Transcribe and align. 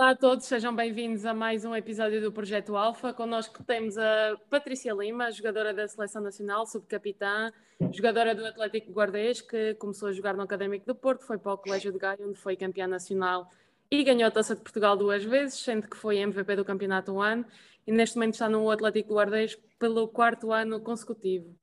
Olá 0.00 0.12
a 0.12 0.16
todos, 0.16 0.46
sejam 0.46 0.74
bem-vindos 0.74 1.26
a 1.26 1.34
mais 1.34 1.62
um 1.62 1.76
episódio 1.76 2.22
do 2.22 2.32
Projeto 2.32 2.74
Alfa. 2.74 3.12
Connosco 3.12 3.62
temos 3.62 3.98
a 3.98 4.34
Patrícia 4.48 4.94
Lima, 4.94 5.30
jogadora 5.30 5.74
da 5.74 5.86
Seleção 5.86 6.22
Nacional, 6.22 6.64
subcapitã, 6.64 7.52
jogadora 7.92 8.34
do 8.34 8.46
Atlético 8.46 8.92
Guardês, 8.92 9.42
que 9.42 9.74
começou 9.74 10.08
a 10.08 10.12
jogar 10.12 10.32
no 10.32 10.42
Académico 10.42 10.86
do 10.86 10.94
Porto, 10.94 11.26
foi 11.26 11.36
para 11.36 11.52
o 11.52 11.58
Colégio 11.58 11.92
de 11.92 11.98
Gaia, 11.98 12.16
onde 12.26 12.38
foi 12.38 12.56
campeã 12.56 12.86
nacional 12.86 13.50
e 13.90 14.02
ganhou 14.02 14.26
a 14.26 14.30
Taça 14.30 14.56
de 14.56 14.62
Portugal 14.62 14.96
duas 14.96 15.22
vezes, 15.22 15.58
sendo 15.58 15.86
que 15.86 15.98
foi 15.98 16.16
MVP 16.16 16.56
do 16.56 16.64
campeonato 16.64 17.12
um 17.12 17.20
ano, 17.20 17.44
e 17.86 17.92
neste 17.92 18.16
momento 18.16 18.32
está 18.32 18.48
no 18.48 18.70
Atlético 18.70 19.12
Guardês 19.12 19.54
pelo 19.78 20.08
quarto 20.08 20.50
ano 20.50 20.80
consecutivo. 20.80 21.54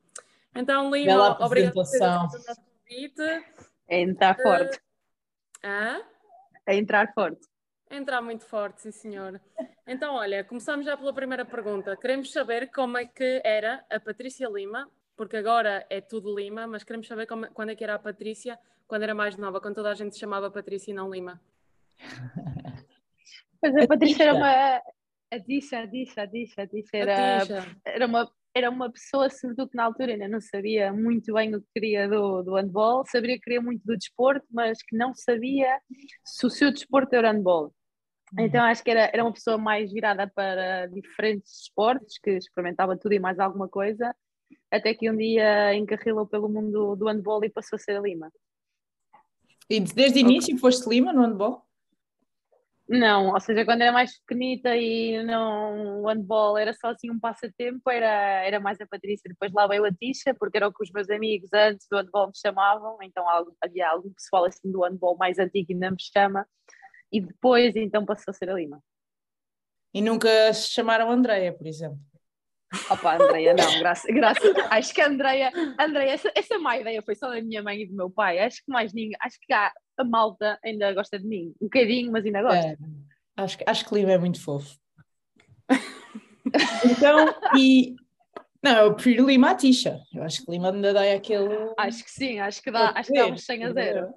Então, 0.53 0.91
Lima, 0.91 1.43
obrigada 1.43 1.73
por 1.73 1.89
ter 1.89 2.05
convite. 2.05 3.45
É 3.87 3.99
entrar 3.99 4.37
forte. 4.37 4.79
Ah? 5.63 6.03
É 6.67 6.75
entrar 6.75 7.11
forte. 7.15 7.41
Entrar 7.89 8.21
muito 8.21 8.45
forte, 8.45 8.81
sim 8.81 8.91
senhor. 8.91 9.39
Então, 9.87 10.15
olha, 10.15 10.43
começamos 10.43 10.85
já 10.85 10.97
pela 10.97 11.13
primeira 11.13 11.45
pergunta. 11.45 11.95
Queremos 11.95 12.31
saber 12.31 12.69
como 12.71 12.97
é 12.97 13.05
que 13.05 13.41
era 13.43 13.85
a 13.89 13.99
Patrícia 13.99 14.49
Lima, 14.49 14.89
porque 15.15 15.37
agora 15.37 15.85
é 15.89 16.01
tudo 16.01 16.35
Lima, 16.37 16.67
mas 16.67 16.83
queremos 16.83 17.07
saber 17.07 17.25
como, 17.25 17.47
quando 17.51 17.69
é 17.69 17.75
que 17.75 17.83
era 17.83 17.95
a 17.95 17.99
Patrícia, 17.99 18.59
quando 18.87 19.03
era 19.03 19.15
mais 19.15 19.37
nova, 19.37 19.61
quando 19.61 19.75
toda 19.75 19.91
a 19.91 19.95
gente 19.95 20.13
se 20.13 20.19
chamava 20.19 20.51
Patrícia 20.51 20.91
e 20.91 20.93
não 20.93 21.09
Lima. 21.09 21.41
Pois 23.59 23.75
a 23.75 23.87
Patrícia 23.87 24.23
era 24.23 24.33
uma. 24.35 24.81
A 25.29 25.39
Tisha, 25.39 25.79
a 25.79 25.87
Tisha, 25.87 26.21
a 26.21 26.27
Tisha, 26.27 26.61
a 26.61 26.67
Tisha 26.67 26.97
era, 26.97 27.39
era, 27.83 28.05
uma, 28.05 28.31
era 28.55 28.69
uma 28.69 28.89
pessoa, 28.89 29.29
sobretudo 29.29 29.69
que 29.69 29.75
na 29.75 29.83
altura 29.83 30.13
ainda 30.13 30.27
não 30.27 30.39
sabia 30.39 30.93
muito 30.93 31.33
bem 31.33 31.53
o 31.53 31.59
que 31.59 31.67
queria 31.73 32.07
do, 32.07 32.43
do 32.43 32.55
handball, 32.55 33.03
sabia 33.05 33.35
que 33.35 33.41
queria 33.41 33.61
muito 33.61 33.83
do 33.83 33.97
desporto, 33.97 34.45
mas 34.49 34.81
que 34.81 34.95
não 34.95 35.13
sabia 35.13 35.81
se 36.23 36.45
o 36.45 36.49
seu 36.49 36.71
desporto 36.71 37.13
era 37.13 37.31
handball. 37.31 37.73
Então 38.37 38.63
acho 38.63 38.83
que 38.83 38.91
era, 38.91 39.09
era 39.13 39.23
uma 39.23 39.31
pessoa 39.31 39.57
mais 39.57 39.91
virada 39.91 40.27
para 40.27 40.87
diferentes 40.87 41.61
esportes, 41.61 42.19
que 42.19 42.31
experimentava 42.31 42.97
tudo 42.97 43.13
e 43.13 43.19
mais 43.19 43.39
alguma 43.39 43.69
coisa, 43.69 44.13
até 44.69 44.93
que 44.93 45.09
um 45.09 45.15
dia 45.15 45.73
encarrilou 45.75 46.27
pelo 46.27 46.49
mundo 46.49 46.95
do 46.95 47.07
handball 47.07 47.43
e 47.43 47.49
passou 47.49 47.77
a 47.77 47.79
ser 47.79 47.97
a 47.97 48.01
Lima. 48.01 48.31
E 49.69 49.79
desde 49.79 50.19
o 50.19 50.21
início 50.21 50.57
foste 50.57 50.89
Lima 50.89 51.13
no 51.13 51.21
handball? 51.21 51.65
Não, 52.89 53.33
ou 53.33 53.39
seja, 53.41 53.65
quando 53.65 53.81
era 53.81 53.91
mais 53.91 54.17
pequenita 54.19 54.73
e 54.77 55.21
não, 55.23 56.03
o 56.03 56.07
handball 56.07 56.57
era 56.57 56.73
só 56.73 56.91
assim 56.91 57.11
um 57.11 57.19
passatempo, 57.19 57.89
era, 57.89 58.45
era 58.45 58.61
mais 58.61 58.79
a 58.79 58.87
Patrícia. 58.87 59.27
Depois 59.27 59.51
lá 59.51 59.67
veio 59.67 59.83
a 59.83 59.91
Tisha, 59.91 60.33
porque 60.33 60.55
era 60.55 60.69
o 60.69 60.73
que 60.73 60.83
os 60.83 60.91
meus 60.91 61.09
amigos 61.09 61.49
antes 61.53 61.85
do 61.91 61.97
handball 61.97 62.27
me 62.27 62.37
chamavam, 62.37 62.97
então 63.01 63.25
havia 63.61 63.89
algum 63.89 64.09
pessoal 64.13 64.45
assim 64.45 64.71
do 64.71 64.83
handball 64.83 65.17
mais 65.17 65.37
antigo 65.37 65.67
que 65.67 65.73
ainda 65.73 65.91
me 65.91 65.97
chama 65.99 66.47
e 67.11 67.21
depois 67.21 67.75
então 67.75 68.05
passou 68.05 68.31
a 68.31 68.33
ser 68.33 68.49
a 68.49 68.53
Lima. 68.53 68.81
E 69.93 70.01
nunca 70.01 70.53
se 70.53 70.69
chamaram 70.69 71.09
Andreia, 71.09 71.53
por 71.53 71.65
exemplo? 71.65 71.99
Opa, 72.89 73.15
Andreia, 73.15 73.53
não, 73.53 73.79
graças. 73.79 74.05
Acho 74.69 74.93
que 74.93 75.01
a 75.01 75.07
Andreia, 75.07 75.51
Andreia 75.79 76.11
essa, 76.11 76.31
essa 76.35 76.59
má 76.59 76.77
ideia 76.77 77.01
foi 77.01 77.15
só 77.15 77.29
da 77.29 77.41
minha 77.41 77.63
mãe 77.63 77.81
e 77.81 77.87
do 77.87 77.95
meu 77.95 78.09
pai. 78.09 78.39
Acho 78.39 78.57
que 78.57 78.71
mais 78.71 78.93
ninguém, 78.93 79.15
acho 79.21 79.37
que 79.41 79.53
há, 79.53 79.71
a 79.97 80.03
malta 80.03 80.59
ainda 80.63 80.93
gosta 80.93 81.17
de 81.17 81.25
mim. 81.25 81.53
Um 81.61 81.65
bocadinho, 81.65 82.11
mas 82.11 82.25
ainda 82.25 82.41
gosta. 82.41 82.67
É, 82.67 82.77
acho, 83.37 83.57
acho 83.65 83.85
que 83.85 83.95
Lima 83.95 84.11
é 84.11 84.17
muito 84.17 84.41
fofo. 84.41 84.77
então, 86.85 87.33
e. 87.57 87.95
Não, 88.61 88.77
eu 88.85 88.95
prefiro 88.95 89.27
Lima 89.27 89.51
à 89.51 89.55
Tisha. 89.55 90.01
Eu 90.13 90.23
acho 90.23 90.43
que 90.43 90.51
Lima 90.51 90.71
ainda 90.71 90.93
dá 90.93 91.13
aquele. 91.13 91.73
Acho 91.77 92.03
que 92.03 92.11
sim, 92.11 92.39
acho 92.39 92.61
que 92.61 92.69
dá, 92.69 92.91
acho 92.95 93.11
que 93.11 93.29
dá 93.29 93.37
100 93.37 93.63
a 93.63 93.71
0. 93.71 94.13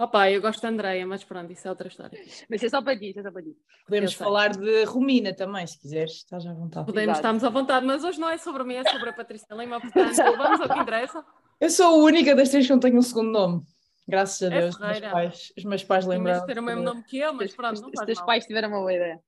Opa, 0.00 0.30
eu 0.30 0.40
gosto 0.40 0.62
da 0.62 0.70
Andreia, 0.70 1.06
mas 1.06 1.22
pronto, 1.22 1.52
isso 1.52 1.68
é 1.68 1.70
outra 1.70 1.86
história. 1.86 2.18
Mas 2.48 2.62
é 2.62 2.70
só 2.70 2.80
para 2.80 2.98
ti, 2.98 3.12
é 3.14 3.22
só 3.22 3.30
para 3.30 3.42
ti. 3.42 3.54
Podemos 3.84 4.14
falar 4.14 4.48
de 4.48 4.84
Romina 4.84 5.34
também, 5.34 5.66
se 5.66 5.78
quiseres, 5.78 6.12
estás 6.12 6.46
à 6.46 6.54
vontade. 6.54 6.86
Podemos, 6.86 7.18
Exato. 7.18 7.18
estamos 7.18 7.44
à 7.44 7.50
vontade, 7.50 7.84
mas 7.84 8.02
hoje 8.02 8.18
não 8.18 8.30
é 8.30 8.38
sobre 8.38 8.64
mim, 8.64 8.76
é 8.76 8.90
sobre 8.90 9.10
a 9.10 9.12
Patrícia 9.12 9.54
Lima, 9.54 9.78
portanto, 9.78 10.16
vamos 10.38 10.58
ao 10.58 10.68
que 10.70 10.78
interessa. 10.78 11.22
Eu 11.60 11.68
sou 11.68 11.86
a 11.86 12.04
única 12.04 12.34
das 12.34 12.48
três 12.48 12.66
que 12.66 12.72
não 12.72 12.80
tenho 12.80 12.96
um 12.96 13.02
segundo 13.02 13.30
nome. 13.30 13.62
Graças 14.08 14.40
a 14.42 14.46
é 14.54 14.60
Deus, 14.60 14.74
os 14.74 14.80
meus 14.80 15.00
pais, 15.00 15.52
os 15.58 15.64
meus 15.64 15.84
pais 15.84 16.06
lembraram. 16.06 16.46
ter 16.46 16.58
o 16.58 16.62
mesmo 16.62 16.82
nome 16.82 17.04
que 17.04 17.18
eu, 17.18 17.34
mas 17.34 17.54
pronto, 17.54 17.82
não 17.82 17.90
Os 17.90 18.00
teus 18.06 18.22
pais 18.22 18.46
tiveram 18.46 18.70
uma 18.70 18.78
boa 18.78 18.94
ideia. 18.94 19.20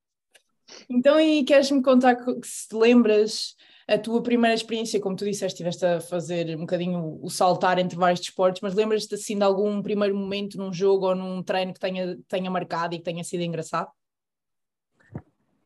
Então, 0.88 1.20
e 1.20 1.44
queres-me 1.44 1.82
contar 1.82 2.16
se 2.42 2.68
te 2.68 2.76
lembras 2.76 3.54
a 3.92 3.98
tua 3.98 4.22
primeira 4.22 4.54
experiência, 4.54 5.00
como 5.00 5.14
tu 5.14 5.24
disseste, 5.24 5.62
estiveste 5.62 5.84
a 5.84 6.00
fazer 6.00 6.56
um 6.56 6.60
bocadinho 6.60 7.18
o 7.22 7.28
saltar 7.28 7.78
entre 7.78 7.96
vários 7.96 8.20
desportos, 8.20 8.62
mas 8.62 8.74
lembras-te 8.74 9.14
assim 9.14 9.36
de 9.36 9.44
algum 9.44 9.82
primeiro 9.82 10.16
momento 10.16 10.56
num 10.56 10.72
jogo 10.72 11.08
ou 11.08 11.14
num 11.14 11.42
treino 11.42 11.74
que 11.74 11.80
tenha, 11.80 12.18
tenha 12.26 12.50
marcado 12.50 12.94
e 12.94 12.98
que 12.98 13.04
tenha 13.04 13.22
sido 13.22 13.42
engraçado? 13.42 13.90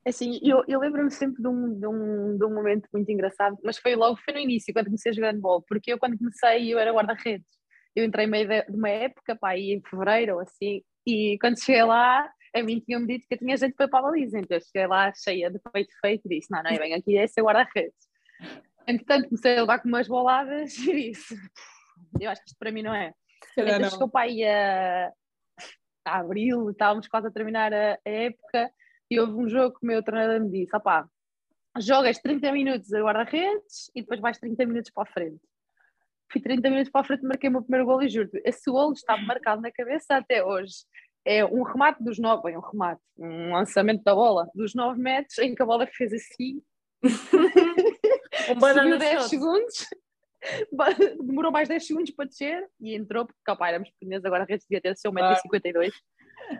Assim, 0.05 0.39
eu, 0.43 0.65
eu 0.69 0.81
lembro-me 0.81 1.11
sempre 1.11 1.43
de 1.43 1.49
um, 1.49 1.79
de, 1.79 1.87
um, 1.87 2.37
de 2.37 2.45
um 2.45 2.55
momento 2.55 2.89
muito 2.93 3.11
engraçado, 3.11 3.57
mas 3.63 3.79
foi 3.79 3.95
logo, 3.97 4.19
foi 4.25 4.35
no 4.35 4.41
início, 4.41 4.73
quando 4.73 4.87
comecei 4.87 5.11
a 5.11 5.15
jogar 5.15 5.33
handball, 5.33 5.63
porque 5.63 5.93
eu 5.93 5.99
quando 5.99 6.19
comecei 6.19 6.73
eu 6.73 6.79
era 6.79 6.93
guarda-redes. 6.93 7.47
Eu 7.95 8.05
entrei 8.05 8.27
meio 8.27 8.47
de, 8.47 8.63
de 8.67 8.77
uma 8.77 8.89
época, 8.89 9.37
pá, 9.37 9.51
aí 9.51 9.73
em 9.73 9.83
fevereiro 9.83 10.35
ou 10.35 10.41
assim, 10.41 10.83
e 11.07 11.39
quando 11.41 11.61
cheguei 11.61 11.83
lá, 11.83 12.29
a 12.55 12.63
mim 12.63 12.81
tinham-me 12.81 13.07
dito 13.07 13.27
que 13.29 13.35
eu 13.35 13.39
tinha 13.39 13.57
gente 13.57 13.75
para 13.75 13.87
a 13.87 14.03
baliza, 14.03 14.39
então 14.39 14.57
eu 14.57 14.61
cheguei 14.61 14.87
lá 14.87 15.13
cheia 15.15 15.51
de 15.51 15.59
peito 15.73 15.93
feito 16.01 16.23
e 16.27 16.39
disse, 16.39 16.51
não, 16.51 16.63
não, 16.63 16.71
eu 16.71 16.79
venho 16.79 16.97
aqui 16.97 17.17
é 17.17 17.27
ser 17.27 17.43
guarda-redes. 17.43 18.06
Entretanto, 18.87 19.29
comecei 19.29 19.57
a 19.57 19.61
levar 19.61 19.81
com 19.81 19.89
umas 19.89 20.07
boladas 20.07 20.77
e 20.79 21.11
disse: 21.11 21.35
Eu 22.21 22.31
acho 22.31 22.43
que 22.43 22.51
isto 22.51 22.59
para 22.59 22.71
mim 22.71 22.83
não 22.83 22.95
é. 22.95 23.13
então 23.57 23.79
não. 23.81 23.91
chegou 23.91 24.09
para 24.09 24.27
aí 24.27 24.45
a, 24.45 25.13
a 26.05 26.19
abril, 26.19 26.71
estávamos 26.71 27.09
quase 27.09 27.27
a 27.27 27.31
terminar 27.31 27.73
a, 27.73 27.95
a, 27.95 27.99
época, 28.05 28.71
e 29.11 29.19
houve 29.19 29.33
um 29.33 29.49
jogo 29.49 29.79
que 29.79 29.85
o 29.85 29.89
meu 29.89 30.03
treinador 30.03 30.41
me 30.41 30.51
disse: 30.51 30.77
opá, 30.77 31.09
jogas 31.79 32.19
30 32.19 32.53
minutos 32.53 32.93
a 32.93 33.03
guarda-redes 33.03 33.91
e 33.95 34.03
depois 34.03 34.21
vais 34.21 34.39
30 34.39 34.67
minutos 34.67 34.91
para 34.93 35.03
a 35.03 35.13
frente. 35.13 35.41
Fui 36.31 36.41
30 36.41 36.71
minutos 36.71 36.91
para 36.91 37.01
a 37.01 37.05
frente, 37.05 37.23
marquei 37.23 37.49
o 37.49 37.53
meu 37.53 37.63
primeiro 37.63 37.87
gol 37.87 38.03
e 38.03 38.09
juro 38.09 38.31
esse 38.45 38.71
gol 38.71 38.93
está 38.93 39.17
marcado 39.17 39.63
na 39.63 39.71
cabeça 39.71 40.17
até 40.17 40.45
hoje. 40.45 40.75
É 41.25 41.45
um 41.45 41.63
remate 41.65 42.03
dos 42.05 42.21
nove, 42.21 42.45
bem, 42.45 42.57
um 42.57 42.61
remate, 42.61 43.01
um 43.19 43.53
lançamento 43.53 44.03
da 44.05 44.15
bola 44.15 44.49
dos 44.55 44.75
nove 44.75 45.01
metros, 45.01 45.39
em 45.39 45.57
que 45.57 45.63
a 45.63 45.67
bola 45.67 45.85
fez 45.87 46.13
assim 46.13 46.63
um 48.51 48.59
banana 48.59 48.97
10 48.97 49.25
segundos, 49.25 49.87
demorou 51.25 51.51
mais 51.51 51.69
10 51.69 51.87
segundos 51.87 52.11
para 52.13 52.27
descer 52.27 52.67
e 52.81 52.95
entrou, 52.95 53.27
porque 53.27 53.51
opa, 53.51 53.69
éramos 53.69 53.91
pequenos, 53.91 54.25
agora 54.25 54.45
a 54.45 54.47
rede 54.47 54.65
devia 54.69 54.81
ter 54.81 54.97
seu 54.97 55.13
1,52m. 55.13 55.93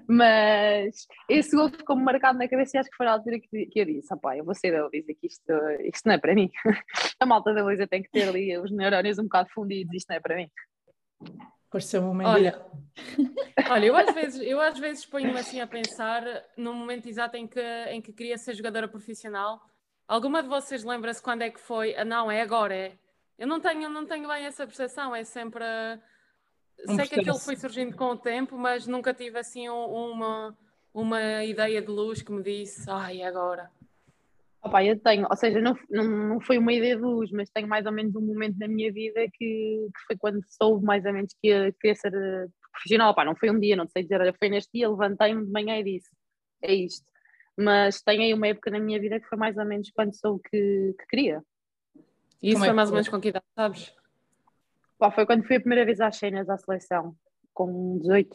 Mas 0.09 1.07
esse 1.29 1.55
gol 1.55 1.69
ficou-me 1.69 2.03
marcado 2.03 2.39
na 2.39 2.49
cabeça 2.49 2.77
e 2.77 2.81
acho 2.81 2.91
que 2.91 2.97
foi 2.97 3.07
a 3.07 3.13
altura 3.13 3.39
que, 3.39 3.67
que 3.67 3.81
eu 3.81 3.85
disse: 3.85 4.13
opá, 4.13 4.37
eu 4.37 4.45
vou 4.45 4.55
sair 4.55 4.73
da 4.73 4.87
Luísa, 4.87 5.13
que 5.15 5.27
isto, 5.27 5.53
isto 5.85 6.07
não 6.07 6.15
é 6.15 6.19
para 6.19 6.35
mim. 6.35 6.51
a 7.21 7.27
malta 7.27 7.53
da 7.53 7.63
Luísa 7.63 7.87
tem 7.87 8.03
que 8.03 8.11
ter 8.11 8.29
ali 8.29 8.57
os 8.59 8.71
neurónios 8.71 9.19
um 9.19 9.25
bocado 9.25 9.49
fundidos, 9.51 9.95
isto 9.95 10.09
não 10.09 10.17
é 10.17 10.21
para 10.21 10.37
mim. 10.37 10.51
Por 11.71 11.83
ser 11.83 11.99
um 11.99 12.07
momento. 12.07 12.29
Olha, 12.29 12.67
olha 13.71 13.87
eu, 13.87 13.97
às 13.97 14.15
vezes, 14.15 14.41
eu 14.41 14.61
às 14.61 14.79
vezes 14.79 15.05
ponho-me 15.05 15.39
assim 15.39 15.61
a 15.61 15.67
pensar 15.67 16.25
no 16.57 16.73
momento 16.73 17.09
exato 17.09 17.37
em 17.37 17.47
que, 17.47 17.61
em 17.91 18.01
que 18.01 18.13
queria 18.13 18.39
ser 18.39 18.55
jogadora 18.55 18.89
profissional 18.89 19.61
Alguma 20.09 20.41
de 20.41 20.49
vocês 20.49 20.85
lembra-se 20.85 21.21
quando 21.21 21.43
é 21.43 21.51
que 21.51 21.59
foi? 21.59 21.95
Ah, 21.97 22.05
não, 22.05 22.31
é 22.31 22.41
agora, 22.41 22.75
é. 22.75 22.93
Eu 23.37 23.47
não 23.47 23.61
tenho, 23.61 23.89
não 23.89 24.07
tenho 24.07 24.29
bem 24.29 24.45
essa 24.45 24.67
percepção, 24.67 25.15
é 25.15 25.25
sempre. 25.25 25.65
Um 26.89 26.95
Sei 26.95 27.09
que 27.09 27.21
aquilo 27.21 27.39
foi 27.39 27.57
surgindo 27.57 27.97
com 27.97 28.07
o 28.07 28.17
tempo, 28.17 28.57
mas 28.57 28.87
nunca 28.87 29.13
tive 29.13 29.39
assim 29.39 29.69
uma, 29.69 30.57
uma 30.95 31.45
ideia 31.45 31.83
de 31.83 31.89
luz 31.89 32.23
que 32.23 32.31
me 32.31 32.43
disse, 32.43 32.89
ai, 32.89 33.23
agora. 33.23 33.69
Opa, 34.63 34.85
eu 34.85 34.99
tenho, 34.99 35.27
ou 35.29 35.37
seja, 35.37 35.61
não, 35.61 35.77
não, 35.91 36.05
não 36.05 36.41
foi 36.41 36.59
uma 36.59 36.73
ideia 36.73 36.97
de 36.97 37.03
luz, 37.03 37.31
mas 37.33 37.51
tenho 37.51 37.69
mais 37.69 37.85
ou 37.85 37.93
menos 37.93 38.15
um 38.15 38.21
momento 38.21 38.59
na 38.59 38.69
minha 38.69 38.93
vida 38.93 39.21
que, 39.33 39.89
que 39.95 40.07
foi 40.07 40.17
quando 40.17 40.41
soube 40.49 40.85
mais 40.85 41.05
ou 41.05 41.13
menos 41.13 41.33
que 41.41 41.49
ia, 41.49 41.73
queria 41.81 41.95
ser 41.95 42.15
eh, 42.15 42.47
profissional. 42.73 43.11
Opa, 43.11 43.25
não 43.25 43.37
foi 43.37 43.51
um 43.51 43.59
dia, 43.59 43.77
não 43.77 43.89
sei 43.89 44.03
dizer, 44.03 44.21
olha, 44.21 44.35
foi 44.39 44.49
neste 44.49 44.71
dia, 44.73 44.89
levantei-me 44.89 45.45
de 45.45 45.53
manhã 45.53 45.79
e 45.79 45.85
disse: 45.85 46.11
é 46.63 46.75
isto 46.75 47.05
mas 47.57 48.03
tenho 48.03 48.23
aí 48.23 48.35
uma 48.35 48.49
época 48.49 48.71
na 48.71 48.79
minha 48.79 49.01
vida 49.01 49.19
que 49.19 49.27
foi 49.27 49.39
mais 49.39 49.57
ou 49.57 49.65
menos 49.65 49.91
quando 49.91 50.15
sou 50.15 50.37
o 50.37 50.39
que, 50.39 50.95
que 50.99 51.07
queria. 51.09 51.43
E 52.43 52.51
isso 52.51 52.63
é 52.63 52.67
foi 52.67 52.75
mais 52.75 52.89
ou 52.91 52.95
menos 52.95 53.09
com 53.09 53.21
que 53.21 53.29
idade, 53.29 53.47
sabes? 53.55 53.95
Pá, 54.99 55.11
foi 55.11 55.27
quando 55.27 55.45
fui 55.47 55.57
a 55.57 55.61
primeira 55.61 55.85
vez 55.85 56.01
às 56.01 56.17
cenas 56.17 56.49
à 56.49 56.57
seleção, 56.57 57.15
com 57.53 57.99
18. 57.99 58.35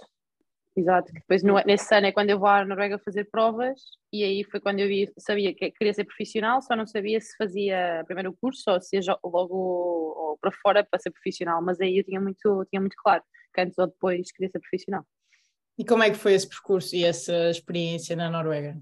Exato, 0.74 1.12
depois 1.12 1.44
no, 1.44 1.56
nesse 1.66 1.94
ano 1.94 2.08
é 2.08 2.12
quando 2.14 2.30
eu 2.30 2.40
vou 2.40 2.48
à 2.48 2.64
Noruega 2.64 2.98
fazer 2.98 3.26
provas 3.26 3.82
e 4.12 4.24
aí 4.24 4.42
foi 4.46 4.62
quando 4.62 4.80
eu 4.80 4.88
vi, 4.88 5.12
sabia 5.20 5.54
que 5.54 5.70
queria 5.72 5.94
ser 5.94 6.06
profissional, 6.06 6.62
só 6.62 6.78
não 6.78 6.88
sabia 6.88 7.20
se 7.20 7.36
fazia 7.36 8.04
primeiro 8.06 8.30
o 8.30 8.38
curso 8.38 8.72
ou 8.72 8.80
se 8.80 8.96
ia 8.96 9.18
logo 9.22 9.54
ou 9.54 10.38
para 10.40 10.52
fora 10.62 10.88
para 10.90 10.98
ser 10.98 11.12
profissional, 11.12 11.62
mas 11.62 11.82
aí 11.82 11.98
eu 11.98 12.06
tinha 12.06 12.22
muito, 12.22 12.66
tinha 12.70 12.80
muito 12.80 12.96
claro 13.04 13.22
que 13.54 13.60
antes 13.60 13.78
ou 13.78 13.88
depois 13.88 14.32
queria 14.32 14.50
ser 14.50 14.60
profissional. 14.60 15.06
E 15.78 15.84
como 15.84 16.04
é 16.04 16.10
que 16.10 16.18
foi 16.18 16.34
esse 16.34 16.48
percurso 16.48 16.96
e 16.96 17.04
essa 17.04 17.50
experiência 17.50 18.16
na 18.16 18.30
Noruega? 18.30 18.78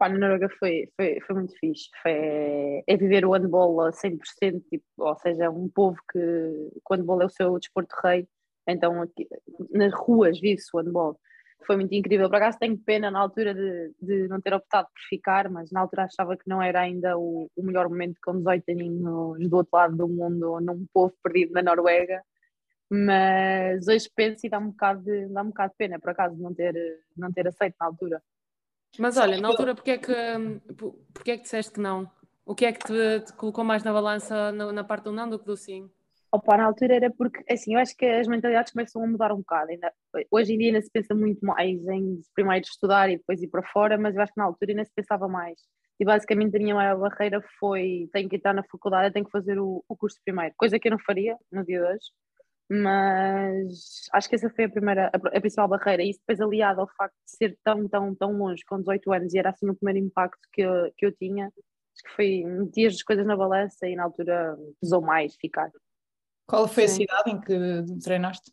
Pá, 0.00 0.08
na 0.08 0.18
Noruega 0.18 0.48
foi, 0.58 0.88
foi, 0.96 1.20
foi 1.20 1.36
muito 1.36 1.54
fixe. 1.58 1.90
Foi, 2.02 2.82
é 2.86 2.96
viver 2.96 3.24
o 3.26 3.32
handball 3.32 3.82
a 3.82 3.92
100%, 3.92 4.18
tipo, 4.70 4.84
ou 4.98 5.16
seja, 5.18 5.50
um 5.50 5.68
povo 5.68 5.98
que, 6.10 6.18
o 6.18 6.94
handball 6.94 7.22
é 7.22 7.26
o 7.26 7.30
seu 7.30 7.58
desporto 7.58 7.94
rei, 8.02 8.26
então 8.66 9.02
aqui, 9.02 9.28
nas 9.70 9.92
ruas 9.92 10.40
vive-se 10.40 10.70
o 10.74 10.78
handball. 10.78 11.18
foi 11.66 11.76
muito 11.76 11.94
incrível. 11.94 12.28
Por 12.30 12.36
acaso 12.36 12.58
tenho 12.58 12.78
pena 12.78 13.10
na 13.10 13.20
altura 13.20 13.54
de, 13.54 13.92
de 14.00 14.28
não 14.28 14.40
ter 14.40 14.54
optado 14.54 14.88
por 14.88 15.02
ficar, 15.08 15.50
mas 15.50 15.70
na 15.70 15.80
altura 15.80 16.04
achava 16.04 16.36
que 16.36 16.48
não 16.48 16.62
era 16.62 16.80
ainda 16.80 17.18
o, 17.18 17.50
o 17.54 17.62
melhor 17.62 17.88
momento 17.88 18.18
com 18.24 18.38
18 18.38 18.70
aninhos 18.70 19.48
do 19.50 19.56
outro 19.56 19.70
lado 19.76 19.96
do 19.96 20.08
mundo, 20.08 20.60
num 20.60 20.86
povo 20.94 21.14
perdido 21.22 21.52
na 21.52 21.62
Noruega. 21.62 22.22
Mas 22.90 23.86
hoje 23.86 24.10
penso 24.16 24.46
e 24.46 24.50
dá 24.50 24.58
um 24.58 24.70
bocado 24.70 25.02
de, 25.04 25.26
dá 25.28 25.42
um 25.42 25.48
bocado 25.48 25.72
de 25.72 25.76
pena, 25.76 26.00
por 26.00 26.10
acaso, 26.10 26.36
não 26.36 26.54
ter, 26.54 26.74
não 27.16 27.32
ter 27.32 27.46
aceito 27.46 27.76
na 27.80 27.86
altura. 27.86 28.22
Mas 28.98 29.16
olha, 29.16 29.40
na 29.40 29.48
altura, 29.48 29.74
porque 29.74 29.92
é 29.92 29.98
que, 29.98 30.12
porque 31.14 31.30
é 31.32 31.36
que 31.36 31.42
disseste 31.44 31.72
que 31.72 31.80
não? 31.80 32.10
O 32.44 32.54
que 32.54 32.64
é 32.64 32.72
que 32.72 32.84
te, 32.84 33.20
te 33.26 33.32
colocou 33.34 33.64
mais 33.64 33.84
na 33.84 33.92
balança 33.92 34.50
na, 34.52 34.72
na 34.72 34.84
parte 34.84 35.04
do 35.04 35.12
não 35.12 35.28
do 35.28 35.38
que 35.38 35.44
do 35.44 35.56
sim? 35.56 35.88
Opa, 36.32 36.56
na 36.56 36.64
altura 36.64 36.94
era 36.94 37.10
porque, 37.10 37.42
assim, 37.52 37.74
eu 37.74 37.80
acho 37.80 37.96
que 37.96 38.06
as 38.06 38.28
mentalidades 38.28 38.72
começam 38.72 39.02
a 39.02 39.06
mudar 39.06 39.32
um 39.32 39.38
bocado. 39.38 39.70
Ainda, 39.70 39.92
hoje 40.30 40.54
em 40.54 40.58
dia 40.58 40.68
ainda 40.68 40.80
se 40.80 40.90
pensa 40.90 41.12
muito 41.14 41.44
mais 41.44 41.84
em 41.88 42.20
primeiro 42.34 42.64
estudar 42.64 43.10
e 43.10 43.16
depois 43.16 43.42
ir 43.42 43.48
para 43.48 43.62
fora, 43.64 43.98
mas 43.98 44.14
eu 44.14 44.22
acho 44.22 44.32
que 44.32 44.38
na 44.38 44.46
altura 44.46 44.70
ainda 44.70 44.84
se 44.84 44.92
pensava 44.94 45.26
mais. 45.26 45.58
E 45.98 46.04
basicamente 46.04 46.56
a 46.56 46.60
minha 46.60 46.74
maior 46.74 46.98
barreira 46.98 47.42
foi: 47.58 48.08
tenho 48.12 48.28
que 48.28 48.36
entrar 48.36 48.54
na 48.54 48.62
faculdade, 48.62 49.12
tenho 49.12 49.24
que 49.26 49.30
fazer 49.32 49.58
o, 49.58 49.84
o 49.88 49.96
curso 49.96 50.18
primeiro, 50.24 50.54
coisa 50.56 50.78
que 50.78 50.88
eu 50.88 50.92
não 50.92 50.98
faria 51.00 51.36
no 51.50 51.64
dia 51.64 51.80
de 51.80 51.84
hoje. 51.84 52.06
Mas 52.72 54.06
acho 54.12 54.28
que 54.28 54.36
essa 54.36 54.48
foi 54.48 54.64
a 54.64 54.68
primeira, 54.70 55.10
a, 55.12 55.40
principal 55.40 55.66
barreira. 55.66 56.04
E 56.04 56.10
isso 56.10 56.20
depois 56.20 56.40
aliado 56.40 56.80
ao 56.80 56.88
facto 56.96 57.16
de 57.24 57.36
ser 57.36 57.58
tão, 57.64 57.88
tão, 57.88 58.14
tão 58.14 58.32
longe, 58.32 58.64
com 58.64 58.78
18 58.78 59.12
anos, 59.12 59.34
e 59.34 59.38
era 59.38 59.50
assim 59.50 59.68
o 59.68 59.74
primeiro 59.74 60.06
impacto 60.06 60.38
que 60.52 60.62
eu, 60.62 60.92
que 60.96 61.04
eu 61.04 61.12
tinha, 61.16 61.46
acho 61.46 62.02
que 62.04 62.14
foi 62.14 62.44
meter 62.44 62.86
as 62.86 63.02
coisas 63.02 63.26
na 63.26 63.36
balança 63.36 63.88
e 63.88 63.96
na 63.96 64.04
altura 64.04 64.56
pesou 64.80 65.02
mais 65.02 65.34
ficar. 65.34 65.68
Qual 66.46 66.68
foi 66.68 66.86
Sim. 66.86 67.04
a 67.04 67.06
cidade 67.08 67.30
em 67.32 67.40
que 67.40 68.00
treinaste? 68.04 68.52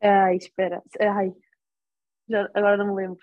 Ai, 0.00 0.36
espera. 0.36 0.82
Ai, 0.98 1.34
já, 2.28 2.50
agora 2.54 2.78
não 2.78 2.86
me 2.86 2.94
lembro. 2.94 3.20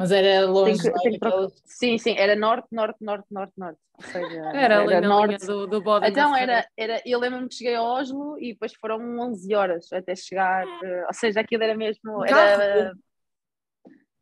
Mas 0.00 0.12
era 0.12 0.46
longe. 0.46 0.82
Tenho 0.82 0.94
que, 0.94 1.18
tenho 1.18 1.50
que... 1.50 1.60
Sim, 1.66 1.98
sim, 1.98 2.14
era 2.16 2.34
norte, 2.34 2.68
norte, 2.72 2.96
norte, 3.02 3.26
norte, 3.30 3.52
norte. 3.54 3.78
Ou 3.98 4.04
seja, 4.04 4.40
era, 4.56 4.80
ali 4.80 4.94
na 4.94 5.00
norte. 5.02 5.46
do, 5.46 5.66
do 5.66 5.82
bode. 5.82 6.08
Então 6.08 6.34
era, 6.34 6.66
era, 6.74 7.02
eu 7.04 7.18
lembro-me 7.18 7.48
que 7.48 7.56
cheguei 7.56 7.74
a 7.74 7.82
Oslo 7.82 8.38
e 8.38 8.54
depois 8.54 8.72
foram 8.80 8.98
11 9.20 9.54
horas 9.54 9.92
até 9.92 10.16
chegar. 10.16 10.66
Eh, 10.82 11.04
ou 11.06 11.12
seja, 11.12 11.40
aquilo 11.40 11.64
era 11.64 11.76
mesmo. 11.76 12.24
Era, 12.24 12.94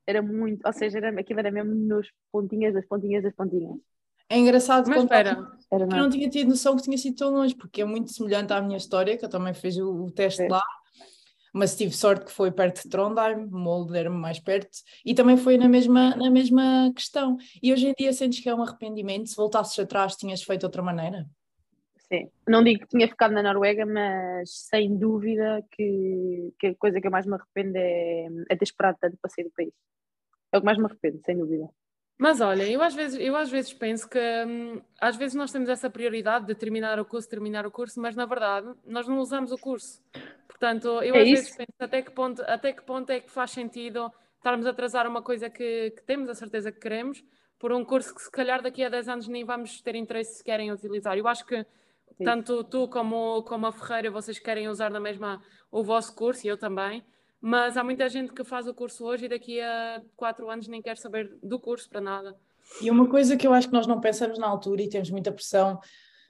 era 0.04 0.20
muito, 0.20 0.66
ou 0.66 0.72
seja, 0.72 0.98
era, 0.98 1.20
aquilo 1.20 1.38
era 1.38 1.52
mesmo 1.52 1.72
nos 1.72 2.08
pontinhas 2.32 2.74
das 2.74 2.84
pontinhas 2.84 3.22
das 3.22 3.34
pontinhas. 3.36 3.78
É 4.28 4.36
engraçado 4.36 4.88
Mas 4.88 5.04
espera. 5.04 5.38
eu 5.70 5.86
não 5.86 6.10
tinha 6.10 6.28
tido 6.28 6.48
noção 6.48 6.74
que 6.74 6.82
tinha 6.82 6.98
sido 6.98 7.16
tão 7.16 7.30
longe, 7.30 7.54
porque 7.54 7.82
é 7.82 7.84
muito 7.84 8.12
semelhante 8.12 8.52
à 8.52 8.60
minha 8.60 8.76
história, 8.76 9.16
que 9.16 9.24
eu 9.24 9.28
também 9.28 9.54
fiz 9.54 9.78
o, 9.78 10.06
o 10.06 10.10
teste 10.10 10.42
é. 10.42 10.48
lá, 10.48 10.62
mas 11.58 11.76
tive 11.76 11.92
sorte 11.92 12.26
que 12.26 12.30
foi 12.30 12.52
perto 12.52 12.84
de 12.84 12.88
Trondheim, 12.88 13.46
Molde 13.50 13.98
era-me 13.98 14.16
mais 14.16 14.38
perto, 14.38 14.78
e 15.04 15.12
também 15.12 15.36
foi 15.36 15.58
na 15.58 15.68
mesma, 15.68 16.14
na 16.14 16.30
mesma 16.30 16.92
questão. 16.94 17.36
E 17.60 17.72
hoje 17.72 17.88
em 17.88 17.94
dia 17.98 18.12
sentes 18.12 18.40
que 18.40 18.48
é 18.48 18.54
um 18.54 18.62
arrependimento? 18.62 19.28
Se 19.28 19.36
voltasses 19.36 19.76
atrás, 19.78 20.14
tinhas 20.14 20.42
feito 20.42 20.62
outra 20.62 20.82
maneira? 20.82 21.26
Sim, 22.10 22.30
não 22.48 22.62
digo 22.62 22.80
que 22.80 22.86
tinha 22.86 23.08
ficado 23.08 23.32
na 23.32 23.42
Noruega, 23.42 23.84
mas 23.84 24.50
sem 24.68 24.96
dúvida 24.96 25.62
que, 25.72 26.54
que 26.58 26.68
a 26.68 26.74
coisa 26.76 27.00
que 27.00 27.06
eu 27.08 27.10
mais 27.10 27.26
me 27.26 27.34
arrependo 27.34 27.76
é, 27.76 28.28
é 28.48 28.56
ter 28.56 28.64
esperado 28.64 28.96
tanto 29.00 29.18
para 29.20 29.30
sair 29.30 29.44
do 29.44 29.50
país. 29.50 29.72
É 30.52 30.56
o 30.56 30.60
que 30.60 30.64
mais 30.64 30.78
me 30.78 30.84
arrependo, 30.84 31.20
sem 31.26 31.36
dúvida. 31.36 31.68
Mas 32.18 32.40
olha, 32.40 32.68
eu 32.68 32.82
às 32.82 32.94
vezes, 32.94 33.18
eu 33.20 33.36
às 33.36 33.48
vezes 33.48 33.72
penso 33.72 34.08
que 34.08 34.18
hum, 34.18 34.82
às 35.00 35.16
vezes 35.16 35.36
nós 35.36 35.52
temos 35.52 35.68
essa 35.68 35.88
prioridade 35.88 36.46
de 36.46 36.54
terminar 36.54 36.98
o 36.98 37.04
curso, 37.04 37.28
terminar 37.28 37.64
o 37.64 37.70
curso, 37.70 38.00
mas 38.00 38.16
na 38.16 38.26
verdade 38.26 38.74
nós 38.84 39.06
não 39.06 39.18
usamos 39.20 39.52
o 39.52 39.58
curso. 39.58 40.02
Portanto, 40.48 40.88
eu 41.02 41.14
é 41.14 41.22
às 41.22 41.28
isso? 41.28 41.42
vezes 41.42 41.56
penso 41.56 41.76
até 41.78 42.02
que, 42.02 42.10
ponto, 42.10 42.42
até 42.42 42.72
que 42.72 42.82
ponto 42.82 43.10
é 43.10 43.20
que 43.20 43.30
faz 43.30 43.52
sentido 43.52 44.12
estarmos 44.36 44.66
a 44.66 44.70
atrasar 44.70 45.06
uma 45.06 45.22
coisa 45.22 45.48
que, 45.48 45.92
que 45.92 46.02
temos 46.02 46.28
a 46.28 46.34
certeza 46.34 46.72
que 46.72 46.80
queremos 46.80 47.22
por 47.58 47.72
um 47.72 47.84
curso 47.84 48.14
que 48.14 48.22
se 48.22 48.30
calhar 48.30 48.62
daqui 48.62 48.82
a 48.82 48.88
10 48.88 49.08
anos 49.08 49.28
nem 49.28 49.44
vamos 49.44 49.80
ter 49.80 49.94
interesse 49.94 50.38
se 50.38 50.44
querem 50.44 50.72
utilizar. 50.72 51.16
Eu 51.16 51.28
acho 51.28 51.46
que 51.46 51.64
tanto 52.24 52.64
tu 52.64 52.88
como, 52.88 53.42
como 53.44 53.66
a 53.66 53.72
Ferreira, 53.72 54.10
vocês 54.10 54.38
querem 54.38 54.68
usar 54.68 54.90
na 54.90 55.00
mesma 55.00 55.40
o 55.70 55.84
vosso 55.84 56.14
curso 56.14 56.46
e 56.46 56.48
eu 56.48 56.58
também. 56.58 57.04
Mas 57.40 57.76
há 57.76 57.84
muita 57.84 58.08
gente 58.08 58.32
que 58.32 58.42
faz 58.44 58.66
o 58.66 58.74
curso 58.74 59.04
hoje 59.04 59.26
e 59.26 59.28
daqui 59.28 59.60
a 59.60 60.02
quatro 60.16 60.50
anos 60.50 60.66
nem 60.66 60.82
quer 60.82 60.96
saber 60.96 61.38
do 61.42 61.58
curso 61.58 61.88
para 61.88 62.00
nada. 62.00 62.36
E 62.82 62.90
uma 62.90 63.08
coisa 63.08 63.36
que 63.36 63.46
eu 63.46 63.52
acho 63.52 63.68
que 63.68 63.72
nós 63.72 63.86
não 63.86 64.00
pensamos 64.00 64.38
na 64.38 64.46
altura 64.46 64.82
e 64.82 64.88
temos 64.88 65.10
muita 65.10 65.32
pressão 65.32 65.78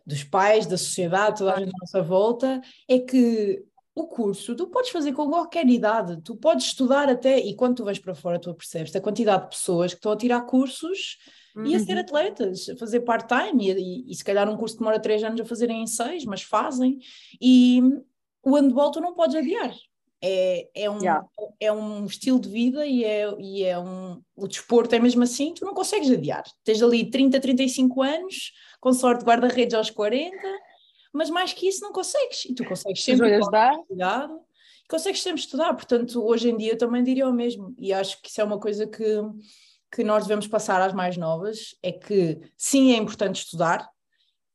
dos 0.07 0.25
pais, 0.25 0.67
da 0.67 0.79
sociedade, 0.79 1.39
toda 1.39 1.55
a 1.55 1.59
gente 1.59 1.69
à 1.75 1.79
nossa 1.81 2.03
volta, 2.03 2.61
é 2.89 2.99
que 2.99 3.63
o 3.95 4.07
curso 4.07 4.55
tu 4.55 4.69
podes 4.69 4.91
fazer 4.91 5.13
com 5.13 5.29
qualquer 5.29 5.69
idade, 5.69 6.23
tu 6.23 6.37
podes 6.37 6.67
estudar 6.67 7.09
até, 7.09 7.39
e 7.39 7.55
quando 7.55 7.77
tu 7.77 7.85
vais 7.85 7.99
para 7.99 8.15
fora 8.15 8.39
tu 8.39 8.55
percebes 8.55 8.95
a 8.95 9.01
quantidade 9.01 9.43
de 9.45 9.49
pessoas 9.51 9.93
que 9.93 9.99
estão 9.99 10.13
a 10.13 10.17
tirar 10.17 10.41
cursos 10.43 11.19
uhum. 11.55 11.67
e 11.67 11.75
a 11.75 11.81
ser 11.81 11.95
uhum. 11.95 12.01
atletas, 12.01 12.69
a 12.69 12.77
fazer 12.77 13.01
part-time, 13.01 13.71
e, 13.71 13.73
e, 13.73 14.13
e, 14.13 14.15
se 14.15 14.25
calhar 14.25 14.49
um 14.49 14.57
curso 14.57 14.77
que 14.77 14.81
demora 14.81 15.01
três 15.01 15.23
anos 15.25 15.41
a 15.41 15.45
fazerem 15.45 15.83
em 15.83 15.87
seis, 15.87 16.25
mas 16.25 16.43
fazem, 16.43 16.99
e 17.41 17.83
o 18.43 18.55
handball 18.55 18.93
tu 18.93 19.01
não 19.01 19.15
podes 19.15 19.35
adiar, 19.35 19.75
é, 20.21 20.69
é, 20.75 20.91
um, 20.91 20.99
yeah. 20.99 21.25
é 21.61 21.73
um 21.73 22.05
estilo 22.05 22.41
de 22.41 22.49
vida 22.49 22.85
e 22.85 23.05
é, 23.05 23.33
e 23.39 23.65
é 23.65 23.79
um. 23.79 24.21
O 24.35 24.49
desporto 24.49 24.95
é 24.95 24.99
mesmo 24.99 25.23
assim, 25.23 25.55
tu 25.55 25.65
não 25.65 25.75
consegues 25.75 26.11
adiar. 26.11 26.45
Tens 26.65 26.83
ali 26.83 27.09
30, 27.09 27.41
35 27.41 28.03
anos, 28.03 28.53
com 28.81 28.93
sorte 28.93 29.25
guarda-redes 29.25 29.75
aos 29.75 29.91
40, 29.91 30.37
mas 31.13 31.31
mais 31.31 31.53
que 31.53 31.69
isso 31.69 31.83
não 31.83 31.93
consegues. 31.93 32.45
E 32.47 32.55
tu 32.55 32.65
consegues 32.65 33.03
sempre 33.03 33.39
estudar. 33.39 34.29
Consegues 34.89 35.23
sempre 35.23 35.41
estudar. 35.41 35.75
Portanto, 35.75 36.25
hoje 36.25 36.51
em 36.51 36.57
dia 36.57 36.73
eu 36.73 36.79
também 36.79 37.03
diria 37.05 37.29
o 37.29 37.33
mesmo. 37.33 37.75
E 37.79 37.93
acho 37.93 38.21
que 38.21 38.29
isso 38.29 38.41
é 38.41 38.45
uma 38.45 38.59
coisa 38.59 38.87
que, 38.87 39.05
que 39.93 40.03
nós 40.03 40.25
devemos 40.25 40.49
passar 40.49 40.81
às 40.81 40.93
mais 40.93 41.17
novas: 41.17 41.77
é 41.81 41.93
que 41.93 42.41
sim, 42.57 42.93
é 42.93 42.97
importante 42.97 43.37
estudar, 43.37 43.89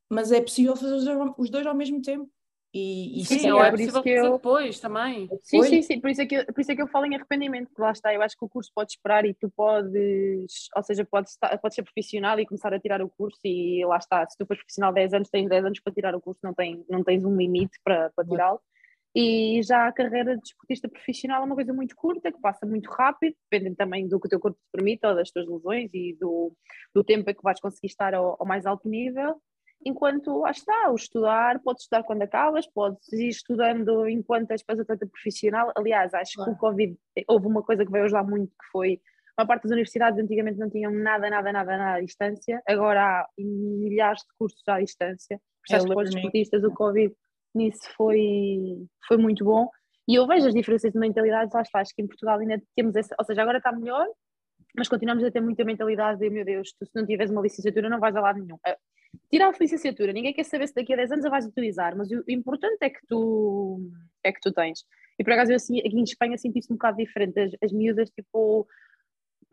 mas 0.10 0.31
é 0.31 0.42
possível 0.42 0.75
fazer 0.75 0.95
os 0.95 1.06
dois, 1.06 1.31
os 1.38 1.50
dois 1.50 1.65
ao 1.65 1.75
mesmo 1.75 2.01
tempo. 2.01 2.30
E, 2.74 3.22
e 3.22 3.25
sim, 3.25 3.46
é, 3.46 3.68
é 3.68 3.70
por 3.70 3.80
isso 3.80 4.02
que 4.02 4.10
eu 4.10 4.31
depois 4.31 4.80
também. 4.80 5.30
Sim, 5.44 5.62
sim, 5.62 5.81
sim, 5.84 6.02
por 6.02 6.10
isso, 6.10 6.24
é 6.24 6.25
que, 6.25 6.44
por 6.46 6.60
isso 6.60 6.72
é 6.72 6.75
que 6.75 6.81
eu 6.81 6.88
falo 6.88 7.06
em 7.06 7.16
arrependimento, 7.16 7.68
porque 7.68 7.81
lá 7.84 7.92
está, 7.92 8.12
eu 8.12 8.22
acho 8.24 8.36
que 8.36 8.44
o 8.44 8.50
curso 8.50 8.72
pode 8.74 8.94
esperar 8.94 9.25
e 9.25 9.34
tu 9.36 9.48
podes, 9.52 10.70
ou 10.75 10.81
seja, 10.81 11.06
podes, 11.06 11.34
estar, 11.34 11.56
podes 11.60 11.75
ser 11.75 11.84
profissional 11.84 12.40
e 12.40 12.48
começar 12.48 12.74
a 12.74 12.80
tirar 12.80 13.00
o 13.04 13.10
curso 13.10 13.40
e 13.46 13.86
lá 13.86 13.98
está, 13.98 14.28
se 14.28 14.36
tu 14.36 14.48
fores 14.48 14.64
profissional 14.64 14.92
10 14.92 15.14
anos, 15.14 15.30
tens 15.30 15.48
10 15.48 15.66
anos 15.66 15.80
para 15.81 15.94
tirar 15.94 16.16
o 16.16 16.22
curso, 16.22 16.40
não, 16.42 16.52
tem, 16.52 16.84
não 16.90 17.04
tens 17.04 17.24
um 17.24 17.38
limite 17.38 17.80
para, 17.84 18.10
para 18.16 18.25
tirá-lo. 18.25 18.60
E 19.16 19.62
já 19.62 19.88
a 19.88 19.94
carreira 19.94 20.36
de 20.36 20.42
desportista 20.42 20.90
profissional 20.90 21.44
é 21.44 21.46
uma 21.46 21.53
coisa 21.53 21.72
muito 21.72 21.96
curta, 21.96 22.32
que 22.32 22.42
passa 22.42 22.65
muito 22.65 22.89
rápido, 22.89 23.36
dependendo 23.51 23.75
também 23.75 24.08
do 24.08 24.20
que 24.20 24.25
o 24.25 24.30
teu 24.30 24.39
corpo 24.39 24.58
te 24.58 24.72
permite, 24.72 25.06
ou 25.06 25.13
das 25.13 25.30
tuas 25.30 25.48
lesões 25.48 25.92
e 25.94 26.18
do, 26.20 26.51
do 26.96 27.03
tempo 27.03 27.30
em 27.30 27.36
que 27.36 27.44
vais 27.44 27.60
conseguir 27.60 27.86
estar 27.86 28.15
ao, 28.15 28.36
ao 28.39 28.48
mais 28.48 28.65
alto 28.65 28.89
nível 28.89 29.39
enquanto 29.86 30.40
lá 30.40 30.52
está, 30.52 30.92
o 30.92 30.96
estudar, 30.96 31.60
podes 31.60 31.84
estudar 31.84 32.04
quando 32.04 32.22
acabas, 32.22 32.68
podes 32.68 33.12
ir 33.13 33.30
estudando 33.30 34.08
enquanto 34.08 34.52
és 34.52 34.63
atleta 34.68 35.08
profissional. 35.08 35.72
Aliás, 35.75 36.13
acho 36.13 36.36
claro. 36.36 36.52
que 36.52 36.58
o 36.58 36.60
Covid 36.60 36.98
houve 37.28 37.48
uma 37.48 37.63
coisa 37.63 37.86
que 37.86 37.92
veio 37.92 38.06
ajudar 38.06 38.24
muito 38.24 38.50
que 38.50 38.66
foi 38.72 39.02
uma 39.38 39.48
parte 39.48 39.63
das 39.63 39.72
universidades 39.72 40.20
antigamente 40.20 40.60
não 40.60 40.70
tinham 40.70 40.92
nada, 40.92 41.30
nada, 41.30 41.52
nada, 41.52 41.78
nada 41.78 41.98
à 41.98 42.02
distância, 42.02 42.62
agora 42.68 43.04
há 43.04 43.30
milhares 43.38 44.22
de 44.22 44.28
cursos 44.38 44.62
à 44.68 44.80
distância. 44.80 45.42
É, 45.72 45.78
para 45.80 46.04
os 46.04 46.10
esportistas, 46.10 46.63
o 46.63 46.72
Covid 46.72 47.13
nisso 47.56 47.90
foi, 47.96 48.86
foi 49.08 49.18
muito 49.18 49.44
bom. 49.44 49.70
E 50.08 50.16
eu 50.16 50.28
vejo 50.28 50.48
as 50.48 50.54
diferenças 50.54 50.92
de 50.92 51.00
mentalidades, 51.00 51.54
lá 51.54 51.62
está, 51.62 51.80
acho 51.80 51.96
que 51.96 52.02
em 52.02 52.08
Portugal 52.08 52.38
ainda 52.38 52.62
temos 52.75 52.96
essa, 52.96 53.16
ou 53.18 53.25
seja, 53.25 53.42
agora 53.42 53.58
está 53.58 53.72
melhor, 53.72 54.06
mas 54.75 54.90
continuamos 54.90 55.24
a 55.24 55.32
ter 55.32 55.42
muita 55.42 55.63
mentalidade 55.63 56.20
de, 56.20 56.30
meu 56.30 56.44
Deus, 56.44 56.74
tu 56.78 56.86
se 56.86 56.92
não 56.96 57.06
tiveres 57.06 57.32
uma 57.32 57.42
licenciatura 57.42 57.90
não 57.90 58.00
vais 58.00 58.16
a 58.16 58.22
lado 58.22 58.40
nenhum. 58.40 58.58
Tirar 59.29 59.50
a 59.50 59.58
licenciatura, 59.60 60.13
ninguém 60.13 60.34
quer 60.34 60.43
saber 60.43 60.67
se 60.67 60.75
daqui 60.75 60.93
a 60.93 60.98
10 60.98 61.12
anos 61.12 61.25
a 61.25 61.29
vais 61.29 61.46
utilizar, 61.46 61.96
mas 61.96 62.10
o 62.12 62.24
importante 62.27 62.77
é 62.82 62.89
que 62.89 63.00
tu, 63.08 63.91
é 64.24 64.32
que 64.32 64.39
tu 64.41 64.51
tens. 64.51 64.84
E 65.20 65.24
por 65.24 65.34
acaso 65.34 65.51
eu 65.51 65.55
assim, 65.55 65.79
aqui 65.79 65.96
em 65.96 66.03
Espanha 66.03 66.38
sinto 66.38 66.58
isso 66.58 66.72
um 66.72 66.75
bocado 66.75 66.98
diferente, 66.98 67.39
as, 67.39 67.51
as 67.62 67.72
miúdas 67.72 68.10
tipo 68.10 68.67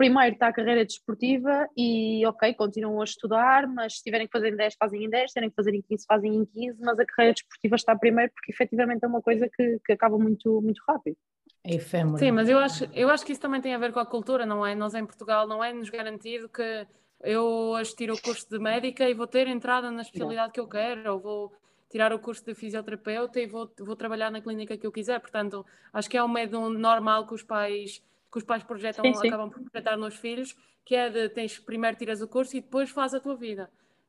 primeiro 0.00 0.32
está 0.32 0.48
a 0.48 0.52
carreira 0.52 0.82
desportiva 0.82 1.68
e 1.76 2.24
ok, 2.26 2.54
continuam 2.54 3.02
a 3.02 3.04
estudar, 3.04 3.66
mas 3.66 3.98
se 3.98 4.02
tiverem 4.02 4.26
que 4.26 4.32
fazer 4.32 4.48
em 4.48 4.56
10 4.56 4.74
fazem 4.78 5.04
em 5.04 5.10
10, 5.10 5.30
se 5.30 5.34
tiverem 5.34 5.50
que 5.50 5.56
fazer 5.56 5.74
em 5.74 5.82
15 5.82 6.04
fazem 6.08 6.34
em 6.36 6.46
15, 6.46 6.80
mas 6.80 6.98
a 6.98 7.04
carreira 7.04 7.34
desportiva 7.34 7.76
está 7.76 7.94
primeiro 7.94 8.32
porque 8.32 8.50
efetivamente 8.50 9.04
é 9.04 9.06
uma 9.06 9.20
coisa 9.20 9.46
que, 9.54 9.78
que 9.84 9.92
acaba 9.92 10.18
muito, 10.18 10.62
muito 10.62 10.82
rápido. 10.88 11.18
É 11.62 11.74
efêmero. 11.74 12.16
Sim, 12.16 12.30
mas 12.30 12.48
eu 12.48 12.58
acho, 12.58 12.84
eu 12.94 13.10
acho 13.10 13.26
que 13.26 13.32
isso 13.32 13.40
também 13.42 13.60
tem 13.60 13.74
a 13.74 13.78
ver 13.78 13.92
com 13.92 14.00
a 14.00 14.06
cultura, 14.06 14.46
não 14.46 14.64
é? 14.66 14.74
Nós 14.74 14.94
em 14.94 15.04
Portugal 15.04 15.46
não 15.46 15.62
é 15.62 15.70
nos 15.70 15.90
garantido 15.90 16.48
que 16.48 16.86
eu 17.22 17.44
hoje 17.44 17.94
tiro 17.94 18.14
o 18.14 18.20
curso 18.20 18.48
de 18.48 18.58
médica 18.58 19.08
e 19.08 19.14
vou 19.14 19.26
ter 19.26 19.46
entrada 19.46 19.90
na 19.90 20.02
especialidade 20.02 20.52
que 20.52 20.60
eu 20.60 20.68
quero, 20.68 21.12
ou 21.12 21.20
vou 21.20 21.52
tirar 21.90 22.12
o 22.12 22.18
curso 22.18 22.44
de 22.44 22.54
fisioterapeuta 22.54 23.40
e 23.40 23.46
vou, 23.46 23.70
vou 23.78 23.96
trabalhar 23.96 24.30
na 24.30 24.40
clínica 24.40 24.76
que 24.76 24.86
eu 24.86 24.92
quiser. 24.92 25.20
Portanto, 25.20 25.66
acho 25.92 26.08
que 26.08 26.16
é 26.16 26.22
um 26.22 26.28
medo 26.28 26.70
normal 26.70 27.26
que 27.26 27.34
os 27.34 27.42
pais 27.42 28.02
que 28.30 28.38
os 28.38 28.44
pais 28.44 28.62
projetam, 28.62 29.04
sim, 29.04 29.14
sim. 29.14 29.26
acabam 29.26 29.50
por 29.50 29.60
projetar 29.60 29.96
nos 29.96 30.14
filhos, 30.14 30.56
que 30.84 30.94
é 30.94 31.10
de 31.10 31.28
tens 31.30 31.58
primeiro 31.58 31.96
tiras 31.96 32.22
o 32.22 32.28
curso 32.28 32.56
e 32.56 32.60
depois 32.60 32.88
faz 32.88 33.12
a 33.12 33.20
tua 33.20 33.34
vida. 33.34 33.68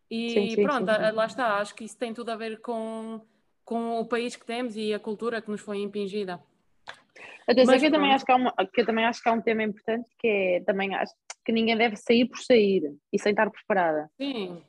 E 0.10 0.30
sim, 0.30 0.63
pronto, 0.63 0.86
lá 0.86 1.25
está, 1.25 1.58
acho 1.58 1.74
que 1.74 1.84
isso 1.84 1.98
tem 1.98 2.13
tudo 2.13 2.30
a 2.30 2.36
ver 2.36 2.60
com, 2.62 3.22
com 3.65 4.00
o 4.00 4.06
país 4.06 4.36
que 4.36 4.46
temos 4.46 4.75
e 4.75 4.94
a 4.94 5.00
cultura 5.00 5.41
que 5.41 5.50
nos 5.50 5.62
foi 5.62 5.80
impingida. 5.80 6.39
Atenção, 7.48 7.80
que 7.80 7.86
eu, 7.88 7.91
também 7.91 8.13
acho 8.13 8.25
que, 8.25 8.32
há 8.32 8.36
uma, 8.36 8.53
que 8.72 8.82
eu 8.82 8.86
também 8.86 9.06
acho 9.06 9.24
que 9.24 9.30
há 9.30 9.34
um 9.34 9.41
tema 9.41 9.63
importante 9.63 10.08
que 10.20 10.27
é 10.27 10.63
também 10.63 10.94
acho 10.94 11.13
que 11.45 11.51
ninguém 11.51 11.77
deve 11.77 11.95
sair 11.95 12.27
por 12.27 12.39
sair 12.39 12.93
e 13.12 13.19
sem 13.19 13.31
estar 13.31 13.50
preparada. 13.50 14.10
Sim, 14.17 14.62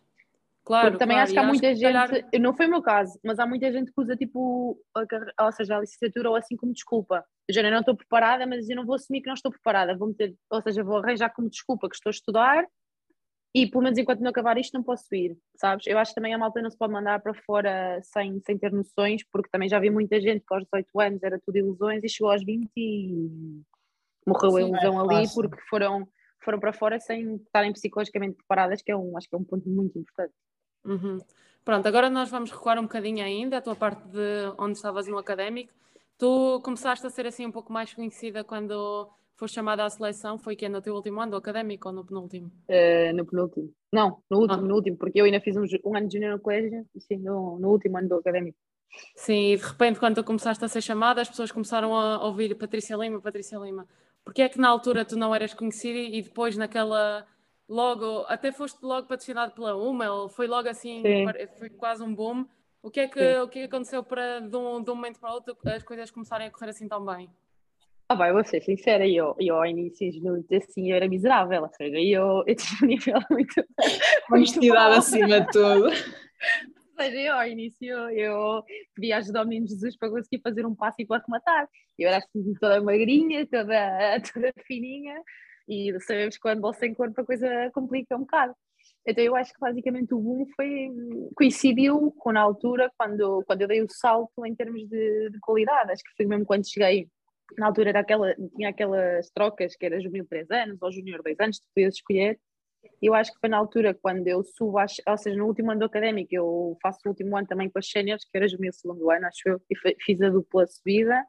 claro. 0.64 0.87
Porque 0.87 0.99
também 0.99 1.17
claro. 1.17 1.25
acho 1.25 1.33
que 1.33 1.38
há 1.38 1.45
muita 1.45 1.69
que, 1.69 1.75
gente, 1.76 1.83
calhar, 1.83 2.11
não 2.41 2.55
foi 2.55 2.67
o 2.67 2.71
meu 2.71 2.83
caso, 2.83 3.19
mas 3.23 3.38
há 3.38 3.47
muita 3.47 3.71
gente 3.73 3.93
que 3.93 4.00
usa 4.00 4.17
tipo, 4.17 4.79
a, 4.95 5.45
ou 5.45 5.52
seja, 5.52 5.76
a 5.76 5.81
licenciatura 5.81 6.31
ou 6.31 6.37
assim 6.37 6.57
como 6.57 6.73
desculpa. 6.73 7.25
Eu 7.49 7.55
já 7.55 7.62
não 7.62 7.81
estou 7.81 7.97
preparada, 7.97 8.47
mas 8.47 8.69
eu 8.69 8.76
não 8.76 8.87
vou 8.87 8.95
assumir 8.95 9.21
que 9.21 9.26
não 9.26 9.35
estou 9.35 9.50
preparada. 9.50 9.97
Vou 9.97 10.09
meter, 10.09 10.35
ou 10.50 10.62
seja, 10.62 10.83
vou 10.83 10.99
arranjar 10.99 11.31
como 11.31 11.50
desculpa 11.50 11.88
que 11.88 11.95
estou 11.95 12.11
a 12.11 12.14
estudar 12.14 12.67
e 13.55 13.67
pelo 13.67 13.85
menos 13.85 13.99
enquanto 13.99 14.21
não 14.21 14.31
acabar 14.31 14.57
isto 14.57 14.73
não 14.73 14.83
posso 14.83 15.14
ir, 15.14 15.37
sabes? 15.57 15.87
Eu 15.87 15.99
acho 15.99 16.12
que 16.12 16.14
também 16.14 16.33
a 16.33 16.38
malta 16.38 16.62
não 16.62 16.71
se 16.71 16.79
pode 16.79 16.93
mandar 16.93 17.21
para 17.21 17.35
fora 17.35 18.00
sem, 18.02 18.41
sem 18.41 18.57
ter 18.57 18.73
noções, 18.73 19.23
porque 19.31 19.50
também 19.50 19.69
já 19.69 19.79
vi 19.79 19.91
muita 19.91 20.19
gente 20.21 20.45
que 20.47 20.55
aos 20.55 20.64
18 20.64 21.00
anos 21.00 21.23
era 21.23 21.38
tudo 21.38 21.59
ilusões 21.59 22.02
e 22.02 22.09
chegou 22.09 22.33
aos 22.33 22.43
20 22.43 22.71
e 22.75 23.62
morreu 24.26 24.57
a 24.57 24.62
ilusão 24.62 25.11
é 25.11 25.17
ali 25.17 25.29
porque 25.35 25.61
foram, 25.69 26.09
foram 26.45 26.59
para 26.61 26.73
fora 26.73 26.99
sem 27.01 27.37
estarem 27.37 27.73
psicologicamente 27.73 28.37
preparadas, 28.37 28.83
que 28.83 28.91
é 28.93 28.97
um, 28.97 29.17
acho 29.17 29.29
que 29.29 29.35
é 29.35 29.39
um 29.39 29.45
ponto 29.45 29.69
muito 29.69 29.99
importante. 29.99 30.35
Uhum. 30.85 31.19
Pronto, 31.65 31.87
agora 31.87 32.11
nós 32.11 32.29
vamos 32.31 32.51
recuar 32.51 32.79
um 32.79 32.83
bocadinho 32.83 33.25
ainda, 33.25 33.59
a 33.59 33.63
tua 33.63 33.77
parte 33.77 34.03
de 34.09 34.53
onde 34.59 34.73
estavas 34.73 35.07
no 35.07 35.17
académico. 35.19 35.73
Tu 36.19 36.61
começaste 36.65 37.07
a 37.07 37.11
ser 37.11 37.27
assim 37.27 37.47
um 37.47 37.53
pouco 37.53 37.73
mais 37.73 37.93
conhecida 37.95 38.43
quando 38.45 39.09
foste 39.37 39.55
chamada 39.55 39.85
à 39.85 39.91
seleção, 39.91 40.39
foi 40.39 40.55
que 40.55 40.67
é 40.67 40.69
no 40.69 40.81
teu 40.83 40.95
último 40.95 41.21
ano 41.21 41.33
do 41.33 41.37
académico 41.37 41.89
ou 41.89 41.95
no 41.95 42.05
penúltimo? 42.05 42.51
Eh, 42.69 43.13
no 43.13 43.25
penúltimo. 43.25 43.73
Não, 43.93 44.23
no 44.31 44.39
último, 44.39 44.61
Ah. 44.63 44.67
no 44.69 44.75
último, 44.75 44.97
porque 44.97 45.21
eu 45.21 45.25
ainda 45.25 45.41
fiz 45.41 45.57
um, 45.57 45.65
um 45.85 45.97
ano 45.97 46.07
de 46.09 46.15
junior 46.15 46.33
no 46.33 46.41
colégio, 46.41 46.87
sim, 46.99 47.17
no, 47.19 47.59
no 47.59 47.69
último 47.71 47.99
ano 47.99 48.09
do 48.09 48.15
académico. 48.17 48.57
Sim, 49.17 49.53
e 49.53 49.57
de 49.57 49.63
repente, 49.65 49.99
quando 49.99 50.17
tu 50.17 50.25
começaste 50.25 50.65
a 50.65 50.69
ser 50.69 50.83
chamada, 50.83 51.21
as 51.23 51.29
pessoas 51.29 51.51
começaram 51.51 51.95
a 51.95 52.25
ouvir 52.27 52.55
Patrícia 52.57 52.97
Lima, 52.97 53.21
Patrícia 53.21 53.59
Lima. 53.59 53.87
Porquê 54.25 54.43
é 54.43 54.49
que 54.49 54.59
na 54.59 54.69
altura 54.69 55.05
tu 55.05 55.17
não 55.17 55.35
eras 55.35 55.52
conhecida 55.55 55.99
e 55.99 56.23
depois 56.23 56.57
naquela. 56.57 57.26
Logo, 57.69 58.25
até 58.29 58.52
foste 58.52 58.79
logo 58.83 59.07
patrocinado 59.07 59.52
pela 59.52 59.75
Hummel, 59.75 60.29
foi 60.29 60.47
logo 60.47 60.69
assim, 60.69 61.00
Sim. 61.00 61.25
foi 61.59 61.71
quase 61.71 62.02
um 62.02 62.14
boom. 62.14 62.45
O 62.83 62.91
que 62.91 63.00
é 63.00 63.09
que, 63.09 63.19
Sim. 63.19 63.41
o 63.41 63.49
que 63.49 63.59
é 63.61 63.62
que 63.62 63.75
aconteceu 63.75 64.02
para 64.02 64.41
de 64.41 64.57
um, 64.57 64.83
de 64.83 64.91
um 64.91 64.95
momento 64.95 65.19
para 65.19 65.31
o 65.31 65.35
outro 65.35 65.57
as 65.64 65.83
coisas 65.83 66.11
começarem 66.11 66.49
a 66.49 66.50
correr 66.50 66.71
assim 66.71 66.87
tão 66.88 67.05
bem? 67.05 67.31
Ah, 68.09 68.14
vai, 68.14 68.31
vou 68.33 68.45
ser 68.45 68.61
sincera, 68.61 69.09
eu, 69.09 69.35
eu 69.38 69.57
ao 69.57 69.64
início, 69.64 70.11
no- 70.23 70.45
assim, 70.55 70.91
eu 70.91 70.97
era 70.97 71.09
miserável, 71.09 71.62
ou 71.62 71.69
seja, 71.71 71.97
eu, 71.99 72.45
eu 72.47 72.55
tinha 72.55 72.79
um 72.83 72.87
nível 72.87 73.14
muito, 73.31 73.64
Honestidade 74.31 74.97
acima 74.97 75.41
de 75.41 75.50
tudo. 75.50 75.87
Seja, 76.97 77.19
eu 77.19 77.35
ao 77.35 77.47
início 77.47 78.11
eu 78.11 78.63
pedia 78.95 79.17
ajuda 79.19 79.41
ao 79.41 79.47
menino 79.47 79.67
Jesus 79.67 79.97
para 79.97 80.11
conseguir 80.11 80.43
fazer 80.43 80.67
um 80.67 80.75
passo 80.75 80.97
e 81.01 81.07
para 81.07 81.23
rematar. 81.25 81.69
Eu 81.99 82.09
era 82.09 82.19
assim 82.19 82.55
toda 82.61 82.83
magrinha, 82.83 83.47
toda, 83.47 84.21
toda 84.33 84.53
fininha, 84.67 85.21
e 85.69 85.99
sabemos 86.01 86.37
que 86.37 86.41
quando 86.41 86.61
bolsa 86.61 86.81
sem 86.81 86.95
corpo 86.95 87.21
a 87.21 87.25
coisa 87.25 87.71
complica 87.73 88.17
um 88.17 88.21
bocado. 88.21 88.55
Então 89.07 89.25
eu 89.25 89.35
acho 89.35 89.53
que 89.53 89.61
basicamente 89.61 90.15
o 90.15 90.21
boom 90.21 90.47
foi, 90.55 90.91
coincidiu 91.35 92.13
com 92.19 92.33
na 92.33 92.41
altura 92.41 92.91
quando, 92.97 93.43
quando 93.47 93.63
eu 93.63 93.69
dei 93.69 93.83
o 93.83 93.89
salto 93.89 94.45
em 94.47 94.55
termos 94.55 94.89
de, 94.89 95.31
de 95.31 95.41
qualidade. 95.41 95.93
Acho 95.93 96.03
que 96.05 96.15
foi 96.17 96.27
mesmo 96.27 96.45
quando 96.45 96.69
cheguei, 96.69 97.09
na 97.59 97.67
altura 97.67 97.91
era 97.91 98.01
aquela, 98.01 98.35
tinha 98.57 98.69
aquelas 98.71 99.31
trocas 99.31 99.77
que 99.77 99.87
era 99.87 100.01
juvenil 100.01 100.27
3 100.29 100.51
anos 100.51 100.81
ou 100.81 100.93
júnior 100.93 101.23
2 101.23 101.39
anos, 101.41 101.59
tu 101.59 101.67
podias 101.75 101.95
escolher. 101.95 102.39
Eu 103.01 103.15
acho 103.15 103.33
que 103.33 103.39
foi 103.41 103.49
na 103.49 103.59
altura 103.59 103.95
quando 103.95 104.27
eu 104.29 104.43
subo, 104.43 104.79
às, 104.79 104.97
ou 105.07 105.19
seja, 105.19 105.37
no 105.37 105.47
último 105.47 105.71
ano 105.71 105.85
académico, 105.85 106.29
eu 106.35 106.77
faço 106.83 107.01
o 107.05 107.09
último 107.11 107.37
ano 107.37 107.47
também 107.47 107.69
com 107.71 107.79
as 107.79 107.89
séniores, 107.89 108.25
que 108.25 108.37
era 108.37 108.49
juvenil 108.49 108.73
segundo 108.73 109.11
ano, 109.11 109.27
acho 109.27 109.49
eu, 109.49 109.61
e 109.71 109.77
fe- 109.77 109.97
fiz 110.01 110.21
a 110.23 110.31
dupla 110.31 110.67
subida. 110.67 111.25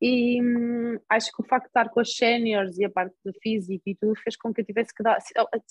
E 0.00 0.42
hum, 0.42 0.98
acho 1.08 1.30
que 1.32 1.42
o 1.42 1.46
facto 1.46 1.64
de 1.64 1.68
estar 1.70 1.88
com 1.88 2.00
as 2.00 2.14
séniores 2.14 2.78
e 2.78 2.84
a 2.84 2.90
parte 2.90 3.14
do 3.24 3.32
físico 3.42 3.82
e 3.86 3.94
tudo 3.94 4.14
fez 4.16 4.36
com 4.36 4.52
que 4.52 4.60
eu 4.60 4.64
tivesse 4.64 4.94
que 4.94 5.02
dar, 5.02 5.18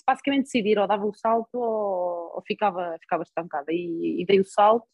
basicamente 0.08 0.46
decidir, 0.46 0.80
ou 0.80 0.88
dava 0.88 1.06
o 1.06 1.14
salto 1.14 1.56
ou, 1.56 2.32
ou 2.36 2.44
ficava, 2.48 2.98
ficava 3.02 3.24
estancada. 3.24 3.72
E, 3.72 4.22
e 4.22 4.26
dei 4.26 4.40
o 4.40 4.46
salto, 4.46 4.88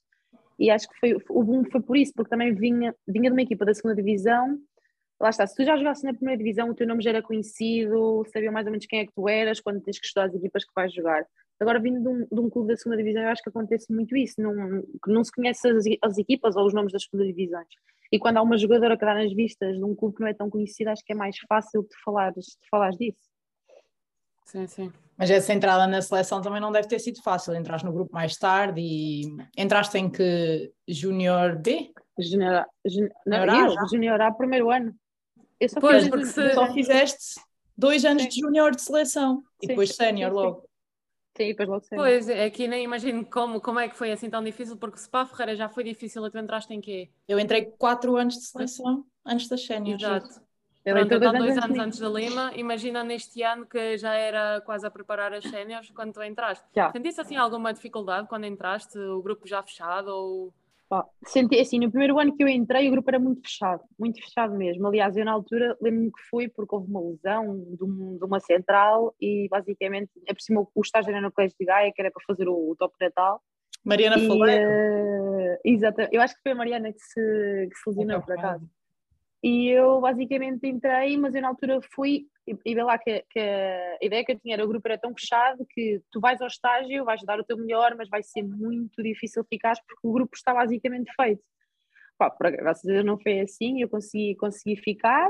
e 0.60 0.70
acho 0.70 0.90
que 0.90 1.00
foi, 1.00 1.14
o 1.30 1.44
boom 1.44 1.64
foi 1.72 1.82
por 1.82 1.96
isso, 1.96 2.12
porque 2.14 2.30
também 2.30 2.54
vinha, 2.54 2.94
vinha 3.08 3.30
de 3.30 3.36
uma 3.36 3.42
equipa 3.42 3.64
da 3.66 3.74
segunda 3.74 3.96
divisão. 3.96 4.58
Lá 5.22 5.30
está, 5.30 5.46
se 5.46 5.56
tu 5.56 5.64
já 5.66 5.76
jogasses 5.76 6.04
na 6.04 6.14
primeira 6.14 6.38
divisão, 6.38 6.70
o 6.70 6.74
teu 6.74 6.88
nome 6.88 7.04
já 7.04 7.10
era 7.10 7.22
conhecido, 7.22 8.24
sabia 8.32 8.52
mais 8.52 8.66
ou 8.66 8.72
menos 8.72 8.86
quem 8.86 9.00
é 9.02 9.06
que 9.06 9.12
tu 9.14 9.28
eras, 9.28 9.60
quando 9.60 9.82
tens 9.82 10.00
que 10.00 10.06
estudar 10.06 10.28
as 10.28 10.34
equipas 10.34 10.64
que 10.64 10.72
vais 10.74 10.94
jogar. 10.94 11.26
Agora, 11.60 11.78
vindo 11.78 12.02
de 12.02 12.08
um, 12.08 12.26
de 12.32 12.40
um 12.40 12.50
clube 12.50 12.70
da 12.70 12.78
segunda 12.78 12.96
divisão, 12.96 13.22
eu 13.24 13.28
acho 13.30 13.44
que 13.44 13.50
acontece 13.50 13.92
muito 13.94 14.16
isso, 14.16 14.36
não, 14.42 14.54
que 14.82 15.12
não 15.12 15.22
se 15.24 15.32
conhece 15.32 15.68
as, 15.68 15.84
as 16.02 16.18
equipas 16.18 16.56
ou 16.56 16.66
os 16.66 16.74
nomes 16.74 16.94
das 16.94 17.04
segunda 17.04 17.26
divisões. 17.26 17.68
E 18.12 18.18
quando 18.18 18.38
há 18.38 18.42
uma 18.42 18.58
jogadora 18.58 18.98
que 18.98 19.06
dá 19.06 19.14
nas 19.14 19.34
vistas 19.34 19.76
de 19.78 19.84
um 19.84 19.94
clube 19.94 20.16
que 20.16 20.22
não 20.22 20.30
é 20.30 20.34
tão 20.34 20.50
conhecido, 20.50 20.88
acho 20.88 21.04
que 21.04 21.12
é 21.12 21.16
mais 21.16 21.36
fácil 21.50 21.82
de 21.84 21.90
falares, 22.04 22.46
de 22.46 22.70
falares 22.72 22.98
disso. 22.98 23.20
Sim, 24.46 24.66
sim. 24.68 24.92
Mas 25.18 25.30
essa 25.30 25.54
entrada 25.54 25.86
na 25.86 26.02
seleção 26.02 26.42
também 26.42 26.62
não 26.62 26.72
deve 26.72 26.88
ter 26.88 26.98
sido 26.98 27.22
fácil. 27.22 27.54
Entraste 27.54 27.86
no 27.86 27.94
grupo 27.94 28.12
mais 28.14 28.36
tarde 28.38 28.82
e 28.82 29.24
entraste 29.56 29.98
em 29.98 30.10
que 30.10 30.72
Júnior 30.88 31.58
B? 31.62 31.92
Junior, 32.18 32.54
A- 32.56 32.68
jun- 32.88 33.10
não, 33.28 33.38
Junior 33.42 33.50
A, 33.50 33.60
eu, 33.68 33.70
já? 33.70 33.86
Junior 33.92 34.22
A, 34.22 34.32
primeiro 34.32 34.72
ano. 34.72 34.96
Eu 35.60 35.70
só 35.70 35.80
Pois, 35.80 36.02
fiz- 36.04 36.10
porque 36.10 36.26
se- 36.26 36.54
Só 36.54 36.74
fizeste 36.74 37.42
dois 37.78 38.06
anos 38.06 38.24
Sim. 38.24 38.30
de 38.30 38.40
Júnior 38.42 38.76
de 38.76 38.82
seleção 38.82 39.44
e 39.58 39.62
Sim, 39.62 39.68
depois 39.68 39.96
sénior 39.96 40.32
logo. 40.34 40.70
Sim, 41.36 41.48
depois 41.48 41.70
logo 41.70 41.84
sénior. 41.86 42.06
Pois, 42.08 42.30
é 42.30 42.50
que 42.50 42.68
nem 42.68 42.84
imagino 42.84 43.26
como, 43.26 43.62
como 43.62 43.80
é 43.80 43.88
que 43.88 43.96
foi 43.96 44.12
assim 44.12 44.30
tão 44.30 44.44
difícil, 44.44 44.78
porque 44.78 44.98
se 44.98 45.10
para 45.10 45.22
a 45.22 45.26
Ferreira 45.26 45.56
já 45.56 45.70
foi 45.70 45.84
difícil, 45.84 46.26
e 46.26 46.32
tu 46.32 46.38
entraste 46.38 46.74
em 46.74 46.82
quê? 46.82 47.10
Eu 47.28 47.40
entrei 47.40 47.66
quatro 47.78 48.16
anos 48.16 48.36
de 48.36 48.42
seleção 48.46 49.06
antes 49.26 49.48
das 49.48 49.66
séniores. 49.66 50.04
Exato. 50.04 50.42
Eu 50.86 50.96
Pronto, 50.96 51.14
entrei 51.14 51.18
então 51.30 51.34
dois 51.38 51.58
anos 51.58 51.78
mim. 51.78 51.84
antes 51.84 52.00
da 52.00 52.10
Lima, 52.10 52.52
imagina 52.56 53.04
neste 53.04 53.44
ano 53.44 53.66
que 53.66 53.98
já 53.98 54.14
era 54.16 54.62
quase 54.62 54.88
a 54.88 54.92
preparar 54.92 55.34
as 55.34 55.44
séniores 55.44 55.90
quando 55.92 56.14
tu 56.14 56.24
entraste. 56.24 56.66
Já. 56.76 56.92
Sentiste 56.92 57.22
assim 57.22 57.36
alguma 57.36 57.74
dificuldade 57.74 58.28
quando 58.28 58.46
entraste, 58.46 58.98
o 58.98 59.22
grupo 59.22 59.48
já 59.48 59.62
fechado 59.62 60.08
ou... 60.08 60.54
Pá, 60.90 61.06
senti 61.24 61.60
assim, 61.60 61.78
no 61.80 61.90
primeiro 61.92 62.18
ano 62.20 62.36
que 62.36 62.44
eu 62.44 62.48
entrei, 62.48 62.88
o 62.88 62.92
grupo 62.92 63.10
era 63.12 63.20
muito 63.20 63.42
fechado, 63.42 63.84
muito 63.98 64.20
fechado 64.20 64.56
mesmo. 64.58 64.88
Aliás, 64.88 65.16
eu 65.16 65.24
na 65.24 65.32
altura 65.34 65.78
lembro-me 65.80 66.12
que 66.12 66.22
fui 66.32 66.48
porque 66.50 66.74
houve 66.76 66.90
uma 66.90 67.00
lesão 67.02 67.60
de, 67.76 67.84
um- 67.84 68.18
de 68.18 68.26
uma 68.26 68.40
central 68.40 69.14
e 69.22 69.48
basicamente, 69.52 70.10
é 70.28 70.34
por 70.34 70.42
cima 70.42 70.62
o 70.74 70.82
estágio 70.82 71.12
era 71.12 71.22
no 71.22 71.32
Colégio 71.32 71.56
de 71.60 71.66
Gaia, 71.66 71.92
que 71.94 72.02
era 72.02 72.10
para 72.10 72.24
fazer 72.26 72.48
o, 72.50 72.72
o 72.72 72.76
top 72.76 72.96
natal. 73.00 73.40
Mariana 73.86 74.18
E, 74.18 74.28
Faleiro. 74.28 74.72
eh, 74.72 75.60
exato, 75.64 76.02
eu 76.12 76.22
acho 76.22 76.34
que 76.36 76.42
foi 76.42 76.54
a 76.54 76.56
Mariana 76.56 76.92
que 76.92 77.00
se, 77.00 77.68
que 77.70 77.78
se 77.78 77.90
lesionou, 77.90 78.22
por 78.22 78.34
acaso. 78.34 78.68
E 79.42 79.70
eu 79.70 80.02
basicamente 80.02 80.68
entrei, 80.68 81.18
mas 81.18 81.34
eu 81.34 81.42
na 81.42 81.48
altura 81.48 81.80
fui 81.94 82.26
e, 82.46 82.58
e 82.66 82.76
vê 82.76 82.84
lá 82.84 82.98
que, 82.98 83.24
que 83.30 83.40
a 83.40 83.98
ideia 84.02 84.26
que 84.26 84.34
eu 84.34 84.40
tinha 84.40 84.56
era 84.56 84.66
o 84.66 84.68
grupo 84.68 84.88
era 84.88 84.98
tão 84.98 85.14
fechado 85.14 85.66
que 85.70 86.02
tu 86.12 86.20
vais 86.20 86.42
ao 86.42 86.48
estágio, 86.48 87.06
vais 87.06 87.22
dar 87.24 87.40
o 87.40 87.44
teu 87.44 87.58
melhor, 87.58 87.96
mas 87.96 88.10
vai 88.10 88.22
ser 88.22 88.44
muito 88.44 89.02
difícil 89.02 89.44
ficar 89.46 89.76
porque 89.88 90.08
o 90.08 90.12
grupo 90.12 90.36
está 90.36 90.54
basicamente 90.54 91.12
feito. 91.16 91.42
Pá, 92.18 92.30
por 92.30 92.52
graças 92.52 92.84
a 92.90 92.94
Deus 92.94 93.06
não 93.06 93.18
foi 93.18 93.40
assim, 93.40 93.82
eu 93.82 93.88
consegui, 93.88 94.36
consegui 94.36 94.76
ficar, 94.76 95.30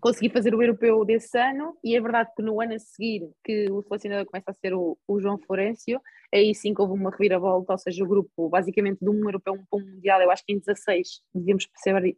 consegui 0.00 0.30
fazer 0.30 0.54
o 0.54 0.62
europeu 0.62 1.04
desse 1.04 1.36
ano 1.36 1.76
e 1.82 1.96
é 1.96 2.00
verdade 2.00 2.30
que 2.36 2.42
no 2.42 2.60
ano 2.60 2.74
a 2.74 2.78
seguir 2.78 3.28
que 3.42 3.68
o 3.72 3.82
selecionador 3.82 4.26
começa 4.26 4.52
a 4.52 4.54
ser 4.54 4.72
o, 4.72 4.96
o 5.08 5.20
João 5.20 5.38
Florencio, 5.38 6.00
aí 6.32 6.54
sim 6.54 6.72
que 6.72 6.80
houve 6.80 6.94
uma 6.94 7.10
reviravolta, 7.10 7.72
ou 7.72 7.78
seja, 7.78 8.04
o 8.04 8.08
grupo 8.08 8.48
basicamente 8.48 9.00
de 9.00 9.10
um 9.10 9.18
europeu 9.24 9.54
para 9.68 9.80
um 9.80 9.84
mundial, 9.84 10.20
eu 10.20 10.30
acho 10.30 10.44
que 10.44 10.52
em 10.52 10.58
16 10.60 11.22
devíamos 11.34 11.66
perceber 11.66 12.14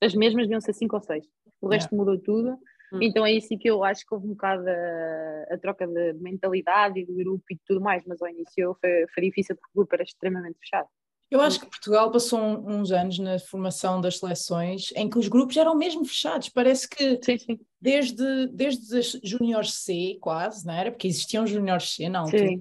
as 0.00 0.14
mesmas 0.14 0.44
deviam 0.44 0.60
ser 0.60 0.72
5 0.72 0.96
ou 0.96 1.02
6. 1.02 1.24
O 1.60 1.68
resto 1.68 1.94
mudou 1.94 2.18
tudo. 2.18 2.58
Hum. 2.92 2.98
Então 3.02 3.24
é 3.24 3.32
isso 3.32 3.56
que 3.58 3.68
eu 3.70 3.84
acho 3.84 4.04
que 4.06 4.12
houve 4.14 4.26
um 4.26 4.30
bocado 4.30 4.64
a, 4.68 5.54
a 5.54 5.58
troca 5.58 5.86
de 5.86 6.12
mentalidade 6.14 6.98
e 7.00 7.06
do 7.06 7.14
grupo 7.14 7.44
e 7.50 7.58
tudo 7.66 7.80
mais, 7.80 8.02
mas 8.06 8.20
ao 8.20 8.28
início 8.28 8.76
foi, 8.80 9.06
foi 9.14 9.22
difícil 9.24 9.54
porque 9.56 9.70
o 9.74 9.78
grupo 9.80 9.94
era 9.94 10.02
extremamente 10.02 10.58
fechado. 10.58 10.88
Eu 11.30 11.40
acho 11.40 11.60
que 11.60 11.66
Portugal 11.66 12.10
passou 12.10 12.40
um- 12.40 12.80
uns 12.80 12.90
anos 12.90 13.16
na 13.20 13.38
formação 13.38 14.00
das 14.00 14.18
seleções 14.18 14.90
em 14.96 15.08
que 15.08 15.16
os 15.16 15.28
grupos 15.28 15.56
eram 15.56 15.76
mesmo 15.76 16.04
fechados. 16.04 16.48
Parece 16.48 16.88
que 16.88 17.20
Sim, 17.22 17.38
sim. 17.38 17.60
desde, 17.80 18.48
desde 18.48 18.98
as 18.98 19.12
Júnior 19.22 19.64
C, 19.64 20.18
quase, 20.20 20.66
não 20.66 20.74
era? 20.74 20.90
Porque 20.90 21.06
existiam 21.06 21.46
Júnior 21.46 21.80
C 21.80 22.08
na 22.08 22.18
altura. 22.20 22.48
sim. 22.48 22.56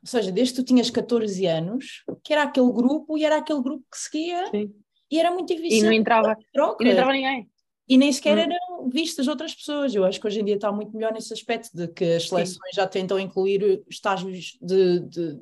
Ou 0.00 0.06
seja, 0.06 0.32
desde 0.32 0.54
que 0.54 0.60
tu 0.62 0.64
tinhas 0.64 0.88
14 0.88 1.44
anos, 1.44 2.04
que 2.24 2.32
era 2.32 2.44
aquele 2.44 2.72
grupo 2.72 3.18
e 3.18 3.24
era 3.24 3.36
aquele 3.36 3.60
grupo 3.60 3.84
que 3.90 3.98
seguia 3.98 4.46
sim. 4.50 4.72
E 5.10 5.18
era 5.18 5.30
muito 5.30 5.52
E 5.52 5.56
difícil. 5.56 5.84
não 5.86 5.92
entrava, 5.92 6.36
troca. 6.52 6.82
e 6.82 6.86
não 6.86 6.92
entrava 6.92 7.12
ninguém. 7.12 7.48
E 7.88 7.96
nem 7.96 8.12
sequer 8.12 8.36
Hum. 8.36 8.40
eram 8.52 8.88
vistas 8.90 9.26
outras 9.28 9.54
pessoas. 9.54 9.94
Eu 9.94 10.04
acho 10.04 10.20
que 10.20 10.26
hoje 10.26 10.40
em 10.40 10.44
dia 10.44 10.56
está 10.56 10.70
muito 10.70 10.94
melhor 10.94 11.12
nesse 11.12 11.32
aspecto 11.32 11.70
de 11.74 11.88
que 11.88 12.04
as 12.04 12.28
seleções 12.28 12.74
já 12.74 12.86
tentam 12.86 13.18
incluir 13.18 13.82
estágios 13.88 14.58
de, 14.60 15.00
de- 15.00 15.40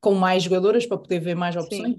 com 0.00 0.14
mais 0.14 0.42
jogadoras 0.42 0.84
para 0.84 0.98
poder 0.98 1.20
ver 1.20 1.34
mais 1.34 1.56
opções. 1.56 1.96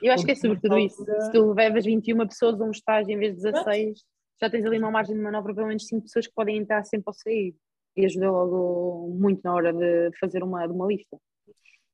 Eu 0.00 0.12
acho 0.12 0.24
que 0.24 0.30
é 0.30 0.34
sobretudo 0.34 0.78
isso. 0.78 1.04
Se 1.04 1.32
tu 1.32 1.52
levas 1.52 1.84
21 1.84 2.26
pessoas 2.28 2.60
a 2.60 2.64
um 2.64 2.70
estágio 2.70 3.12
em 3.12 3.18
vez 3.18 3.34
de 3.36 3.42
16, 3.42 4.04
já 4.40 4.48
tens 4.50 4.64
ali 4.64 4.78
uma 4.78 4.90
margem 4.90 5.16
de 5.16 5.22
manobra 5.22 5.54
pelo 5.54 5.66
menos 5.68 5.86
5 5.86 6.02
pessoas 6.02 6.26
que 6.26 6.34
podem 6.34 6.58
entrar 6.58 6.84
sempre 6.84 7.04
ou 7.08 7.14
sair. 7.14 7.54
E 7.96 8.04
ajuda 8.04 8.30
logo 8.30 9.08
muito 9.18 9.40
na 9.42 9.54
hora 9.54 9.72
de 9.72 10.10
fazer 10.20 10.42
uma, 10.44 10.66
de 10.66 10.72
uma 10.72 10.86
lista. 10.86 11.16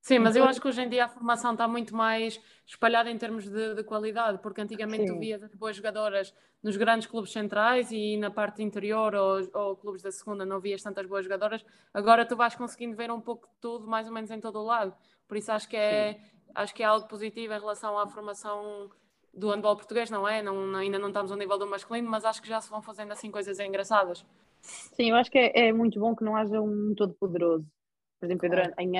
Sim, 0.02 0.18
mas 0.18 0.34
eu 0.34 0.42
acho 0.42 0.60
que 0.60 0.66
hoje 0.66 0.82
em 0.82 0.88
dia 0.88 1.04
a 1.04 1.08
formação 1.08 1.52
está 1.52 1.68
muito 1.68 1.94
mais 1.94 2.40
espalhada 2.66 3.08
em 3.08 3.16
termos 3.16 3.48
de, 3.48 3.76
de 3.76 3.84
qualidade, 3.84 4.38
porque 4.42 4.60
antigamente 4.60 5.06
Sim. 5.06 5.14
tu 5.14 5.18
vias 5.20 5.44
as 5.44 5.54
boas 5.54 5.76
jogadoras 5.76 6.34
nos 6.60 6.76
grandes 6.76 7.06
clubes 7.06 7.30
centrais 7.30 7.92
e 7.92 8.16
na 8.16 8.28
parte 8.28 8.64
interior 8.64 9.14
ou, 9.14 9.48
ou, 9.54 9.76
clubes 9.76 10.02
da 10.02 10.10
segunda 10.10 10.44
não 10.44 10.58
vias 10.58 10.82
tantas 10.82 11.06
boas 11.06 11.24
jogadoras. 11.24 11.64
Agora 11.94 12.26
tu 12.26 12.34
vais 12.34 12.56
conseguindo 12.56 12.96
ver 12.96 13.12
um 13.12 13.20
pouco 13.20 13.46
de 13.46 13.54
tudo, 13.60 13.86
mais 13.86 14.08
ou 14.08 14.12
menos 14.12 14.28
em 14.32 14.40
todo 14.40 14.58
o 14.58 14.64
lado. 14.64 14.92
Por 15.28 15.36
isso 15.36 15.52
acho 15.52 15.68
que 15.68 15.76
é, 15.76 16.20
acho 16.52 16.74
que 16.74 16.82
é 16.82 16.86
algo 16.86 17.06
positivo 17.06 17.54
em 17.54 17.60
relação 17.60 17.96
à 17.96 18.04
formação 18.08 18.90
do 19.32 19.50
handball 19.50 19.76
português, 19.76 20.10
não 20.10 20.28
é? 20.28 20.42
Não, 20.42 20.74
ainda 20.74 20.98
não 20.98 21.08
estamos 21.08 21.30
ao 21.30 21.38
nível 21.38 21.58
do 21.58 21.66
masculino, 21.68 22.10
mas 22.10 22.24
acho 22.24 22.42
que 22.42 22.48
já 22.48 22.60
se 22.60 22.68
vão 22.68 22.82
fazendo 22.82 23.12
assim 23.12 23.30
coisas 23.30 23.60
engraçadas. 23.60 24.26
Sim, 24.60 25.10
eu 25.10 25.16
acho 25.16 25.30
que 25.30 25.38
é, 25.38 25.68
é 25.68 25.72
muito 25.72 26.00
bom 26.00 26.14
que 26.16 26.24
não 26.24 26.34
haja 26.34 26.60
um 26.60 26.92
todo 26.96 27.14
poderoso. 27.14 27.64
Por 28.18 28.26
exemplo, 28.26 28.48
claro. 28.48 28.74
em, 28.78 28.92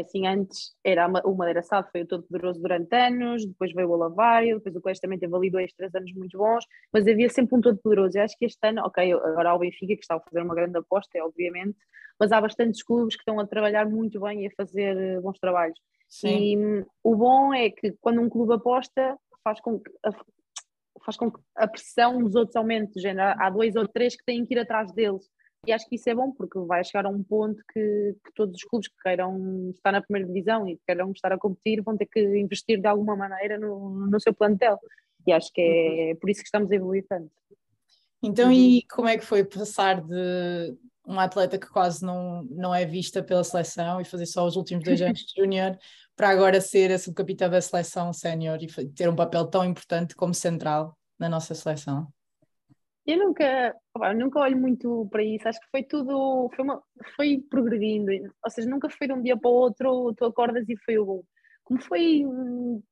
assim, 0.00 0.26
antes 0.26 0.74
era 0.84 1.06
o 1.24 1.34
Madeira 1.34 1.62
Sado, 1.62 1.88
foi 1.90 2.02
o 2.02 2.06
todo 2.06 2.24
poderoso 2.24 2.60
durante 2.60 2.94
anos, 2.94 3.46
depois 3.46 3.72
veio 3.72 3.90
o 3.90 3.96
Lavário, 3.96 4.56
depois 4.56 4.76
o 4.76 4.80
Colégio 4.80 5.02
também 5.02 5.18
teve 5.18 5.34
ali 5.34 5.50
dois, 5.50 5.72
três 5.72 5.94
anos 5.94 6.12
muito 6.14 6.36
bons, 6.38 6.64
mas 6.92 7.06
havia 7.06 7.28
sempre 7.28 7.56
um 7.56 7.60
todo 7.60 7.78
poderoso. 7.78 8.18
Eu 8.18 8.24
acho 8.24 8.36
que 8.38 8.44
este 8.44 8.58
ano, 8.66 8.82
ok, 8.84 9.12
agora 9.12 9.50
há 9.50 9.54
o 9.54 9.58
Benfica 9.58 9.94
que 9.94 10.00
está 10.00 10.16
a 10.16 10.20
fazer 10.20 10.42
uma 10.42 10.54
grande 10.54 10.78
aposta, 10.78 11.18
obviamente, 11.22 11.76
mas 12.18 12.32
há 12.32 12.40
bastantes 12.40 12.82
clubes 12.82 13.14
que 13.14 13.22
estão 13.22 13.38
a 13.40 13.46
trabalhar 13.46 13.86
muito 13.86 14.20
bem 14.20 14.44
e 14.44 14.46
a 14.46 14.50
fazer 14.56 14.96
eh, 14.96 15.20
bons 15.20 15.38
trabalhos. 15.38 15.78
Sim. 16.08 16.28
E 16.28 16.56
hum, 16.56 16.84
o 17.02 17.16
bom 17.16 17.52
é 17.52 17.70
que 17.70 17.94
quando 18.00 18.20
um 18.20 18.28
clube 18.28 18.54
aposta, 18.54 19.18
faz 19.42 19.60
com 19.60 19.78
que 19.78 19.90
a, 20.04 20.10
faz 21.04 21.16
com 21.16 21.30
que 21.30 21.40
a 21.54 21.68
pressão 21.68 22.22
dos 22.22 22.34
outros 22.34 22.56
aumente, 22.56 23.00
género, 23.00 23.34
há 23.38 23.50
dois 23.50 23.76
ou 23.76 23.86
três 23.86 24.16
que 24.16 24.24
têm 24.24 24.44
que 24.44 24.54
ir 24.54 24.58
atrás 24.58 24.92
deles. 24.92 25.28
E 25.66 25.72
acho 25.72 25.88
que 25.88 25.96
isso 25.96 26.08
é 26.08 26.14
bom 26.14 26.30
porque 26.30 26.58
vai 26.60 26.84
chegar 26.84 27.06
a 27.06 27.08
um 27.08 27.22
ponto 27.22 27.60
que, 27.72 28.16
que 28.24 28.32
todos 28.34 28.54
os 28.54 28.64
clubes 28.64 28.88
que 28.88 28.94
queiram 29.02 29.70
estar 29.70 29.92
na 29.92 30.00
primeira 30.00 30.28
divisão 30.28 30.68
e 30.68 30.76
que 30.76 30.82
queiram 30.86 31.10
estar 31.10 31.32
a 31.32 31.38
competir 31.38 31.82
vão 31.82 31.96
ter 31.96 32.06
que 32.06 32.20
investir 32.38 32.80
de 32.80 32.86
alguma 32.86 33.16
maneira 33.16 33.58
no, 33.58 34.06
no 34.06 34.20
seu 34.20 34.32
plantel. 34.32 34.78
E 35.26 35.32
acho 35.32 35.52
que 35.52 35.60
é, 35.60 36.10
é 36.10 36.14
por 36.14 36.30
isso 36.30 36.40
que 36.40 36.46
estamos 36.46 36.70
a 36.70 36.74
evoluir 36.76 37.04
tanto. 37.08 37.30
Então, 38.22 38.50
e 38.52 38.82
como 38.90 39.08
é 39.08 39.18
que 39.18 39.24
foi 39.24 39.44
passar 39.44 40.00
de 40.00 40.76
uma 41.04 41.24
atleta 41.24 41.58
que 41.58 41.68
quase 41.68 42.04
não, 42.04 42.44
não 42.50 42.74
é 42.74 42.84
vista 42.84 43.22
pela 43.22 43.44
seleção 43.44 44.00
e 44.00 44.04
fazer 44.04 44.26
só 44.26 44.46
os 44.46 44.56
últimos 44.56 44.84
dois 44.84 45.00
anos 45.00 45.20
de 45.20 45.40
júnior 45.40 45.78
para 46.16 46.30
agora 46.30 46.60
ser 46.60 46.92
a 46.92 46.98
subcapitã 46.98 47.48
da 47.48 47.60
seleção 47.60 48.12
sénior 48.12 48.58
e 48.62 48.88
ter 48.88 49.08
um 49.08 49.14
papel 49.14 49.46
tão 49.46 49.64
importante 49.64 50.14
como 50.14 50.34
central 50.34 50.96
na 51.18 51.28
nossa 51.28 51.54
seleção? 51.54 52.08
Eu 53.06 53.18
nunca, 53.18 53.74
nunca 54.16 54.40
olho 54.40 54.56
muito 54.58 55.06
para 55.10 55.22
isso, 55.22 55.48
acho 55.48 55.60
que 55.60 55.70
foi 55.70 55.84
tudo, 55.84 56.50
foi, 56.56 56.64
uma, 56.64 56.82
foi 57.14 57.40
progredindo, 57.48 58.10
ou 58.44 58.50
seja, 58.50 58.68
nunca 58.68 58.90
foi 58.90 59.06
de 59.06 59.12
um 59.12 59.22
dia 59.22 59.36
para 59.36 59.48
o 59.48 59.54
outro, 59.54 60.12
tu 60.16 60.24
acordas 60.24 60.68
e 60.68 60.76
foi 60.84 60.98
o 60.98 61.06
bom. 61.06 61.22
Como 61.62 61.80
foi 61.80 62.24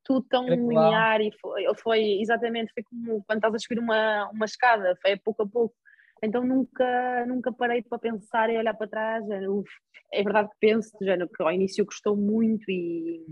tudo 0.04 0.26
tão 0.28 0.46
linear 0.48 1.20
e 1.20 1.30
foi, 1.40 1.64
foi, 1.76 2.20
exatamente, 2.20 2.72
foi 2.72 2.82
como 2.84 3.24
quando 3.24 3.38
estás 3.38 3.54
a 3.54 3.58
subir 3.58 3.78
uma, 3.78 4.30
uma 4.30 4.44
escada, 4.44 4.96
foi 5.02 5.16
pouco 5.16 5.42
a 5.42 5.48
pouco. 5.48 5.74
Então 6.22 6.44
nunca, 6.44 7.26
nunca 7.26 7.52
parei 7.52 7.82
para 7.82 7.98
pensar 7.98 8.50
e 8.50 8.56
olhar 8.56 8.74
para 8.74 8.88
trás. 8.88 9.24
É 10.12 10.22
verdade 10.22 10.48
que 10.48 10.56
penso, 10.60 10.90
género, 11.02 11.28
que 11.28 11.42
ao 11.42 11.52
início 11.52 11.84
custou 11.84 12.16
muito 12.16 12.68
e 12.68 13.24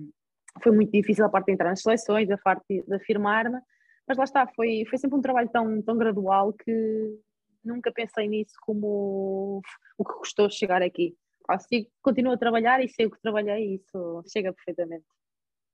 foi 0.63 0.73
muito 0.73 0.93
difícil 0.93 1.25
a 1.25 1.29
parte 1.29 1.47
de 1.47 1.53
entrar 1.53 1.71
nas 1.71 1.83
seleções, 1.83 2.31
a 2.31 2.39
parte 2.39 2.83
de 2.87 2.95
afirmar-me, 2.95 3.59
mas 4.07 4.19
lá 4.19 4.25
está, 4.25 4.47
foi, 4.47 4.85
foi 4.89 4.99
sempre 4.99 5.19
um 5.19 5.23
trabalho 5.23 5.49
tão, 5.49 5.81
tão 5.83 5.97
gradual 5.97 6.53
que 6.53 7.19
nunca 7.65 7.93
pensei 7.93 8.29
nisso 8.29 8.55
como 8.63 9.63
o 9.97 10.05
que 10.05 10.15
custou 10.15 10.51
chegar 10.51 10.83
aqui. 10.83 11.17
Assim, 11.49 11.87
continuo 12.01 12.33
a 12.33 12.39
trabalhar 12.39 12.83
e 12.83 12.89
sei 12.89 13.07
o 13.07 13.11
que 13.11 13.21
trabalhei 13.21 13.73
e 13.73 13.75
isso 13.77 14.23
chega 14.33 14.53
perfeitamente. 14.53 15.05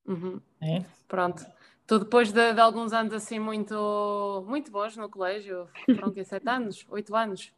Uhum. 0.05 0.41
É. 0.61 0.83
Pronto. 1.07 1.45
Tu 1.85 1.99
depois 1.99 2.31
de, 2.31 2.53
de, 2.53 2.61
alguns 2.61 2.93
anos 2.93 3.13
assim 3.13 3.39
muito, 3.39 4.45
muito 4.47 4.71
bons 4.71 4.95
no 4.95 5.09
colégio, 5.09 5.67
foram 5.95 6.11
que 6.11 6.23
sete 6.23 6.47
anos? 6.47 6.85
Oito 6.89 7.15
anos? 7.15 7.51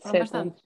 Foram 0.00 0.20
bastante. 0.20 0.64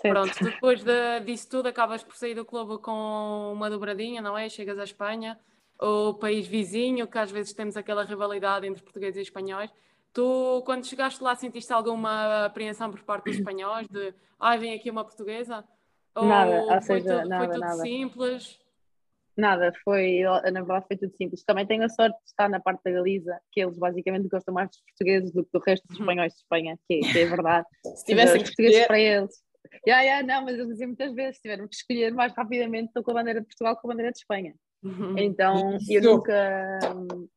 Pronto, 0.00 0.44
depois 0.44 0.82
de, 0.82 1.20
disso 1.20 1.48
tudo 1.48 1.68
acabas 1.68 2.02
por 2.02 2.16
sair 2.16 2.34
do 2.34 2.44
clube 2.44 2.80
com 2.82 3.52
uma 3.52 3.70
dobradinha, 3.70 4.20
não 4.22 4.36
é? 4.36 4.48
Chegas 4.48 4.78
à 4.78 4.84
Espanha, 4.84 5.38
o 5.82 6.14
país 6.14 6.46
vizinho, 6.46 7.08
que 7.08 7.18
às 7.18 7.30
vezes 7.30 7.52
temos 7.52 7.76
aquela 7.76 8.04
rivalidade 8.04 8.66
entre 8.66 8.82
portugueses 8.82 9.18
e 9.18 9.22
espanhóis. 9.22 9.70
Tu, 10.12 10.62
quando 10.64 10.86
chegaste 10.86 11.22
lá, 11.22 11.34
sentiste 11.34 11.72
alguma 11.72 12.44
apreensão 12.46 12.90
por 12.90 13.02
parte 13.02 13.24
dos 13.24 13.38
espanhóis 13.38 13.88
de 13.88 14.14
ai, 14.38 14.56
ah, 14.56 14.60
vem 14.60 14.74
aqui 14.74 14.90
uma 14.90 15.04
portuguesa? 15.04 15.64
Ou 16.14 16.26
nada, 16.26 16.62
ou 16.62 16.68
foi 16.68 17.00
seja, 17.00 17.18
tudo, 17.18 17.28
nada, 17.28 17.44
foi 17.44 17.54
tudo 17.54 17.60
nada. 17.60 17.82
simples? 17.82 18.58
Nada, 19.36 19.72
foi, 19.82 20.20
na 20.52 20.60
verdade 20.60 20.86
foi 20.86 20.96
tudo 20.98 21.16
simples. 21.16 21.42
Também 21.42 21.66
tenho 21.66 21.84
a 21.84 21.88
sorte 21.88 22.16
de 22.18 22.28
estar 22.28 22.48
na 22.48 22.60
parte 22.60 22.82
da 22.84 22.90
Galiza, 22.90 23.40
que 23.50 23.60
eles 23.60 23.78
basicamente 23.78 24.28
gostam 24.28 24.54
mais 24.54 24.68
dos 24.68 24.80
portugueses 24.82 25.32
do 25.32 25.44
que 25.44 25.50
do 25.52 25.58
resto 25.66 25.86
dos 25.88 25.96
uhum. 25.96 26.02
espanhóis 26.02 26.32
de 26.34 26.38
Espanha, 26.38 26.78
que, 26.86 27.00
que 27.00 27.18
é 27.18 27.24
verdade. 27.24 27.66
Se 27.96 28.04
tivessem 28.04 28.42
portugueses 28.42 28.86
para 28.86 29.00
eles. 29.00 29.42
Yeah, 29.86 30.02
yeah, 30.02 30.26
não, 30.26 30.44
mas 30.44 30.56
eles 30.56 30.68
dizem 30.68 30.88
muitas 30.88 31.14
vezes, 31.14 31.40
tiveram 31.40 31.66
que 31.66 31.74
escolher 31.74 32.12
mais 32.12 32.32
rapidamente, 32.34 32.88
estou 32.88 33.02
com 33.02 33.12
a 33.12 33.14
bandeira 33.14 33.40
de 33.40 33.46
Portugal 33.46 33.76
com 33.76 33.88
a 33.88 33.90
bandeira 33.90 34.12
de 34.12 34.18
Espanha. 34.18 34.54
Uhum. 34.82 35.16
Então 35.16 35.78
eu 35.88 36.02
nunca, 36.02 36.78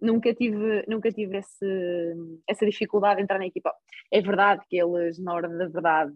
nunca 0.02 0.34
tive, 0.34 0.84
nunca 0.88 1.12
tive 1.12 1.38
esse, 1.38 2.16
essa 2.48 2.66
dificuldade 2.66 3.18
de 3.18 3.24
entrar 3.24 3.38
na 3.38 3.46
equipa. 3.46 3.72
É 4.12 4.20
verdade 4.20 4.64
que 4.68 4.78
eles, 4.78 5.20
na 5.20 5.34
hora 5.34 5.48
da 5.48 5.68
verdade, 5.68 6.14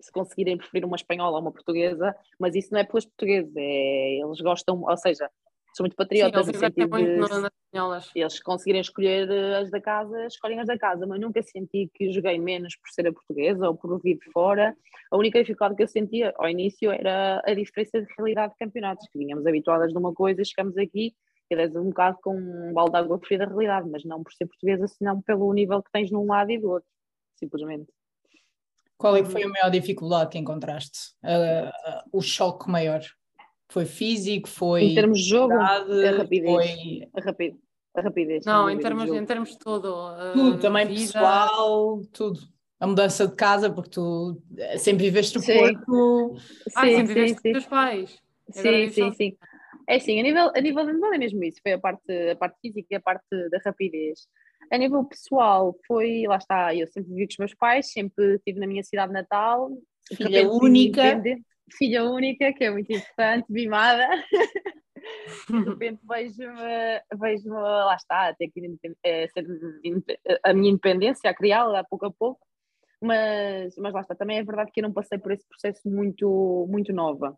se 0.00 0.10
conseguirem 0.10 0.56
preferir 0.56 0.86
uma 0.86 0.96
espanhola 0.96 1.36
ou 1.36 1.42
uma 1.42 1.52
portuguesa, 1.52 2.14
mas 2.38 2.54
isso 2.54 2.72
não 2.72 2.80
é 2.80 2.84
pelas 2.84 3.04
portuguesas, 3.04 3.52
é, 3.56 4.18
eles 4.20 4.40
gostam, 4.40 4.82
ou 4.82 4.96
seja, 4.96 5.30
são 5.74 5.84
muito 5.84 5.96
patriotas 5.96 6.46
Sim, 6.46 6.52
eles, 6.52 6.60
de, 8.12 8.20
eles 8.20 8.40
conseguirem 8.40 8.80
escolher 8.80 9.30
eh, 9.30 9.58
as 9.58 9.70
da 9.70 9.80
casa, 9.80 10.26
escolhem 10.26 10.60
as 10.60 10.66
da 10.66 10.78
casa, 10.78 11.06
mas 11.06 11.20
nunca 11.20 11.42
senti 11.42 11.90
que 11.94 12.12
joguei 12.12 12.38
menos 12.38 12.76
por 12.76 12.90
ser 12.90 13.06
a 13.06 13.12
portuguesa 13.12 13.68
ou 13.68 13.76
por 13.76 14.00
vir 14.02 14.18
de 14.18 14.30
fora. 14.30 14.76
A 15.10 15.16
única 15.16 15.40
dificuldade 15.40 15.76
que 15.76 15.82
eu 15.82 15.88
sentia 15.88 16.34
ao 16.36 16.48
início 16.48 16.90
era 16.90 17.42
a 17.44 17.54
diferença 17.54 18.00
de 18.00 18.06
realidade 18.16 18.52
de 18.52 18.58
campeonatos, 18.58 19.08
que 19.10 19.18
vinhamos 19.18 19.46
habituadas 19.46 19.92
numa 19.92 20.12
coisa, 20.12 20.44
chegamos 20.44 20.76
aqui 20.76 21.14
e 21.50 21.54
és 21.54 21.74
um 21.74 21.84
bocado 21.84 22.18
com 22.22 22.36
um 22.36 22.72
balde 22.72 22.92
de 22.92 22.98
água 22.98 23.18
fria 23.18 23.38
da 23.38 23.46
realidade, 23.46 23.88
mas 23.88 24.04
não 24.04 24.22
por 24.22 24.32
ser 24.32 24.46
portuguesa, 24.46 24.86
senão 24.86 25.20
pelo 25.20 25.52
nível 25.52 25.82
que 25.82 25.90
tens 25.90 26.10
num 26.10 26.26
lado 26.26 26.50
e 26.50 26.58
do 26.58 26.70
outro, 26.70 26.88
simplesmente. 27.36 27.92
Qual 28.96 29.16
é 29.16 29.22
que 29.22 29.28
foi 29.28 29.42
a 29.42 29.48
maior 29.48 29.70
dificuldade 29.70 30.30
que 30.30 30.38
encontraste? 30.38 31.14
Uh, 31.22 31.68
uh, 31.68 32.18
o 32.18 32.22
choque 32.22 32.70
maior? 32.70 33.02
Foi 33.72 33.86
físico? 33.86 34.46
Foi. 34.48 34.84
Em 34.84 34.94
termos 34.94 35.18
de 35.18 35.30
jogo, 35.30 35.54
a 35.54 35.78
rapidez. 36.18 36.50
Foi... 36.50 37.08
A, 37.14 37.20
rapidez. 37.24 37.58
A 37.94 38.00
rapidez 38.02 38.44
Não, 38.44 38.68
em 38.68 38.78
termos, 38.78 39.10
em 39.10 39.24
termos 39.24 39.50
de 39.52 39.58
tudo. 39.58 39.88
Uh, 39.88 40.32
tudo, 40.34 40.60
também 40.60 40.86
vida. 40.86 41.00
pessoal, 41.00 42.02
tudo. 42.12 42.40
A 42.78 42.86
mudança 42.86 43.26
de 43.26 43.34
casa, 43.34 43.70
porque 43.70 43.90
tu 43.90 44.42
eh, 44.58 44.76
sempre 44.76 45.04
viveste 45.04 45.38
no 45.38 45.44
Porto. 45.44 46.36
Ah, 46.74 46.84
sim, 46.84 46.96
sempre 46.96 47.14
viveste 47.14 47.34
com 47.34 47.48
os 47.48 47.52
teus 47.52 47.66
pais. 47.66 48.18
Sim, 48.50 48.90
sim, 48.90 49.12
sim. 49.12 49.36
É 49.88 49.96
assim, 49.96 50.20
a 50.20 50.22
nível, 50.22 50.52
a 50.54 50.60
nível 50.60 50.84
de 50.84 51.14
é 51.14 51.18
mesmo 51.18 51.42
isso, 51.42 51.60
foi 51.62 51.72
a 51.72 51.78
parte, 51.78 52.30
a 52.30 52.36
parte 52.36 52.58
física 52.60 52.88
e 52.90 52.96
a 52.96 53.00
parte 53.00 53.24
da 53.50 53.58
rapidez. 53.64 54.26
A 54.70 54.76
nível 54.76 55.04
pessoal, 55.04 55.74
foi, 55.86 56.24
lá 56.26 56.36
está, 56.36 56.74
eu 56.74 56.86
sempre 56.88 57.10
vivi 57.10 57.26
com 57.26 57.32
os 57.32 57.38
meus 57.38 57.54
pais, 57.54 57.90
sempre 57.90 58.34
estive 58.34 58.60
na 58.60 58.66
minha 58.66 58.82
cidade 58.82 59.12
natal. 59.12 59.70
Filha 60.14 60.50
única 60.50 61.22
filha 61.70 62.04
única, 62.04 62.52
que 62.52 62.64
é 62.64 62.70
muito 62.70 62.92
importante, 62.92 63.46
mimada. 63.50 64.08
de 65.48 65.68
repente 65.68 66.00
vejo-me, 66.08 67.02
vejo 67.18 67.50
lá 67.50 67.96
está, 67.96 68.28
até 68.28 68.46
que 68.48 68.60
ser, 69.32 69.46
a 70.44 70.54
minha 70.54 70.70
independência, 70.70 71.30
a 71.30 71.34
criá-la 71.34 71.80
a 71.80 71.84
pouco 71.84 72.06
a 72.06 72.12
pouco, 72.12 72.40
mas, 73.00 73.74
mas 73.76 73.92
lá 73.92 74.00
está, 74.00 74.14
também 74.14 74.38
é 74.38 74.44
verdade 74.44 74.70
que 74.72 74.80
eu 74.80 74.84
não 74.84 74.92
passei 74.92 75.18
por 75.18 75.32
esse 75.32 75.46
processo 75.48 75.88
muito, 75.88 76.66
muito 76.70 76.92
nova. 76.92 77.36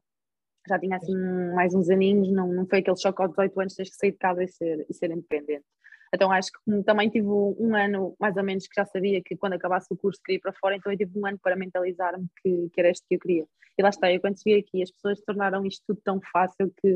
Já 0.68 0.78
tinha 0.78 0.96
assim 0.96 1.16
mais 1.54 1.74
uns 1.74 1.90
aninhos, 1.90 2.30
não, 2.32 2.48
não 2.48 2.66
foi 2.66 2.80
aquele 2.80 2.98
choque 2.98 3.22
aos 3.22 3.30
18 3.30 3.60
anos, 3.60 3.74
tens 3.74 3.90
que 3.90 3.96
sair 3.96 4.12
de 4.12 4.18
casa 4.18 4.42
e 4.42 4.48
ser, 4.48 4.86
e 4.88 4.94
ser 4.94 5.10
independente. 5.10 5.64
Então 6.14 6.30
acho 6.30 6.50
que 6.52 6.82
também 6.84 7.08
tive 7.10 7.26
um 7.26 7.74
ano, 7.74 8.14
mais 8.18 8.36
ou 8.36 8.42
menos, 8.42 8.66
que 8.66 8.74
já 8.74 8.84
sabia 8.86 9.22
que 9.22 9.36
quando 9.36 9.54
acabasse 9.54 9.86
o 9.90 9.96
curso 9.96 10.20
queria 10.24 10.38
ir 10.38 10.40
para 10.40 10.52
fora, 10.52 10.76
então 10.76 10.92
eu 10.92 10.98
tive 10.98 11.18
um 11.18 11.26
ano 11.26 11.38
para 11.42 11.56
mentalizar-me 11.56 12.26
que, 12.42 12.70
que 12.72 12.80
era 12.80 12.90
este 12.90 13.06
que 13.08 13.16
eu 13.16 13.20
queria. 13.20 13.46
E 13.76 13.82
lá 13.82 13.88
está, 13.88 14.12
eu 14.12 14.20
quando 14.20 14.38
cheguei 14.38 14.60
aqui, 14.60 14.82
as 14.82 14.90
pessoas 14.90 15.20
tornaram 15.22 15.66
isto 15.66 15.82
tudo 15.86 16.00
tão 16.04 16.20
fácil 16.32 16.72
que 16.80 16.88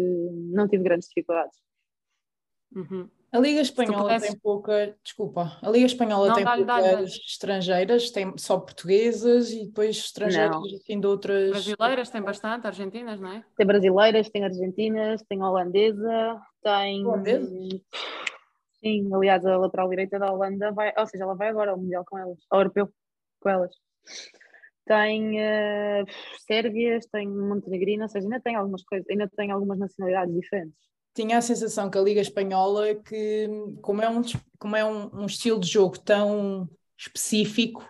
não 0.53 0.69
tive 0.69 0.85
grandes 0.85 1.09
dificuldades. 1.09 1.59
Uhum. 2.75 3.09
A 3.31 3.39
Liga 3.39 3.61
Espanhola 3.61 4.19
tem 4.19 4.39
pouca, 4.39 4.97
desculpa, 5.03 5.59
a 5.61 5.71
Liga 5.71 5.85
Espanhola 5.85 6.29
não, 6.29 6.35
tem 6.35 6.45
poucas 6.47 7.11
estrangeiras, 7.11 8.11
tem 8.11 8.33
só 8.39 8.59
portuguesas 8.59 9.51
e 9.51 9.67
depois 9.67 9.97
estrangeiras 9.97 10.57
assim 10.73 10.99
de 10.99 11.07
outras. 11.07 11.51
Brasileiras 11.51 12.09
tem 12.09 12.23
bastante, 12.23 12.67
argentinas, 12.67 13.21
não 13.21 13.31
é? 13.31 13.45
Tem 13.55 13.67
brasileiras, 13.67 14.31
tem 14.31 14.45
argentinas, 14.45 15.23
tem 15.29 15.43
holandesa, 15.43 16.41
tem. 16.63 17.05
Holandesa? 17.05 17.51
Sim, 18.83 19.13
aliás, 19.13 19.45
a 19.45 19.57
lateral 19.57 19.89
direita 19.89 20.19
da 20.19 20.33
Holanda 20.33 20.73
vai, 20.73 20.93
ou 20.97 21.07
seja, 21.07 21.25
ela 21.25 21.35
vai 21.35 21.49
agora 21.49 21.73
ao 21.73 21.79
Mundial 21.79 22.05
com 22.05 22.19
elas, 22.19 22.39
ao 22.51 22.61
Europeu 22.61 22.89
com 23.41 23.49
elas. 23.49 23.75
tem 24.87 25.39
uh, 25.39 26.07
sérvias, 26.47 27.07
tem 27.07 27.29
montenegrinas, 27.29 28.11
ou 28.11 28.13
seja, 28.13 28.27
ainda 28.27 28.41
tem 28.41 28.55
algumas 28.55 28.83
coisas, 28.85 29.07
ainda 29.11 29.29
tem 29.37 29.51
algumas 29.51 29.79
nacionalidades 29.79 30.35
diferentes. 30.35 30.79
Tinha 31.15 31.39
a 31.39 31.43
sensação 31.43 31.91
que 31.91 31.99
a 31.99 32.01
Liga 32.01 32.21
Espanhola, 32.21 32.95
que 32.95 33.49
como 33.83 34.01
é 34.01 34.09
um, 34.09 34.23
como 34.59 34.77
é 34.77 34.85
um, 34.85 35.23
um 35.23 35.27
estilo 35.27 35.59
de 35.59 35.69
jogo 35.69 35.99
tão 35.99 36.69
específico 36.97 37.85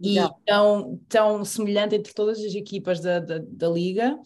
e 0.00 0.16
tão, 0.44 1.00
tão 1.08 1.44
semelhante 1.44 1.94
entre 1.94 2.12
todas 2.12 2.38
as 2.38 2.54
equipas 2.54 3.00
da, 3.00 3.20
da, 3.20 3.38
da 3.38 3.68
Liga, 3.68 4.18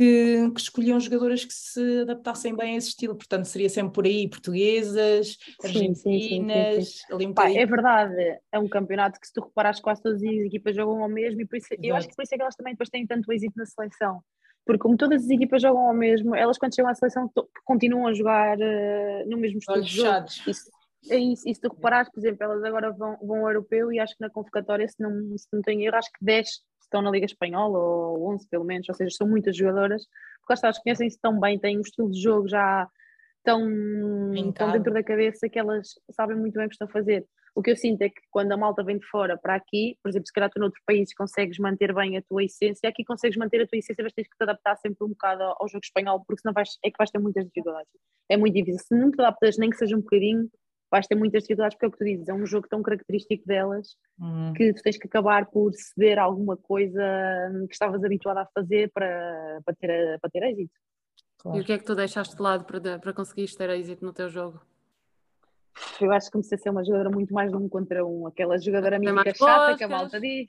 que, 0.00 0.50
que, 0.52 0.60
escolhiam 0.60 0.98
jogadoras 0.98 1.44
que 1.44 1.52
se 1.52 2.00
adaptassem 2.00 2.56
bem 2.56 2.74
a 2.74 2.78
esse 2.78 2.88
estilo, 2.88 3.14
portanto 3.14 3.44
seria 3.44 3.68
sempre 3.68 3.92
por 3.92 4.06
aí 4.06 4.26
portuguesas, 4.30 5.36
argentinas, 5.62 7.00
Pá, 7.34 7.50
É 7.50 7.66
verdade, 7.66 8.40
é 8.50 8.58
um 8.58 8.66
campeonato 8.66 9.20
que 9.20 9.26
se 9.26 9.34
tu 9.34 9.42
reparares 9.42 9.78
quase 9.78 10.02
todas 10.02 10.22
as 10.22 10.28
equipas 10.28 10.74
jogam 10.74 11.02
ao 11.02 11.08
mesmo 11.08 11.42
e 11.42 11.46
por 11.46 11.58
isso, 11.58 11.68
eu 11.82 11.94
acho 11.94 12.08
que 12.08 12.16
por 12.16 12.22
isso 12.22 12.34
é 12.34 12.38
que 12.38 12.42
elas 12.42 12.56
também 12.56 12.72
depois 12.72 12.88
têm 12.88 13.06
tanto 13.06 13.30
êxito 13.30 13.52
na 13.58 13.66
seleção, 13.66 14.22
porque 14.64 14.80
como 14.80 14.96
todas 14.96 15.22
as 15.22 15.28
equipas 15.28 15.60
jogam 15.60 15.88
ao 15.88 15.94
mesmo, 15.94 16.34
elas 16.34 16.56
quando 16.56 16.74
chegam 16.74 16.90
à 16.90 16.94
seleção 16.94 17.30
continuam 17.66 18.06
a 18.06 18.14
jogar 18.14 18.56
uh, 18.56 19.28
no 19.28 19.36
mesmo 19.36 19.58
estilo 19.58 19.82
de 19.82 19.96
jogo. 19.96 20.26
Isso, 20.46 20.70
é 21.10 21.18
isso, 21.18 21.46
e 21.46 21.54
se 21.54 21.60
tu 21.60 21.68
reparares, 21.68 22.10
por 22.10 22.20
exemplo, 22.20 22.42
elas 22.44 22.64
agora 22.64 22.90
vão, 22.90 23.18
vão 23.22 23.40
ao 23.40 23.48
europeu 23.48 23.92
e 23.92 23.98
acho 23.98 24.16
que 24.16 24.22
na 24.22 24.30
convocatória, 24.30 24.88
se 24.88 24.96
não, 24.98 25.10
se 25.36 25.46
não 25.52 25.60
tenho 25.60 25.82
erro, 25.82 25.96
acho 25.96 26.10
que 26.10 26.24
10 26.24 26.48
estão 26.90 27.02
na 27.02 27.10
Liga 27.10 27.26
Espanhola, 27.26 27.78
ou 27.78 28.32
11 28.32 28.48
pelo 28.48 28.64
menos, 28.64 28.88
ou 28.88 28.94
seja, 28.94 29.14
são 29.16 29.28
muitas 29.28 29.56
jogadoras, 29.56 30.06
porque 30.40 30.66
elas 30.66 30.78
conhecem-se 30.78 31.18
tão 31.20 31.38
bem, 31.38 31.58
têm 31.58 31.78
um 31.78 31.82
estilo 31.82 32.10
de 32.10 32.20
jogo 32.20 32.48
já 32.48 32.88
tão, 33.44 33.60
tão 34.54 34.72
dentro 34.72 34.92
da 34.92 35.02
cabeça 35.02 35.48
que 35.48 35.58
elas 35.58 35.94
sabem 36.10 36.36
muito 36.36 36.54
bem 36.54 36.66
o 36.66 36.68
que 36.68 36.74
estão 36.74 36.88
a 36.88 36.90
fazer. 36.90 37.26
O 37.54 37.62
que 37.62 37.70
eu 37.70 37.76
sinto 37.76 38.02
é 38.02 38.08
que 38.08 38.20
quando 38.30 38.52
a 38.52 38.56
malta 38.56 38.82
vem 38.82 38.98
de 38.98 39.06
fora 39.06 39.36
para 39.36 39.54
aqui, 39.54 39.96
por 40.02 40.08
exemplo, 40.08 40.26
se 40.26 40.32
calhar 40.32 40.50
tu 40.50 40.60
noutro 40.60 40.80
país 40.86 41.12
consegues 41.14 41.58
manter 41.58 41.92
bem 41.92 42.16
a 42.16 42.22
tua 42.22 42.44
essência, 42.44 42.88
aqui 42.88 43.04
consegues 43.04 43.36
manter 43.36 43.62
a 43.62 43.66
tua 43.66 43.78
essência, 43.78 44.02
mas 44.02 44.12
tens 44.12 44.28
que 44.28 44.36
te 44.36 44.42
adaptar 44.42 44.76
sempre 44.76 45.04
um 45.04 45.08
bocado 45.08 45.42
ao 45.42 45.68
jogo 45.68 45.84
espanhol, 45.84 46.22
porque 46.24 46.42
senão 46.42 46.54
vais, 46.54 46.78
é 46.84 46.90
que 46.90 46.96
vais 46.96 47.10
ter 47.10 47.18
muitas 47.18 47.44
dificuldades. 47.44 47.90
É 48.28 48.36
muito 48.36 48.54
difícil. 48.54 48.78
Se 48.86 48.94
não 48.94 49.10
te 49.10 49.20
adaptas 49.20 49.58
nem 49.58 49.68
que 49.68 49.76
seja 49.76 49.96
um 49.96 50.00
bocadinho, 50.00 50.48
vais 50.90 51.06
ter 51.06 51.14
muitas 51.14 51.42
dificuldades, 51.42 51.76
porque 51.76 51.86
é 51.86 51.88
o 51.88 51.92
que 51.92 51.98
tu 51.98 52.04
dizes, 52.04 52.28
é 52.28 52.34
um 52.34 52.46
jogo 52.46 52.66
tão 52.68 52.82
característico 52.82 53.46
delas 53.46 53.96
uhum. 54.18 54.52
que 54.54 54.72
tu 54.74 54.82
tens 54.82 54.98
que 54.98 55.06
acabar 55.06 55.46
por 55.46 55.72
ceder 55.72 56.18
alguma 56.18 56.56
coisa 56.56 57.02
que 57.68 57.72
estavas 57.72 58.02
habituada 58.02 58.42
a 58.42 58.46
fazer 58.46 58.90
para, 58.92 59.60
para, 59.64 59.74
ter, 59.76 60.18
para 60.20 60.30
ter 60.30 60.42
êxito. 60.42 60.74
Claro. 61.38 61.58
E 61.58 61.60
o 61.60 61.64
que 61.64 61.72
é 61.72 61.78
que 61.78 61.84
tu 61.84 61.94
deixaste 61.94 62.36
de 62.36 62.42
lado 62.42 62.64
para, 62.64 62.98
para 62.98 63.12
conseguires 63.12 63.54
ter 63.54 63.70
êxito 63.70 64.04
no 64.04 64.12
teu 64.12 64.28
jogo? 64.28 64.60
Eu 66.00 66.12
acho 66.12 66.26
que 66.26 66.32
comecei 66.32 66.56
a 66.56 66.60
ser 66.60 66.70
uma 66.70 66.84
jogadora 66.84 67.10
muito 67.10 67.32
mais 67.32 67.50
de 67.50 67.56
um 67.56 67.68
contra 67.68 68.04
um, 68.04 68.26
aquela 68.26 68.58
jogadora 68.58 68.98
mítica 68.98 69.34
chata 69.34 69.56
roscas. 69.58 69.78
que 69.78 69.84
a 69.84 69.88
malta 69.88 70.20
diz. 70.20 70.48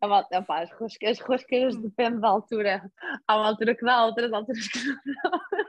A 0.00 0.06
malta, 0.06 0.38
opa, 0.38 0.60
as, 0.62 0.70
roscas, 0.72 1.10
as 1.10 1.20
roscas 1.20 1.74
hum. 1.74 1.82
depende 1.82 2.20
da 2.20 2.28
altura. 2.28 2.90
Há 3.26 3.36
uma 3.36 3.48
altura 3.48 3.74
que 3.74 3.84
dá, 3.84 4.04
outras 4.04 4.32
alturas 4.32 4.68
que 4.68 4.78
não 4.78 4.94
dá. 5.24 5.67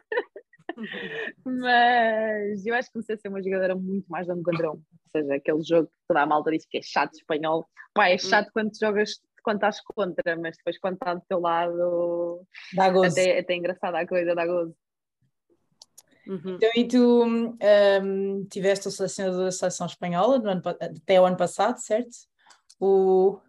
Mas 1.46 2.66
eu 2.66 2.74
acho 2.76 2.88
que 2.88 2.94
comecei 2.94 3.16
a 3.16 3.18
ser 3.18 3.28
uma 3.28 3.42
jogadora 3.42 3.76
muito 3.76 4.08
mais 4.08 4.28
de 4.28 4.34
um 4.34 4.44
contra 4.44 4.72
um. 4.72 4.76
Ou 4.76 4.84
seja, 5.12 5.36
aquele 5.36 5.64
jogo 5.64 5.88
que 5.88 5.94
toda 6.08 6.22
a 6.22 6.26
malta 6.26 6.52
diz 6.52 6.66
que 6.66 6.78
é 6.78 6.82
chato 6.82 7.14
espanhol. 7.14 7.68
Pá, 7.94 8.10
é 8.10 8.16
hum. 8.16 8.20
chato 8.20 8.50
quando 8.54 8.72
jogas 8.80 9.20
quando 9.44 9.58
estás 9.58 9.82
contra, 9.82 10.36
mas 10.38 10.58
depois 10.58 10.78
quando 10.80 10.96
está 10.96 11.14
do 11.14 11.24
teu 11.28 11.40
lado 11.40 12.46
dá 12.74 12.90
gozo. 12.90 13.20
Até, 13.20 13.40
até 13.40 13.56
engraçada 13.56 14.00
a 14.00 14.08
coisa, 14.08 14.36
dá 14.36 14.46
gozo. 14.46 14.76
Uhum. 16.28 16.56
Então, 16.56 16.70
e 16.76 16.88
tu 16.88 17.26
um, 17.26 18.46
tiveste 18.48 18.88
o 18.88 18.92
selecionador 18.92 19.46
da 19.46 19.52
seleção 19.52 19.88
espanhola 19.88 20.36
ano, 20.36 20.62
até 20.64 21.20
o 21.20 21.26
ano 21.26 21.38
passado, 21.38 21.80
certo? 21.80 22.16
O 22.80 23.40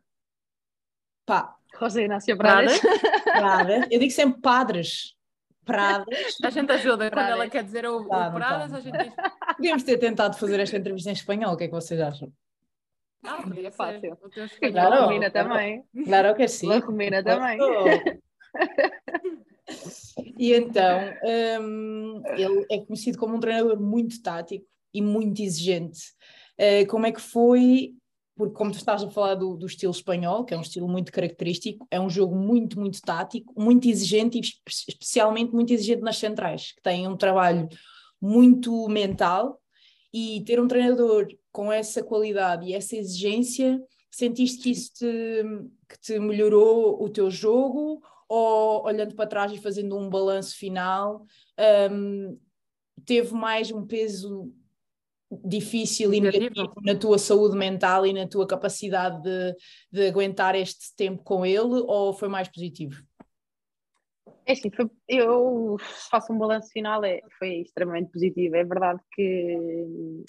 pá. 1.27 1.55
José 1.79 2.05
Inácio 2.05 2.37
Pradas. 2.37 2.81
Pradas. 3.25 3.87
Eu 3.90 4.01
digo 4.01 4.11
sempre 4.11 4.40
padres. 4.40 5.14
Pradas. 5.64 6.37
A 6.42 6.51
gente 6.51 6.73
ajuda 6.73 7.11
Pradas. 7.11 7.31
quando 7.31 7.40
ela 7.40 7.51
quer 7.51 7.62
dizer 7.62 7.87
o, 7.87 8.07
tá, 8.09 8.29
o 8.29 8.33
Pradas, 8.33 8.70
tá. 8.70 8.77
a 8.77 8.81
gente 8.81 8.99
diz. 8.99 9.14
Podíamos 9.57 9.83
ter 9.83 9.99
tentado 9.99 10.37
fazer 10.37 10.61
esta 10.61 10.77
entrevista 10.77 11.11
em 11.11 11.12
espanhol, 11.12 11.55
o 11.55 11.57
que 11.57 11.64
é 11.64 11.68
que 11.68 11.75
vocês 11.75 12.01
acham? 12.01 12.33
Ah, 13.23 13.42
podia 13.42 13.70
fácil. 13.70 14.16
O 14.23 14.29
teu 14.31 14.46
espanhol. 14.46 14.73
Claro, 14.73 15.05
Romina 15.05 15.31
também. 15.31 15.85
Claro 16.05 16.35
que 16.35 16.49
sim. 16.49 16.73
A 16.73 16.79
Romina 16.79 17.23
também. 17.23 17.59
e 20.38 20.55
então, 20.55 21.01
um, 21.62 22.23
ele 22.27 22.66
é 22.70 22.79
conhecido 22.79 23.18
como 23.18 23.37
um 23.37 23.40
treinador 23.40 23.79
muito 23.81 24.23
tático 24.23 24.64
e 24.92 25.03
muito 25.03 25.42
exigente. 25.42 26.01
Uh, 26.59 26.87
como 26.88 27.07
é 27.07 27.12
que 27.12 27.20
foi 27.20 27.94
porque 28.40 28.55
como 28.55 28.70
tu 28.70 28.79
estás 28.79 29.03
a 29.03 29.11
falar 29.11 29.35
do, 29.35 29.55
do, 29.55 29.66
estilo 29.66 29.92
espanhol, 29.92 30.46
que 30.46 30.55
é 30.55 30.57
um 30.57 30.62
estilo 30.62 30.88
muito 30.88 31.12
característico, 31.12 31.87
é 31.90 32.00
um 32.00 32.09
jogo 32.09 32.35
muito, 32.35 32.81
muito 32.81 32.98
tático, 33.03 33.53
muito 33.55 33.87
exigente 33.87 34.38
e 34.38 34.40
especialmente 34.66 35.53
muito 35.53 35.74
exigente 35.74 36.00
nas 36.00 36.16
centrais, 36.16 36.72
que 36.72 36.81
têm 36.81 37.07
um 37.07 37.18
trabalho 37.18 37.68
muito 38.18 38.88
mental 38.88 39.61
e 40.11 40.42
ter 40.46 40.59
um 40.59 40.66
treinador 40.66 41.29
com 41.53 41.70
essa 41.70 42.03
qualidade 42.03 42.66
e 42.66 42.72
essa 42.72 42.96
exigência, 42.96 43.79
sentiste 44.11 44.62
que 44.62 44.70
isso 44.70 44.90
te, 44.94 45.42
que 45.87 46.00
te 46.00 46.18
melhorou 46.18 47.03
o 47.03 47.11
teu 47.11 47.31
jogo? 47.31 48.00
Ou 48.26 48.87
olhando 48.87 49.14
para 49.14 49.26
trás 49.26 49.53
e 49.53 49.59
fazendo 49.59 49.98
um 49.98 50.09
balanço 50.09 50.57
final, 50.57 51.26
um, 51.92 52.38
teve 53.05 53.35
mais 53.35 53.70
um 53.70 53.87
peso 53.87 54.50
difícil 55.31 56.12
e 56.12 56.21
negativo 56.21 56.73
na 56.83 56.95
tua 56.95 57.19
saúde 57.19 57.57
mental 57.57 58.05
e 58.05 58.12
na 58.12 58.27
tua 58.27 58.47
capacidade 58.47 59.23
de, 59.23 59.57
de 59.93 60.09
aguentar 60.09 60.55
este 60.55 60.95
tempo 60.97 61.23
com 61.23 61.47
ele 61.47 61.85
ou 61.87 62.12
foi 62.12 62.29
mais 62.29 62.49
positivo? 62.49 63.03
É 64.47 64.55
sim, 64.55 64.71
foi, 64.71 64.90
eu 65.07 65.77
faço 66.11 66.33
um 66.33 66.38
balanço 66.38 66.71
final, 66.73 67.05
é, 67.05 67.21
foi 67.38 67.61
extremamente 67.61 68.11
positivo. 68.11 68.57
É 68.57 68.64
verdade 68.64 69.01
que, 69.12 69.57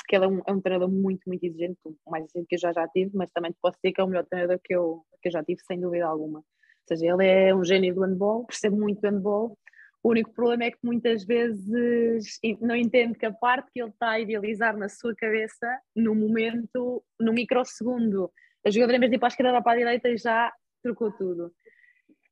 que 0.07 0.15
ele 0.15 0.25
é 0.25 0.27
um, 0.27 0.41
é 0.45 0.51
um 0.51 0.61
treinador 0.61 0.91
muito, 0.91 1.21
muito 1.25 1.43
exigente, 1.43 1.79
o 1.85 2.11
mais 2.11 2.25
exigente 2.25 2.47
que 2.47 2.55
eu 2.55 2.59
já, 2.59 2.71
já 2.71 2.87
tive, 2.89 3.09
mas 3.15 3.31
também 3.31 3.51
posso 3.59 3.77
dizer 3.81 3.93
que 3.93 4.01
é 4.01 4.03
o 4.03 4.07
melhor 4.07 4.25
treinador 4.25 4.59
que 4.63 4.75
eu, 4.75 5.03
que 5.21 5.29
eu 5.29 5.31
já 5.31 5.43
tive, 5.43 5.61
sem 5.65 5.79
dúvida 5.79 6.05
alguma. 6.05 6.39
Ou 6.39 6.45
seja, 6.87 7.13
ele 7.13 7.25
é 7.25 7.55
um 7.55 7.63
gênio 7.63 7.95
do 7.95 8.01
handball, 8.01 8.45
percebe 8.45 8.75
muito 8.75 9.01
do 9.01 9.07
handball 9.07 9.57
o 10.03 10.09
único 10.09 10.33
problema 10.33 10.63
é 10.63 10.71
que 10.71 10.79
muitas 10.83 11.23
vezes 11.23 12.39
não 12.59 12.75
entende 12.75 13.17
que 13.17 13.25
a 13.25 13.31
parte 13.31 13.71
que 13.71 13.81
ele 13.81 13.91
está 13.91 14.11
a 14.11 14.19
idealizar 14.19 14.75
na 14.75 14.89
sua 14.89 15.15
cabeça, 15.15 15.79
no 15.95 16.15
momento, 16.15 17.03
no 17.19 17.31
microsegundo, 17.31 18.31
a 18.65 18.71
jogadora 18.71 18.97
em 18.97 18.99
vez 18.99 19.11
de 19.11 19.17
ir 19.17 19.19
para 19.19 19.27
a 19.27 19.29
esquerda 19.29 19.51
vai 19.51 19.61
para 19.61 19.71
a 19.73 19.77
direita 19.77 20.17
já 20.17 20.51
trocou 20.83 21.11
tudo. 21.11 21.51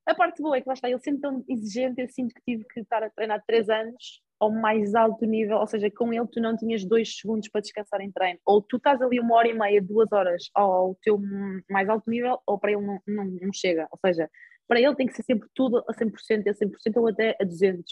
A 0.05 0.15
parte 0.15 0.41
boa 0.41 0.57
é 0.57 0.61
que 0.61 0.67
lá 0.67 0.73
está, 0.73 0.89
ele 0.89 0.99
sempre 0.99 1.21
tão 1.21 1.43
exigente, 1.47 2.01
eu 2.01 2.09
sinto 2.09 2.33
que 2.33 2.41
tive 2.41 2.65
que 2.65 2.79
estar 2.79 3.03
a 3.03 3.09
treinar 3.11 3.43
três 3.45 3.69
anos 3.69 4.21
ao 4.39 4.49
mais 4.49 4.95
alto 4.95 5.25
nível, 5.25 5.57
ou 5.57 5.67
seja, 5.67 5.91
com 5.91 6.11
ele 6.11 6.25
tu 6.31 6.41
não 6.41 6.57
tinhas 6.57 6.83
dois 6.83 7.17
segundos 7.19 7.49
para 7.49 7.61
descansar 7.61 8.01
em 8.01 8.11
treino, 8.11 8.39
ou 8.45 8.61
tu 8.61 8.77
estás 8.77 8.99
ali 9.01 9.19
uma 9.19 9.35
hora 9.35 9.49
e 9.49 9.53
meia, 9.53 9.81
duas 9.81 10.11
horas 10.11 10.49
ao 10.55 10.95
teu 11.03 11.19
mais 11.69 11.87
alto 11.89 12.09
nível, 12.09 12.39
ou 12.47 12.57
para 12.57 12.71
ele 12.71 12.81
não, 12.81 12.99
não, 13.05 13.25
não 13.25 13.53
chega, 13.53 13.87
ou 13.91 13.99
seja, 14.03 14.27
para 14.69 14.79
ele 14.79 14.95
tem 14.95 15.07
que 15.07 15.15
ser 15.15 15.23
sempre 15.23 15.49
tudo 15.55 15.79
a 15.79 15.93
100%, 15.93 16.47
a 16.47 16.53
100% 16.53 16.97
ou 16.97 17.07
até 17.07 17.35
a 17.41 17.43
200%. 17.43 17.83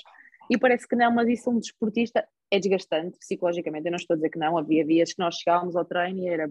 E 0.50 0.58
parece 0.58 0.88
que 0.88 0.96
não, 0.96 1.12
mas 1.12 1.28
isso 1.28 1.50
um 1.50 1.60
desportista 1.60 2.26
é 2.52 2.60
desgastante 2.60 3.18
psicologicamente. 3.18 3.88
Eu 3.88 3.92
não 3.92 3.98
estou 3.98 4.14
a 4.14 4.18
dizer 4.18 4.30
que 4.30 4.38
não, 4.38 4.58
havia 4.58 4.86
dias 4.86 5.12
que 5.12 5.20
nós 5.20 5.36
chegávamos 5.36 5.76
ao 5.76 5.84
treino 5.84 6.20
e 6.20 6.30
era 6.30 6.50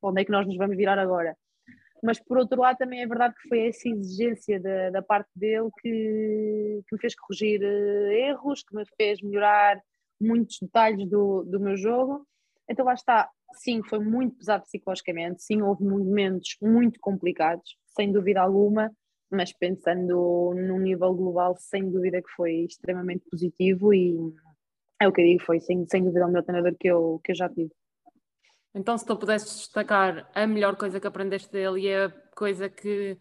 onde 0.00 0.22
é 0.22 0.24
que 0.24 0.30
nós 0.30 0.46
nos 0.46 0.56
vamos 0.56 0.76
virar 0.76 0.98
agora? 0.98 1.36
Mas 2.02 2.18
por 2.18 2.38
outro 2.38 2.60
lado, 2.60 2.78
também 2.78 3.02
é 3.02 3.06
verdade 3.06 3.34
que 3.34 3.48
foi 3.48 3.66
essa 3.66 3.88
exigência 3.88 4.58
da, 4.60 4.90
da 4.90 5.02
parte 5.02 5.28
dele 5.34 5.68
que, 5.82 6.80
que 6.88 6.94
me 6.94 7.00
fez 7.00 7.14
corrigir 7.14 7.60
eh, 7.62 8.28
erros, 8.30 8.62
que 8.62 8.74
me 8.74 8.84
fez 8.96 9.20
melhorar 9.20 9.82
muitos 10.18 10.58
detalhes 10.62 11.06
do, 11.08 11.42
do 11.42 11.60
meu 11.60 11.76
jogo. 11.76 12.24
Então 12.70 12.86
lá 12.86 12.94
está, 12.94 13.28
sim, 13.54 13.82
foi 13.82 13.98
muito 13.98 14.36
pesado 14.36 14.64
psicologicamente, 14.64 15.42
sim, 15.42 15.60
houve 15.60 15.84
momentos 15.84 16.56
muito 16.62 16.98
complicados, 17.00 17.76
sem 17.94 18.12
dúvida 18.12 18.40
alguma, 18.40 18.90
mas 19.30 19.52
pensando 19.52 20.52
num 20.54 20.78
nível 20.78 21.14
global, 21.14 21.54
sem 21.56 21.88
dúvida 21.90 22.20
que 22.20 22.30
foi 22.30 22.64
extremamente 22.64 23.24
positivo 23.30 23.94
e 23.94 24.16
é 25.00 25.08
o 25.08 25.12
que 25.12 25.20
eu 25.20 25.24
digo, 25.24 25.44
foi 25.44 25.60
sem, 25.60 25.86
sem 25.86 26.04
dúvida 26.04 26.26
o 26.26 26.30
meu 26.30 26.42
treinador 26.42 26.76
que 26.78 26.88
eu, 26.88 27.20
que 27.24 27.32
eu 27.32 27.36
já 27.36 27.48
tive. 27.48 27.70
Então, 28.74 28.96
se 28.96 29.04
tu 29.04 29.16
pudesses 29.16 29.56
destacar 29.56 30.30
a 30.34 30.46
melhor 30.46 30.76
coisa 30.76 31.00
que 31.00 31.06
aprendeste 31.06 31.50
dele 31.50 31.80
e 31.80 31.94
a 31.94 32.10
coisa 32.36 32.68
que, 32.68 33.18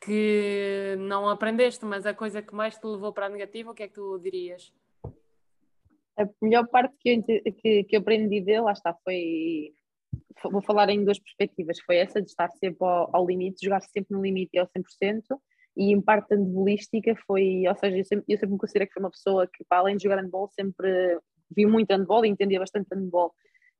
que 0.00 0.96
não 0.98 1.28
aprendeste, 1.28 1.84
mas 1.84 2.06
a 2.06 2.14
coisa 2.14 2.40
que 2.40 2.54
mais 2.54 2.78
te 2.78 2.86
levou 2.86 3.12
para 3.12 3.26
a 3.26 3.28
negativa, 3.28 3.70
o 3.70 3.74
que 3.74 3.82
é 3.82 3.88
que 3.88 3.94
tu 3.94 4.18
dirias? 4.18 4.72
A 6.16 6.26
melhor 6.40 6.66
parte 6.68 6.96
que 6.98 7.10
eu, 7.10 7.22
que, 7.54 7.84
que 7.84 7.96
eu 7.96 8.00
aprendi 8.00 8.40
dele, 8.40 8.60
lá 8.60 8.72
está, 8.72 8.94
foi 9.04 9.74
vou 10.44 10.62
falar 10.62 10.88
em 10.90 11.04
duas 11.04 11.18
perspectivas, 11.18 11.78
foi 11.80 11.96
essa 11.96 12.20
de 12.20 12.28
estar 12.28 12.50
sempre 12.52 12.78
ao, 12.86 13.14
ao 13.14 13.26
limite, 13.26 13.64
jogar 13.64 13.80
sempre 13.80 14.14
no 14.14 14.22
limite 14.22 14.50
e 14.54 14.58
ao 14.58 14.66
100%, 14.66 15.22
e 15.76 15.92
em 15.92 16.00
parte 16.00 16.34
handbolística 16.34 17.14
foi, 17.26 17.64
ou 17.68 17.76
seja, 17.76 17.98
eu 17.98 18.04
sempre, 18.04 18.24
eu 18.28 18.38
sempre 18.38 18.52
me 18.52 18.58
considero 18.58 18.86
que 18.86 18.94
foi 18.94 19.02
uma 19.02 19.10
pessoa 19.10 19.46
que, 19.46 19.64
para 19.68 19.78
além 19.78 19.96
de 19.96 20.04
jogar 20.04 20.22
handball, 20.22 20.48
sempre 20.48 21.18
vi 21.54 21.66
muito 21.66 21.90
handball 21.90 22.24
e 22.24 22.28
entendia 22.28 22.58
bastante 22.58 22.88
handball. 22.92 23.32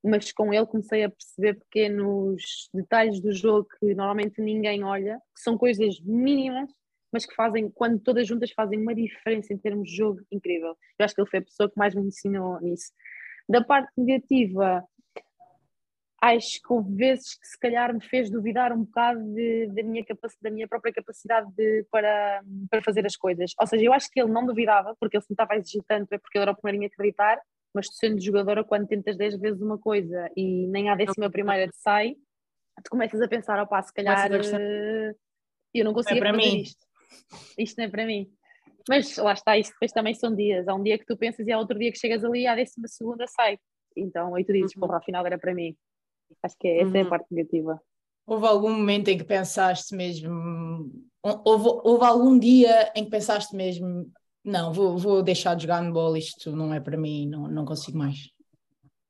mas 0.04 0.30
com 0.32 0.52
ele 0.52 0.66
comecei 0.66 1.04
a 1.04 1.10
perceber 1.10 1.54
pequenos 1.54 2.68
detalhes 2.72 3.20
do 3.20 3.32
jogo 3.32 3.66
que 3.78 3.94
normalmente 3.94 4.40
ninguém 4.40 4.84
olha, 4.84 5.18
que 5.34 5.42
são 5.42 5.56
coisas 5.56 5.98
mínimas, 6.02 6.70
mas 7.12 7.24
que 7.24 7.34
fazem, 7.34 7.70
quando 7.70 7.98
todas 8.00 8.26
juntas, 8.26 8.52
fazem 8.52 8.80
uma 8.80 8.94
diferença 8.94 9.52
em 9.52 9.58
termos 9.58 9.88
de 9.88 9.96
jogo 9.96 10.20
incrível. 10.30 10.76
Eu 10.98 11.04
acho 11.04 11.14
que 11.14 11.20
ele 11.20 11.30
foi 11.30 11.38
a 11.40 11.44
pessoa 11.44 11.70
que 11.70 11.78
mais 11.78 11.94
me 11.94 12.02
ensinou 12.02 12.60
nisso. 12.60 12.92
Da 13.48 13.64
parte 13.64 13.90
negativa, 13.96 14.84
acho 16.34 16.60
que 16.62 16.72
houve 16.72 16.94
vezes 16.94 17.38
que 17.38 17.46
se 17.46 17.58
calhar 17.58 17.92
me 17.92 18.02
fez 18.02 18.30
duvidar 18.30 18.72
um 18.72 18.84
bocado 18.84 19.22
de, 19.34 19.66
da, 19.68 19.82
minha 19.82 20.04
da 20.42 20.50
minha 20.50 20.68
própria 20.68 20.92
capacidade 20.92 21.50
de, 21.54 21.86
para, 21.90 22.42
para 22.70 22.82
fazer 22.82 23.04
as 23.06 23.16
coisas. 23.16 23.52
Ou 23.60 23.66
seja, 23.66 23.84
eu 23.84 23.92
acho 23.92 24.10
que 24.10 24.20
ele 24.20 24.32
não 24.32 24.46
duvidava, 24.46 24.94
porque 24.98 25.16
ele 25.16 25.22
se 25.22 25.30
me 25.30 25.34
estava 25.34 25.54
a 25.54 25.56
exigir 25.56 25.82
tanto, 25.86 26.12
é 26.12 26.18
porque 26.18 26.38
ele 26.38 26.42
era 26.42 26.52
o 26.52 26.56
primeiro 26.56 26.84
em 26.84 26.86
acreditar, 26.86 27.40
mas 27.74 27.88
tu 27.88 27.94
sendo 27.94 28.20
jogadora, 28.20 28.64
quando 28.64 28.86
tentas 28.86 29.16
10 29.16 29.38
vezes 29.38 29.60
uma 29.60 29.78
coisa 29.78 30.30
e 30.36 30.66
nem 30.68 30.88
à 30.88 30.94
décima 30.94 31.30
primeira 31.30 31.68
te 31.68 31.76
sai, 31.76 32.16
tu 32.82 32.90
começas 32.90 33.20
a 33.20 33.28
pensar, 33.28 33.60
opá, 33.62 33.82
se 33.82 33.92
calhar 33.92 34.30
uh, 34.30 35.14
eu 35.74 35.84
não 35.84 35.92
consigo 35.92 36.18
é 36.18 36.32
fazer 36.32 36.36
mim. 36.36 36.60
isto. 36.62 36.86
Isto 37.58 37.78
não 37.78 37.84
é 37.84 37.88
para 37.90 38.06
mim. 38.06 38.30
Mas 38.88 39.16
lá 39.16 39.32
está, 39.32 39.58
isto 39.58 39.72
depois 39.72 39.92
também 39.92 40.14
são 40.14 40.34
dias. 40.34 40.68
Há 40.68 40.74
um 40.74 40.82
dia 40.82 40.98
que 40.98 41.04
tu 41.04 41.16
pensas 41.16 41.46
e 41.46 41.52
há 41.52 41.58
outro 41.58 41.78
dia 41.78 41.90
que 41.90 41.98
chegas 41.98 42.24
ali 42.24 42.42
e 42.42 42.46
à 42.46 42.54
décima 42.54 42.88
segunda 42.88 43.26
sai. 43.26 43.58
Então 43.96 44.34
aí 44.34 44.44
tu 44.44 44.52
dizes, 44.52 44.74
uhum. 44.76 44.80
porra, 44.80 44.98
afinal 44.98 45.26
era 45.26 45.38
para 45.38 45.54
mim. 45.54 45.76
Acho 46.42 46.56
que 46.58 46.68
essa 46.68 46.90
uhum. 46.90 46.96
é 46.96 47.00
a 47.00 47.04
uhum. 47.04 47.10
parte 47.10 47.26
negativa. 47.30 47.80
Houve 48.26 48.46
algum 48.46 48.70
momento 48.70 49.08
em 49.08 49.18
que 49.18 49.24
pensaste 49.24 49.94
mesmo, 49.94 50.90
houve, 51.22 51.68
houve 51.84 52.04
algum 52.04 52.36
dia 52.38 52.92
em 52.94 53.04
que 53.04 53.10
pensaste 53.10 53.54
mesmo, 53.54 54.10
não, 54.44 54.72
vou, 54.72 54.98
vou 54.98 55.22
deixar 55.22 55.54
de 55.54 55.62
jogar 55.62 55.80
handball, 55.80 56.16
isto 56.16 56.54
não 56.54 56.74
é 56.74 56.80
para 56.80 56.96
mim, 56.96 57.28
não, 57.28 57.46
não 57.46 57.64
consigo 57.64 57.98
mais. 57.98 58.30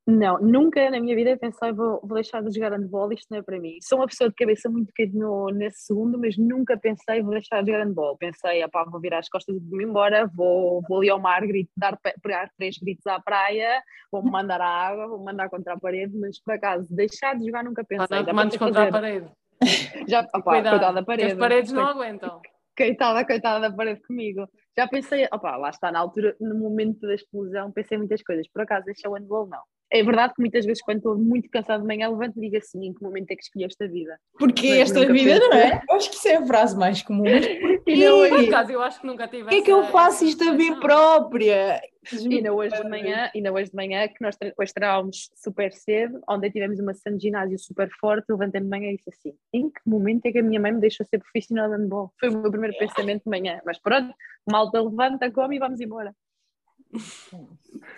Não, 0.07 0.39
nunca 0.39 0.89
na 0.89 1.01
minha 1.01 1.13
vida 1.13 1.35
pensei 1.35 1.73
vou, 1.73 1.99
vou 2.01 2.13
deixar 2.13 2.41
de 2.41 2.53
jogar 2.53 2.71
handball, 2.71 3.11
isto 3.11 3.27
não 3.29 3.39
é 3.39 3.41
para 3.41 3.59
mim. 3.59 3.77
Sou 3.81 3.99
uma 3.99 4.07
pessoa 4.07 4.29
de 4.29 4.35
cabeça 4.35 4.69
muito 4.69 4.93
pequena 4.93 5.27
nesse 5.53 5.81
segundo, 5.81 6.17
mas 6.17 6.37
nunca 6.37 6.77
pensei 6.77 7.21
vou 7.21 7.31
deixar 7.31 7.61
de 7.61 7.71
jogar 7.71 7.83
handball. 7.83 8.17
Pensei, 8.17 8.63
opá, 8.63 8.85
vou 8.85 9.01
virar 9.01 9.19
as 9.19 9.27
costas 9.27 9.53
e 9.53 9.59
vou-me 9.59 9.83
embora, 9.83 10.25
vou, 10.33 10.81
vou 10.87 10.99
ali 10.99 11.09
ao 11.09 11.19
mar, 11.19 11.45
grito, 11.45 11.69
dar, 11.75 11.99
pegar 12.23 12.49
três 12.57 12.77
gritos 12.77 13.05
à 13.05 13.19
praia, 13.19 13.83
vou-me 14.09 14.31
mandar 14.31 14.61
à 14.61 14.67
água, 14.67 15.09
vou-me 15.09 15.25
mandar 15.25 15.49
contra 15.49 15.73
a 15.73 15.79
parede, 15.79 16.17
mas 16.17 16.39
por 16.41 16.53
acaso, 16.53 16.87
deixar 16.89 17.35
de 17.35 17.45
jogar 17.45 17.65
nunca 17.65 17.83
pensei. 17.83 18.17
Ah, 18.17 18.33
mandes 18.33 18.55
contra 18.55 18.85
fazer. 18.85 18.89
a 18.89 18.91
parede. 18.91 19.31
Já, 20.07 20.21
opá, 20.33 20.61
coitada 20.61 20.93
da 20.93 21.03
parede. 21.03 21.31
As 21.33 21.37
paredes 21.37 21.71
não 21.73 21.85
aguentam. 21.85 22.41
Coitada, 22.77 23.25
coitada 23.25 23.69
da 23.69 23.75
parede 23.75 24.01
comigo 24.03 24.47
já 24.77 24.87
pensei, 24.87 25.27
opá, 25.33 25.57
lá 25.57 25.71
está, 25.71 25.91
na 25.91 25.97
altura, 25.97 26.35
no 26.39 26.53
momento 26.53 27.01
da 27.01 27.15
explosão, 27.15 27.71
pensei 27.71 27.97
muitas 27.97 28.21
coisas. 28.21 28.47
Por 28.47 28.61
acaso, 28.61 28.85
deixar 28.85 29.09
o 29.09 29.15
handball, 29.15 29.47
não. 29.47 29.63
É 29.91 30.03
verdade 30.03 30.33
que 30.33 30.41
muitas 30.41 30.65
vezes, 30.65 30.83
quando 30.83 30.97
estou 30.97 31.17
muito 31.17 31.49
cansado 31.49 31.81
de 31.81 31.87
manhã, 31.87 32.09
levanto 32.09 32.37
e 32.37 32.41
digo 32.41 32.57
assim: 32.57 32.85
em 32.85 32.93
que 32.93 33.01
momento 33.01 33.31
é 33.31 33.35
que 33.35 33.43
escolhi 33.43 33.65
esta 33.65 33.87
vida? 33.87 34.19
Porque 34.37 34.69
Mas 34.69 34.79
esta 34.79 34.99
vida, 35.11 35.39
pensei. 35.39 35.49
não 35.49 35.53
é? 35.53 35.81
Eu 35.89 35.95
acho 35.95 36.09
que 36.09 36.15
isso 36.17 36.27
é 36.27 36.35
a 36.35 36.45
frase 36.45 36.77
mais 36.77 37.01
comum. 37.01 37.23
E 37.87 37.95
não, 38.03 38.25
é? 38.25 38.29
por 38.29 38.39
acaso, 38.41 38.71
eu 38.73 38.81
acho 38.81 38.99
que 38.99 39.07
nunca 39.07 39.29
tive. 39.29 39.43
Por 39.43 39.49
que 39.49 39.55
é 39.55 39.61
que 39.61 39.71
eu 39.71 39.85
faço 39.85 40.25
isto 40.25 40.43
a 40.43 40.51
mim 40.51 40.77
própria? 40.77 41.81
E 42.11 42.35
ainda 42.35 42.53
hoje 42.53 42.75
de 42.75 42.89
manhã, 42.89 43.31
ainda 43.33 43.53
hoje 43.53 43.69
de 43.69 43.75
manhã, 43.77 44.05
que 44.09 44.21
nós 44.21 44.37
hoje 44.57 45.29
super 45.35 45.71
cedo, 45.71 46.19
onde 46.29 46.51
tivemos 46.51 46.79
uma 46.81 46.93
sessão 46.93 47.15
de 47.15 47.23
ginásio 47.23 47.57
super 47.57 47.89
forte, 47.97 48.25
levantei-me 48.29 48.65
de 48.65 48.69
manhã 48.69 48.91
e 48.91 48.97
disse 48.97 49.09
assim: 49.09 49.37
em 49.53 49.69
que 49.69 49.79
momento 49.85 50.25
é 50.25 50.33
que 50.33 50.39
a 50.39 50.43
minha 50.43 50.59
mãe 50.59 50.73
me 50.73 50.81
deixou 50.81 51.05
ser 51.05 51.19
profissional 51.19 51.69
de 51.69 51.77
handball? 51.77 52.11
Foi 52.19 52.27
o 52.27 52.37
meu 52.37 52.51
primeiro 52.51 52.77
pensamento 52.77 53.23
de 53.23 53.29
manhã. 53.29 53.61
Mas 53.65 53.79
pronto, 53.79 54.13
malta 54.45 54.81
levanta, 54.81 55.31
come 55.31 55.55
e 55.55 55.59
vamos 55.59 55.79
embora. 55.79 56.13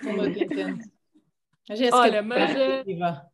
Como 0.03 0.23
eu 0.23 0.33
te 0.33 0.43
entendo. 0.43 0.98
A 1.69 1.75
Jéssica 1.75 1.97
Olha, 1.97 2.17
é 2.17 2.21
mas... 2.21 2.55
Eh, 2.55 2.83
positiva. 2.83 3.31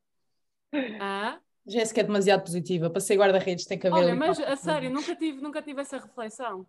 Ah? 0.99 1.39
Jéssica 1.65 2.01
é 2.01 2.03
demasiado 2.03 2.43
positiva. 2.43 2.89
Para 2.89 2.99
ser 2.99 3.15
guarda-redes 3.15 3.65
tem 3.65 3.79
que 3.79 3.87
haver... 3.87 3.97
Olha, 3.97 4.15
mas 4.15 4.39
a 4.39 4.55
sério, 4.57 4.89
nunca 4.91 5.15
tive, 5.15 5.41
nunca 5.41 5.61
tive 5.61 5.81
essa 5.81 5.97
reflexão. 5.97 6.67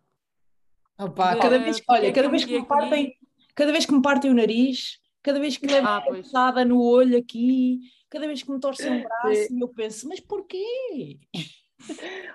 Opa, 0.98 1.34
de, 1.34 1.40
cada 1.40 1.58
vez, 1.58 1.82
olha, 1.88 2.12
cada 2.12 2.28
vez 2.28 2.44
que 2.44 2.58
me 2.58 2.64
partem, 2.64 3.18
cada 3.54 3.72
vez 3.72 3.84
que 3.84 3.92
me 3.92 4.00
partem 4.00 4.30
o 4.30 4.34
nariz, 4.34 4.98
cada 5.22 5.38
vez 5.38 5.56
que 5.58 5.66
levo 5.66 5.86
ah, 5.86 6.02
uma 6.08 6.64
no 6.64 6.80
olho 6.80 7.18
aqui, 7.18 7.80
cada 8.08 8.26
vez 8.26 8.42
que 8.42 8.50
me 8.50 8.58
torcem 8.58 8.92
um 8.92 9.02
braço, 9.04 9.60
eu 9.60 9.68
penso, 9.68 10.08
mas 10.08 10.20
porquê? 10.20 11.18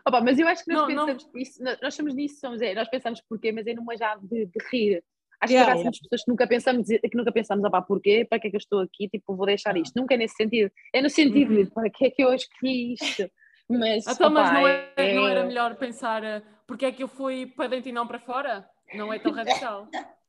Opa, 0.06 0.22
mas 0.22 0.38
eu 0.38 0.48
acho 0.48 0.64
que 0.64 0.72
nós 0.72 0.82
não, 0.82 0.88
pensamos 0.88 1.30
não... 1.34 1.42
Isso, 1.42 1.64
nós 1.82 1.96
somos 1.96 2.14
nisso, 2.14 2.40
somos, 2.40 2.62
é, 2.62 2.76
nós 2.76 2.88
pensamos 2.90 3.22
porquê, 3.22 3.52
mas 3.52 3.66
é 3.66 3.74
numa 3.74 3.98
já 3.98 4.16
de, 4.16 4.46
de 4.46 4.66
rir. 4.70 5.04
Acho 5.42 5.54
yeah, 5.54 5.72
que 5.72 5.78
há 5.78 5.82
yeah. 5.82 5.98
pessoas 6.00 6.24
que 6.24 6.32
nunca 6.32 6.48
pensamos, 6.48 6.88
que 6.88 7.18
nunca 7.18 7.32
pensamos, 7.32 7.66
opá, 7.66 7.82
porquê? 7.82 8.26
Para 8.30 8.40
que 8.40 8.48
é 8.48 8.50
que 8.52 8.56
eu 8.56 8.60
estou 8.60 8.80
aqui? 8.80 9.10
Tipo, 9.10 9.36
vou 9.36 9.48
deixar 9.48 9.76
isto. 9.76 10.00
Nunca 10.00 10.14
é 10.14 10.18
nesse 10.18 10.36
sentido. 10.36 10.72
É 10.94 11.02
no 11.02 11.10
sentido 11.10 11.52
uhum. 11.54 11.64
de 11.64 11.72
para 11.72 11.90
que 11.90 12.06
é 12.06 12.10
que 12.12 12.24
eu 12.24 12.34
escolhi 12.34 12.94
isto? 12.94 13.30
Mas, 13.70 14.06
então, 14.06 14.28
opa, 14.28 14.42
mas 14.42 14.52
não, 14.52 14.68
é, 14.68 14.92
é... 14.98 15.14
não 15.14 15.26
era 15.26 15.46
melhor 15.46 15.76
pensar 15.76 16.22
uh, 16.24 16.44
porque 16.68 16.88
é 16.88 16.92
que 16.92 17.02
eu 17.02 17.08
fui 17.08 17.46
para 17.46 17.70
dentro 17.70 17.88
e 17.88 17.94
não 17.94 18.06
para 18.06 18.20
fora? 18.20 18.68
Não 18.94 19.14
é 19.14 19.18
tão 19.18 19.32
radical. 19.32 19.88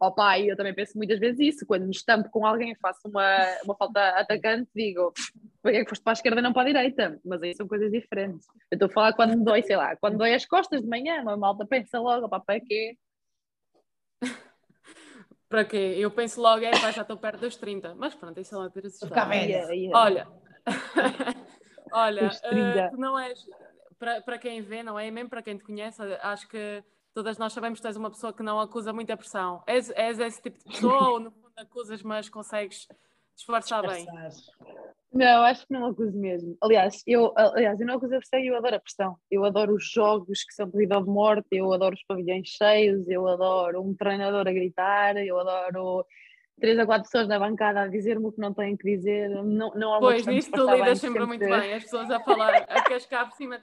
Opa, 0.00 0.38
eu 0.40 0.56
também 0.56 0.74
penso 0.74 0.96
muitas 0.96 1.18
vezes 1.18 1.54
isso. 1.54 1.66
Quando 1.66 1.84
me 1.84 1.90
estampo 1.90 2.28
com 2.30 2.46
alguém 2.46 2.72
e 2.72 2.76
faço 2.76 3.00
uma, 3.06 3.46
uma 3.64 3.76
falta 3.76 4.00
atacante, 4.18 4.68
digo, 4.74 5.12
porque 5.62 5.78
é 5.78 5.84
que 5.84 5.88
foste 5.88 6.02
para 6.02 6.12
a 6.12 6.14
esquerda 6.14 6.40
e 6.40 6.42
não 6.42 6.52
para 6.52 6.62
a 6.62 6.66
direita? 6.66 7.20
Mas 7.24 7.42
aí 7.42 7.54
são 7.54 7.66
coisas 7.68 7.90
diferentes. 7.90 8.46
Eu 8.70 8.76
estou 8.76 8.86
a 8.86 8.92
falar 8.92 9.12
quando 9.12 9.36
me 9.36 9.44
dói, 9.44 9.62
sei 9.62 9.76
lá, 9.76 9.96
quando 9.96 10.18
dói 10.18 10.34
as 10.34 10.46
costas 10.46 10.82
de 10.82 10.88
manhã, 10.88 11.22
uma 11.22 11.36
malta 11.36 11.66
pensa 11.66 12.00
logo, 12.00 12.26
opa, 12.26 12.40
para 12.40 12.60
quê? 12.60 12.96
Para 15.52 15.66
quê? 15.66 15.96
Eu 15.98 16.10
penso 16.10 16.40
logo, 16.40 16.64
é, 16.64 16.72
já 16.72 17.02
estou 17.02 17.14
perto 17.14 17.40
dos 17.40 17.56
30. 17.56 17.94
Mas 17.94 18.14
pronto, 18.14 18.40
isso 18.40 18.54
é 18.54 18.58
uma 18.58 18.70
ter 18.70 18.86
Olha, 19.92 20.26
olha, 21.92 22.30
uh, 22.30 22.96
não 22.96 23.18
és, 23.18 23.38
para, 23.98 24.22
para 24.22 24.38
quem 24.38 24.62
vê, 24.62 24.82
não 24.82 24.98
é? 24.98 25.08
E 25.08 25.10
mesmo 25.10 25.28
para 25.28 25.42
quem 25.42 25.58
te 25.58 25.62
conhece, 25.62 26.00
acho 26.22 26.48
que 26.48 26.82
todas 27.12 27.36
nós 27.36 27.52
sabemos 27.52 27.78
que 27.78 27.82
tu 27.82 27.86
és 27.86 27.98
uma 27.98 28.10
pessoa 28.10 28.32
que 28.32 28.42
não 28.42 28.58
acusa 28.58 28.94
muita 28.94 29.14
pressão. 29.14 29.62
És, 29.66 29.90
és 29.90 30.18
esse 30.20 30.40
tipo 30.40 30.56
de 30.56 30.64
pessoa 30.64 31.10
ou 31.10 31.20
no 31.20 31.30
fundo 31.30 31.52
acusas, 31.54 32.02
mas 32.02 32.30
consegues 32.30 32.88
disfarçar 33.36 33.86
bem? 33.86 34.06
Não, 35.12 35.42
acho 35.42 35.66
que 35.66 35.72
não 35.74 35.86
acuso 35.86 36.18
mesmo. 36.18 36.56
Aliás, 36.62 37.02
eu, 37.06 37.34
aliás, 37.36 37.78
eu 37.78 37.86
não 37.86 37.96
acuso 37.96 38.14
a 38.14 38.18
pressão 38.18 38.40
e 38.40 38.46
eu 38.46 38.56
adoro 38.56 38.76
a 38.76 38.80
pressão. 38.80 39.16
Eu 39.30 39.44
adoro 39.44 39.74
os 39.74 39.90
jogos 39.90 40.42
que 40.42 40.54
são 40.54 40.70
ou 40.72 41.04
de 41.04 41.10
morte, 41.10 41.48
eu 41.52 41.70
adoro 41.72 41.94
os 41.94 42.04
pavilhões 42.04 42.48
cheios, 42.48 43.06
eu 43.08 43.28
adoro 43.28 43.82
um 43.82 43.94
treinador 43.94 44.48
a 44.48 44.52
gritar, 44.52 45.16
eu 45.18 45.38
adoro 45.38 46.06
três 46.58 46.78
a 46.78 46.86
quatro 46.86 47.10
pessoas 47.10 47.28
na 47.28 47.38
bancada 47.38 47.82
a 47.82 47.88
dizer-me 47.88 48.26
o 48.26 48.32
que 48.32 48.40
não 48.40 48.54
têm 48.54 48.74
que 48.74 48.96
dizer. 48.96 49.28
Não, 49.28 49.74
não 49.74 49.94
há 49.94 49.98
pois, 49.98 50.26
nisso 50.26 50.50
tu 50.50 50.70
lidas 50.70 50.98
sempre, 50.98 51.20
sempre 51.20 51.26
muito 51.26 51.44
bem, 51.44 51.74
as 51.74 51.82
pessoas 51.82 52.10
a 52.10 52.20
falar, 52.20 52.54
a 52.68 52.82
cascar 52.82 53.28
por 53.28 53.36
cima. 53.36 53.60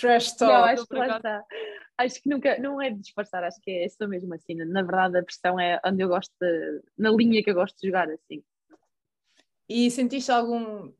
Trash 0.00 0.32
talk. 0.36 0.52
Não, 0.52 0.64
acho 0.64 0.86
que 0.86 0.96
lá 0.96 1.16
está. 1.16 1.44
Acho 1.98 2.22
que 2.22 2.30
nunca, 2.30 2.58
não 2.58 2.80
é 2.80 2.90
de 2.90 3.00
disfarçar, 3.00 3.44
acho 3.44 3.60
que 3.60 3.70
é 3.70 3.88
só 3.88 4.08
mesmo 4.08 4.32
assim. 4.32 4.54
Na 4.54 4.82
verdade, 4.82 5.18
a 5.18 5.22
pressão 5.22 5.60
é 5.60 5.78
onde 5.84 6.02
eu 6.02 6.08
gosto, 6.08 6.32
de, 6.40 6.80
na 6.96 7.10
linha 7.10 7.42
que 7.42 7.50
eu 7.50 7.54
gosto 7.54 7.76
de 7.78 7.88
jogar, 7.88 8.08
assim. 8.08 8.42
E 9.68 9.90
sentiste 9.90 10.32
algum, 10.32 10.90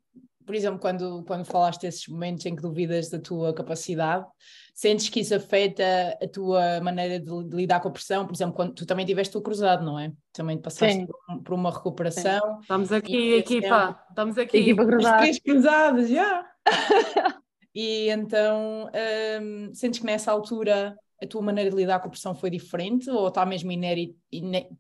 por 0.44 0.54
exemplo, 0.54 0.78
quando, 0.78 1.24
quando 1.24 1.46
falaste 1.46 1.80
desses 1.82 2.06
momentos 2.06 2.44
em 2.44 2.54
que 2.54 2.60
duvidas 2.60 3.08
da 3.08 3.18
tua 3.18 3.54
capacidade, 3.54 4.26
sentes 4.74 5.08
que 5.08 5.20
isso 5.20 5.34
afeta 5.34 6.18
a 6.22 6.28
tua 6.28 6.80
maneira 6.82 7.18
de, 7.18 7.44
de 7.44 7.56
lidar 7.56 7.80
com 7.80 7.88
a 7.88 7.92
pressão? 7.92 8.26
Por 8.26 8.34
exemplo, 8.34 8.54
quando 8.54 8.74
tu 8.74 8.84
também 8.84 9.06
tiveste 9.06 9.36
o 9.38 9.40
cruzado, 9.40 9.82
não 9.82 9.98
é? 9.98 10.12
Também 10.34 10.58
passaste 10.58 11.06
por, 11.06 11.42
por, 11.42 11.54
uma 11.54 11.70
recuperação. 11.72 12.40
Sim. 12.40 12.60
Estamos 12.60 12.92
aqui, 12.92 13.32
equipa. 13.34 14.04
Estamos 14.10 14.36
aqui. 14.36 14.58
Equipa 14.58 14.84
cruzada. 14.84 15.16
As 15.16 15.22
três 15.22 15.38
cruzadas, 15.38 16.10
já. 16.10 16.14
Yeah. 16.14 17.40
e 17.74 18.08
então, 18.10 18.90
um, 19.42 19.74
sentes 19.74 20.00
que 20.00 20.06
nessa 20.06 20.32
altura 20.32 20.96
a 21.22 21.26
tua 21.26 21.42
maneira 21.42 21.70
de 21.70 21.76
lidar 21.76 22.00
com 22.00 22.06
a 22.08 22.10
pressão 22.10 22.34
foi 22.34 22.48
diferente 22.48 23.10
ou 23.10 23.28
está 23.28 23.44
mesmo 23.44 23.70
inerente, 23.70 24.16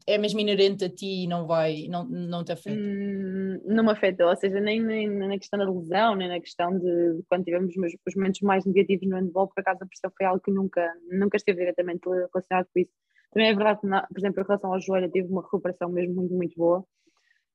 é 0.06 0.16
mesmo 0.16 0.40
inerente 0.40 0.84
a 0.84 0.88
ti 0.88 1.24
e 1.24 1.26
não 1.26 1.46
vai, 1.46 1.86
não, 1.88 2.04
não 2.04 2.42
te 2.42 2.52
afeta? 2.52 2.80
Hum, 2.80 3.60
não 3.66 3.84
me 3.84 3.90
afeta, 3.90 4.26
ou 4.26 4.34
seja, 4.36 4.58
nem, 4.58 4.82
nem, 4.82 5.08
na 5.08 5.38
questão 5.38 5.58
da 5.58 5.70
lesão, 5.70 6.16
nem 6.16 6.28
na 6.28 6.40
questão 6.40 6.78
de 6.78 7.22
quando 7.28 7.44
tivemos 7.44 7.76
os, 7.76 7.92
os 8.06 8.14
momentos 8.14 8.40
mais 8.40 8.64
negativos 8.64 9.06
no 9.06 9.16
handball, 9.16 9.48
por 9.48 9.60
acaso 9.60 9.80
a 9.82 9.86
pressão 9.86 10.10
foi 10.16 10.26
algo 10.26 10.40
que 10.42 10.50
nunca, 10.50 10.90
nunca 11.10 11.36
esteve 11.36 11.58
diretamente 11.58 12.08
relacionado 12.08 12.68
com 12.72 12.80
isso. 12.80 12.92
Também 13.32 13.48
é 13.48 13.54
verdade 13.54 13.80
que, 13.80 13.86
por 13.86 14.18
exemplo, 14.18 14.40
em 14.40 14.46
relação 14.46 14.72
ao 14.72 14.80
joelho, 14.80 15.10
tive 15.10 15.28
uma 15.28 15.42
recuperação 15.42 15.90
mesmo 15.90 16.14
muito, 16.14 16.34
muito 16.34 16.56
boa 16.56 16.84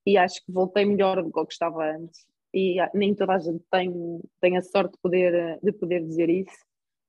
e 0.06 0.18
acho 0.18 0.46
que 0.46 0.52
voltei 0.52 0.86
melhor 0.86 1.24
do 1.24 1.32
que 1.32 1.52
estava 1.52 1.92
antes. 1.92 2.26
E 2.56 2.80
ah, 2.80 2.90
nem 2.94 3.14
toda 3.14 3.34
a 3.34 3.38
gente 3.38 3.62
tem, 3.70 4.22
tem 4.40 4.56
a 4.56 4.62
sorte 4.62 4.94
de 4.94 5.00
poder, 5.00 5.60
de 5.62 5.74
poder 5.74 6.02
dizer 6.02 6.30
isso. 6.30 6.58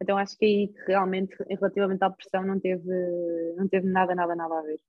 Então 0.02 0.18
acho 0.18 0.36
que 0.36 0.44
aí 0.44 0.74
realmente, 0.88 1.36
relativamente 1.48 2.02
à 2.02 2.10
pressão, 2.10 2.44
não 2.44 2.58
teve, 2.58 2.84
não 3.56 3.68
teve 3.68 3.88
nada, 3.88 4.12
nada, 4.12 4.34
nada 4.34 4.58
a 4.58 4.62
ver. 4.62 4.80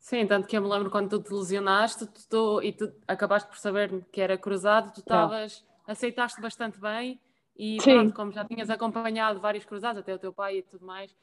Sim, 0.00 0.26
tanto 0.26 0.48
que 0.48 0.56
eu 0.56 0.62
me 0.62 0.68
lembro 0.68 0.90
quando 0.90 1.08
tu 1.08 1.22
te 1.22 1.32
lesionaste 1.32 2.04
tu, 2.06 2.28
tu, 2.28 2.62
e 2.62 2.72
tu 2.72 2.92
acabaste 3.06 3.48
por 3.48 3.58
saber 3.58 4.04
que 4.10 4.20
era 4.20 4.36
cruzado, 4.36 4.92
tu 4.92 5.00
estavas, 5.00 5.64
aceitaste 5.86 6.40
bastante 6.40 6.80
bem 6.80 7.20
e 7.56 7.76
pronto, 7.76 8.14
como 8.14 8.32
já 8.32 8.44
tinhas 8.44 8.70
acompanhado 8.70 9.38
vários 9.38 9.64
cruzados, 9.64 10.00
até 10.00 10.12
o 10.12 10.18
teu 10.18 10.32
pai 10.32 10.58
e 10.58 10.62
tudo 10.62 10.84
mais, 10.84 11.14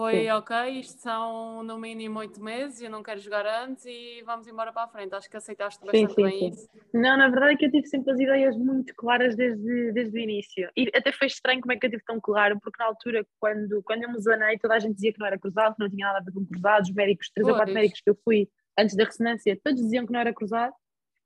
foi 0.00 0.22
Sim. 0.22 0.30
ok, 0.30 0.56
isto 0.80 0.98
são 0.98 1.62
no 1.62 1.78
mínimo 1.78 2.20
oito 2.20 2.42
meses, 2.42 2.80
eu 2.80 2.88
não 2.88 3.02
quero 3.02 3.20
jogar 3.20 3.44
antes 3.44 3.84
e 3.84 4.22
vamos 4.24 4.48
embora 4.48 4.72
para 4.72 4.84
a 4.84 4.88
frente. 4.88 5.14
Acho 5.14 5.28
que 5.28 5.36
aceitaste 5.36 5.84
bastante 5.84 6.08
sim, 6.08 6.14
sim, 6.14 6.22
bem 6.22 6.48
isso. 6.48 6.70
Não, 6.94 7.18
na 7.18 7.28
verdade 7.28 7.52
é 7.52 7.56
que 7.58 7.66
eu 7.66 7.70
tive 7.70 7.86
sempre 7.86 8.10
as 8.10 8.18
ideias 8.18 8.56
muito 8.56 8.94
claras 8.96 9.36
desde, 9.36 9.92
desde 9.92 10.18
o 10.18 10.18
início. 10.18 10.70
E 10.74 10.90
até 10.94 11.12
foi 11.12 11.26
estranho 11.26 11.60
como 11.60 11.72
é 11.72 11.76
que 11.76 11.84
eu 11.84 11.90
tive 11.90 12.02
tão 12.04 12.18
claro, 12.18 12.58
porque 12.62 12.82
na 12.82 12.88
altura, 12.88 13.26
quando, 13.38 13.82
quando 13.82 14.04
eu 14.04 14.10
me 14.10 14.18
zanei, 14.22 14.58
toda 14.58 14.74
a 14.74 14.78
gente 14.78 14.94
dizia 14.94 15.12
que 15.12 15.18
não 15.18 15.26
era 15.26 15.38
cruzado, 15.38 15.74
que 15.74 15.82
não 15.82 15.90
tinha 15.90 16.06
nada 16.06 16.20
a 16.20 16.22
ver 16.22 16.32
com 16.32 16.46
cruzados, 16.46 16.88
os 16.88 16.94
médicos, 16.94 17.30
três 17.34 17.46
ou 17.46 17.54
quatro 17.54 17.74
médicos 17.74 18.00
que 18.00 18.08
eu 18.08 18.18
fui 18.24 18.48
antes 18.78 18.96
da 18.96 19.04
ressonância, 19.04 19.60
todos 19.62 19.82
diziam 19.82 20.06
que 20.06 20.12
não 20.14 20.20
era 20.20 20.32
cruzado. 20.32 20.72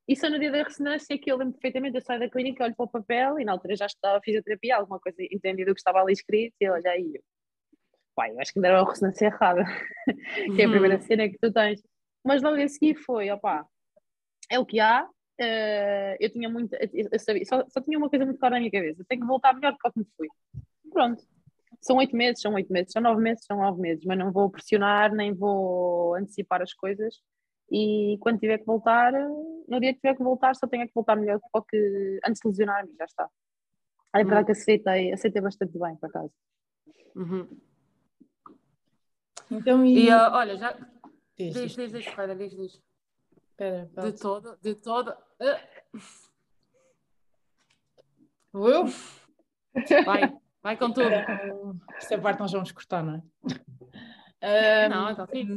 E 0.09 0.17
só 0.17 0.29
no 0.29 0.37
dia 0.37 0.51
da 0.51 0.65
ressonância 0.65 1.17
que 1.17 1.31
eu 1.31 1.37
lembro 1.37 1.55
perfeitamente, 1.55 1.97
eu 1.97 2.03
saio 2.03 2.19
da 2.19 2.29
clínica, 2.29 2.65
olho 2.65 2.75
para 2.75 2.87
o 2.87 2.91
papel 2.91 3.39
e 3.39 3.45
na 3.45 3.53
altura 3.53 3.77
já 3.77 3.87
estava 3.87 4.19
a 4.19 4.21
fisioterapia, 4.21 4.79
alguma 4.79 4.99
coisa 4.99 5.17
entendida 5.31 5.71
do 5.71 5.75
que 5.77 5.81
estava 5.81 6.01
ali 6.01 6.13
escrito, 6.13 6.57
e 6.61 6.69
olha 6.69 6.91
aí, 6.91 7.21
pai, 8.15 8.31
eu 8.33 8.41
acho 8.41 8.53
que 8.53 8.61
deram 8.61 8.81
a 8.81 8.89
ressonância 8.89 9.27
errada, 9.27 9.65
que 10.57 10.63
é 10.63 10.65
a 10.67 10.71
primeira 10.71 10.97
uhum. 10.97 11.03
cena 11.03 11.29
que 11.29 11.39
tu 11.39 11.53
tens. 11.53 11.83
Mas 12.25 12.43
logo 12.43 12.57
a 12.57 12.69
seguir 12.69 12.95
foi, 12.95 13.31
opá, 13.31 13.67
é 14.51 14.59
o 14.59 14.65
que 14.65 14.81
há, 14.81 15.05
uh, 15.05 16.17
eu 16.21 16.31
tinha 16.31 16.49
muito, 16.49 16.75
eu 16.75 17.19
sabia, 17.19 17.45
só, 17.45 17.65
só, 17.69 17.81
tinha 17.81 17.99
uma 17.99 18.09
coisa 18.09 18.25
muito 18.25 18.39
clara 18.39 18.55
na 18.55 18.61
minha 18.61 18.71
cabeça, 18.71 19.05
tenho 19.09 19.21
que 19.21 19.27
voltar 19.27 19.53
melhor 19.55 19.73
do 19.73 19.79
que 19.79 19.91
como 19.91 20.07
fui. 20.17 20.29
Pronto. 20.91 21.23
São 21.81 21.97
oito 21.97 22.17
meses, 22.17 22.41
são 22.41 22.55
oito 22.55 22.73
meses, 22.73 22.93
são 22.93 23.03
nove 23.03 23.21
meses, 23.21 23.45
são 23.45 23.59
nove 23.59 23.81
meses, 23.81 24.05
mas 24.07 24.17
não 24.17 24.33
vou 24.33 24.51
pressionar, 24.51 25.13
nem 25.13 25.35
vou 25.35 26.15
antecipar 26.15 26.63
as 26.63 26.73
coisas. 26.73 27.21
E 27.71 28.17
quando 28.21 28.39
tiver 28.39 28.59
que 28.59 28.65
voltar, 28.65 29.13
no 29.13 29.81
dia 29.81 29.93
que 29.93 30.01
tiver 30.01 30.17
que 30.17 30.23
voltar, 30.23 30.55
só 30.55 30.67
tenho 30.67 30.87
que 30.87 30.95
voltar 30.95 31.17
melhor 31.17 31.39
do 31.39 31.63
que 31.63 32.21
antes 32.27 32.41
de 32.41 32.49
lesionar-me, 32.49 32.95
já 32.97 33.05
está. 33.05 33.29
É 34.15 34.19
verdade 34.19 34.41
uhum. 34.41 34.47
que 34.47 34.53
aceitei, 34.53 35.13
aceitei 35.13 35.43
bastante 35.43 35.79
bem, 35.79 35.97
por 35.97 36.09
acaso. 36.09 36.33
Uhum. 37.17 37.49
Então, 39.51 39.85
e, 39.85 40.07
e 40.07 40.11
uh, 40.11 40.33
olha, 40.33 40.57
já. 40.57 40.73
Diz, 41.37 41.55
diz, 41.55 41.73
diz, 41.73 41.93
diz, 41.93 42.07
espera, 42.07 42.35
diz, 42.35 42.55
diz. 42.55 42.81
Espera, 43.51 43.91
de 44.03 44.13
todo, 44.13 44.59
de 44.63 44.75
todo. 44.75 45.11
Uh. 45.41 45.99
Eu? 48.55 48.85
Vai, 50.05 50.37
vai 50.63 50.77
com 50.77 50.93
tudo. 50.93 51.09
Esta 51.97 52.19
parte 52.19 52.41
nós 52.41 52.53
vamos 52.53 52.73
cortar, 52.73 53.03
não 53.03 53.15
é? 53.15 54.87
Um, 54.87 54.91
não, 54.91 55.11
está 55.11 55.27
fixe. 55.27 55.53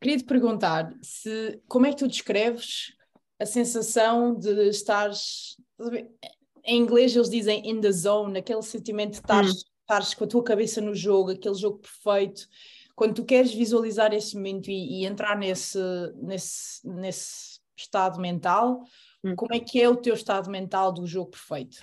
Queria 0.00 0.18
te 0.18 0.24
perguntar 0.24 0.94
se 1.02 1.62
como 1.66 1.86
é 1.86 1.90
que 1.90 1.96
tu 1.96 2.08
descreves 2.08 2.94
a 3.38 3.46
sensação 3.46 4.34
de 4.34 4.68
estares. 4.68 5.56
Em 6.64 6.78
inglês 6.78 7.14
eles 7.14 7.28
dizem 7.28 7.68
in 7.68 7.80
the 7.80 7.92
zone, 7.92 8.38
aquele 8.38 8.62
sentimento 8.62 9.12
de 9.12 9.16
estar 9.18 9.44
hum 9.44 9.52
estares 9.84 10.14
com 10.14 10.24
a 10.24 10.26
tua 10.26 10.42
cabeça 10.42 10.80
no 10.80 10.94
jogo, 10.94 11.30
aquele 11.30 11.54
jogo 11.54 11.78
perfeito, 11.78 12.48
quando 12.96 13.14
tu 13.14 13.24
queres 13.24 13.52
visualizar 13.52 14.12
esse 14.12 14.36
momento 14.36 14.70
e, 14.70 15.00
e 15.00 15.04
entrar 15.04 15.36
nesse, 15.36 15.78
nesse, 16.16 16.86
nesse 16.86 17.60
estado 17.76 18.20
mental, 18.20 18.82
hum. 19.22 19.34
como 19.36 19.54
é 19.54 19.60
que 19.60 19.80
é 19.80 19.88
o 19.88 19.96
teu 19.96 20.14
estado 20.14 20.50
mental 20.50 20.92
do 20.92 21.06
jogo 21.06 21.30
perfeito? 21.30 21.78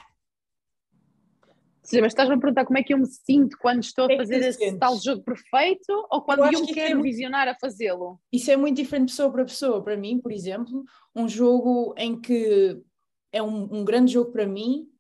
Sim, 1.84 2.02
mas 2.02 2.14
estás-me 2.14 2.36
a 2.36 2.40
perguntar 2.40 2.64
como 2.66 2.78
é 2.78 2.84
que 2.84 2.94
eu 2.94 2.98
me 2.98 3.08
sinto 3.08 3.58
quando 3.58 3.84
estou 3.84 4.08
a 4.08 4.14
é 4.14 4.18
fazer 4.18 4.38
esse 4.38 4.60
sentes? 4.60 4.80
tal 4.80 4.98
jogo 4.98 5.24
perfeito 5.24 6.08
ou 6.10 6.22
quando 6.22 6.46
eu, 6.46 6.52
eu 6.52 6.62
me 6.62 6.72
é 6.72 6.74
quero 6.74 6.92
é 6.92 6.94
muito... 6.94 7.04
visionar 7.04 7.48
a 7.48 7.56
fazê-lo? 7.56 8.20
Isso 8.32 8.52
é 8.52 8.56
muito 8.56 8.78
diferente 8.78 9.08
de 9.08 9.14
pessoa 9.14 9.32
para 9.32 9.46
pessoa. 9.46 9.84
Para 9.84 9.98
mim, 9.98 10.20
por 10.20 10.32
exemplo, 10.32 10.86
um 11.16 11.28
jogo 11.28 11.94
em 11.98 12.20
que 12.20 12.80
é 13.32 13.42
um, 13.42 13.80
um 13.80 13.84
grande 13.84 14.14
jogo 14.14 14.32
para 14.32 14.46
mim, 14.46 14.91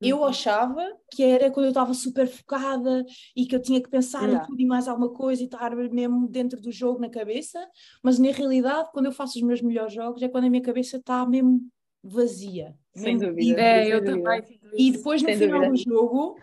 eu 0.00 0.18
uhum. 0.18 0.24
achava 0.26 0.84
que 1.10 1.24
era 1.24 1.50
quando 1.50 1.66
eu 1.66 1.70
estava 1.70 1.92
super 1.92 2.26
focada 2.28 3.04
e 3.34 3.46
que 3.46 3.54
eu 3.54 3.60
tinha 3.60 3.82
que 3.82 3.88
pensar 3.88 4.22
yeah. 4.22 4.42
em 4.42 4.46
tudo 4.46 4.60
e 4.60 4.66
mais 4.66 4.86
alguma 4.86 5.10
coisa 5.10 5.42
e 5.42 5.46
estar 5.46 5.74
mesmo 5.74 6.28
dentro 6.28 6.60
do 6.60 6.70
jogo 6.70 7.00
na 7.00 7.10
cabeça, 7.10 7.58
mas 8.02 8.18
na 8.18 8.30
realidade, 8.30 8.90
quando 8.92 9.06
eu 9.06 9.12
faço 9.12 9.38
os 9.38 9.44
meus 9.44 9.60
melhores 9.60 9.92
jogos, 9.92 10.22
é 10.22 10.28
quando 10.28 10.44
a 10.44 10.50
minha 10.50 10.62
cabeça 10.62 10.98
está 10.98 11.26
mesmo 11.26 11.60
vazia. 12.02 12.76
Sem 12.94 13.16
mesmo 13.16 13.34
dúvida. 13.34 13.60
É, 13.60 13.92
eu 13.92 14.04
também. 14.04 14.42
E 14.76 14.92
depois 14.92 15.20
no 15.20 15.28
Sem 15.28 15.38
final 15.38 15.60
dúvida. 15.60 15.84
do 15.84 15.90
jogo 15.90 16.40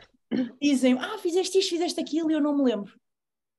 dizem: 0.62 0.98
Ah, 1.00 1.18
fizeste 1.20 1.58
isto, 1.58 1.70
fizeste 1.70 2.00
aquilo, 2.00 2.30
e 2.30 2.34
eu 2.34 2.42
não 2.42 2.58
me 2.58 2.64
lembro. 2.64 2.94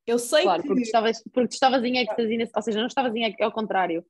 Eu 0.07 0.19
sei 0.19 0.43
claro, 0.43 0.63
que. 0.63 0.69
Porque 0.69 0.83
estavas, 0.83 1.23
porque 1.33 1.55
estavas 1.55 1.83
em 1.83 1.99
êxtase, 1.99 2.51
ou 2.55 2.63
seja, 2.63 2.79
não 2.79 2.87
estavas 2.87 3.15
em 3.15 3.35
ao 3.41 3.53
contrário 3.53 4.05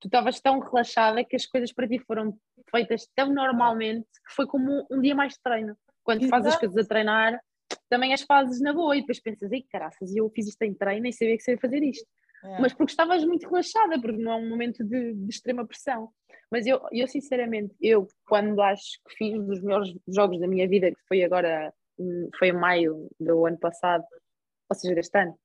tu 0.00 0.08
estavas 0.08 0.40
tão 0.40 0.58
relaxada 0.58 1.24
que 1.24 1.36
as 1.36 1.46
coisas 1.46 1.72
para 1.72 1.88
ti 1.88 1.98
foram 1.98 2.36
feitas 2.70 3.08
tão 3.14 3.32
normalmente 3.32 4.06
que 4.26 4.34
foi 4.34 4.46
como 4.46 4.86
um 4.90 5.00
dia 5.00 5.14
mais 5.14 5.34
de 5.34 5.40
treino. 5.42 5.76
Quando 6.02 6.20
tu 6.20 6.28
fazes 6.28 6.52
as 6.52 6.58
coisas 6.58 6.76
a 6.76 6.88
treinar, 6.88 7.40
também 7.88 8.12
as 8.12 8.22
fazes 8.22 8.60
na 8.60 8.72
boa 8.72 8.96
e 8.96 9.00
depois 9.00 9.20
pensas, 9.20 9.50
ei 9.50 9.64
caraças, 9.70 10.14
eu 10.14 10.30
fiz 10.30 10.46
isto 10.46 10.62
em 10.62 10.74
treino 10.74 11.06
e 11.06 11.12
sabia 11.12 11.36
que 11.36 11.42
sabia 11.42 11.60
fazer 11.60 11.82
isto. 11.82 12.06
É. 12.44 12.60
Mas 12.60 12.72
porque 12.72 12.92
estavas 12.92 13.24
muito 13.24 13.48
relaxada, 13.48 14.00
porque 14.00 14.22
não 14.22 14.32
é 14.32 14.36
um 14.36 14.48
momento 14.48 14.84
de, 14.84 15.14
de, 15.14 15.28
extrema 15.28 15.66
pressão. 15.66 16.10
Mas 16.50 16.66
eu, 16.66 16.80
eu, 16.92 17.08
sinceramente, 17.08 17.74
eu 17.80 18.06
quando 18.26 18.60
acho 18.62 19.00
que 19.08 19.16
fiz 19.16 19.34
um 19.34 19.46
dos 19.46 19.60
melhores 19.60 19.92
jogos 20.06 20.38
da 20.38 20.46
minha 20.46 20.68
vida, 20.68 20.90
que 20.90 21.00
foi 21.08 21.24
agora, 21.24 21.72
hum, 21.98 22.28
foi 22.38 22.48
em 22.48 22.52
maio 22.52 23.08
do 23.18 23.46
ano 23.46 23.58
passado, 23.58 24.04
ou 24.68 24.76
seja, 24.76 24.94
deste 24.94 25.18
ano, 25.18 25.36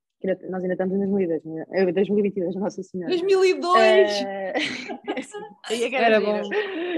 nós 0.50 0.62
ainda 0.62 0.74
estamos 0.74 0.96
em 0.96 1.00
2002, 1.00 1.94
2022, 1.94 2.56
Nossa 2.56 2.84
Senhora. 2.84 3.10
2002! 3.10 4.22
Uh, 4.22 4.26
era, 5.96 6.22
bom. 6.22 6.42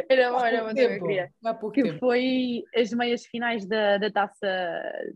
Era 0.10 0.32
bom, 0.32 0.46
era 0.46 0.64
bom, 0.64 0.74
tempo. 0.74 1.06
queria. 1.06 1.30
que 1.74 1.84
tempo. 1.84 2.00
foi 2.00 2.64
as 2.76 2.92
meias 2.92 3.26
finais 3.26 3.66
da, 3.66 3.98
da 3.98 4.12
taça 4.12 4.48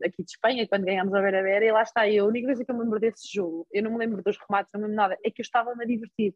aqui 0.04 0.24
de 0.24 0.32
Espanha, 0.32 0.68
quando 0.68 0.86
ganhámos 0.86 1.14
a 1.14 1.22
Vera 1.22 1.44
Vera, 1.44 1.66
e 1.66 1.72
lá 1.72 1.84
está 1.84 2.10
eu. 2.10 2.26
A 2.26 2.28
única 2.28 2.48
coisa 2.48 2.64
que 2.64 2.72
eu 2.72 2.76
me 2.76 2.84
lembro 2.84 3.00
desse 3.00 3.34
jogo, 3.34 3.68
eu 3.72 3.84
não 3.84 3.92
me 3.92 3.98
lembro 3.98 4.24
dos 4.24 4.38
remates, 4.38 4.72
não 4.74 4.82
me 4.82 4.88
lembro 4.88 4.98
nada, 4.98 5.18
é 5.24 5.32
que 5.32 5.42
eu 5.42 5.44
estava-me 5.44 5.84
a 5.84 5.88
divertir. 5.88 6.34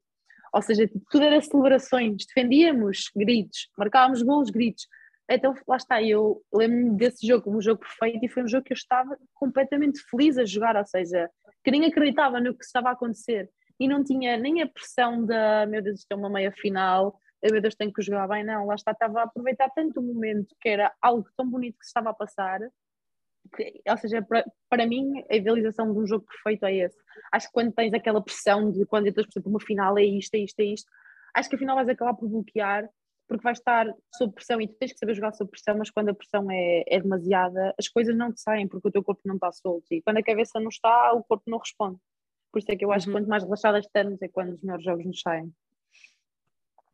Ou 0.54 0.62
seja, 0.62 0.86
tipo, 0.86 1.06
tudo 1.10 1.24
era 1.24 1.40
celebrações, 1.40 2.26
defendíamos 2.26 3.10
gritos, 3.16 3.70
marcávamos 3.78 4.22
golos, 4.22 4.50
gritos. 4.50 4.86
Então 5.30 5.54
lá 5.66 5.78
está, 5.78 6.04
eu 6.04 6.42
lembro-me 6.54 6.98
desse 6.98 7.26
jogo 7.26 7.46
como 7.46 7.58
um 7.58 7.62
jogo 7.62 7.80
perfeito 7.80 8.26
e 8.26 8.30
foi 8.30 8.44
um 8.44 8.48
jogo 8.48 8.66
que 8.66 8.74
eu 8.74 8.76
estava 8.76 9.18
completamente 9.34 10.02
feliz 10.10 10.38
a 10.38 10.44
jogar, 10.44 10.76
ou 10.76 10.86
seja, 10.86 11.30
que 11.63 11.71
nem 11.71 11.86
acreditava 11.86 12.39
no 12.39 12.56
que 12.58 12.63
estava 12.63 12.89
a 12.89 12.93
acontecer 12.93 13.50
e 13.80 13.88
não 13.88 14.04
tinha 14.04 14.38
nem 14.38 14.62
a 14.62 14.67
pressão 14.67 15.26
da 15.26 15.65
meu 15.65 15.82
Deus, 15.82 16.00
isto 16.00 16.12
é 16.12 16.15
uma 16.15 16.30
meia 16.30 16.52
final, 16.52 17.17
meu 17.50 17.62
Deus, 17.62 17.76
tenho 17.76 17.91
que 17.91 18.02
jogar 18.02 18.28
bem, 18.28 18.43
não, 18.43 18.67
lá 18.67 18.76
está, 18.76 18.91
estava 18.91 19.21
a 19.21 19.24
aproveitar 19.24 19.69
tanto 19.71 20.00
o 20.00 20.04
momento 20.04 20.56
que 20.60 20.69
era 20.69 20.93
algo 21.02 21.28
tão 21.36 21.50
bonito 21.50 21.80
que 21.80 21.86
se 21.86 21.89
estava 21.89 22.12
a 22.12 22.13
passar, 22.13 22.60
que, 23.56 23.82
ou 23.88 23.97
seja, 23.97 24.21
para, 24.21 24.45
para 24.69 24.86
mim 24.86 25.24
a 25.30 25.36
idealização 25.36 25.91
de 25.91 26.00
um 26.00 26.06
jogo 26.06 26.26
perfeito 26.26 26.65
é 26.65 26.76
esse. 26.76 26.97
Acho 27.32 27.47
que 27.47 27.54
quando 27.54 27.74
tens 27.74 27.93
aquela 27.93 28.21
pressão 28.21 28.71
de 28.71 28.86
quando 28.86 29.08
entras, 29.08 29.26
por 29.26 29.34
exemplo, 29.34 29.50
uma 29.52 29.60
final 29.60 29.97
é 29.97 30.04
isto, 30.04 30.36
é 30.36 30.39
isto, 30.39 30.60
é 30.60 30.65
isto, 30.65 30.91
acho 31.34 31.50
que 31.50 31.56
afinal 31.56 31.76
vais 31.76 31.89
acabar 31.89 32.13
por 32.13 32.30
bloquear 32.30 32.88
porque 33.32 33.46
vais 33.46 33.60
estar 33.60 33.88
sob 34.13 34.34
pressão 34.34 34.60
e 34.60 34.67
tu 34.67 34.74
tens 34.74 34.91
que 34.91 35.00
saber 35.00 35.13
jogar 35.13 35.32
sob 35.32 35.50
pressão, 35.50 35.78
mas 35.78 35.89
quando 35.89 36.10
a 36.10 36.13
pressão 36.13 36.52
é, 36.52 36.84
é 36.86 37.00
demasiada, 37.00 37.74
as 37.80 37.88
coisas 37.88 38.13
não 38.13 38.34
te 38.34 38.41
saem 38.41 38.67
porque 38.67 38.89
o 38.89 38.91
teu 38.91 39.02
corpo 39.02 39.22
não 39.24 39.36
está 39.36 39.50
solto 39.54 39.86
e 39.89 40.02
quando 40.02 40.17
a 40.17 40.24
cabeça 40.24 40.60
não 40.60 40.67
está, 40.67 41.13
o 41.13 41.24
corpo 41.24 41.46
não 41.48 41.58
responde. 41.58 41.98
Por 42.52 42.60
isso 42.60 42.70
é 42.70 42.76
que 42.76 42.84
eu 42.84 42.91
acho 42.91 43.08
uhum. 43.08 43.13
que 43.13 43.20
quanto 43.20 43.30
mais 43.30 43.44
relaxadas 43.44 43.86
estamos 43.86 44.22
é 44.22 44.28
quando 44.28 44.52
os 44.52 44.62
melhores 44.62 44.84
jogos 44.84 45.06
nos 45.06 45.22
saem. 45.22 45.50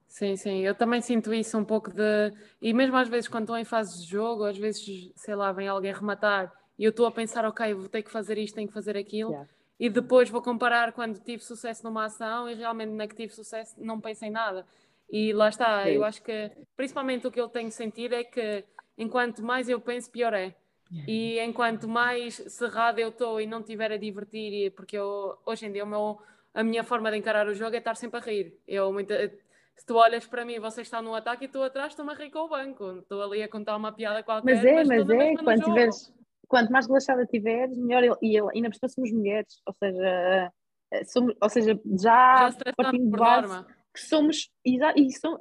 Sim, 0.08 0.36
sim, 0.36 0.60
eu 0.60 0.76
também 0.76 1.02
sinto 1.02 1.34
isso 1.34 1.58
um 1.58 1.65
pouco 1.65 1.91
de. 1.91 2.32
E 2.62 2.71
mesmo 2.71 2.95
às 2.95 3.10
vezes, 3.10 3.28
quando 3.28 3.45
estou 3.45 3.58
em 3.58 3.65
fase 3.65 4.04
de 4.04 4.08
jogo, 4.08 4.43
às 4.43 4.58
vezes, 4.60 5.12
sei 5.15 5.34
lá, 5.34 5.52
vem 5.52 5.67
alguém 5.67 5.91
rematar 5.91 6.54
e 6.78 6.84
eu 6.84 6.91
estou 6.91 7.08
a 7.08 7.12
pensar, 7.12 7.45
ok, 7.45 7.73
vou 7.73 7.89
ter 7.89 8.04
que 8.04 8.12
fazer 8.12 8.38
isto, 8.38 8.54
tenho 8.54 8.67
que 8.67 8.73
fazer 8.76 8.95
aquilo, 8.95 9.32
yeah. 9.32 9.50
e 9.80 9.89
depois 9.89 10.30
vou 10.30 10.39
comparar 10.39 10.93
quando 10.93 11.19
tive 11.19 11.43
sucesso 11.43 11.84
numa 11.84 12.06
ação 12.06 12.47
e 12.47 12.54
realmente 12.54 12.91
na 12.91 13.08
que 13.08 13.15
tive 13.15 13.34
sucesso 13.34 13.73
não 13.84 14.00
pensei 14.00 14.30
em 14.30 14.32
nada. 14.32 14.67
E 15.10 15.32
lá 15.34 15.50
está, 15.50 15.84
Sim. 15.84 15.91
eu 15.91 16.04
acho 16.04 16.22
que 16.22 16.52
principalmente 16.76 17.26
o 17.26 17.32
que 17.32 17.39
eu 17.39 17.48
tenho 17.48 17.72
sentido 17.72 18.13
é 18.13 18.24
que 18.24 18.65
enquanto 18.98 19.43
mais 19.43 19.70
eu 19.70 19.80
penso, 19.80 20.12
pior 20.12 20.34
é. 20.34 20.54
E 21.08 21.39
enquanto 21.41 21.88
mais 21.88 22.36
cerrado 22.36 23.00
eu 23.00 23.10
estou 23.10 23.41
e 23.41 23.46
não 23.46 23.60
estiver 23.60 23.91
a 23.91 23.98
divertir, 23.98 24.72
porque 24.72 24.98
eu, 24.98 25.38
hoje 25.46 25.65
em 25.65 25.72
dia 25.72 25.86
meu, 25.86 26.17
a 26.54 26.63
minha 26.63 26.84
forma 26.84 27.12
de 27.12 27.17
encarar 27.17 27.48
o 27.48 27.54
jogo 27.54 27.76
é 27.76 27.80
estar 27.80 27.96
sempre 27.96 28.20
a 28.20 28.24
rir. 28.24 28.58
Eu, 28.67 28.91
muita, 28.93 29.15
se 29.76 29.86
tu 29.86 29.96
olhas 29.96 30.26
para 30.26 30.46
mim, 30.46 30.60
você 30.60 30.82
está 30.82 31.02
no 31.02 31.13
ataque 31.13 31.46
e 31.46 31.48
tu 31.48 31.62
atrás, 31.62 31.91
estou-me 31.91 32.12
a 32.13 32.15
rir 32.15 32.32
com 32.32 32.39
o 32.39 32.50
banco. 32.50 33.00
Estou 33.00 33.22
ali 33.22 33.43
a 33.43 33.50
contar 33.50 33.76
uma 33.76 33.91
piada 33.91 34.24
qualquer. 34.24 34.56
Mas 34.56 34.65
é, 34.65 34.76
mas, 34.76 34.88
mas 34.88 35.10
é, 35.10 35.36
quando 35.36 35.63
tiveres, 35.63 36.13
quanto 36.48 36.72
mais 36.72 36.88
relaxada 36.88 37.26
tiveres, 37.26 37.78
melhor. 37.78 38.17
E 38.22 38.39
ainda 38.39 38.70
por 38.70 38.76
cima 38.76 38.89
somos 38.89 39.12
mulheres, 39.12 39.62
ou 39.65 39.74
seja, 39.74 40.52
eh, 40.92 41.04
somos, 41.04 41.36
ou 41.42 41.50
seja 41.50 41.79
já, 42.00 42.50
já 42.50 42.73
partindo 42.77 43.12
de 43.12 43.17
base. 43.17 43.48
Norma 43.48 43.77
que 43.98 44.06
somos 44.06 44.50
e, 44.63 44.77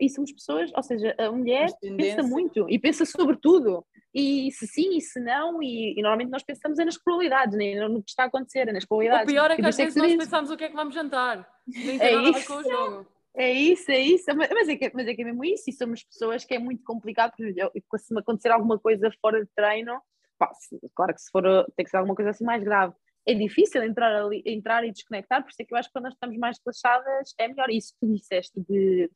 e, 0.00 0.08
somos 0.08 0.32
pessoas, 0.32 0.72
ou 0.74 0.82
seja, 0.82 1.14
a 1.18 1.30
mulher 1.30 1.68
pensa 1.96 2.22
muito 2.22 2.66
e 2.70 2.78
pensa 2.78 3.04
sobre 3.04 3.36
tudo. 3.36 3.84
E 4.14 4.50
se 4.52 4.66
sim 4.66 4.96
e 4.96 5.00
se 5.02 5.20
não, 5.20 5.62
e, 5.62 5.92
e 5.92 6.00
normalmente 6.00 6.30
nós 6.30 6.42
pensamos 6.42 6.78
é 6.78 6.84
nas 6.86 6.96
probabilidades, 6.96 7.54
nem 7.54 7.78
no 7.78 8.02
que 8.02 8.08
está 8.08 8.24
a 8.24 8.26
acontecer, 8.26 8.66
é 8.66 8.72
nas 8.72 8.86
probabilidades. 8.86 9.30
O 9.30 9.34
pior 9.34 9.50
é 9.50 9.56
que 9.56 9.66
às 9.66 9.76
vezes 9.76 9.94
nós 9.94 10.08
diz. 10.08 10.16
pensamos 10.16 10.50
o 10.50 10.56
que 10.56 10.64
é 10.64 10.68
que 10.70 10.74
vamos 10.74 10.94
jantar. 10.94 11.46
Nem 11.66 12.00
é 12.00 12.14
isso. 12.30 12.46
com 12.46 12.54
o 12.54 12.62
jogo. 12.62 13.06
É 13.36 13.52
isso, 13.52 13.90
é 13.90 14.00
isso, 14.00 14.24
mas 14.34 14.66
é, 14.66 14.76
que, 14.76 14.90
mas 14.94 15.06
é 15.06 15.14
que 15.14 15.20
é 15.20 15.24
mesmo 15.26 15.44
isso, 15.44 15.64
e 15.68 15.72
somos 15.74 16.02
pessoas 16.02 16.42
que 16.42 16.54
é 16.54 16.58
muito 16.58 16.82
complicado, 16.82 17.34
se 17.36 18.14
me 18.14 18.20
acontecer 18.20 18.48
alguma 18.50 18.78
coisa 18.78 19.12
fora 19.20 19.44
de 19.44 19.50
treino, 19.54 20.00
pá, 20.38 20.50
claro 20.94 21.14
que 21.14 21.20
se 21.20 21.30
for, 21.30 21.42
tem 21.76 21.84
que 21.84 21.90
ser 21.90 21.98
alguma 21.98 22.16
coisa 22.16 22.30
assim 22.30 22.44
mais 22.44 22.64
grave, 22.64 22.94
é 23.26 23.34
difícil 23.34 23.82
entrar, 23.82 24.14
ali, 24.14 24.42
entrar 24.46 24.84
e 24.84 24.92
desconectar, 24.92 25.42
por 25.42 25.50
isso 25.50 25.60
é 25.60 25.64
que 25.64 25.74
eu 25.74 25.78
acho 25.78 25.88
que 25.88 25.92
quando 25.92 26.04
nós 26.04 26.14
estamos 26.14 26.36
mais 26.38 26.58
relaxadas 26.64 27.34
é 27.38 27.48
melhor 27.48 27.70
isso 27.70 27.92
que 27.94 28.06
tu 28.06 28.14
disseste 28.14 28.60
de 28.68 29.10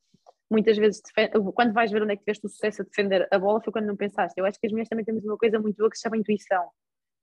muitas 0.49 0.77
vezes 0.77 1.01
quando 1.55 1.71
vais 1.71 1.89
ver 1.89 2.03
onde 2.03 2.11
é 2.11 2.15
que 2.17 2.23
tiveste 2.23 2.45
o 2.45 2.49
sucesso 2.49 2.81
a 2.81 2.85
defender 2.85 3.25
a 3.31 3.39
bola 3.39 3.61
foi 3.61 3.71
quando 3.71 3.85
não 3.85 3.95
pensaste. 3.95 4.37
Eu 4.37 4.45
acho 4.45 4.59
que 4.59 4.67
as 4.67 4.71
mulheres 4.71 4.89
também 4.89 5.05
temos 5.05 5.23
uma 5.23 5.37
coisa 5.37 5.57
muito 5.59 5.77
boa 5.77 5.89
que 5.89 5.95
se 5.95 6.03
chama 6.03 6.17
intuição. 6.17 6.69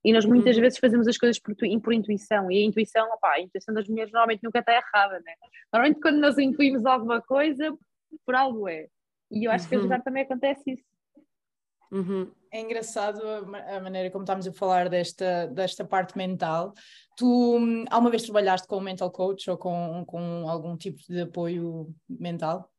E 0.02 0.12
nós 0.12 0.24
muitas 0.24 0.56
uhum. 0.56 0.62
vezes 0.62 0.78
fazemos 0.78 1.06
as 1.06 1.18
coisas 1.18 1.38
por, 1.38 1.54
por 1.54 1.92
intuição, 1.92 2.50
e 2.50 2.62
a 2.62 2.64
intuição, 2.64 3.06
opa, 3.10 3.32
a 3.32 3.40
intuição 3.40 3.74
das 3.74 3.86
mulheres 3.88 4.12
normalmente 4.12 4.42
nunca 4.42 4.60
está 4.60 4.72
errada, 4.72 5.20
né? 5.20 5.34
Normalmente 5.72 6.00
quando 6.00 6.18
nós 6.18 6.38
intuímos 6.38 6.86
alguma 6.86 7.20
coisa, 7.20 7.76
por 8.24 8.34
algo 8.34 8.68
é. 8.68 8.86
E 9.30 9.44
eu 9.44 9.50
acho 9.50 9.64
uhum. 9.64 9.70
que 9.70 9.76
a 9.76 9.80
jogar 9.80 10.02
também 10.02 10.22
acontece 10.22 10.62
isso. 10.70 10.84
Uhum. 11.90 12.30
É 12.50 12.60
engraçado 12.60 13.20
a, 13.26 13.80
maneira 13.80 14.10
como 14.10 14.24
estamos 14.24 14.46
a 14.46 14.52
falar 14.52 14.88
desta, 14.88 15.46
desta 15.46 15.84
parte 15.84 16.16
mental. 16.16 16.72
Tu 17.16 17.26
hum, 17.26 17.84
alguma 17.90 18.10
vez 18.10 18.22
trabalhaste 18.22 18.66
com 18.66 18.78
um 18.78 18.82
mental 18.82 19.10
coach 19.10 19.50
ou 19.50 19.56
com, 19.56 20.04
com 20.06 20.48
algum 20.48 20.76
tipo 20.76 20.98
de 21.08 21.22
apoio 21.22 21.94
mental? 22.08 22.70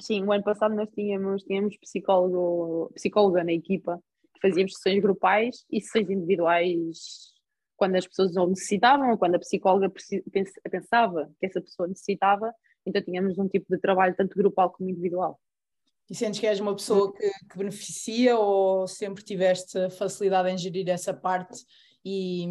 Sim, 0.00 0.24
o 0.24 0.32
ano 0.32 0.44
passado 0.44 0.74
nós 0.74 0.90
tínhamos, 0.90 1.42
tínhamos 1.44 1.76
psicólogo, 1.78 2.90
psicóloga 2.94 3.42
na 3.42 3.52
equipa, 3.52 3.98
fazíamos 4.40 4.74
sessões 4.74 5.02
grupais 5.02 5.64
e 5.70 5.80
sessões 5.80 6.10
individuais 6.10 7.34
quando 7.76 7.96
as 7.96 8.06
pessoas 8.06 8.36
o 8.36 8.46
necessitavam 8.46 9.10
ou 9.10 9.18
quando 9.18 9.34
a 9.34 9.38
psicóloga 9.38 9.92
pensava 10.70 11.30
que 11.38 11.46
essa 11.46 11.60
pessoa 11.60 11.88
necessitava, 11.88 12.52
então 12.86 13.02
tínhamos 13.02 13.38
um 13.38 13.48
tipo 13.48 13.66
de 13.68 13.78
trabalho 13.78 14.14
tanto 14.16 14.36
grupal 14.36 14.70
como 14.70 14.88
individual. 14.88 15.38
E 16.08 16.14
sentes 16.14 16.38
que 16.38 16.46
és 16.46 16.60
uma 16.60 16.74
pessoa 16.74 17.12
que, 17.12 17.28
que, 17.28 17.58
beneficia 17.58 18.38
ou 18.38 18.86
sempre 18.86 19.24
tiveste 19.24 19.90
facilidade 19.90 20.48
em 20.48 20.58
gerir 20.58 20.88
essa 20.88 21.12
parte 21.12 21.64
e, 22.04 22.46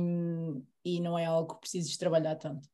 e 0.83 0.99
não 0.99 1.17
é 1.17 1.25
algo 1.25 1.53
que 1.53 1.61
precises 1.61 1.97
trabalhar 1.97 2.35
tanto? 2.35 2.67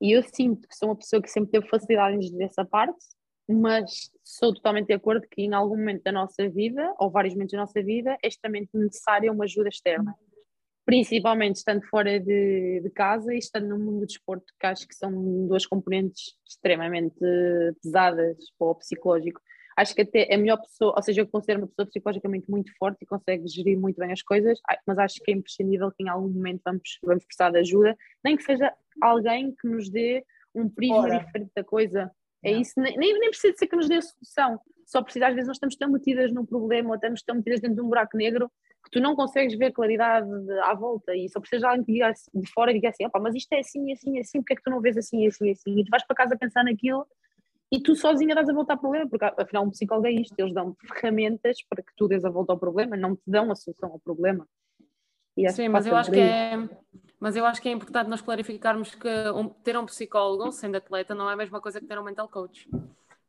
E 0.00 0.12
eu 0.12 0.22
sinto 0.22 0.68
que 0.68 0.76
sou 0.76 0.90
uma 0.90 0.96
pessoa 0.96 1.20
que 1.20 1.28
sempre 1.28 1.50
teve 1.50 1.68
facilidade 1.68 2.16
em 2.16 2.22
gerir 2.22 2.42
essa 2.42 2.64
parte, 2.64 3.04
mas 3.48 4.10
sou 4.22 4.54
totalmente 4.54 4.86
de 4.86 4.94
acordo 4.94 5.26
que 5.28 5.42
em 5.42 5.52
algum 5.52 5.76
momento 5.76 6.04
da 6.04 6.12
nossa 6.12 6.48
vida, 6.48 6.94
ou 6.98 7.10
vários 7.10 7.34
momentos 7.34 7.52
da 7.52 7.58
nossa 7.58 7.82
vida, 7.82 8.16
é 8.22 8.28
extremamente 8.28 8.70
necessária 8.72 9.32
uma 9.32 9.44
ajuda 9.44 9.68
externa. 9.68 10.14
Principalmente 10.86 11.56
estando 11.56 11.82
fora 11.88 12.18
de, 12.18 12.80
de 12.80 12.90
casa 12.90 13.34
e 13.34 13.38
estando 13.38 13.68
no 13.68 13.78
mundo 13.78 14.00
do 14.00 14.06
desporto, 14.06 14.52
que 14.58 14.66
acho 14.66 14.86
que 14.86 14.94
são 14.94 15.12
duas 15.46 15.66
componentes 15.66 16.36
extremamente 16.48 17.18
pesadas 17.82 18.36
para 18.56 18.68
o 18.68 18.74
psicológico 18.76 19.40
acho 19.76 19.94
que 19.94 20.02
até 20.02 20.26
é 20.30 20.34
a 20.34 20.38
melhor 20.38 20.58
pessoa, 20.58 20.94
ou 20.96 21.02
seja, 21.02 21.20
eu 21.20 21.26
considero 21.26 21.60
uma 21.60 21.68
pessoa 21.68 21.86
psicologicamente 21.86 22.50
muito 22.50 22.70
forte 22.76 22.98
e 23.02 23.06
consegue 23.06 23.46
gerir 23.48 23.78
muito 23.78 23.96
bem 23.96 24.12
as 24.12 24.22
coisas, 24.22 24.58
mas 24.86 24.98
acho 24.98 25.20
que 25.22 25.30
é 25.30 25.34
imprescindível 25.34 25.90
que 25.90 26.02
em 26.02 26.08
algum 26.08 26.28
momento 26.28 26.60
vamos, 26.64 26.98
vamos 27.02 27.24
precisar 27.24 27.50
de 27.50 27.58
ajuda, 27.58 27.96
nem 28.24 28.36
que 28.36 28.42
seja 28.42 28.72
alguém 29.00 29.54
que 29.60 29.68
nos 29.68 29.88
dê 29.88 30.24
um 30.54 30.68
prisma 30.68 30.98
Ora. 30.98 31.18
diferente 31.18 31.50
da 31.54 31.64
coisa. 31.64 32.10
É 32.42 32.52
isso, 32.52 32.72
nem, 32.80 32.96
nem 32.96 33.30
precisa 33.30 33.54
ser 33.56 33.66
que 33.66 33.76
nos 33.76 33.88
dê 33.88 33.96
a 33.96 34.02
solução, 34.02 34.60
só 34.86 35.02
precisa, 35.02 35.28
às 35.28 35.34
vezes 35.34 35.46
nós 35.46 35.56
estamos 35.56 35.76
tão 35.76 35.90
metidas 35.90 36.32
num 36.32 36.44
problema 36.44 36.88
ou 36.88 36.94
estamos 36.94 37.22
tão 37.22 37.36
metidas 37.36 37.60
dentro 37.60 37.76
de 37.76 37.82
um 37.82 37.88
buraco 37.88 38.16
negro 38.16 38.50
que 38.82 38.90
tu 38.90 39.00
não 39.00 39.14
consegues 39.14 39.56
ver 39.56 39.72
claridade 39.72 40.28
à 40.62 40.74
volta 40.74 41.14
e 41.14 41.28
só 41.28 41.38
precisa 41.38 41.60
de 41.60 41.66
alguém 41.66 41.84
que 41.84 41.92
diga 41.92 42.12
de 42.34 42.52
fora 42.52 42.70
e 42.70 42.74
diga 42.74 42.88
assim, 42.88 43.04
mas 43.20 43.34
isto 43.34 43.52
é 43.52 43.60
assim, 43.60 43.92
assim, 43.92 44.18
assim, 44.18 44.38
porque 44.40 44.54
é 44.54 44.56
que 44.56 44.62
tu 44.62 44.70
não 44.70 44.80
vês 44.80 44.96
assim, 44.96 45.26
assim, 45.26 45.50
assim? 45.50 45.78
E 45.78 45.84
tu 45.84 45.90
vais 45.90 46.04
para 46.04 46.16
casa 46.16 46.36
pensar 46.36 46.64
naquilo 46.64 47.06
e 47.70 47.80
tu 47.80 47.94
sozinha 47.94 48.34
dás 48.34 48.48
a 48.48 48.52
volta 48.52 48.72
ao 48.72 48.78
problema, 48.78 49.08
porque 49.08 49.24
afinal 49.24 49.64
um 49.64 49.70
psicólogo 49.70 50.06
é 50.06 50.12
isto, 50.12 50.34
eles 50.36 50.52
dão 50.52 50.76
ferramentas 50.80 51.62
para 51.68 51.82
que 51.82 51.92
tu 51.96 52.08
dês 52.08 52.24
a 52.24 52.30
volta 52.30 52.52
ao 52.52 52.58
problema, 52.58 52.96
não 52.96 53.14
te 53.14 53.22
dão 53.26 53.50
a 53.50 53.54
solução 53.54 53.92
ao 53.92 54.00
problema. 54.00 54.46
Sim, 55.52 55.68
mas 55.68 55.86
eu 55.86 55.96
acho 55.96 56.10
que 56.10 56.18
é, 56.18 56.68
mas 57.18 57.36
eu 57.36 57.46
acho 57.46 57.62
que 57.62 57.68
é 57.68 57.72
importante 57.72 58.08
nós 58.08 58.20
clarificarmos 58.20 58.94
que 58.94 59.08
um, 59.34 59.48
ter 59.48 59.78
um 59.78 59.86
psicólogo, 59.86 60.50
sendo 60.50 60.76
atleta, 60.76 61.14
não 61.14 61.30
é 61.30 61.34
a 61.34 61.36
mesma 61.36 61.60
coisa 61.60 61.80
que 61.80 61.86
ter 61.86 61.98
um 61.98 62.04
mental 62.04 62.28
coach. 62.28 62.68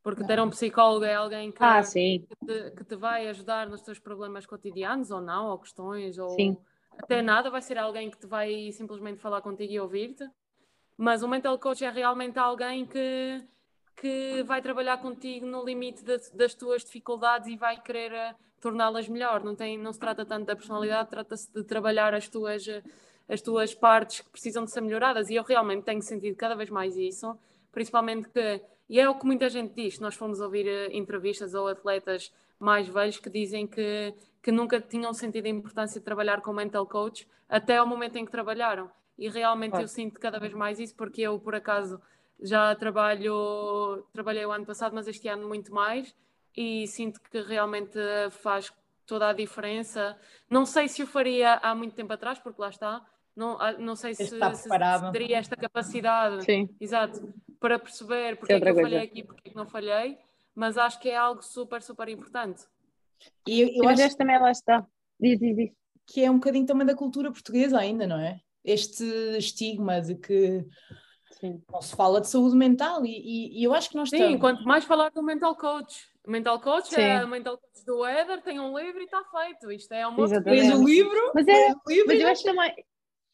Porque 0.04 0.26
ter 0.26 0.42
um 0.42 0.50
psicólogo 0.50 1.06
é 1.06 1.14
alguém 1.14 1.52
que, 1.52 1.64
ah, 1.64 1.82
que, 1.84 2.26
te, 2.46 2.72
que, 2.72 2.84
te, 2.84 2.96
vai 2.96 3.28
ajudar 3.28 3.70
nos 3.70 3.82
teus 3.82 4.00
problemas 4.00 4.48
cotidianos 4.48 5.12
ou 5.12 5.22
não, 5.22 5.50
ou 5.50 5.60
questões, 5.60 6.18
ou 6.18 6.30
sim. 6.32 6.58
até 6.98 7.22
nada, 7.22 7.52
vai 7.52 7.62
ser 7.62 7.78
alguém 7.78 8.10
que 8.10 8.18
te 8.18 8.26
vai 8.26 8.72
simplesmente 8.72 9.20
falar 9.20 9.42
contigo 9.42 9.72
e 9.72 9.80
ouvir-te. 9.80 10.28
Mas 10.98 11.22
o 11.22 11.28
mental 11.28 11.58
coach 11.60 11.86
é 11.86 11.90
realmente 11.92 12.40
alguém 12.40 12.86
que 12.86 13.46
que 14.02 14.42
vai 14.42 14.64
trabalhar 14.64 14.98
contigo 14.98 15.46
no 15.46 15.64
limite 15.64 16.04
das, 16.04 16.32
das 16.32 16.56
tuas 16.56 16.84
dificuldades 16.84 17.48
e 17.48 17.56
vai 17.56 17.80
querer 17.80 18.12
uh, 18.12 18.36
torná-las 18.60 19.08
melhor. 19.08 19.44
Não, 19.44 19.56
tem, 19.56 19.78
não 19.78 19.94
se 19.94 20.00
trata 20.00 20.26
tanto 20.26 20.48
da 20.48 20.56
personalidade, 20.56 21.12
trata-se 21.12 21.54
de 21.54 21.64
trabalhar 21.64 22.12
as 22.16 22.28
tuas, 22.28 22.66
uh, 22.66 22.82
as 23.30 23.42
tuas 23.42 23.76
partes 23.76 24.22
que 24.22 24.30
precisam 24.32 24.66
de 24.66 24.72
ser 24.72 24.82
melhoradas. 24.82 25.30
E 25.30 25.36
eu 25.36 25.44
realmente 25.44 25.84
tenho 25.84 26.02
sentido 26.02 26.36
cada 26.36 26.56
vez 26.56 26.72
mais 26.72 26.98
isso, 26.98 27.38
principalmente 27.72 28.28
que, 28.30 28.60
e 28.90 29.00
é 29.00 29.08
o 29.08 29.14
que 29.14 29.24
muita 29.24 29.48
gente 29.50 29.76
diz, 29.76 30.00
nós 30.00 30.16
fomos 30.16 30.42
ouvir 30.42 30.66
uh, 30.66 30.92
entrevistas 30.92 31.54
ou 31.54 31.68
atletas 31.68 32.34
mais 32.58 32.88
velhos 32.88 33.20
que 33.20 33.30
dizem 33.30 33.68
que, 33.68 34.16
que 34.42 34.52
nunca 34.52 34.82
tinham 34.82 35.14
sentido 35.14 35.46
a 35.46 35.50
importância 35.50 36.00
de 36.00 36.04
trabalhar 36.04 36.42
com 36.42 36.52
mental 36.52 36.88
coach 36.88 37.28
até 37.48 37.78
ao 37.78 37.86
momento 37.86 38.16
em 38.16 38.26
que 38.26 38.32
trabalharam. 38.32 38.90
E 39.16 39.30
realmente 39.30 39.80
eu 39.80 39.88
sinto 39.88 40.20
cada 40.20 40.40
vez 40.40 40.54
mais 40.56 40.80
isso, 40.80 40.96
porque 40.96 41.22
eu, 41.22 41.38
por 41.38 41.54
acaso, 41.54 42.02
já 42.42 42.74
trabalho, 42.76 44.06
trabalhei 44.12 44.46
o 44.46 44.52
ano 44.52 44.66
passado, 44.66 44.94
mas 44.94 45.08
este 45.08 45.28
ano 45.28 45.48
muito 45.48 45.74
mais 45.74 46.16
e 46.56 46.88
sinto 46.88 47.22
que 47.22 47.42
realmente 47.42 48.00
faz 48.32 48.74
toda 49.06 49.30
a 49.30 49.34
diferença. 49.34 50.18
Não 50.50 50.66
sei 50.66 50.88
se 50.88 51.04
o 51.04 51.08
faria 51.08 51.56
há 51.56 51.76
muito 51.76 51.96
tempo 51.96 52.12
atrás, 52.14 52.40
porque 52.40 52.62
lá 52.62 52.70
está, 52.70 53.06
não, 53.36 53.60
ah, 53.60 53.74
não 53.74 53.96
sei 53.96 54.14
se, 54.14 54.28
se, 54.28 54.38
se, 54.56 55.12
teria 55.12 55.38
esta 55.38 55.56
capacidade 55.56 56.44
Sim. 56.44 56.70
exato, 56.80 57.34
para 57.60 57.80
perceber 57.80 58.38
porque 58.38 58.54
é, 58.54 58.58
é 58.58 58.62
que 58.62 58.70
eu 58.70 58.76
falhei 58.76 59.00
aqui 59.00 59.20
e 59.20 59.24
porque 59.24 59.48
é 59.48 59.52
que 59.52 59.56
não 59.56 59.66
falhei, 59.66 60.18
mas 60.54 60.78
acho 60.78 61.00
que 61.00 61.10
é 61.10 61.16
algo 61.16 61.42
super, 61.42 61.82
super 61.82 62.10
importante. 62.10 62.64
E 63.48 63.62
eu, 63.62 63.84
eu 63.84 63.90
acho 63.90 64.18
também 64.18 64.40
lá 64.40 64.52
está. 64.52 64.86
Diz, 65.20 65.40
diz, 65.40 65.56
diz. 65.56 65.72
Que 66.08 66.26
é 66.26 66.32
um 66.32 66.36
bocadinho 66.36 66.66
também 66.66 66.86
da 66.86 66.96
cultura 66.96 67.32
portuguesa 67.32 67.80
ainda, 67.80 68.08
não 68.08 68.20
é? 68.20 68.42
Este 68.66 69.04
estigma 69.38 70.02
de 70.02 70.16
que 70.16 70.66
Sim. 71.42 71.60
Não 71.72 71.82
se 71.82 71.96
fala 71.96 72.22
de 72.22 72.30
saúde 72.30 72.56
mental 72.56 73.04
e, 73.04 73.10
e, 73.10 73.60
e 73.60 73.64
eu 73.64 73.74
acho 73.74 73.90
que 73.90 73.96
nós 73.96 74.10
Sim, 74.10 74.18
estamos... 74.18 74.40
quanto 74.40 74.64
mais 74.64 74.86
falar 74.86 75.10
do 75.10 75.24
mental 75.24 75.56
coach. 75.56 76.08
O 76.24 76.30
mental 76.30 76.62
coach 76.62 76.90
Sim. 76.90 77.02
é 77.02 77.26
o 77.26 77.28
mental 77.28 77.58
coach 77.58 77.84
do 77.84 78.06
Éder, 78.06 78.44
tem 78.44 78.60
um 78.60 78.78
livro 78.78 79.02
e 79.02 79.06
está 79.06 79.24
feito. 79.24 79.72
Isto 79.72 79.92
é 79.92 80.06
uma 80.06 80.28
Fez 80.28 80.72
o 80.72 80.84
livro, 80.84 81.32
mas, 81.34 81.48
é, 81.48 81.74
livro 81.88 82.08
mas 82.08 82.20
eu 82.20 82.28
acho 82.28 82.44
também. 82.44 82.76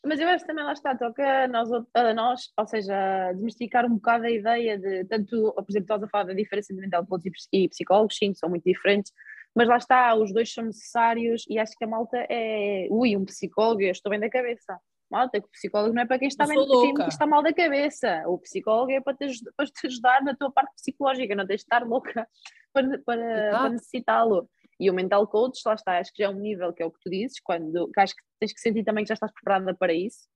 Mas 0.05 0.20
eu 0.22 0.28
acho 0.30 0.45
também 0.45 0.64
lá 0.64 0.72
está, 0.72 0.95
toca 0.95 1.43
a 1.43 1.47
nós, 1.49 1.70
a 1.93 2.14
nós, 2.14 2.53
ou 2.58 2.66
seja, 2.66 3.34
desmistificar 3.34 3.86
um 3.86 3.95
bocado 3.95 4.24
a 4.24 4.32
ideia 4.32 4.78
de, 4.78 5.03
tanto, 5.03 5.51
por 5.53 5.66
exemplo, 5.68 5.84
estás 5.84 6.03
a 6.03 6.08
falar 6.08 6.24
da 6.26 6.34
diferença 6.34 6.74
de 6.74 6.80
mental 6.80 7.05
coach 7.05 7.30
e 7.51 7.68
psicólogos, 7.68 8.16
sim, 8.16 8.34
são 8.34 8.47
muito 8.47 8.64
diferentes, 8.64 9.12
mas 9.53 9.68
lá 9.68 9.76
está, 9.76 10.16
os 10.16 10.32
dois 10.32 10.53
são 10.53 10.64
necessários 10.64 11.43
e 11.49 11.60
acho 11.60 11.76
que 11.76 11.84
a 11.84 11.88
malta 11.88 12.26
é, 12.30 12.88
ui, 12.89 13.18
um 13.18 13.26
psicólogo, 13.26 13.82
eu 13.82 13.91
estou 13.91 14.10
bem 14.10 14.20
da 14.20 14.30
cabeça. 14.30 14.80
Malta, 15.10 15.39
que 15.39 15.47
o 15.47 15.51
psicólogo 15.51 15.93
não 15.93 16.01
é 16.01 16.05
para 16.05 16.20
quem 16.20 16.28
está, 16.28 16.45
bem, 16.45 16.58
quem 16.95 17.08
está 17.08 17.26
mal 17.26 17.41
da 17.41 17.53
cabeça. 17.53 18.24
O 18.28 18.38
psicólogo 18.39 18.91
é 18.91 18.99
para 18.99 19.16
te, 19.16 19.28
para 19.55 19.66
te 19.66 19.88
ajudar 19.88 20.22
na 20.24 20.36
tua 20.36 20.51
parte 20.51 20.74
psicológica, 20.76 21.36
não 21.36 21.47
tens 21.47 21.62
de 21.62 21.64
estar 21.64 21.86
louca 21.86 22.28
para, 22.74 22.99
para, 22.99 23.51
para 23.51 23.70
necessitá-lo. 23.70 24.49
E 24.80 24.91
o 24.91 24.93
mental 24.93 25.26
coach, 25.28 25.60
lá 25.66 25.74
está, 25.74 25.97
acho 25.97 26.14
que 26.14 26.22
já 26.22 26.30
é 26.30 26.32
um 26.32 26.39
nível 26.39 26.72
que 26.72 26.84
é 26.84 26.86
o 26.86 26.91
que 26.91 26.99
tu 27.01 27.10
dizes, 27.10 27.39
quando 27.39 27.89
que 27.91 27.99
acho 27.99 28.16
que 28.16 28.24
tens 28.39 28.53
que 28.53 28.60
sentir 28.60 28.84
também 28.84 29.03
que 29.03 29.08
já 29.08 29.16
estás 29.16 29.32
preparada 29.32 29.74
para 29.74 29.93
isso, 29.93 30.28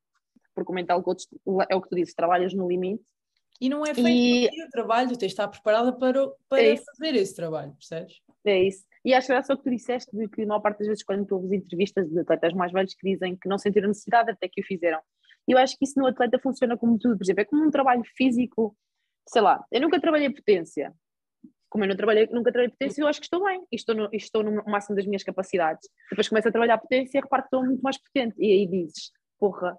porque 0.55 0.71
o 0.71 0.75
mental 0.75 1.03
coach 1.03 1.27
é 1.69 1.75
o 1.75 1.81
que 1.81 1.89
tu 1.89 1.95
dizes, 1.95 2.15
trabalhas 2.15 2.53
no 2.53 2.67
limite. 2.67 3.03
E 3.59 3.69
não 3.69 3.85
é 3.85 3.93
feito 3.93 4.55
e... 4.55 4.63
o 4.65 4.69
trabalho, 4.71 5.09
tens 5.09 5.19
de 5.19 5.25
estar 5.27 5.47
preparada 5.47 5.93
para, 5.93 6.27
para 6.49 6.63
é 6.63 6.77
fazer 6.77 7.15
esse 7.15 7.35
trabalho, 7.35 7.73
percebes? 7.73 8.19
É 8.45 8.63
isso. 8.63 8.83
E 9.03 9.13
acho 9.13 9.27
graça 9.27 9.53
o 9.53 9.57
que 9.57 9.63
tu 9.63 9.69
disseste 9.69 10.15
de 10.15 10.27
que, 10.27 10.43
a 10.43 10.45
maior 10.47 10.61
parte 10.61 10.79
das 10.79 10.87
vezes, 10.87 11.03
quando 11.03 11.25
tu 11.25 11.35
ouves 11.35 11.51
entrevistas 11.51 12.09
de 12.09 12.19
atletas 12.19 12.53
mais 12.53 12.71
velhos 12.71 12.93
que 12.93 13.11
dizem 13.11 13.35
que 13.35 13.49
não 13.49 13.57
sentiram 13.57 13.87
necessidade 13.87 14.31
até 14.31 14.47
que 14.47 14.61
o 14.61 14.65
fizeram. 14.65 14.99
E 15.47 15.53
eu 15.53 15.57
acho 15.57 15.77
que 15.77 15.85
isso 15.85 15.99
no 15.99 16.07
atleta 16.07 16.39
funciona 16.39 16.77
como 16.77 16.97
tudo, 16.97 17.17
por 17.17 17.23
exemplo, 17.23 17.41
é 17.41 17.45
como 17.45 17.65
um 17.65 17.71
trabalho 17.71 18.03
físico, 18.15 18.75
sei 19.27 19.41
lá, 19.41 19.63
eu 19.71 19.81
nunca 19.81 19.99
trabalhei 19.99 20.29
potência. 20.29 20.93
Como 21.69 21.83
eu 21.83 21.87
não 21.87 21.95
trabalhei, 21.95 22.27
nunca 22.27 22.51
trabalhei 22.51 22.69
potência, 22.69 23.01
eu 23.01 23.07
acho 23.07 23.19
que 23.19 23.25
estou 23.25 23.43
bem 23.43 23.65
e 23.71 23.75
estou 23.75 23.95
no, 23.95 24.09
estou 24.11 24.43
no 24.43 24.63
máximo 24.65 24.95
das 24.95 25.05
minhas 25.05 25.23
capacidades. 25.23 25.89
Depois 26.09 26.27
começo 26.27 26.47
a 26.47 26.51
trabalhar 26.51 26.77
potência 26.77 27.17
e 27.17 27.21
reparo 27.21 27.43
que 27.43 27.47
estou 27.47 27.65
muito 27.65 27.81
mais 27.81 27.97
potente. 27.97 28.35
E 28.37 28.51
aí 28.51 28.67
dizes, 28.67 29.11
porra, 29.39 29.77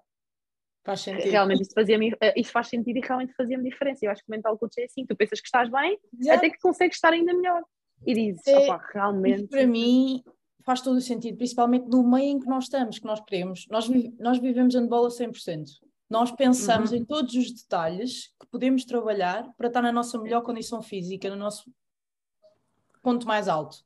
Faz 0.85 0.99
sentido. 0.99 1.31
Realmente 1.31 1.61
isso, 1.61 1.71
fazia 1.73 1.97
eh, 2.19 2.33
isso 2.35 2.51
faz 2.51 2.67
sentido 2.67 2.97
e 2.97 2.99
realmente 2.99 3.33
fazia-me 3.35 3.69
diferença. 3.69 4.05
Eu 4.05 4.11
acho 4.11 4.21
que 4.21 4.27
o 4.27 4.31
mental 4.31 4.57
coach 4.57 4.77
é 4.79 4.83
assim: 4.83 5.05
tu 5.05 5.15
pensas 5.15 5.39
que 5.39 5.47
estás 5.47 5.69
bem, 5.69 5.97
até 6.29 6.49
que 6.49 6.59
consegues 6.59 6.97
estar 6.97 7.13
ainda 7.13 7.33
melhor 7.33 7.63
e 8.05 8.13
dizes, 8.13 8.47
é, 8.47 8.57
opa, 8.59 8.83
realmente. 8.93 9.47
Para 9.47 9.67
mim 9.67 10.23
faz 10.65 10.81
todo 10.81 10.97
o 10.97 11.01
sentido, 11.01 11.37
principalmente 11.37 11.87
no 11.87 12.03
meio 12.03 12.31
em 12.31 12.39
que 12.39 12.47
nós 12.47 12.65
estamos, 12.65 12.99
que 12.99 13.05
nós 13.05 13.19
queremos. 13.21 13.65
Nós, 13.69 13.87
nós 14.19 14.39
vivemos 14.39 14.75
handball 14.75 15.05
a 15.05 15.09
100%. 15.09 15.65
Nós 16.09 16.31
pensamos 16.31 16.91
uhum. 16.91 16.97
em 16.97 17.05
todos 17.05 17.33
os 17.35 17.51
detalhes 17.51 18.27
que 18.39 18.47
podemos 18.47 18.85
trabalhar 18.85 19.49
para 19.57 19.67
estar 19.67 19.81
na 19.81 19.91
nossa 19.91 20.17
melhor 20.19 20.41
condição 20.41 20.81
física, 20.81 21.29
no 21.29 21.35
nosso 21.35 21.71
ponto 23.01 23.27
mais 23.27 23.47
alto. 23.47 23.77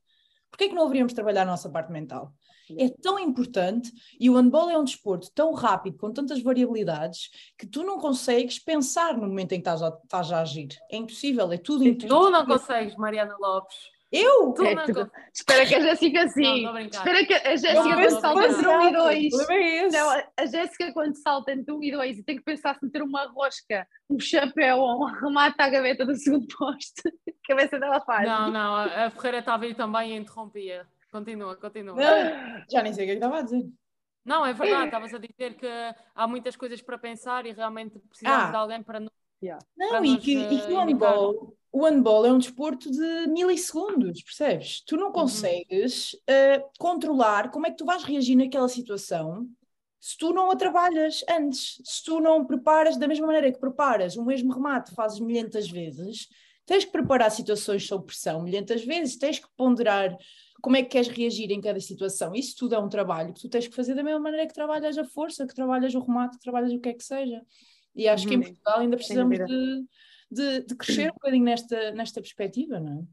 Porquê 0.49 0.65
é 0.65 0.69
que 0.69 0.75
não 0.75 0.83
haveríamos 0.83 1.13
trabalhar 1.13 1.43
a 1.43 1.45
nossa 1.45 1.69
parte 1.69 1.91
mental? 1.91 2.33
É 2.77 2.89
tão 2.89 3.17
importante 3.17 3.91
e 4.19 4.29
o 4.29 4.35
handball 4.35 4.69
é 4.69 4.77
um 4.77 4.83
desporto 4.83 5.31
tão 5.33 5.53
rápido, 5.53 5.97
com 5.97 6.11
tantas 6.11 6.41
variabilidades, 6.41 7.29
que 7.57 7.65
tu 7.65 7.83
não 7.83 7.97
consegues 7.97 8.59
pensar 8.59 9.15
no 9.15 9.27
momento 9.27 9.53
em 9.53 9.61
que 9.61 9.69
estás 9.69 9.81
a, 9.81 9.97
estás 10.03 10.31
a 10.31 10.41
agir. 10.41 10.67
É 10.91 10.97
impossível, 10.97 11.49
é 11.51 11.57
tudo 11.57 11.87
intuitivo. 11.87 12.13
Tu 12.13 12.29
não 12.29 12.45
consegues, 12.45 12.95
Mariana 12.97 13.37
Lopes. 13.39 13.77
Eu? 14.11 14.53
É, 14.65 14.75
tu, 14.85 15.11
espera 15.33 15.65
que 15.65 15.75
a 15.75 15.81
Jéssica 15.81 16.29
sim. 16.29 16.65
espera 16.85 17.25
que 17.25 17.33
a 17.33 17.55
Jéssica 17.57 17.93
quando 17.93 18.21
salta 18.21 18.47
entre 18.47 18.67
um 18.67 18.81
e 18.81 18.91
dois. 18.93 19.49
É 19.49 19.87
não, 19.89 20.23
a 20.37 20.45
Jéssica 20.45 20.93
quando 20.93 21.15
salta 21.15 21.51
entre 21.51 21.73
um 21.73 21.83
e 21.83 21.91
dois 21.91 22.17
e 22.17 22.23
tem 22.23 22.37
que 22.37 22.43
pensar 22.43 22.75
se 22.75 22.85
meter 22.85 23.01
uma 23.01 23.25
rosca, 23.27 23.85
um 24.09 24.19
chapéu 24.19 24.77
ou 24.77 25.03
um 25.03 25.05
remate 25.05 25.61
à 25.61 25.69
gaveta 25.69 26.05
do 26.05 26.15
segundo 26.15 26.47
poste, 26.57 27.01
a 27.05 27.47
cabeça 27.47 27.77
dela 27.77 27.99
faz. 28.01 28.27
Não, 28.27 28.49
não, 28.49 28.75
a 28.75 29.09
Ferreira 29.09 29.39
estava 29.39 29.65
aí 29.65 29.75
também 29.75 30.13
e 30.13 30.17
interrompia. 30.17 30.87
Continua, 31.11 31.55
continua. 31.57 31.95
Não, 31.95 32.63
já 32.69 32.81
nem 32.81 32.93
sei 32.93 33.03
o 33.03 33.07
que 33.07 33.11
é 33.11 33.15
estava 33.15 33.39
a 33.39 33.41
dizer. 33.41 33.67
Não, 34.23 34.45
é 34.45 34.53
verdade, 34.53 34.85
estavas 34.85 35.13
a 35.13 35.17
dizer 35.17 35.53
que 35.55 35.67
há 36.13 36.27
muitas 36.27 36.55
coisas 36.55 36.81
para 36.81 36.97
pensar 36.97 37.45
e 37.45 37.53
realmente 37.53 37.97
precisamos 38.09 38.45
ah. 38.45 38.51
de 38.51 38.55
alguém 38.57 38.83
para 38.83 38.99
nos. 38.99 39.11
Yeah. 39.41 39.63
Não, 39.77 39.89
para 39.89 40.05
e, 40.05 40.15
nos, 40.15 40.23
que, 40.23 40.37
e 40.37 40.61
que 40.61 40.73
o 40.73 40.79
handball, 40.79 41.55
o 41.77 41.85
handball 41.85 42.25
é 42.25 42.31
um 42.31 42.39
desporto 42.39 42.89
de 42.89 43.27
milissegundos, 43.27 44.23
percebes? 44.23 44.81
Tu 44.81 44.97
não 44.97 45.07
uhum. 45.07 45.13
consegues 45.13 46.13
uhum. 46.13 46.19
uh, 46.59 46.69
controlar 46.79 47.51
como 47.51 47.67
é 47.67 47.71
que 47.71 47.77
tu 47.77 47.85
vais 47.85 48.03
reagir 48.03 48.35
naquela 48.35 48.67
situação 48.67 49.47
se 49.99 50.17
tu 50.17 50.31
não 50.31 50.49
a 50.49 50.55
trabalhas 50.55 51.23
antes, 51.29 51.81
se 51.83 52.03
tu 52.03 52.19
não 52.19 52.45
preparas 52.45 52.97
da 52.97 53.07
mesma 53.07 53.27
maneira 53.27 53.51
que 53.51 53.59
preparas 53.59 54.15
o 54.15 54.23
mesmo 54.23 54.53
remate, 54.53 54.93
fazes 54.95 55.19
milhentas 55.19 55.69
vezes, 55.69 56.27
tens 56.65 56.85
que 56.85 56.91
preparar 56.91 57.29
situações 57.29 57.85
sob 57.85 58.05
pressão 58.05 58.41
milhentas 58.41 58.85
vezes, 58.85 59.17
tens 59.17 59.39
que 59.39 59.47
ponderar 59.57 60.15
como 60.61 60.77
é 60.77 60.83
que 60.83 60.89
queres 60.89 61.07
reagir 61.09 61.51
em 61.51 61.61
cada 61.61 61.79
situação. 61.79 62.33
Isso 62.33 62.55
tudo 62.57 62.75
é 62.75 62.79
um 62.79 62.89
trabalho 62.89 63.33
que 63.33 63.41
tu 63.41 63.49
tens 63.49 63.67
que 63.67 63.75
fazer 63.75 63.95
da 63.95 64.03
mesma 64.03 64.19
maneira 64.19 64.47
que 64.47 64.53
trabalhas 64.53 64.97
a 64.97 65.03
força, 65.03 65.45
que 65.45 65.53
trabalhas 65.53 65.93
o 65.93 65.99
remate, 65.99 66.37
que 66.37 66.43
trabalhas 66.43 66.71
o 66.71 66.79
que 66.79 66.89
é 66.89 66.93
que 66.93 67.03
seja. 67.03 67.41
E 67.95 68.07
acho 68.07 68.27
que 68.27 68.33
em 68.33 68.37
uhum. 68.37 68.43
Portugal 68.43 68.79
ainda 68.79 68.95
precisamos 68.95 69.37
de 69.37 69.85
de, 70.29 70.61
de 70.61 70.75
crescer 70.75 71.09
um 71.09 71.13
bocadinho 71.13 71.45
nesta, 71.45 71.91
nesta 71.91 72.21
perspectiva, 72.21 72.79
não 72.79 72.99
é? 72.99 73.03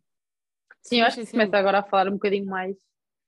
Sim, 0.82 1.00
eu 1.00 1.06
acho 1.06 1.18
que 1.18 1.26
se 1.26 1.32
começa 1.32 1.56
agora 1.56 1.78
a 1.78 1.82
falar 1.82 2.08
um 2.08 2.14
bocadinho 2.14 2.46
mais 2.46 2.76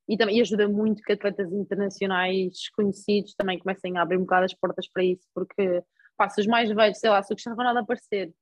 e 0.09 0.16
também 0.16 0.41
ajuda 0.41 0.68
muito 0.68 1.03
que 1.03 1.12
atletas 1.12 1.53
internacionais 1.53 2.68
conhecidos 2.70 3.34
também 3.34 3.59
comecem 3.59 3.97
a 3.97 4.03
abrir 4.03 4.18
um 4.18 4.20
bocado 4.20 4.45
as 4.45 4.55
portas 4.55 4.89
para 4.89 5.03
isso, 5.03 5.26
porque 5.34 5.82
pá, 6.16 6.28
se 6.28 6.41
os 6.41 6.47
mais 6.47 6.70
velhos, 6.70 6.99
sei 6.99 7.11
lá, 7.11 7.22
se 7.22 7.32
o 7.32 7.37
Cristiano 7.37 7.57
Ronaldo 7.57 7.80
aparecer 7.80 8.32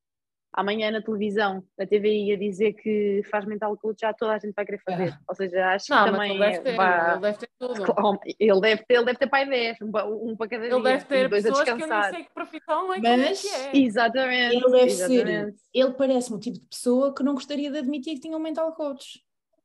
amanhã 0.55 0.90
na 0.92 1.02
televisão, 1.02 1.64
na 1.76 1.84
TVI, 1.84 2.32
a 2.32 2.38
dizer 2.38 2.74
que 2.74 3.22
faz 3.28 3.44
mental 3.44 3.76
coach, 3.76 4.00
já 4.00 4.14
toda 4.14 4.32
a 4.34 4.38
gente 4.38 4.55
vai 4.55 4.64
querer 4.64 4.80
fazer. 4.82 5.09
É. 5.09 5.18
Ou 5.28 5.34
seja, 5.34 5.66
acho 5.74 5.90
não, 5.90 6.05
que 6.05 6.11
também. 6.12 6.30
Ele 6.30 6.38
deve, 6.38 6.59
ter, 6.61 6.76
vai... 6.76 7.11
ele 7.11 7.20
deve 7.20 7.38
ter 7.38 7.48
tudo. 7.59 7.74
Ele 8.38 8.61
deve 8.61 8.84
ter, 8.84 8.94
ele 8.94 9.05
deve 9.05 9.18
ter 9.18 9.26
pai 9.26 9.48
10, 9.48 9.78
um, 9.82 10.30
um 10.30 10.36
para 10.36 10.48
cada 10.48 10.64
ele 10.64 10.68
dia. 10.68 10.76
Ele 10.76 10.82
deve 10.82 11.05
ter 11.05 11.28
dois 11.28 11.42
pessoas 11.42 11.68
a 11.68 11.74
descansar. 11.74 11.78
que 11.78 11.84
eu 11.84 11.96
não 11.96 12.11
sei 12.12 12.24
que 12.24 12.34
profissão 12.34 12.92
é, 12.92 12.98
é 12.98 13.16
Mas, 13.16 13.42
que 13.42 13.48
é. 13.48 13.76
Exatamente. 13.76 14.57
Ele 14.57 14.70
deve 14.70 14.84
exatamente. 14.84 15.24
ser. 15.24 15.55
Ele 15.74 15.92
parece-me 15.92 16.36
o 16.36 16.40
tipo 16.40 16.61
de 16.61 16.66
pessoa 16.68 17.14
que 17.14 17.22
não 17.22 17.34
gostaria 17.34 17.70
de 17.70 17.78
admitir 17.78 18.14
que 18.14 18.20
tinha 18.20 18.36
um 18.36 18.40
mental 18.40 18.72
coach. 18.74 19.20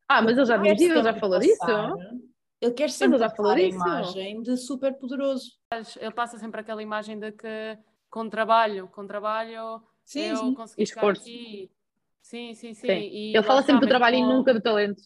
Ah, 0.08 0.22
mas 0.22 0.38
ele 0.38 0.46
já 0.46 0.56
admitiu, 0.56 0.92
ele 0.92 1.04
já 1.04 1.14
falou 1.14 1.40
disso. 1.40 1.66
Ele 2.62 2.74
quer 2.74 2.90
sempre 2.90 3.18
já 3.18 3.30
falou 3.30 3.52
a 3.52 3.62
imagem 3.62 4.42
de 4.42 4.58
super 4.58 4.94
poderoso. 4.96 5.52
Ele 6.00 6.12
passa 6.12 6.38
sempre 6.38 6.60
aquela 6.62 6.82
imagem 6.82 7.20
de 7.20 7.32
que 7.32 7.78
com 8.10 8.28
trabalho, 8.28 8.88
com 8.88 9.06
trabalho 9.06 9.82
Sim, 10.10 10.22
eu 10.22 10.38
sim. 10.38 10.54
consegui 10.56 10.82
Esforço. 10.82 11.22
aqui. 11.22 11.72
Sim, 12.20 12.56
sim, 12.56 12.74
sim. 12.74 12.88
sim. 12.88 13.34
ele 13.36 13.44
fala 13.44 13.62
sempre 13.62 13.82
do 13.82 13.88
trabalho 13.88 14.16
e 14.16 14.24
nunca 14.24 14.52
do 14.52 14.60
talento. 14.60 15.04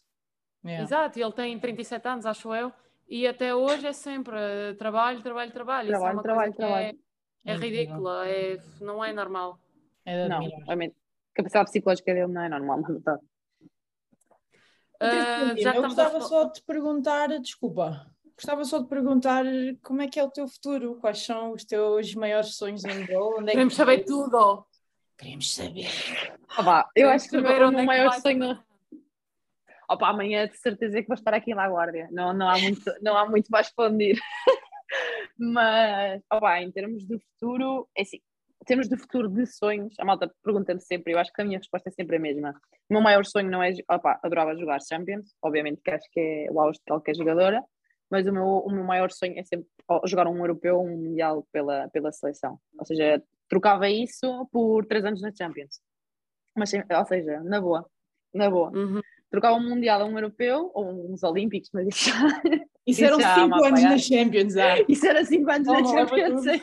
Yeah. 0.63 0.83
Exato, 0.83 1.19
ele 1.19 1.31
tem 1.33 1.59
37 1.59 2.07
anos, 2.07 2.25
acho 2.25 2.55
eu, 2.55 2.71
e 3.05 3.27
até 3.27 3.53
hoje 3.53 3.85
é 3.85 3.91
sempre 3.91 4.37
trabalho, 4.77 5.21
trabalho, 5.21 5.51
trabalho. 5.51 5.89
Trabalho, 5.89 6.19
é 6.19 6.23
trabalho, 6.23 6.53
trabalho. 6.53 6.99
É, 7.43 7.51
é 7.51 7.55
ridícula, 7.57 8.29
é, 8.29 8.57
não 8.79 9.03
é 9.03 9.11
normal. 9.11 9.59
É 10.05 10.29
não, 10.29 10.39
realmente. 10.65 10.95
A 11.33 11.35
capacidade 11.35 11.69
psicológica 11.69 12.13
dele 12.13 12.31
não 12.31 12.41
é 12.41 12.47
normal, 12.47 12.79
na 12.79 12.87
verdade. 12.87 13.21
Uh, 15.01 15.57
eu 15.57 15.81
gostava 15.81 16.17
a... 16.17 16.21
só 16.21 16.45
de 16.45 16.53
te 16.53 16.63
perguntar, 16.63 17.27
desculpa, 17.41 18.09
gostava 18.37 18.63
só 18.63 18.79
de 18.79 18.87
perguntar 18.87 19.43
como 19.81 20.01
é 20.01 20.07
que 20.07 20.17
é 20.17 20.23
o 20.23 20.31
teu 20.31 20.47
futuro, 20.47 20.95
quais 21.01 21.25
são 21.25 21.51
os 21.51 21.65
teus 21.65 22.15
maiores 22.15 22.55
sonhos 22.55 22.85
em 22.85 23.05
gol? 23.05 23.41
É 23.41 23.47
Queremos 23.47 23.75
saber 23.75 24.05
tudo. 24.05 24.65
Queremos 25.17 25.53
saber. 25.53 25.89
Opa, 26.57 26.89
eu 26.95 27.09
acho 27.09 27.29
que 27.29 27.37
o 27.37 27.41
meu, 27.41 27.71
meu 27.71 27.79
é 27.79 27.83
maior 27.83 28.13
sonho. 28.13 28.59
Opa, 29.89 30.09
amanhã 30.09 30.47
de 30.47 30.57
certeza 30.57 31.01
que 31.01 31.07
vou 31.07 31.15
estar 31.15 31.33
aqui 31.33 31.53
na 31.53 31.67
Guardia. 31.67 32.07
Não, 32.11 32.33
não, 32.33 32.49
há, 32.49 32.57
muito, 32.57 32.81
não 33.01 33.17
há 33.17 33.29
muito 33.29 33.47
mais 33.49 33.73
para 33.73 33.89
onde 33.89 34.11
ir. 34.11 34.19
Mas, 35.37 36.21
opa, 36.31 36.61
em 36.61 36.71
termos 36.71 37.05
de 37.05 37.19
futuro, 37.19 37.87
é 37.97 38.01
assim, 38.01 38.17
em 38.17 38.65
termos 38.65 38.87
de 38.87 38.97
futuro 38.97 39.27
de 39.27 39.45
sonhos, 39.45 39.93
a 39.99 40.05
malta 40.05 40.33
pergunta-me 40.41 40.79
sempre, 40.79 41.13
eu 41.13 41.19
acho 41.19 41.33
que 41.33 41.41
a 41.41 41.45
minha 41.45 41.57
resposta 41.57 41.89
é 41.89 41.91
sempre 41.91 42.15
a 42.15 42.19
mesma. 42.19 42.53
O 42.89 42.93
meu 42.93 43.01
maior 43.01 43.25
sonho 43.25 43.49
não 43.49 43.61
é, 43.61 43.73
opa, 43.91 44.19
adorava 44.23 44.55
jogar 44.55 44.79
Champions, 44.81 45.35
obviamente 45.41 45.81
que 45.83 45.91
acho 45.91 46.07
que 46.11 46.19
é 46.19 46.51
o 46.51 46.61
auge 46.61 46.79
de 46.79 46.85
qualquer 46.85 47.15
jogadora, 47.15 47.61
mas 48.09 48.25
o 48.25 48.31
meu, 48.31 48.45
o 48.45 48.71
meu 48.71 48.83
maior 48.83 49.11
sonho 49.11 49.37
é 49.37 49.43
sempre 49.43 49.67
jogar 50.05 50.27
um 50.27 50.37
europeu, 50.37 50.79
um 50.79 50.97
mundial 50.97 51.45
pela, 51.51 51.89
pela 51.89 52.11
seleção. 52.11 52.57
Ou 52.79 52.85
seja, 52.85 53.21
trocava 53.53 53.87
isso 53.87 54.47
por 54.51 54.83
três 54.85 55.05
anos 55.05 55.21
na 55.21 55.31
Champions. 55.31 55.79
Mas, 56.57 56.73
ou 56.73 57.05
seja, 57.05 57.39
na 57.41 57.61
boa, 57.61 57.85
na 58.33 58.49
boa. 58.49 58.71
Uhum. 58.75 58.99
Trocava 59.29 59.57
um 59.57 59.69
Mundial 59.69 60.01
a 60.01 60.05
um 60.05 60.17
Europeu 60.17 60.71
ou 60.73 61.11
uns 61.11 61.21
Olímpicos, 61.23 61.69
mas 61.71 61.87
isso 61.87 62.09
já. 62.09 62.13
Isso, 62.85 63.05
eram 63.05 63.17
cinco 63.17 63.63
anos 63.63 63.81
na 63.81 63.97
Champions, 63.97 64.57
ah. 64.57 64.75
Isso 64.89 65.07
era 65.07 65.23
cinco 65.23 65.49
anos 65.49 65.69
oh, 65.69 65.71
na 65.71 65.85
Champions, 65.85 66.43
sem, 66.43 66.61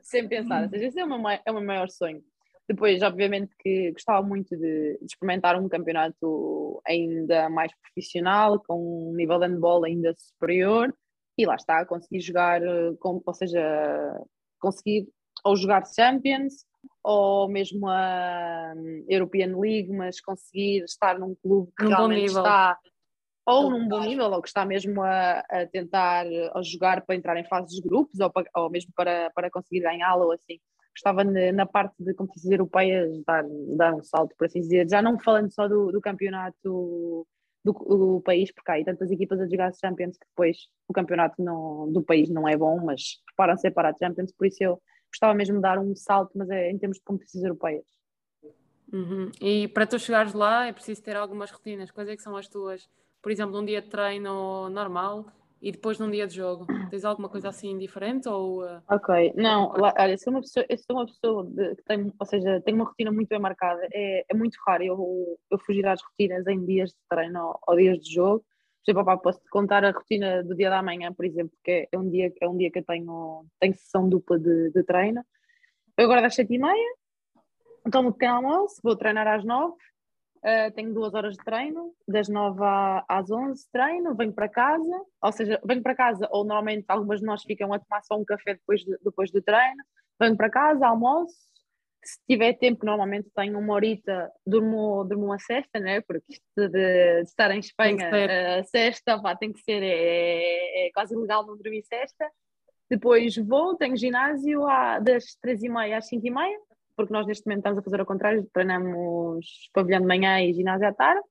sem 0.00 0.26
pensar. 0.26 0.62
Ou 0.62 0.70
seja, 0.70 0.86
esse 0.86 0.98
é 0.98 1.04
o 1.04 1.06
meu, 1.06 1.28
é 1.28 1.50
o 1.50 1.52
meu 1.52 1.62
maior 1.62 1.90
sonho. 1.90 2.24
Depois, 2.66 3.02
obviamente, 3.02 3.54
que 3.58 3.92
gostava 3.92 4.26
muito 4.26 4.56
de, 4.56 4.96
de, 4.98 5.04
experimentar 5.04 5.60
um 5.60 5.68
campeonato 5.68 6.80
ainda 6.86 7.50
mais 7.50 7.70
profissional, 7.78 8.58
com 8.66 9.10
um 9.10 9.14
nível 9.14 9.38
de 9.38 9.48
handball 9.48 9.84
ainda 9.84 10.14
superior, 10.16 10.90
e 11.36 11.44
lá 11.44 11.56
está, 11.56 11.84
conseguir 11.84 12.20
jogar, 12.20 12.62
eh, 12.62 12.94
com, 12.98 13.20
ou 13.22 13.34
seja, 13.34 13.60
conseguir 14.58 15.06
ou 15.44 15.56
jogar 15.56 15.84
Champions 15.86 16.64
ou 17.02 17.48
mesmo 17.48 17.88
a 17.88 18.72
hum, 18.76 19.04
European 19.08 19.58
League, 19.58 19.92
mas 19.92 20.20
conseguir 20.20 20.84
estar 20.84 21.18
num 21.18 21.34
clube 21.34 21.72
que 21.76 21.84
num 21.84 21.90
realmente 21.90 22.26
está 22.26 22.78
ou 23.44 23.70
num 23.70 23.88
bom 23.88 24.00
nível, 24.00 24.30
ou 24.30 24.40
que 24.40 24.48
está 24.48 24.64
mesmo 24.64 25.02
a, 25.02 25.40
a 25.40 25.66
tentar 25.66 26.26
a 26.54 26.62
jogar 26.62 27.04
para 27.04 27.16
entrar 27.16 27.36
em 27.36 27.44
fases 27.44 27.74
de 27.74 27.82
grupos, 27.82 28.20
ou, 28.20 28.30
para, 28.30 28.48
ou 28.54 28.70
mesmo 28.70 28.92
para, 28.94 29.30
para 29.34 29.50
conseguir 29.50 29.80
ganhá-la, 29.80 30.24
ou 30.24 30.32
assim. 30.32 30.60
Estava 30.94 31.24
na, 31.24 31.66
parte 31.66 31.94
de 31.98 32.14
competições 32.14 32.52
europeias 32.52 33.10
dar, 33.26 33.42
dar 33.76 33.94
um 33.94 34.02
salto, 34.04 34.34
por 34.36 34.46
assim 34.46 34.60
dizer, 34.60 34.88
já 34.88 35.02
não 35.02 35.18
falando 35.18 35.50
só 35.52 35.66
do, 35.66 35.90
do 35.90 36.00
campeonato 36.00 36.56
do, 36.62 37.26
do, 37.64 38.20
país, 38.20 38.52
porque 38.52 38.70
há 38.70 38.74
aí 38.74 38.84
tantas 38.84 39.10
equipas 39.10 39.40
a 39.40 39.48
jogar 39.48 39.72
Champions 39.74 40.18
que 40.18 40.26
depois 40.28 40.58
o 40.86 40.92
campeonato 40.92 41.42
não, 41.42 41.90
do 41.90 42.02
país 42.02 42.28
não 42.28 42.46
é 42.46 42.56
bom, 42.56 42.78
mas 42.84 43.22
preparam-se 43.26 43.70
para 43.70 43.90
a 43.90 43.96
Champions, 43.96 44.32
por 44.32 44.46
isso 44.46 44.62
eu 44.62 44.80
gostava 45.12 45.34
mesmo 45.34 45.56
de 45.56 45.62
dar 45.62 45.78
um 45.78 45.94
salto, 45.94 46.32
mas 46.34 46.48
é 46.50 46.70
em 46.70 46.78
termos 46.78 46.98
de 46.98 47.04
competições 47.04 47.44
europeias. 47.44 47.84
Uhum. 48.92 49.30
E 49.40 49.68
para 49.68 49.86
tu 49.86 49.98
chegares 49.98 50.34
lá 50.34 50.66
é 50.66 50.72
preciso 50.72 51.02
ter 51.02 51.16
algumas 51.16 51.50
rotinas. 51.50 51.90
Quais 51.90 52.08
é 52.08 52.16
que 52.16 52.22
são 52.22 52.36
as 52.36 52.48
tuas? 52.48 52.88
Por 53.22 53.30
exemplo, 53.30 53.58
um 53.58 53.64
dia 53.64 53.80
de 53.80 53.88
treino 53.88 54.68
normal 54.68 55.26
e 55.62 55.70
depois 55.70 55.98
num 55.98 56.10
dia 56.10 56.26
de 56.26 56.34
jogo. 56.34 56.66
Tens 56.90 57.04
alguma 57.04 57.28
coisa 57.28 57.48
assim 57.48 57.78
diferente? 57.78 58.28
Ou, 58.28 58.64
uh... 58.64 58.82
Ok, 58.90 59.32
não, 59.36 59.72
lá, 59.72 59.94
olha, 59.98 60.18
sou 60.18 60.32
uma 60.32 60.40
pessoa, 60.40 60.66
eu 60.68 60.76
sou 60.76 60.96
uma 60.96 61.06
pessoa 61.06 61.46
de, 61.46 61.76
que 61.76 61.84
tem, 61.84 62.12
ou 62.18 62.26
seja, 62.26 62.60
tem 62.60 62.74
uma 62.74 62.84
rotina 62.84 63.10
muito 63.10 63.28
bem 63.28 63.38
marcada. 63.38 63.80
É, 63.92 64.24
é 64.28 64.34
muito 64.34 64.56
raro 64.66 64.82
eu, 64.82 65.38
eu 65.50 65.58
fugir 65.58 65.86
às 65.86 66.02
rotinas 66.02 66.46
em 66.46 66.64
dias 66.64 66.90
de 66.90 66.96
treino 67.08 67.40
ou, 67.40 67.58
ou 67.68 67.76
dias 67.76 67.98
de 67.98 68.12
jogo. 68.12 68.44
Por 68.84 68.90
exemplo, 68.90 69.18
posso 69.20 69.40
te 69.40 69.48
contar 69.48 69.84
a 69.84 69.92
rotina 69.92 70.42
do 70.42 70.54
dia 70.54 70.68
da 70.68 70.82
manhã, 70.82 71.12
por 71.12 71.24
exemplo, 71.24 71.56
que 71.62 71.88
é 71.90 71.98
um 71.98 72.08
dia, 72.08 72.32
é 72.40 72.48
um 72.48 72.56
dia 72.56 72.70
que 72.70 72.80
eu 72.80 72.84
tenho, 72.84 73.46
tenho 73.60 73.74
sessão 73.74 74.08
dupla 74.08 74.38
de, 74.38 74.70
de 74.70 74.82
treino. 74.82 75.24
Eu 75.96 76.06
agora 76.06 76.22
das 76.22 76.34
sete 76.34 76.54
e 76.54 76.58
meia, 76.58 76.94
tomo 77.90 78.08
um 78.08 78.12
pequeno 78.12 78.34
almoço, 78.36 78.80
vou 78.82 78.96
treinar 78.96 79.26
às 79.28 79.44
nove, 79.44 79.76
uh, 80.38 80.72
tenho 80.74 80.92
duas 80.92 81.14
horas 81.14 81.36
de 81.36 81.44
treino, 81.44 81.94
das 82.08 82.28
nove 82.28 82.60
às 83.08 83.30
onze 83.30 83.70
treino, 83.70 84.14
venho 84.16 84.32
para 84.32 84.48
casa, 84.48 85.04
ou 85.22 85.32
seja, 85.32 85.60
venho 85.64 85.82
para 85.82 85.94
casa, 85.94 86.28
ou 86.30 86.44
normalmente 86.44 86.86
algumas 86.88 87.20
de 87.20 87.26
nós 87.26 87.42
ficam 87.42 87.72
a 87.72 87.78
tomar 87.78 88.02
só 88.02 88.16
um 88.16 88.24
café 88.24 88.54
depois, 88.54 88.80
de, 88.80 88.98
depois 89.04 89.30
do 89.30 89.40
treino, 89.40 89.82
venho 90.18 90.36
para 90.36 90.50
casa, 90.50 90.86
almoço, 90.86 91.36
se 92.04 92.18
tiver 92.28 92.54
tempo, 92.54 92.84
normalmente 92.84 93.30
tenho 93.34 93.58
uma 93.58 93.74
horita, 93.74 94.30
durmo, 94.46 95.04
durmo 95.04 95.26
uma 95.26 95.38
cesta, 95.38 95.78
né? 95.78 96.00
porque 96.00 96.32
isto 96.32 96.44
de, 96.56 96.68
de 96.68 97.22
estar 97.22 97.50
em 97.52 97.60
Espanha, 97.60 98.58
a 98.58 98.64
cesta 98.64 99.20
pá, 99.20 99.36
tem 99.36 99.52
que 99.52 99.60
ser, 99.60 99.82
é, 99.82 100.86
é 100.86 100.90
quase 100.92 101.14
ilegal 101.14 101.46
não 101.46 101.56
dormir 101.56 101.82
cesta. 101.84 102.28
Depois 102.90 103.36
vou, 103.36 103.76
tenho 103.76 103.96
ginásio 103.96 104.66
à, 104.66 104.98
das 104.98 105.36
três 105.40 105.62
e 105.62 105.68
meia 105.68 105.98
às 105.98 106.08
cinco 106.08 106.26
e 106.26 106.30
meia, 106.30 106.58
porque 106.96 107.12
nós 107.12 107.26
neste 107.26 107.46
momento 107.46 107.60
estamos 107.60 107.78
a 107.78 107.82
fazer 107.82 108.00
ao 108.00 108.06
contrário, 108.06 108.48
treinamos 108.52 109.46
pavilhão 109.72 110.00
de 110.00 110.06
manhã 110.06 110.42
e 110.42 110.52
ginásio 110.52 110.88
à 110.88 110.92
tarde. 110.92 111.22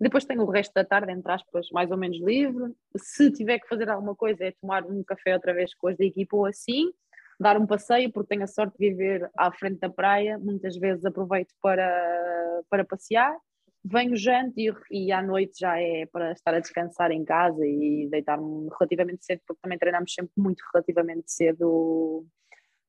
Depois 0.00 0.24
tenho 0.24 0.42
o 0.42 0.50
resto 0.50 0.72
da 0.72 0.84
tarde, 0.84 1.12
entre 1.12 1.30
aspas, 1.30 1.68
mais 1.72 1.90
ou 1.90 1.96
menos 1.98 2.18
livre. 2.22 2.72
Se 2.96 3.30
tiver 3.30 3.58
que 3.58 3.68
fazer 3.68 3.90
alguma 3.90 4.16
coisa, 4.16 4.44
é 4.44 4.52
tomar 4.52 4.86
um 4.86 5.04
café 5.04 5.34
outra 5.34 5.52
vez 5.52 5.74
com 5.74 5.88
as 5.88 5.96
da 5.98 6.04
equipa 6.04 6.36
ou 6.36 6.46
assim, 6.46 6.90
dar 7.40 7.56
um 7.56 7.66
passeio, 7.66 8.12
porque 8.12 8.28
tenho 8.28 8.44
a 8.44 8.46
sorte 8.46 8.76
de 8.78 8.90
viver 8.90 9.30
à 9.36 9.50
frente 9.50 9.80
da 9.80 9.88
praia. 9.88 10.38
Muitas 10.38 10.76
vezes 10.76 11.04
aproveito 11.04 11.54
para, 11.62 12.60
para 12.68 12.84
passear. 12.84 13.34
Venho, 13.82 14.14
janto 14.14 14.54
e, 14.58 14.70
e 14.90 15.10
à 15.10 15.22
noite 15.22 15.58
já 15.58 15.80
é 15.80 16.04
para 16.04 16.32
estar 16.32 16.52
a 16.52 16.60
descansar 16.60 17.10
em 17.10 17.24
casa 17.24 17.66
e 17.66 18.08
deitar-me 18.10 18.68
relativamente 18.78 19.24
cedo, 19.24 19.40
porque 19.46 19.60
também 19.62 19.78
treinamos 19.78 20.12
sempre 20.12 20.32
muito 20.36 20.62
relativamente 20.72 21.32
cedo 21.32 22.26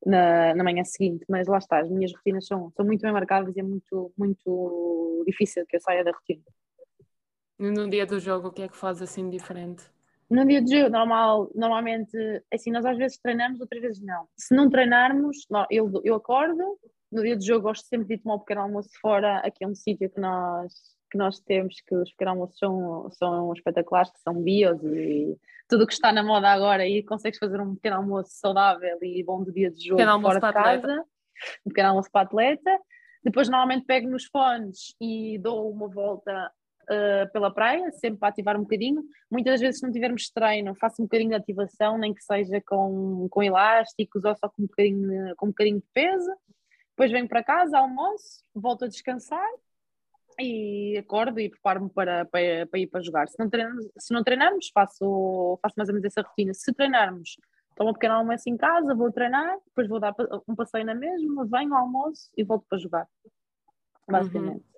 na, 0.06 0.54
na 0.54 0.64
manhã 0.66 0.84
seguinte, 0.84 1.24
mas 1.30 1.48
lá 1.48 1.58
está, 1.58 1.80
as 1.80 1.90
minhas 1.90 2.12
rotinas 2.14 2.46
são, 2.46 2.72
são 2.76 2.86
muito 2.86 3.02
bem 3.02 3.14
marcadas 3.14 3.56
e 3.56 3.60
é 3.60 3.64
muito, 3.64 4.12
muito 4.18 5.24
difícil 5.26 5.66
que 5.66 5.78
eu 5.78 5.82
saia 5.82 6.04
da 6.04 6.12
rotina. 6.12 6.44
No 7.58 7.90
dia 7.90 8.06
do 8.06 8.20
jogo, 8.20 8.50
o 8.50 8.52
que 8.52 8.64
é 8.64 8.68
que 8.68 8.76
faz 8.76 9.02
assim 9.02 9.30
diferente? 9.30 9.84
No 10.32 10.46
dia 10.46 10.62
do 10.62 10.72
jogo, 10.74 10.90
normal, 10.90 11.52
normalmente, 11.54 12.18
assim, 12.54 12.72
nós 12.72 12.86
às 12.86 12.98
vezes 12.98 13.20
treinamos, 13.20 13.60
outras 13.60 13.82
vezes 13.82 14.02
não. 14.02 14.26
Se 14.38 14.56
não 14.56 14.70
treinarmos, 14.70 15.46
eu, 15.70 15.92
eu 16.06 16.16
acordo, 16.16 16.80
no 17.12 17.22
dia 17.22 17.36
do 17.36 17.46
jogo 17.46 17.64
gosto 17.64 17.86
sempre 17.86 18.08
de 18.08 18.24
tomar 18.24 18.36
um 18.36 18.40
pequeno 18.40 18.62
almoço 18.62 18.90
fora, 19.02 19.40
aqui 19.40 19.66
é 19.66 19.68
um 19.68 19.76
sítio 19.76 20.10
que 20.10 20.22
nós, 20.22 20.74
que 21.12 21.18
nós 21.18 21.42
temos, 21.42 21.82
que 21.82 21.94
os 21.94 22.10
pequenos 22.12 22.32
almoços 22.32 22.58
são, 22.58 23.10
são 23.12 23.52
espetaculares, 23.52 24.10
que 24.10 24.22
são 24.22 24.42
bios 24.42 24.82
e 24.86 25.38
tudo 25.68 25.84
o 25.84 25.88
que 25.88 25.94
está 25.94 26.14
na 26.14 26.24
moda 26.24 26.48
agora 26.48 26.88
e 26.88 27.04
consegues 27.04 27.38
fazer 27.38 27.60
um 27.60 27.76
pequeno 27.76 27.98
almoço 27.98 28.32
saudável 28.32 28.98
e 29.02 29.22
bom 29.26 29.44
do 29.44 29.52
dia 29.52 29.70
de 29.70 29.86
jogo 29.86 30.02
fora 30.22 30.40
de 30.40 30.54
casa, 30.54 31.06
um 31.66 31.70
pequeno 31.70 31.90
almoço 31.90 32.10
para 32.10 32.22
atleta. 32.22 32.80
Depois 33.22 33.50
normalmente 33.50 33.86
pego 33.86 34.10
nos 34.10 34.26
fones 34.26 34.96
e 35.00 35.38
dou 35.40 35.70
uma 35.70 35.90
volta 35.90 36.50
uh, 36.84 37.32
pela 37.32 37.54
praia, 37.54 37.92
sempre 37.92 38.20
para 38.20 38.30
ativar 38.30 38.58
um 38.58 38.62
bocadinho. 38.62 39.04
Muitas 39.30 39.60
vezes, 39.60 39.80
se 39.80 39.86
não 39.86 39.92
tivermos 39.92 40.30
treino, 40.30 40.76
faço 40.76 41.02
um 41.02 41.06
bocadinho 41.06 41.30
de 41.30 41.36
ativação, 41.36 41.98
nem 41.98 42.14
que 42.14 42.24
seja 42.24 42.62
com, 42.62 43.28
com 43.30 43.44
elásticos 43.44 44.24
ou 44.24 44.36
só 44.36 44.50
com 44.50 44.64
um, 44.64 44.68
bocadinho, 44.68 45.36
com 45.36 45.46
um 45.48 45.50
bocadinho 45.50 45.80
de 45.80 45.88
peso. 45.94 46.32
Depois 46.92 47.12
venho 47.12 47.28
para 47.28 47.44
casa, 47.44 47.78
almoço, 47.78 48.44
volto 48.54 48.86
a 48.86 48.88
descansar 48.88 49.48
e 50.40 50.98
acordo 50.98 51.40
e 51.40 51.50
preparo-me 51.50 51.90
para, 51.90 52.26
para, 52.26 52.68
para, 52.68 52.80
ir 52.80 52.88
para 52.88 53.02
jogar. 53.02 53.28
Se 53.28 53.38
não 53.40 53.50
treinamos, 53.50 53.86
se 53.98 54.14
não 54.14 54.24
treinarmos 54.24 54.70
faço, 54.74 55.60
faço 55.62 55.76
mais 55.78 55.90
ou 55.90 55.96
menos 55.96 56.06
essa 56.06 56.22
rotina. 56.22 56.54
Se 56.54 56.74
treinarmos, 56.74 57.38
tomo 57.76 57.92
um 57.92 57.94
pequeno 57.94 58.16
almoço 58.16 58.50
em 58.50 58.58
casa, 58.58 58.96
vou 58.96 59.12
treinar, 59.12 59.58
depois 59.66 59.88
vou 59.88 60.00
dar 60.00 60.14
um 60.48 60.56
passeio 60.56 60.86
na 60.86 60.96
mesma, 60.96 61.46
venho, 61.46 61.74
almoço 61.74 62.32
e 62.38 62.44
volto 62.44 62.66
para 62.70 62.78
jogar. 62.78 63.08
Basicamente. 64.08 64.64
Uhum. 64.64 64.71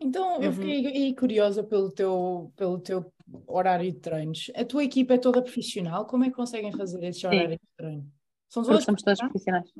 Então, 0.00 0.42
eu 0.42 0.50
uhum. 0.50 0.56
fiquei 0.56 1.14
curiosa 1.14 1.62
pelo 1.62 1.90
teu, 1.90 2.52
pelo 2.56 2.78
teu 2.78 3.12
horário 3.46 3.90
de 3.90 3.98
treinos. 3.98 4.50
A 4.54 4.64
tua 4.64 4.84
equipa 4.84 5.14
é 5.14 5.18
toda 5.18 5.42
profissional? 5.42 6.06
Como 6.06 6.24
é 6.24 6.28
que 6.28 6.36
conseguem 6.36 6.72
fazer 6.72 7.02
esse 7.04 7.26
horário 7.26 7.50
de 7.50 7.60
treino? 7.76 8.12
São 8.48 8.62
todas 8.62 8.84
Somos 8.84 9.02
todas 9.02 9.18
profissionais. 9.18 9.70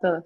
Todas. 0.00 0.24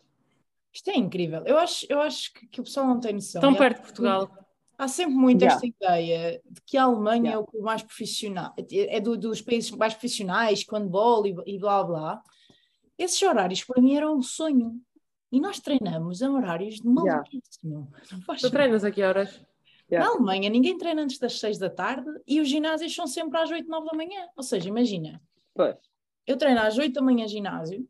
Isto 0.73 0.91
é 0.91 0.97
incrível. 0.97 1.43
Eu 1.45 1.59
acho, 1.59 1.87
eu 1.89 2.01
acho 2.01 2.33
que, 2.33 2.47
que 2.47 2.61
o 2.61 2.65
pessoal 2.65 2.87
não 2.87 3.01
tem 3.01 3.13
noção. 3.15 3.41
Tão 3.41 3.55
perto 3.55 3.77
de 3.77 3.83
Portugal. 3.83 4.31
Há 4.79 4.89
sempre 4.89 5.15
muito 5.15 5.43
yeah. 5.43 5.55
esta 5.55 5.67
ideia 5.67 6.41
de 6.51 6.61
que 6.63 6.77
a 6.77 6.85
Alemanha 6.85 7.31
yeah. 7.31 7.47
é 7.53 7.59
o 7.59 7.63
mais 7.63 7.83
profissional, 7.83 8.55
é 8.57 9.01
do, 9.01 9.17
dos 9.17 9.41
países 9.43 9.71
mais 9.71 9.93
profissionais, 9.93 10.65
handball 10.71 11.27
e, 11.27 11.37
e 11.47 11.59
blá 11.59 11.85
blá. 11.85 12.23
Esses 12.99 13.21
horários 13.23 13.63
para 13.63 13.83
mim 13.83 13.95
eram 13.95 14.17
um 14.17 14.23
sonho. 14.23 14.81
E 15.33 15.41
nós 15.41 15.59
treinamos 15.59 16.23
a 16.23 16.31
horários 16.31 16.75
de 16.77 16.87
maluquíssimo. 16.87 17.91
Yeah. 18.11 18.39
Tu 18.39 18.51
treinas 18.51 18.85
a 18.85 18.91
que 18.91 19.03
horas? 19.03 19.43
Yeah. 19.91 20.07
Na 20.07 20.15
Alemanha, 20.15 20.51
ninguém 20.51 20.77
treina 20.77 21.03
antes 21.03 21.19
das 21.19 21.41
6 21.41 21.59
da 21.59 21.71
tarde 21.71 22.11
e 22.27 22.39
os 22.41 22.49
ginásios 22.49 22.95
são 22.95 23.07
sempre 23.07 23.39
às 23.39 23.51
8, 23.51 23.67
9 23.67 23.87
da 23.87 23.97
manhã. 23.97 24.29
Ou 24.37 24.43
seja, 24.43 24.69
imagina. 24.69 25.21
Pois. 25.55 25.77
Eu 26.27 26.37
treino 26.37 26.61
às 26.61 26.77
8 26.77 26.93
da 26.93 27.03
manhã 27.03 27.27
ginásio, 27.27 27.89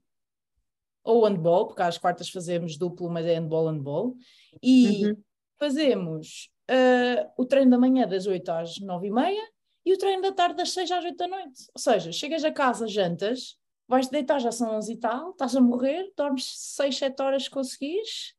ou 1.04 1.24
handball, 1.24 1.66
porque 1.66 1.82
às 1.82 1.98
quartas 1.98 2.30
fazemos 2.30 2.76
duplo, 2.76 3.10
mas 3.10 3.26
é 3.26 3.34
handball, 3.34 3.66
handball. 3.66 4.16
E 4.62 5.06
uhum. 5.06 5.16
fazemos 5.58 6.48
uh, 6.70 7.30
o 7.36 7.44
treino 7.44 7.72
da 7.72 7.78
manhã 7.78 8.06
das 8.06 8.26
8 8.26 8.48
às 8.50 8.80
9 8.80 9.06
e 9.06 9.10
meia 9.10 9.48
e 9.84 9.92
o 9.92 9.98
treino 9.98 10.22
da 10.22 10.32
tarde 10.32 10.56
das 10.56 10.70
6 10.70 10.90
às 10.92 11.04
8 11.04 11.16
da 11.16 11.28
noite. 11.28 11.66
Ou 11.74 11.80
seja, 11.80 12.12
chegas 12.12 12.44
a 12.44 12.52
casa, 12.52 12.86
jantas, 12.86 13.58
vais 13.92 14.08
deitar, 14.08 14.40
já 14.40 14.50
são 14.50 14.74
11 14.76 14.90
e 14.90 14.96
tal, 14.96 15.32
estás 15.32 15.54
a 15.54 15.60
morrer, 15.60 16.10
dormes 16.16 16.46
6, 16.76 16.96
7 16.96 17.22
horas 17.22 17.44
se 17.44 17.50
conseguires. 17.50 18.34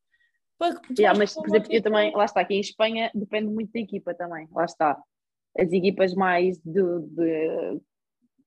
Yeah, 0.98 1.18
mas, 1.18 1.34
por 1.34 1.48
exemplo, 1.48 1.72
eu 1.72 1.82
também, 1.82 2.12
lá 2.16 2.26
está, 2.26 2.42
aqui 2.42 2.56
em 2.56 2.60
Espanha 2.60 3.12
depende 3.14 3.54
muito 3.54 3.72
da 3.72 3.80
equipa 3.80 4.16
também, 4.16 4.48
lá 4.52 4.66
está. 4.66 5.00
As 5.56 5.72
equipas 5.72 6.16
mais 6.16 6.58
do, 6.60 7.02
do, 7.02 7.84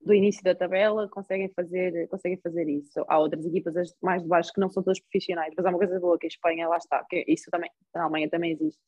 do 0.01 0.15
início 0.15 0.43
da 0.43 0.55
tabela 0.55 1.09
conseguem 1.09 1.49
fazer, 1.55 2.09
conseguem 2.09 2.41
fazer 2.41 2.69
isso. 2.69 3.05
Há 3.07 3.21
outras 3.21 3.45
equipas 3.47 3.75
mais 4.03 4.23
de 4.23 4.29
baixo 4.29 4.53
que 4.53 4.61
não 4.61 4.69
são 4.69 4.83
todas 4.83 4.99
profissionais, 4.99 5.55
mas 5.57 5.65
há 5.65 5.69
uma 5.69 5.79
coisa 5.79 6.01
boa 6.01 6.19
que 6.19 6.27
em 6.27 6.29
Espanha, 6.29 6.69
lá 6.69 6.79
está, 6.79 7.05
que 7.09 7.25
isso 7.29 7.49
também, 7.53 7.71
na 7.95 8.03
Alemanha 8.03 8.29
também 8.29 8.51
existe. 8.53 8.81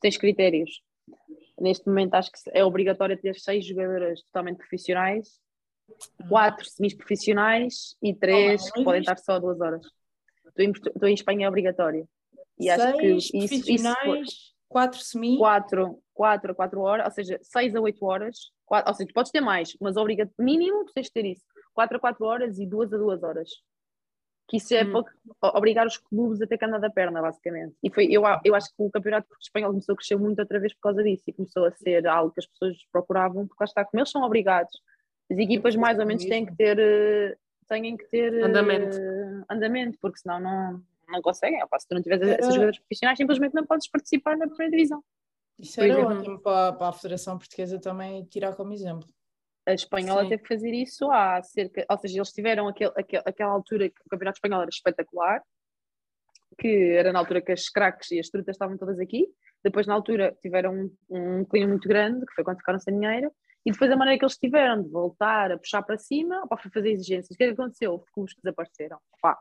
Tens 0.00 0.16
critérios. 0.16 0.80
Neste 1.60 1.88
momento 1.88 2.14
acho 2.14 2.30
que 2.30 2.38
é 2.52 2.64
obrigatório 2.64 3.20
ter 3.20 3.34
seis 3.34 3.66
jogadoras 3.66 4.22
totalmente 4.22 4.58
profissionais 4.58 5.42
quatro 6.28 6.64
semi-profissionais 6.66 7.96
e 8.02 8.14
três 8.14 8.70
que 8.70 8.82
podem 8.82 9.00
estar 9.00 9.18
só 9.18 9.38
duas 9.38 9.60
horas. 9.60 9.86
Estou 10.56 11.08
em, 11.08 11.14
Espanha 11.14 11.46
é 11.46 11.48
obrigatório. 11.48 12.08
E 12.58 12.64
seis 12.64 12.80
acho 12.80 12.98
que 12.98 13.06
isso, 13.06 13.70
isso, 13.70 13.94
quatro 14.68 15.00
semi. 15.00 15.38
Quatro, 15.38 15.98
quatro 16.12 16.52
a 16.52 16.54
quatro 16.54 16.80
horas, 16.80 17.06
ou 17.06 17.12
seja, 17.12 17.38
seis 17.42 17.74
a 17.74 17.80
oito 17.80 18.04
horas. 18.04 18.52
Quatro, 18.64 18.90
ou 18.90 18.94
seja, 18.94 19.10
podes 19.12 19.32
ter 19.32 19.40
mais, 19.40 19.76
mas 19.80 19.96
obriga 19.96 20.30
mínimo 20.38 20.84
tens 20.94 21.06
de 21.06 21.12
ter 21.12 21.24
isso. 21.24 21.44
Quatro 21.72 21.96
a 21.96 22.00
quatro 22.00 22.24
horas 22.24 22.58
e 22.58 22.66
duas 22.66 22.92
a 22.92 22.96
duas 22.96 23.22
horas. 23.22 23.50
Que 24.46 24.58
isso 24.58 24.74
é 24.74 24.84
hum. 24.84 25.02
para 25.40 25.58
obrigar 25.58 25.86
os 25.86 25.96
clubes 25.96 26.40
a 26.40 26.46
ter 26.46 26.58
que 26.58 26.64
andar 26.64 26.78
da 26.78 26.90
perna, 26.90 27.20
basicamente. 27.20 27.74
E 27.82 27.90
foi, 27.90 28.06
eu, 28.10 28.22
eu 28.44 28.54
acho 28.54 28.68
que 28.68 28.74
o 28.78 28.90
campeonato 28.90 29.26
espanhol 29.40 29.70
começou 29.70 29.94
a 29.94 29.96
crescer 29.96 30.16
muito 30.16 30.38
outra 30.38 30.60
vez 30.60 30.74
por 30.74 30.82
causa 30.82 31.02
disso 31.02 31.24
e 31.26 31.32
começou 31.32 31.64
a 31.64 31.72
ser 31.72 32.06
algo 32.06 32.30
que 32.32 32.40
as 32.40 32.46
pessoas 32.46 32.76
procuravam, 32.92 33.46
porque 33.46 33.62
lá 33.62 33.64
está, 33.64 33.84
como 33.84 34.00
eles 34.00 34.10
são 34.10 34.22
obrigados 34.22 34.78
as 35.30 35.38
equipas 35.38 35.74
mais 35.76 35.98
ou 35.98 36.06
menos 36.06 36.24
têm 36.24 36.44
que 36.44 36.54
ter, 36.54 36.78
eh, 36.78 37.36
têm 37.68 37.96
que 37.96 38.06
ter 38.08 38.32
eh, 38.32 38.42
andamento, 38.42 38.96
andamento 39.48 39.98
porque 40.00 40.18
senão 40.18 40.40
não, 40.40 40.82
não 41.08 41.22
conseguem. 41.22 41.62
Opa, 41.62 41.78
se 41.78 41.88
tu 41.88 41.94
não 41.94 42.02
tiveres 42.02 42.26
era... 42.26 42.40
esses 42.40 42.54
jogadores 42.54 42.78
profissionais, 42.78 43.18
simplesmente 43.18 43.54
não 43.54 43.66
podes 43.66 43.88
participar 43.88 44.36
na 44.36 44.46
primeira 44.46 44.70
divisão. 44.70 45.02
Isso 45.58 45.80
era 45.80 46.06
ótimo 46.06 46.40
para, 46.40 46.72
para, 46.72 46.88
a 46.88 46.92
Federação 46.92 47.38
Portuguesa 47.38 47.80
também 47.80 48.24
tirar 48.24 48.54
como 48.54 48.72
exemplo. 48.72 49.08
A 49.66 49.72
espanhola 49.72 50.24
Sim. 50.24 50.28
teve 50.30 50.42
que 50.42 50.48
fazer 50.48 50.74
isso 50.74 51.10
há 51.10 51.42
cerca, 51.42 51.86
ou 51.88 51.98
seja, 51.98 52.18
eles 52.18 52.32
tiveram 52.32 52.68
aquele, 52.68 52.92
aquele, 52.96 53.22
aquela 53.24 53.52
altura 53.52 53.88
que 53.88 54.00
o 54.04 54.10
campeonato 54.10 54.36
espanhol 54.36 54.60
era 54.60 54.68
espetacular, 54.68 55.42
que 56.58 56.68
era 56.68 57.12
na 57.12 57.18
altura 57.18 57.40
que 57.40 57.52
as 57.52 57.68
craques 57.68 58.10
e 58.10 58.18
as 58.18 58.28
trutas 58.28 58.54
estavam 58.54 58.76
todas 58.76 58.98
aqui. 58.98 59.26
Depois, 59.62 59.86
na 59.86 59.94
altura, 59.94 60.36
tiveram 60.42 60.74
um, 60.74 60.90
um 61.40 61.44
clima 61.44 61.68
muito 61.68 61.88
grande, 61.88 62.26
que 62.26 62.34
foi 62.34 62.44
quando 62.44 62.58
ficaram 62.58 62.78
sem 62.78 62.94
dinheiro, 62.98 63.32
e 63.66 63.72
depois 63.72 63.90
a 63.90 63.96
maneira 63.96 64.18
que 64.18 64.24
eles 64.24 64.36
tiveram 64.36 64.82
de 64.82 64.88
voltar 64.88 65.50
a 65.52 65.58
puxar 65.58 65.82
para 65.82 65.96
cima, 65.96 66.46
para 66.46 66.58
fazer 66.70 66.90
exigências. 66.90 67.34
O 67.34 67.38
que 67.38 67.44
é 67.44 67.46
que 67.48 67.52
aconteceu? 67.54 67.92
Houve 67.92 68.04
clubes 68.12 68.34
que 68.34 68.42
desapareceram, 68.42 68.98
pá, 69.22 69.38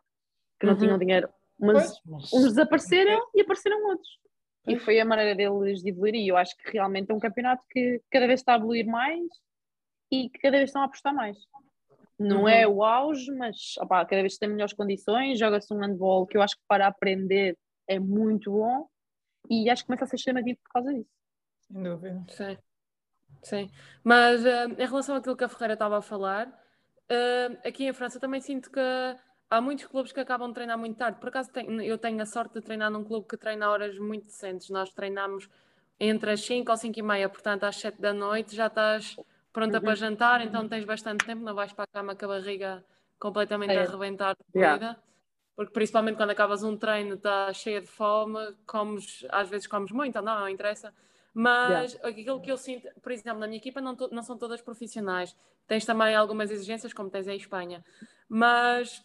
que 0.60 0.66
não 0.66 0.74
uhum. 0.74 0.80
tinham 0.80 0.98
dinheiro, 0.98 1.30
mas 1.60 2.00
pois, 2.00 2.34
uns 2.34 2.50
desapareceram 2.50 3.22
e 3.36 3.42
apareceram 3.42 3.86
outros. 3.88 4.20
Pois. 4.64 4.78
E 4.78 4.80
foi 4.80 5.00
a 5.00 5.06
maneira 5.06 5.36
deles 5.36 5.82
de 5.82 5.90
evoluir. 5.90 6.16
E 6.16 6.28
eu 6.30 6.38
acho 6.38 6.56
que 6.58 6.72
realmente 6.72 7.12
é 7.12 7.14
um 7.14 7.20
campeonato 7.20 7.64
que 7.70 8.02
cada 8.10 8.26
vez 8.26 8.40
está 8.40 8.54
a 8.54 8.58
evoluir 8.58 8.86
mais 8.86 9.28
e 10.10 10.30
que 10.30 10.40
cada 10.40 10.58
vez 10.58 10.70
estão 10.70 10.82
a 10.82 10.86
apostar 10.86 11.14
mais. 11.14 11.38
Não 12.18 12.48
é 12.48 12.66
uhum. 12.66 12.74
é 12.74 12.76
o 12.76 12.84
auge, 12.84 13.32
mas 13.34 13.76
opa, 13.80 14.06
cada 14.06 14.22
vez 14.22 14.38
tem 14.38 14.48
melhores 14.48 14.74
condições. 14.74 15.38
Joga-se 15.38 15.74
um 15.74 15.80
handball 15.80 16.26
que 16.26 16.38
eu 16.38 16.42
acho 16.42 16.56
que 16.56 16.64
para 16.68 16.88
aprender 16.88 17.58
é 17.88 18.00
muito 18.00 18.52
bom 18.52 18.88
e 19.50 19.70
acho 19.70 19.84
que 19.84 19.88
começa 19.88 20.06
a 20.06 20.08
ser 20.08 20.18
chamativo 20.18 20.58
por 20.64 20.72
causa 20.72 20.94
disso. 20.94 21.10
Sem 21.68 21.84
dúvida. 21.84 22.24
Sim. 22.30 22.58
Sim, 23.44 23.70
mas 24.04 24.42
uh, 24.44 24.74
em 24.78 24.86
relação 24.86 25.16
àquilo 25.16 25.36
que 25.36 25.44
a 25.44 25.50
Ferreira 25.50 25.74
estava 25.74 25.98
a 25.98 26.02
falar, 26.02 26.48
uh, 26.48 27.68
aqui 27.68 27.86
em 27.86 27.94
França 27.94 28.20
também 28.20 28.42
sinto 28.42 28.72
que 28.72 28.80
há 29.50 29.62
muitos 29.62 29.86
clubes 29.86 30.12
que 30.12 30.20
acabam 30.20 30.48
de 30.48 30.56
treinar 30.56 30.78
muito 30.78 30.98
tarde. 30.98 31.20
Por 31.20 31.30
acaso 31.30 31.52
tenho, 31.52 31.82
eu 31.82 31.98
tenho 31.98 32.22
a 32.22 32.26
sorte 32.26 32.56
de 32.56 32.62
treinar 32.62 32.90
num 32.90 33.04
clube 33.04 33.28
que 33.28 33.38
treina 33.38 33.70
horas 33.70 33.98
muito 34.00 34.26
decentes. 34.26 34.70
Nós 34.70 34.92
treinamos 34.92 35.50
entre 36.00 36.32
as 36.32 36.42
5 36.42 36.72
ou 36.72 36.78
5 36.78 37.00
e 37.00 37.02
meia, 37.02 37.30
portanto 37.30 37.64
às 37.66 37.76
7 37.76 38.02
da 38.02 38.14
noite 38.14 38.56
já 38.56 38.68
estás 38.68 39.16
pronta 39.52 39.78
uhum. 39.78 39.84
para 39.84 39.96
jantar, 39.96 40.42
então 40.42 40.68
tens 40.68 40.84
bastante 40.84 41.24
tempo, 41.26 41.44
não 41.44 41.54
vais 41.54 41.72
para 41.72 41.84
a 41.84 41.88
cama 41.88 42.16
com 42.16 42.26
a 42.26 42.28
barriga 42.30 42.84
completamente 43.20 43.72
é. 43.72 43.80
a 43.80 43.84
arrebentar 43.84 44.36
de. 44.36 44.60
Yeah. 44.60 44.98
Porque 45.56 45.72
principalmente 45.72 46.18
quando 46.18 46.32
acabas 46.32 46.64
um 46.64 46.76
treino, 46.76 47.14
estás 47.14 47.58
cheia 47.58 47.80
de 47.80 47.88
fome, 47.88 48.40
comes, 48.66 49.24
às 49.30 49.48
vezes 49.48 49.68
comes 49.68 49.92
muito, 49.92 50.20
não, 50.20 50.40
não 50.40 50.50
interessa 50.50 50.92
mas 51.34 51.94
yeah. 51.94 52.10
aquilo 52.10 52.42
que 52.42 52.52
eu 52.52 52.58
sinto, 52.58 52.88
por 53.02 53.12
exemplo, 53.12 53.40
na 53.40 53.48
minha 53.48 53.58
equipa 53.58 53.82
não, 53.82 53.96
não 54.12 54.22
são 54.22 54.38
todas 54.38 54.62
profissionais. 54.62 55.36
Tens 55.68 55.86
também 55.86 56.16
algumas 56.16 56.52
exigências, 56.52 56.94
como 56.94 57.10
tens 57.10 57.28
em 57.28 57.36
Espanha. 57.38 57.84
Mas, 58.30 59.04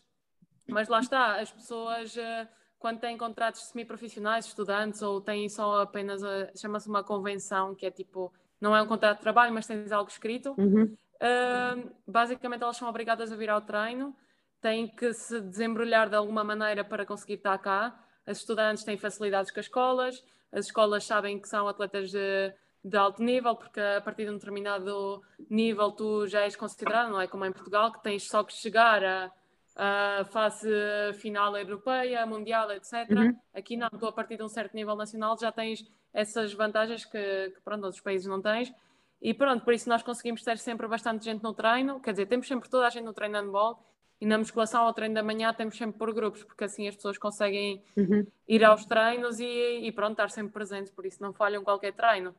mas 0.67 0.89
lá 0.89 1.01
está, 1.01 1.41
as 1.41 1.51
pessoas 1.51 2.15
uh, 2.17 2.49
quando 2.79 3.01
têm 3.01 3.19
contratos 3.19 3.63
semi-profissionais, 3.63 4.47
estudantes, 4.47 5.03
ou 5.03 5.21
têm 5.21 5.49
só 5.49 5.83
apenas, 5.83 6.23
chama-se 6.57 6.89
uma 6.89 7.03
convenção, 7.03 7.75
que 7.75 7.85
é 7.85 7.91
tipo, 7.91 8.33
não 8.61 8.75
é 8.75 8.83
um 8.83 8.87
contrato 8.87 9.17
de 9.17 9.23
trabalho, 9.23 9.53
mas 9.53 9.67
tens 9.67 9.91
algo 9.91 10.11
escrito, 10.11 10.55
Uhum. 10.57 10.85
uh, 10.85 11.91
basicamente 12.07 12.63
elas 12.63 12.77
são 12.77 12.89
obrigadas 12.89 13.33
a 13.33 13.37
vir 13.37 13.51
ao 13.51 13.61
treino, 13.61 14.15
têm 14.61 14.89
que 14.89 15.13
se 15.13 15.41
desembrulhar 15.41 16.09
de 16.09 16.17
alguma 16.17 16.45
maneira 16.45 16.85
para 16.85 17.05
conseguir 17.05 17.35
estar 17.35 17.59
cá. 17.59 17.99
As 18.27 18.39
estudantes 18.39 18.85
têm 18.85 18.97
facilidades 18.97 19.51
com 19.51 19.61
as 19.61 19.67
escolas, 19.67 20.25
as 20.53 20.67
escolas 20.67 21.05
sabem 21.05 21.39
que 21.39 21.49
são 21.49 21.69
atletas 21.69 22.11
de, 22.11 22.53
de 22.85 22.97
alto 22.97 23.23
nível, 23.23 23.55
porque 23.55 23.81
a 23.81 24.01
partir 24.01 24.25
de 24.25 24.31
um 24.31 24.35
determinado 24.35 25.23
nível 25.51 25.93
tu 25.93 26.27
já 26.27 26.43
és 26.43 26.57
considerado, 26.57 27.11
não 27.11 27.21
é 27.21 27.27
como 27.27 27.45
em 27.45 27.53
Portugal, 27.53 27.93
que 27.93 28.03
tens 28.03 28.29
só 28.29 28.43
que 28.43 28.53
chegar 28.53 29.05
a, 29.05 29.33
a 29.77 30.25
fase 30.25 30.71
final 31.15 31.57
europeia, 31.57 32.25
mundial, 32.27 32.71
etc. 32.73 33.11
Uhum. 33.11 33.37
Aqui 33.55 33.77
não, 33.77 33.89
tu 33.91 34.07
a 34.07 34.13
partir 34.13 34.37
de 34.37 34.43
um 34.43 34.49
certo 34.49 34.75
nível 34.75 34.97
nacional 34.97 35.37
já 35.39 35.53
tens 35.53 35.85
essas 36.13 36.53
vantagens 36.53 37.05
que, 37.05 37.51
que 37.55 37.61
pronto, 37.63 37.85
outros 37.85 38.03
países 38.03 38.27
não 38.27 38.41
tens. 38.41 38.73
E 39.21 39.35
pronto, 39.35 39.65
por 39.65 39.75
isso 39.75 39.89
nós 39.89 40.03
conseguimos 40.03 40.43
ter 40.43 40.59
sempre 40.59 40.87
bastante 40.87 41.25
gente 41.25 41.43
no 41.43 41.53
treino, 41.53 42.01
quer 42.01 42.13
dizer, 42.13 42.27
temos 42.27 42.47
sempre 42.47 42.69
toda 42.69 42.87
a 42.87 42.91
gente 42.91 43.05
no 43.05 43.13
treino 43.13 43.35
de 43.35 43.45
handball 43.45 43.85
e 44.21 44.27
na 44.27 44.39
musculação 44.39 44.83
ao 44.83 44.93
treino 44.93 45.15
da 45.15 45.23
manhã 45.23 45.53
temos 45.55 45.77
sempre 45.77 45.99
por 45.99 46.13
grupos, 46.13 46.43
porque 46.45 46.65
assim 46.65 46.89
as 46.89 46.97
pessoas 46.97 47.19
conseguem 47.19 47.83
Uhum. 47.97 48.27
ir 48.49 48.65
aos 48.65 48.85
treinos 48.85 49.39
e, 49.39 49.81
e 49.83 49.93
pronto, 49.93 50.13
estar 50.13 50.31
sempre 50.31 50.53
presentes, 50.53 50.93
por 50.93 51.07
isso 51.07 51.23
não 51.23 51.33
falham 51.33 51.63
qualquer 51.63 51.93
treino. 51.93 52.35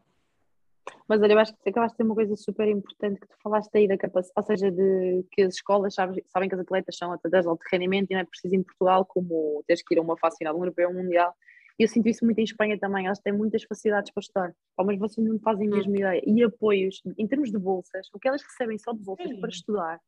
Mas 1.07 1.21
olha, 1.21 1.34
eu 1.34 1.39
acho 1.39 1.53
que 1.55 1.69
acabaste 1.69 1.93
de 1.93 1.97
ter 1.97 2.03
uma 2.03 2.15
coisa 2.15 2.36
super 2.36 2.67
importante 2.67 3.19
que 3.19 3.27
tu 3.27 3.36
falaste 3.43 3.75
aí 3.75 3.88
da 3.88 3.97
capacidade, 3.97 4.34
ou 4.36 4.43
seja, 4.43 4.71
de 4.71 5.23
que 5.32 5.43
as 5.43 5.55
escolas 5.55 5.93
sabem, 5.93 6.23
sabem 6.27 6.49
que 6.49 6.55
as 6.55 6.61
atletas 6.61 6.97
são 6.97 7.11
atletas 7.11 7.43
de 7.43 7.49
alto 7.49 7.63
rendimento 7.71 8.09
e 8.09 8.13
não 8.13 8.21
é 8.21 8.25
preciso 8.25 8.55
em 8.55 8.63
Portugal 8.63 9.05
como 9.05 9.63
teres 9.67 9.84
que 9.84 9.93
ir 9.93 9.99
a 9.99 10.01
uma 10.01 10.17
fase 10.17 10.38
final 10.38 10.53
de 10.53 10.59
um 10.59 10.63
europeu 10.63 10.89
um 10.89 10.93
mundial. 10.93 11.34
E 11.77 11.84
eu 11.84 11.88
sinto 11.88 12.09
isso 12.09 12.25
muito 12.25 12.39
em 12.39 12.43
Espanha 12.43 12.77
também, 12.77 13.05
elas 13.05 13.19
têm 13.19 13.32
muitas 13.32 13.63
facilidades 13.63 14.11
para 14.11 14.21
estudar, 14.21 14.55
mas 14.77 14.99
vocês 14.99 15.25
não 15.25 15.39
fazem 15.39 15.67
a 15.67 15.75
mesma 15.75 15.95
ideia. 15.95 16.21
E 16.25 16.43
apoios, 16.43 17.01
em 17.17 17.27
termos 17.27 17.51
de 17.51 17.57
bolsas, 17.57 18.07
o 18.13 18.19
que 18.19 18.27
elas 18.27 18.41
recebem 18.41 18.77
só 18.77 18.91
de 18.91 18.99
bolsas 18.99 19.30
Sim. 19.30 19.39
para 19.39 19.49
estudar, 19.49 20.01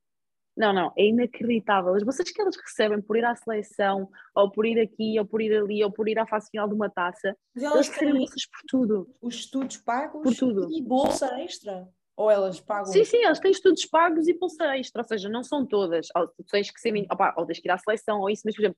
não, 0.55 0.73
não, 0.73 0.91
é 0.97 1.05
inacreditável. 1.05 1.95
As 1.95 2.03
bolsas 2.03 2.29
que 2.29 2.41
elas 2.41 2.55
recebem 2.57 3.01
por 3.01 3.15
ir 3.17 3.23
à 3.25 3.35
seleção, 3.35 4.09
ou 4.35 4.51
por 4.51 4.65
ir 4.65 4.79
aqui, 4.79 5.17
ou 5.19 5.25
por 5.25 5.41
ir 5.41 5.55
ali, 5.55 5.83
ou 5.83 5.91
por 5.91 6.07
ir 6.09 6.19
à 6.19 6.25
fase 6.27 6.49
final 6.51 6.67
de 6.67 6.75
uma 6.75 6.89
taça, 6.89 7.35
Mas 7.55 7.63
elas 7.63 7.75
elas 7.75 7.87
recebem 7.89 8.17
bolsas 8.17 8.45
por 8.47 8.59
tudo. 8.67 9.15
os 9.21 9.35
estudos 9.35 9.77
pagos 9.77 10.21
Por 10.23 10.35
tudo. 10.35 10.67
e 10.71 10.81
bolsa 10.81 11.39
extra. 11.41 11.87
Ou 12.17 12.29
elas 12.29 12.59
pagam? 12.59 12.85
Sim, 12.91 13.03
sim, 13.05 13.23
eles 13.23 13.39
têm 13.39 13.51
estudos 13.51 13.85
pagos 13.85 14.27
e 14.27 14.33
bolsa 14.37 14.77
extra, 14.77 15.01
ou 15.01 15.07
seja, 15.07 15.29
não 15.29 15.43
são 15.43 15.65
todas. 15.65 16.07
Ou 16.15 16.27
tu 16.27 16.43
tens 16.51 16.69
que 16.69 16.79
ser, 16.79 16.93
opa, 17.11 17.33
ou 17.37 17.45
tens 17.45 17.59
que 17.59 17.67
ir 17.67 17.71
à 17.71 17.77
seleção, 17.77 18.19
ou 18.19 18.29
isso, 18.29 18.43
mas, 18.45 18.53
por 18.55 18.61
exemplo, 18.61 18.77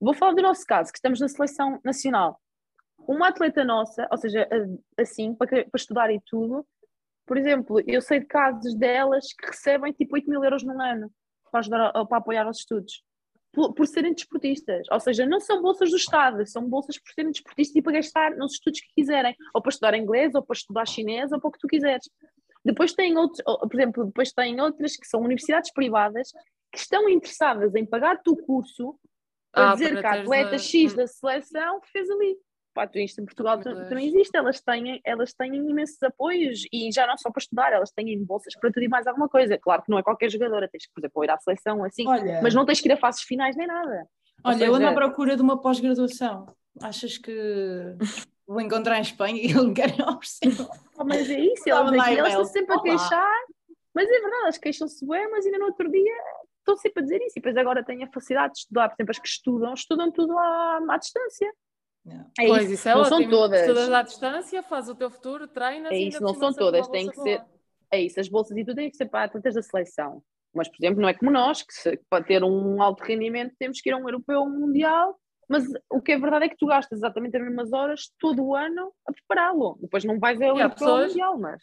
vou 0.00 0.12
falar 0.14 0.34
do 0.34 0.42
nosso 0.42 0.66
caso, 0.66 0.90
que 0.92 0.98
estamos 0.98 1.20
na 1.20 1.28
seleção 1.28 1.80
nacional. 1.84 2.38
Uma 3.06 3.28
atleta 3.28 3.64
nossa, 3.64 4.06
ou 4.10 4.18
seja, 4.18 4.48
assim, 4.98 5.34
para, 5.34 5.48
para 5.48 5.70
estudar 5.76 6.12
e 6.12 6.20
tudo, 6.26 6.66
por 7.32 7.38
exemplo, 7.38 7.80
eu 7.86 8.02
sei 8.02 8.20
de 8.20 8.26
casos 8.26 8.74
delas 8.74 9.32
que 9.32 9.46
recebem 9.46 9.90
tipo 9.94 10.14
8 10.16 10.28
mil 10.28 10.44
euros 10.44 10.62
num 10.62 10.78
ano 10.82 11.10
para, 11.50 11.60
ajudar, 11.60 11.86
a- 11.94 12.04
para 12.04 12.18
apoiar 12.18 12.46
os 12.46 12.58
estudos. 12.58 13.02
Por, 13.54 13.72
por 13.72 13.86
serem 13.86 14.12
desportistas, 14.12 14.86
ou 14.90 15.00
seja, 15.00 15.24
não 15.24 15.40
são 15.40 15.62
bolsas 15.62 15.88
do 15.90 15.96
Estado, 15.96 16.46
são 16.46 16.68
bolsas 16.68 16.98
por 16.98 17.10
serem 17.14 17.30
desportistas 17.32 17.74
e 17.74 17.80
para 17.80 17.94
gastar 17.94 18.36
nos 18.36 18.52
estudos 18.52 18.80
que 18.82 18.88
quiserem, 18.94 19.34
ou 19.54 19.62
para 19.62 19.70
estudar 19.70 19.94
inglês, 19.94 20.34
ou 20.34 20.42
para 20.42 20.52
estudar 20.54 20.86
chinês, 20.86 21.32
ou 21.32 21.40
para 21.40 21.48
o 21.48 21.52
que 21.52 21.58
tu 21.58 21.66
quiseres. 21.68 22.06
Depois 22.62 22.92
tem 22.92 23.16
outros, 23.16 23.40
ou, 23.46 23.58
por 23.60 23.74
exemplo, 23.80 24.04
depois 24.04 24.30
tem 24.30 24.60
outras 24.60 24.94
que 24.94 25.06
são 25.06 25.20
universidades 25.22 25.72
privadas 25.72 26.32
que 26.70 26.78
estão 26.78 27.08
interessadas 27.08 27.74
em 27.74 27.86
pagar-te 27.86 28.28
o 28.28 28.36
curso 28.36 28.94
para 29.50 29.70
Ah, 29.70 29.72
dizer 29.72 29.98
que 30.00 30.06
a 30.06 30.20
atleta 30.20 30.56
a- 30.56 30.58
X 30.58 30.94
da 30.94 31.06
seleção 31.06 31.80
fez 31.90 32.10
ali. 32.10 32.36
Pá, 32.74 32.88
isto 32.94 33.20
em 33.20 33.24
Portugal 33.26 33.60
tu- 33.60 33.88
também 33.88 34.08
existe, 34.08 34.34
elas 34.34 34.60
têm, 34.60 35.00
elas 35.04 35.34
têm 35.34 35.54
imensos 35.54 36.02
apoios 36.02 36.62
e 36.72 36.90
já 36.90 37.06
não 37.06 37.18
só 37.18 37.30
para 37.30 37.40
estudar, 37.40 37.72
elas 37.72 37.90
têm 37.90 38.18
bolsas 38.24 38.54
para 38.58 38.72
tudo 38.72 38.82
e 38.82 38.88
mais 38.88 39.06
alguma 39.06 39.28
coisa. 39.28 39.58
Claro 39.58 39.82
que 39.82 39.90
não 39.90 39.98
é 39.98 40.02
qualquer 40.02 40.30
jogadora, 40.30 40.68
tens 40.68 40.86
que, 40.86 40.92
por 40.94 41.00
exemplo, 41.00 41.24
ir 41.24 41.30
à 41.30 41.38
seleção 41.38 41.84
assim, 41.84 42.08
Olha, 42.08 42.40
mas 42.42 42.54
não 42.54 42.64
tens 42.64 42.80
que 42.80 42.88
ir 42.88 42.92
a 42.92 42.96
fases 42.96 43.22
finais 43.22 43.54
nem 43.56 43.66
nada. 43.66 44.06
Olha 44.44 44.64
eu 44.64 44.74
ando 44.74 44.86
à 44.86 44.88
seja- 44.88 45.00
procura 45.00 45.36
de 45.36 45.42
uma 45.42 45.60
pós-graduação. 45.60 46.46
Achas 46.80 47.18
que 47.18 47.94
vou 48.46 48.60
encontrar 48.60 48.96
em 48.98 49.02
Espanha 49.02 49.36
e 49.42 49.50
eles 49.50 49.64
me 49.64 49.74
querem 49.74 49.96
oferecer? 50.08 50.48
Oh, 50.98 51.04
mas 51.04 51.28
é 51.30 51.38
isso, 51.40 51.68
elas, 51.68 51.92
aqui, 51.92 52.18
elas 52.18 52.32
estão 52.32 52.44
sempre 52.46 52.72
a 52.74 52.76
Olá. 52.76 52.82
queixar, 52.84 53.38
mas 53.94 54.08
é 54.08 54.12
verdade, 54.20 54.42
elas 54.44 54.58
queixam-se 54.58 55.06
bem, 55.06 55.30
mas 55.30 55.44
ainda 55.44 55.58
no 55.58 55.66
outro 55.66 55.90
dia 55.90 56.14
estão 56.58 56.76
sempre 56.78 57.00
a 57.00 57.04
dizer 57.04 57.18
isso. 57.18 57.32
E 57.36 57.40
depois 57.40 57.56
agora 57.58 57.84
têm 57.84 58.02
a 58.02 58.10
facilidade 58.10 58.54
de 58.54 58.60
estudar, 58.60 58.88
por 58.88 58.94
exemplo, 58.96 59.10
as 59.10 59.18
que 59.18 59.28
estudam, 59.28 59.74
estudam 59.74 60.10
tudo 60.10 60.38
à, 60.38 60.78
à 60.88 60.96
distância. 60.96 61.52
Não. 62.04 62.30
É 62.38 62.46
pois, 62.48 62.64
isso, 62.64 62.72
isso 62.74 62.88
é 62.88 62.94
não 62.94 63.00
ótimo. 63.02 63.20
são 63.20 63.30
todas. 63.30 63.60
Estudas 63.60 63.92
à 63.92 64.02
distância, 64.02 64.62
faz 64.62 64.88
o 64.88 64.94
teu 64.94 65.10
futuro, 65.10 65.46
treinas 65.46 65.92
É 65.92 65.96
e 65.98 66.08
isso, 66.08 66.22
não 66.22 66.34
são 66.34 66.52
todas, 66.52 66.88
têm 66.88 67.08
que 67.08 67.16
ser-. 67.20 67.42
É 67.92 68.00
isso, 68.00 68.18
as 68.18 68.28
bolsas 68.28 68.56
e 68.56 68.64
tudo 68.64 68.76
têm 68.76 68.90
que 68.90 68.96
ser 68.96 69.06
para 69.06 69.24
atletas 69.24 69.54
da 69.54 69.62
seleção. 69.62 70.22
Mas, 70.54 70.68
por 70.68 70.76
exemplo, 70.80 71.00
não 71.00 71.08
é 71.08 71.14
como 71.14 71.30
nós, 71.30 71.62
que 71.62 71.72
se- 71.72 72.00
para 72.10 72.24
ter 72.24 72.42
um 72.42 72.82
alto 72.82 73.02
rendimento 73.04 73.54
temos 73.58 73.80
que 73.80 73.88
ir 73.90 73.92
a 73.92 73.96
um 73.96 74.08
europeu 74.08 74.40
ou 74.40 74.46
um 74.46 74.60
mundial, 74.60 75.16
mas 75.48 75.64
o 75.90 76.00
que 76.00 76.12
é 76.12 76.18
verdade 76.18 76.46
é 76.46 76.48
que 76.48 76.56
tu 76.56 76.66
gastas 76.66 76.98
exatamente 76.98 77.36
as 77.36 77.42
mesmas 77.42 77.72
horas 77.72 78.10
todo 78.18 78.42
o 78.44 78.54
ano 78.56 78.92
a 79.06 79.12
prepará-lo. 79.12 79.78
Depois 79.80 80.04
não 80.04 80.18
vais 80.18 80.40
E 80.40 80.44
há 80.44 80.48
europeu 80.48 80.70
pessoas- 80.70 81.08
mundial, 81.08 81.38
mas... 81.38 81.62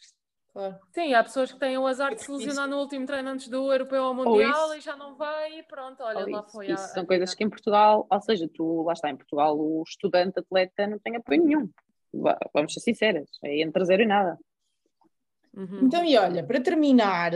Claro. 0.51 0.79
Sim, 0.91 1.13
há 1.13 1.23
pessoas 1.23 1.51
que 1.51 1.59
têm 1.59 1.77
o 1.77 1.85
azar 1.85 2.13
de 2.15 2.21
se 2.23 2.31
lesionar 2.31 2.67
no 2.67 2.77
último 2.79 3.05
treino 3.05 3.29
antes 3.29 3.47
do 3.47 3.71
europeu 3.71 4.03
ou 4.03 4.13
mundial 4.15 4.73
e 4.75 4.81
já 4.81 4.95
não 4.95 5.15
vai 5.15 5.59
e 5.59 5.63
pronto, 5.63 6.01
olha, 6.01 6.19
Ou 6.25 6.29
lá 6.29 6.39
isso, 6.41 6.51
foi 6.51 6.67
a- 6.71 6.73
isso 6.73 6.83
a 6.85 6.87
são 6.87 7.05
coisas 7.05 7.29
vida. 7.29 7.37
que 7.37 7.43
em 7.43 7.49
Portugal, 7.49 8.07
ou 8.09 8.21
seja, 8.21 8.49
tu 8.53 8.81
lá 8.83 8.93
está 8.93 9.09
em 9.09 9.15
Portugal, 9.15 9.57
o 9.57 9.83
estudante 9.87 10.39
atleta 10.39 10.87
não 10.87 10.97
tem 10.99 11.15
apoio 11.15 11.43
nenhum. 11.45 11.69
Va- 12.11 12.37
Vamos 12.53 12.73
ser 12.73 12.79
sinceras, 12.79 13.29
é 13.43 13.61
entre 13.61 13.85
zero 13.85 14.01
e 14.01 14.07
nada. 14.07 14.37
Uhum. 15.53 15.85
Então, 15.85 16.03
e 16.03 16.17
olha, 16.17 16.43
para 16.43 16.59
terminar, 16.61 17.31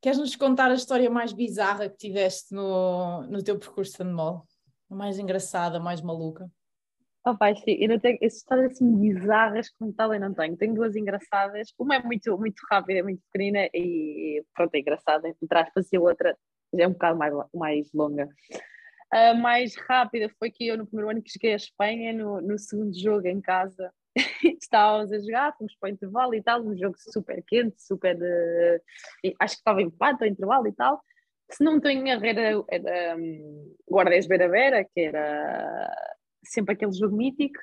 queres-nos 0.00 0.36
contar 0.36 0.70
a 0.70 0.74
história 0.74 1.10
mais 1.10 1.32
bizarra 1.32 1.88
que 1.88 1.96
tiveste 1.96 2.54
no, 2.54 3.22
no 3.22 3.42
teu 3.42 3.58
percurso 3.58 3.96
de 3.96 4.04
handball? 4.04 4.46
A 4.90 4.94
mais 4.94 5.18
engraçada, 5.18 5.78
a 5.78 5.80
mais 5.80 6.00
maluca? 6.00 6.48
Oh, 7.24 7.36
pai, 7.36 7.54
sim, 7.54 7.76
eu 7.78 7.88
não 7.88 8.00
tenho 8.00 8.18
histórias 8.20 8.72
assim 8.72 8.96
bizarras 8.98 9.70
como 9.78 9.92
tal, 9.92 10.12
eu 10.12 10.18
não 10.18 10.34
tenho. 10.34 10.56
Tenho 10.56 10.74
duas 10.74 10.96
engraçadas. 10.96 11.72
Uma 11.78 11.94
é 11.96 12.02
muito, 12.02 12.36
muito 12.36 12.60
rápida, 12.68 12.98
é 12.98 13.02
muito 13.02 13.22
pequenina 13.30 13.68
e 13.72 14.42
pronto, 14.52 14.74
é 14.74 14.80
engraçada, 14.80 15.28
entre 15.28 15.58
aspas, 15.58 15.92
e 15.92 15.96
a 15.96 16.00
outra 16.00 16.36
já 16.74 16.82
é 16.84 16.88
um 16.88 16.92
bocado 16.92 17.16
mais, 17.18 17.32
mais 17.54 17.92
longa. 17.92 18.28
A 19.12 19.34
mais 19.34 19.76
rápida 19.76 20.28
foi 20.36 20.50
que 20.50 20.66
eu, 20.66 20.76
no 20.76 20.86
primeiro 20.86 21.10
ano 21.10 21.22
que 21.22 21.30
cheguei 21.30 21.52
à 21.52 21.56
Espanha, 21.56 22.12
no, 22.12 22.40
no 22.40 22.58
segundo 22.58 22.92
jogo 22.98 23.28
em 23.28 23.40
casa, 23.40 23.92
estávamos 24.60 25.12
a 25.12 25.18
jogar, 25.20 25.56
fomos 25.56 25.76
para 25.78 25.90
o 25.90 25.92
intervalo 25.92 26.34
e 26.34 26.42
tal, 26.42 26.60
um 26.62 26.76
jogo 26.76 26.96
super 26.98 27.40
quente, 27.46 27.80
super. 27.80 28.18
eh, 28.20 28.80
e 29.22 29.34
acho 29.38 29.54
que 29.54 29.60
estava 29.60 29.80
empate 29.80 30.24
ao 30.24 30.30
intervalo 30.30 30.66
e 30.66 30.72
tal. 30.72 31.00
Se 31.52 31.62
não 31.62 31.78
tenho 31.80 32.04
erro, 32.06 32.24
era, 32.26 32.64
era 32.68 33.16
um, 33.16 33.76
Guardas 33.88 34.26
Beira-Vera, 34.26 34.84
que 34.84 35.00
era 35.02 35.88
sempre 36.44 36.74
aquele 36.74 36.92
jogo 36.92 37.16
mítico. 37.16 37.58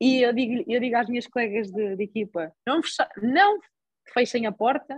E 0.00 0.22
eu 0.22 0.32
digo, 0.32 0.64
eu 0.70 0.80
digo 0.80 0.96
às 0.96 1.08
minhas 1.08 1.26
colegas 1.26 1.70
de, 1.70 1.96
de 1.96 2.04
equipa: 2.04 2.52
não, 2.66 2.82
fecha, 2.82 3.08
não 3.20 3.58
fechem 4.12 4.46
a 4.46 4.52
porta, 4.52 4.96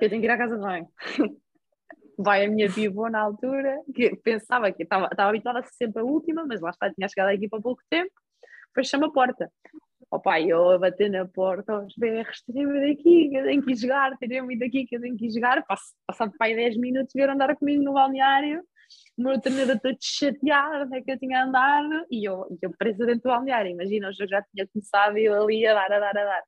eu 0.00 0.08
tenho 0.08 0.20
que 0.20 0.26
ir 0.26 0.30
à 0.30 0.38
casa 0.38 0.56
de 0.56 0.62
banho. 0.62 0.88
Vai 2.18 2.46
a 2.46 2.48
minha 2.48 2.72
pivô 2.72 3.10
na 3.10 3.20
altura, 3.20 3.78
que 3.94 4.16
pensava 4.16 4.72
que 4.72 4.84
estava, 4.84 5.06
estava 5.06 5.28
habituada 5.28 5.58
a 5.58 5.62
ser 5.62 5.74
sempre 5.74 6.00
a 6.00 6.04
última, 6.04 6.46
mas 6.46 6.62
lá 6.62 6.70
está, 6.70 6.90
tinha 6.90 7.08
chegado 7.08 7.28
à 7.28 7.34
equipa 7.34 7.58
há 7.58 7.60
pouco 7.60 7.82
tempo, 7.90 8.10
fecha-me 8.74 9.04
a 9.04 9.10
porta. 9.10 9.52
Ó 10.10 10.18
pai, 10.18 10.50
eu 10.50 10.70
a 10.70 10.78
bater 10.78 11.10
na 11.10 11.26
porta 11.26 11.74
aos 11.74 11.94
berros, 11.96 12.40
tirem-me 12.42 12.88
daqui, 12.88 13.28
que 13.28 13.36
eu 13.36 13.44
tenho 13.44 13.62
que 13.62 13.72
ir 13.72 13.76
jogar, 13.76 14.16
tirem-me 14.16 14.58
daqui, 14.58 14.86
que 14.86 14.96
eu 14.96 15.00
tenho 15.00 15.16
que 15.16 15.26
ir 15.26 15.30
jogar. 15.30 15.62
Passado 16.06 16.32
pai 16.38 16.54
10 16.54 16.78
minutos, 16.78 17.12
vieram 17.14 17.34
andar 17.34 17.54
comigo 17.56 17.82
no 17.82 17.92
balneário, 17.92 18.62
o 19.18 19.22
meu 19.22 19.40
treinador 19.40 19.78
todo 19.80 19.96
chateado, 20.00 20.84
onde 20.84 20.98
é 20.98 21.00
que 21.02 21.10
eu 21.12 21.18
tinha 21.18 21.44
andado, 21.44 22.06
e 22.10 22.28
eu, 22.28 22.46
e 22.50 22.58
eu 22.62 22.70
presa 22.78 23.06
dentro 23.06 23.22
do 23.22 23.28
balneário. 23.30 23.70
Imagina, 23.70 24.08
o 24.08 24.12
jogo 24.12 24.28
já 24.30 24.42
tinha 24.42 24.66
começado 24.66 25.16
e 25.18 25.24
eu 25.24 25.42
ali 25.42 25.66
a 25.66 25.74
dar, 25.74 25.92
a 25.92 25.98
dar, 26.00 26.16
a 26.18 26.24
dar. 26.24 26.42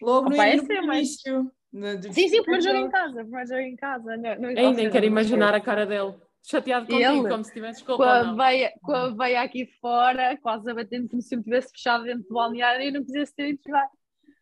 Logo 0.00 0.28
no 0.30 0.34
Opa, 0.34 0.46
in- 0.48 0.50
essa 0.58 0.72
é 0.72 0.80
no 0.80 0.86
mais- 0.86 0.98
início. 1.00 1.52
no- 1.72 1.96
do- 1.98 2.12
Sim, 2.12 2.28
sim, 2.28 2.42
primeiro 2.42 2.62
jogo 2.64 2.76
em 2.86 2.90
casa, 2.90 3.14
primeiro 3.22 3.48
jogo 3.48 3.60
em 3.60 3.76
casa. 3.76 4.16
Não, 4.16 4.22
não, 4.36 4.42
ou 4.42 4.46
Ainda 4.48 4.62
nem 4.62 4.74
seja, 4.74 4.90
quero 4.90 5.06
imaginar 5.06 5.54
a 5.54 5.60
cara 5.60 5.86
dele. 5.86 6.14
Chateado 6.44 6.86
contigo, 6.86 7.08
ele? 7.20 7.28
como 7.28 7.44
se 7.44 7.52
tivesse 7.52 7.84
com 7.84 8.02
a, 8.02 8.34
veia, 8.34 8.72
com 8.82 8.92
a 8.92 9.10
veia 9.14 9.42
aqui 9.42 9.64
fora, 9.80 10.36
quase 10.38 10.68
a 10.68 10.74
batendo 10.74 11.08
como 11.08 11.22
se 11.22 11.36
eu 11.36 11.42
tivesse 11.42 11.70
fechado 11.70 12.02
dentro 12.02 12.24
do 12.24 12.34
balneário 12.34 12.84
e 12.84 12.90
não 12.90 13.04
quisesse 13.04 13.32
ter 13.34 13.50
ido 13.50 13.60
jogar. 13.64 13.88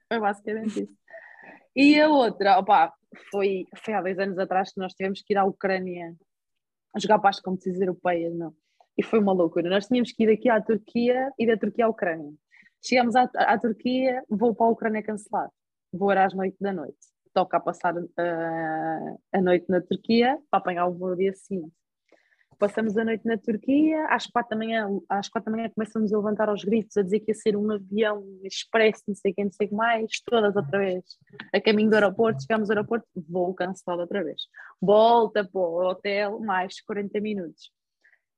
Foi 0.09 0.19
basicamente 0.19 0.83
isso. 0.85 0.97
E 1.77 2.01
a 2.01 2.09
outra, 2.09 2.59
opá, 2.59 2.91
foi, 3.31 3.67
foi 3.85 3.93
há 3.93 4.01
dois 4.01 4.19
anos 4.19 4.39
atrás 4.39 4.73
que 4.73 4.81
nós 4.81 4.95
tivemos 4.95 5.21
que 5.23 5.35
ir 5.35 5.37
à 5.37 5.45
Ucrânia 5.45 6.15
a 6.95 6.99
jogar 6.99 7.19
para 7.19 7.31
as 7.31 7.41
competições 7.41 7.81
europeias, 7.81 8.35
não. 8.35 8.55
E 8.97 9.03
foi 9.03 9.19
uma 9.19 9.33
loucura. 9.33 9.71
Nós 9.71 9.87
tínhamos 9.87 10.13
que 10.13 10.23
ir 10.25 10.31
aqui 10.31 10.49
à 10.49 10.61
Turquia 10.61 11.33
e 11.39 11.47
da 11.47 11.57
Turquia 11.57 11.87
à 11.87 11.89
Ucrânia. 11.89 12.33
Chegámos 12.83 13.15
à, 13.15 13.31
à 13.35 13.59
Turquia, 13.59 14.23
voo 14.29 14.55
para 14.55 14.67
a 14.67 14.71
Ucrânia 14.71 15.03
cancelado. 15.03 15.53
Era 16.11 16.25
às 16.25 16.35
noite 16.35 16.57
da 16.61 16.73
noite. 16.73 16.99
Toca 17.33 17.57
a 17.57 17.61
passar 17.61 17.95
ah, 18.17 19.17
a 19.33 19.41
noite 19.41 19.67
na 19.69 19.81
Turquia 19.81 20.39
para 20.51 20.59
apanhar 20.59 20.87
o 20.87 20.93
voo 20.93 21.15
dia 21.15 21.33
seguinte. 21.33 21.73
Passamos 22.61 22.95
a 22.99 23.05
noite 23.05 23.27
na 23.27 23.39
Turquia, 23.39 24.07
às 24.11 24.27
quatro 24.27 24.51
da 24.51 24.57
manhã, 24.57 24.87
às 25.09 25.31
quatro 25.31 25.51
da 25.51 25.57
manhã 25.57 25.71
começamos 25.75 26.13
a 26.13 26.17
levantar 26.19 26.51
aos 26.51 26.63
gritos, 26.63 26.95
a 26.99 27.03
dizer 27.03 27.21
que 27.21 27.31
ia 27.31 27.35
ser 27.35 27.57
um 27.57 27.73
avião 27.73 28.23
expresso, 28.45 29.03
não 29.09 29.15
sei 29.15 29.33
quem, 29.33 29.47
não 29.47 29.53
sei 29.53 29.67
o 29.67 29.71
que 29.71 29.75
mais, 29.75 30.21
todas 30.25 30.55
outra 30.55 30.79
vez. 30.79 31.03
A 31.55 31.61
caminho 31.61 31.89
do 31.89 31.95
aeroporto, 31.95 32.43
chegamos 32.43 32.71
ao 32.71 32.77
aeroporto, 32.77 33.07
voo 33.29 33.55
cancelado 33.55 34.03
outra 34.03 34.23
vez. 34.23 34.43
Volta 34.81 35.43
para 35.43 35.61
o 35.61 35.89
hotel, 35.89 36.39
mais 36.41 36.81
40 36.83 37.19
minutos. 37.21 37.73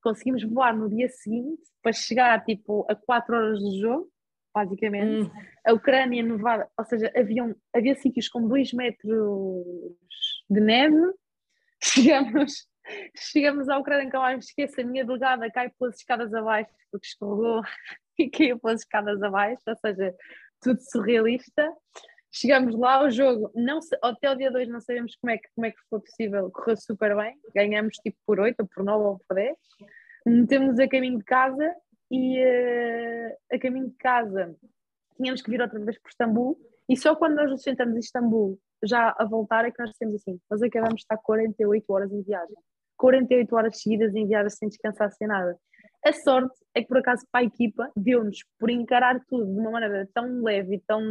Conseguimos 0.00 0.44
voar 0.44 0.74
no 0.74 0.88
dia 0.88 1.08
seguinte 1.08 1.62
para 1.82 1.92
chegar 1.92 2.44
tipo 2.44 2.86
a 2.88 2.94
4 2.94 3.34
horas 3.34 3.58
do 3.58 3.80
jogo, 3.80 4.08
basicamente. 4.54 5.28
Hum. 5.28 5.30
A 5.66 5.72
Ucrânia 5.72 6.22
nevada, 6.22 6.68
ou 6.78 6.84
seja, 6.84 7.12
havia, 7.16 7.56
havia 7.74 7.96
sítios 7.96 8.28
com 8.28 8.46
2 8.46 8.72
metros 8.72 9.66
de 10.48 10.60
neve. 10.60 11.12
Chegamos 11.82 12.71
Chegamos 13.16 13.68
à 13.68 13.78
Ucrânia, 13.78 14.04
nunca 14.04 14.18
mais 14.18 14.36
me 14.36 14.44
esqueço, 14.44 14.80
a 14.80 14.84
minha 14.84 15.04
delegada 15.04 15.50
cai 15.50 15.70
pelas 15.78 15.96
escadas 15.96 16.32
abaixo, 16.34 16.70
porque 16.90 17.06
escorregou 17.06 17.62
e 18.18 18.30
caiu 18.30 18.58
pelas 18.58 18.80
escadas 18.80 19.22
abaixo, 19.22 19.62
ou 19.66 19.76
seja, 19.76 20.14
tudo 20.60 20.80
surrealista. 20.80 21.72
Chegamos 22.34 22.78
lá, 22.78 23.04
o 23.04 23.10
jogo, 23.10 23.50
não, 23.54 23.78
até 24.02 24.30
o 24.30 24.34
dia 24.34 24.50
2 24.50 24.68
não 24.68 24.80
sabemos 24.80 25.14
como 25.16 25.30
é, 25.30 25.38
que, 25.38 25.48
como 25.54 25.66
é 25.66 25.70
que 25.70 25.78
foi 25.90 26.00
possível, 26.00 26.50
correu 26.50 26.76
super 26.76 27.14
bem, 27.14 27.38
ganhamos 27.54 27.96
tipo 27.98 28.16
por 28.26 28.40
8, 28.40 28.60
ou 28.60 28.68
por 28.68 28.84
9 28.84 29.04
ou 29.04 29.20
por 29.28 29.34
10. 29.34 29.56
Metemos 30.24 30.78
a 30.78 30.88
caminho 30.88 31.18
de 31.18 31.24
casa 31.24 31.74
e 32.10 32.42
uh, 32.42 33.36
a 33.54 33.58
caminho 33.58 33.88
de 33.88 33.96
casa 33.96 34.54
tínhamos 35.16 35.42
que 35.42 35.50
vir 35.50 35.60
outra 35.60 35.78
vez 35.78 35.98
por 35.98 36.08
Istambul 36.08 36.58
e 36.88 36.96
só 36.96 37.14
quando 37.16 37.36
nós 37.36 37.50
nos 37.50 37.62
sentamos 37.62 37.96
em 37.96 38.00
Istambul 38.00 38.58
já 38.82 39.14
a 39.18 39.24
voltar 39.24 39.64
é 39.64 39.70
que 39.70 39.78
nós 39.78 39.90
dissemos 39.90 40.14
assim, 40.16 40.40
nós 40.50 40.62
acabamos 40.62 40.96
de 40.96 41.02
estar 41.02 41.16
48 41.16 41.92
horas 41.92 42.12
em 42.12 42.22
viagem. 42.22 42.56
48 43.02 43.56
horas 43.56 43.80
seguidas 43.80 44.14
em 44.14 44.28
viagem 44.28 44.50
sem 44.50 44.68
descansar, 44.68 45.10
sem 45.10 45.26
nada. 45.26 45.58
A 46.04 46.12
sorte 46.12 46.54
é 46.72 46.82
que, 46.82 46.86
por 46.86 46.98
acaso, 46.98 47.26
para 47.32 47.40
a 47.40 47.44
equipa, 47.44 47.90
deu-nos 47.96 48.38
por 48.58 48.70
encarar 48.70 49.20
tudo 49.28 49.44
de 49.44 49.58
uma 49.58 49.72
maneira 49.72 50.08
tão 50.14 50.42
leve 50.42 50.76
e 50.76 50.80
tão. 50.80 51.02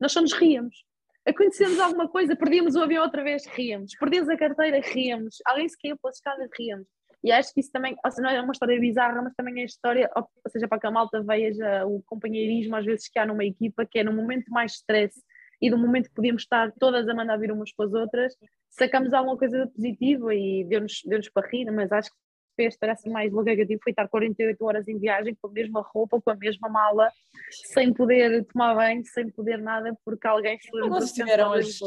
Nós 0.00 0.10
só 0.10 0.20
nos 0.20 0.32
ríamos. 0.32 0.84
Acontecemos 1.24 1.78
alguma 1.78 2.08
coisa, 2.08 2.34
perdíamos 2.34 2.74
o 2.74 2.82
avião 2.82 3.04
outra 3.04 3.22
vez, 3.22 3.46
ríamos. 3.46 3.94
Perdíamos 3.98 4.28
a 4.28 4.36
carteira, 4.36 4.80
ríamos. 4.80 5.36
Alguém 5.46 5.68
se 5.68 5.76
caiu 5.80 5.96
pelas 5.98 6.16
escadas, 6.16 6.50
ríamos. 6.58 6.88
E 7.22 7.30
acho 7.30 7.52
que 7.52 7.60
isso 7.60 7.70
também, 7.70 7.96
ou 8.04 8.10
seja, 8.10 8.22
não 8.22 8.30
é 8.30 8.40
uma 8.40 8.52
história 8.52 8.78
bizarra, 8.80 9.22
mas 9.22 9.34
também 9.34 9.60
é 9.60 9.64
história, 9.64 10.08
ou 10.16 10.26
seja, 10.48 10.68
para 10.68 10.78
que 10.78 10.86
a 10.86 10.90
malta 10.90 11.22
veja 11.22 11.84
o 11.84 12.00
companheirismo 12.06 12.76
às 12.76 12.84
vezes 12.84 13.08
que 13.08 13.18
há 13.18 13.26
numa 13.26 13.44
equipa, 13.44 13.84
que 13.84 13.98
é 13.98 14.04
no 14.04 14.12
momento 14.12 14.48
mais 14.50 14.74
stress 14.74 15.20
e 15.60 15.70
do 15.70 15.78
momento 15.78 16.08
que 16.08 16.14
podíamos 16.14 16.42
estar 16.42 16.72
todas 16.78 17.08
a 17.08 17.14
mandar 17.14 17.36
vir 17.36 17.52
umas 17.52 17.72
para 17.72 17.86
as 17.86 17.92
outras, 17.92 18.36
sacamos 18.68 19.12
alguma 19.12 19.36
coisa 19.36 19.66
positiva 19.66 20.34
e 20.34 20.64
deu-nos 20.64 21.02
deu 21.04 21.20
para 21.32 21.48
rir, 21.48 21.70
mas 21.70 21.90
acho 21.90 22.10
que 22.10 22.16
fez 22.56 22.74
estar 22.74 22.90
assim 22.90 23.10
mais 23.10 23.32
tive 23.32 23.78
foi 23.82 23.92
estar 23.92 24.08
48 24.08 24.64
horas 24.64 24.88
em 24.88 24.98
viagem 24.98 25.36
com 25.40 25.48
a 25.48 25.52
mesma 25.52 25.80
roupa, 25.80 26.20
com 26.20 26.30
a 26.30 26.34
mesma 26.34 26.68
mala, 26.68 27.08
sem 27.50 27.92
poder 27.92 28.44
tomar 28.46 28.74
banho, 28.74 29.04
sem 29.06 29.30
poder 29.30 29.58
nada, 29.58 29.96
porque 30.04 30.26
alguém 30.26 30.58
se 30.58 30.68
lembrou 30.72 30.98
de 30.98 31.12
tiveram 31.12 31.52
as, 31.52 31.78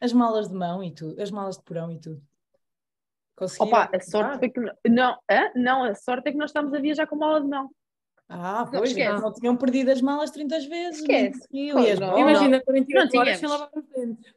as 0.00 0.12
malas 0.12 0.48
de 0.48 0.54
mão 0.54 0.82
e 0.82 0.92
tudo, 0.92 1.20
as 1.22 1.30
malas 1.30 1.56
de 1.56 1.62
porão 1.62 1.92
e 1.92 2.00
tudo. 2.00 2.20
Opa, 3.60 3.88
a 3.94 4.00
sorte 4.00 4.38
foi 4.38 4.50
que 4.50 4.60
não, 4.88 5.16
não, 5.54 5.84
a 5.84 5.94
sorte 5.94 6.28
é 6.28 6.32
que 6.32 6.38
nós 6.38 6.50
estamos 6.50 6.74
a 6.74 6.80
viajar 6.80 7.06
com 7.06 7.14
mala 7.14 7.40
de 7.40 7.46
mão. 7.46 7.70
Ah, 8.28 8.68
pois, 8.70 8.94
não, 8.94 9.20
não 9.20 9.32
tinham 9.32 9.56
perdido 9.56 9.90
as 9.90 10.02
malas 10.02 10.30
30 10.30 10.58
vezes. 10.60 11.00
Esquece. 11.00 11.40
Pois, 11.72 11.98
não, 11.98 12.18
Imagina, 12.18 12.60
48 12.60 13.12
não 13.12 13.20
horas 13.20 13.38
sem 13.38 13.48
lavar 13.48 13.70
os 13.74 13.84
dentes. 13.86 14.34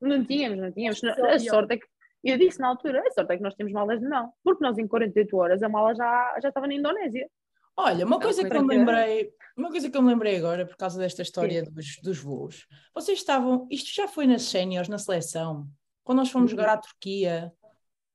Não 0.00 0.24
tínhamos, 0.24 0.58
não 0.58 0.72
tínhamos. 0.72 1.02
A 1.04 1.38
sorte 1.38 1.74
é 1.74 1.76
que, 1.78 1.86
eu 2.22 2.38
disse 2.38 2.60
na 2.60 2.68
altura, 2.68 3.02
a 3.04 3.10
sorte 3.10 3.32
é 3.32 3.36
que 3.36 3.42
nós 3.42 3.54
temos 3.54 3.72
malas 3.72 3.98
de 3.98 4.06
não. 4.06 4.32
Porque 4.44 4.62
nós 4.62 4.78
em 4.78 4.86
48 4.86 5.36
horas 5.36 5.62
a 5.62 5.68
mala 5.68 5.92
já, 5.94 6.38
já 6.40 6.48
estava 6.48 6.68
na 6.68 6.74
Indonésia. 6.74 7.28
Olha, 7.76 8.06
uma 8.06 8.20
coisa 8.20 8.48
que 8.48 8.56
eu 8.56 8.62
me 8.62 8.76
lembrei, 8.76 9.32
uma 9.56 9.70
coisa 9.70 9.90
que 9.90 9.96
eu 9.96 10.02
me 10.02 10.08
lembrei 10.10 10.36
agora 10.36 10.66
por 10.66 10.76
causa 10.76 10.98
desta 10.98 11.22
história 11.22 11.64
dos, 11.64 11.96
dos 12.02 12.18
voos. 12.18 12.66
Vocês 12.94 13.18
estavam, 13.18 13.66
isto 13.70 13.92
já 13.92 14.06
foi 14.06 14.26
nas 14.26 14.42
séniores, 14.42 14.88
na 14.88 14.98
seleção, 14.98 15.66
quando 16.04 16.18
nós 16.18 16.30
fomos 16.30 16.52
uhum. 16.52 16.58
jogar 16.58 16.74
à 16.74 16.76
Turquia 16.76 17.52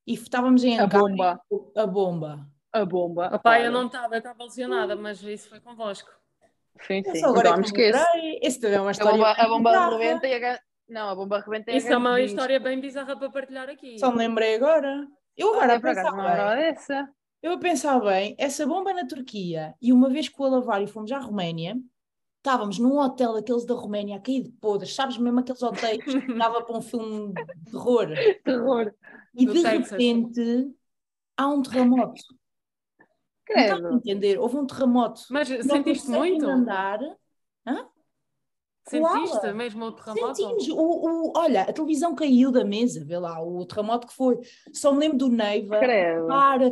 e 0.06 0.14
estávamos 0.14 0.64
em 0.64 0.80
a 0.80 0.86
bomba. 0.86 1.42
A 1.76 1.88
bomba 1.88 2.48
a 2.72 2.86
bomba. 2.86 3.30
Papai, 3.30 3.66
eu 3.66 3.72
não 3.72 3.88
estava, 3.88 4.16
eu 4.16 4.20
estava 4.20 4.44
lesionada, 4.44 4.96
mas 4.96 5.22
isso 5.22 5.50
foi 5.50 5.60
convosco. 5.60 6.10
Sim, 6.86 7.04
sim. 7.04 7.26
agora 7.26 7.50
então, 7.50 7.62
esquece. 7.62 8.06
Esse 8.42 8.60
também 8.60 8.78
é 8.78 8.82
uma 8.82 8.92
história. 8.92 9.14
A 9.14 9.48
bomba, 9.48 9.72
a 9.72 9.80
bomba 9.80 9.98
rebenta 9.98 10.28
e 10.28 10.46
a... 10.46 10.60
Não, 10.88 11.10
a 11.10 11.16
bomba 11.16 11.40
rebenta 11.40 11.72
e 11.72 11.78
Isso 11.78 11.92
é 11.92 11.98
uma 11.98 12.22
história 12.22 12.60
bem 12.60 12.80
bizarra 12.80 13.18
para 13.18 13.30
partilhar 13.30 13.70
aqui. 13.70 14.00
Só 14.00 14.12
me 14.12 14.20
lembrei 14.20 14.56
agora. 14.56 15.08
Eu 15.36 15.54
agora 15.54 15.76
ah, 15.76 15.82
pensava 15.82 16.56
bem. 16.56 16.74
Dessa. 16.74 17.10
Eu 17.42 17.54
a 17.54 17.60
pensar 17.60 18.00
bem, 18.00 18.36
essa 18.40 18.66
bomba 18.66 18.92
na 18.94 19.06
Turquia 19.06 19.76
e 19.80 19.94
uma 19.94 20.10
vez 20.10 20.28
que 20.28 20.42
o 20.42 20.46
Alavário 20.46 20.88
fomos 20.88 21.12
à 21.12 21.20
Roménia, 21.20 21.78
estávamos 22.38 22.80
num 22.80 22.98
hotel 22.98 23.34
daqueles 23.34 23.64
da 23.64 23.76
Roménia 23.76 24.18
a 24.18 24.20
cair 24.20 24.42
de 24.42 24.52
podres, 24.54 24.96
sabes 24.96 25.18
mesmo 25.20 25.40
aqueles 25.40 25.62
hotéis 25.62 26.04
que 26.04 26.34
dava 26.34 26.64
para 26.64 26.78
um 26.78 26.82
filme 26.82 27.34
de 27.34 27.72
terror. 27.72 28.08
terror. 28.44 28.94
E 29.36 29.46
de 29.46 29.62
repente 29.62 30.72
há 31.38 31.48
um 31.48 31.62
terremoto. 31.62 32.22
Credo. 33.48 33.82
Não 33.82 33.92
a 33.92 33.96
entender, 33.96 34.38
houve 34.38 34.58
um 34.58 34.68
terremoto. 34.68 35.22
Mas 35.32 35.48
sentiste 35.48 36.10
muito? 36.10 36.46
andar. 36.46 37.00
Hã? 37.66 37.88
Sentiste 38.90 39.54
mesmo 39.54 39.86
o 39.86 39.92
terremoto? 39.92 40.36
Sentimos. 40.36 40.68
O, 40.70 40.76
o, 40.76 41.34
olha, 41.36 41.64
a 41.64 41.74
televisão 41.74 42.16
caiu 42.16 42.52
da 42.52 42.64
mesa, 42.64 43.04
vê 43.04 43.18
lá, 43.18 43.42
o 43.42 43.66
terremoto 43.66 44.08
que 44.08 44.14
foi. 44.14 44.40
Só 44.74 44.94
me 44.94 45.00
lembro 45.00 45.18
do 45.18 45.30
Neiva. 45.30 45.78
Para, 45.80 46.72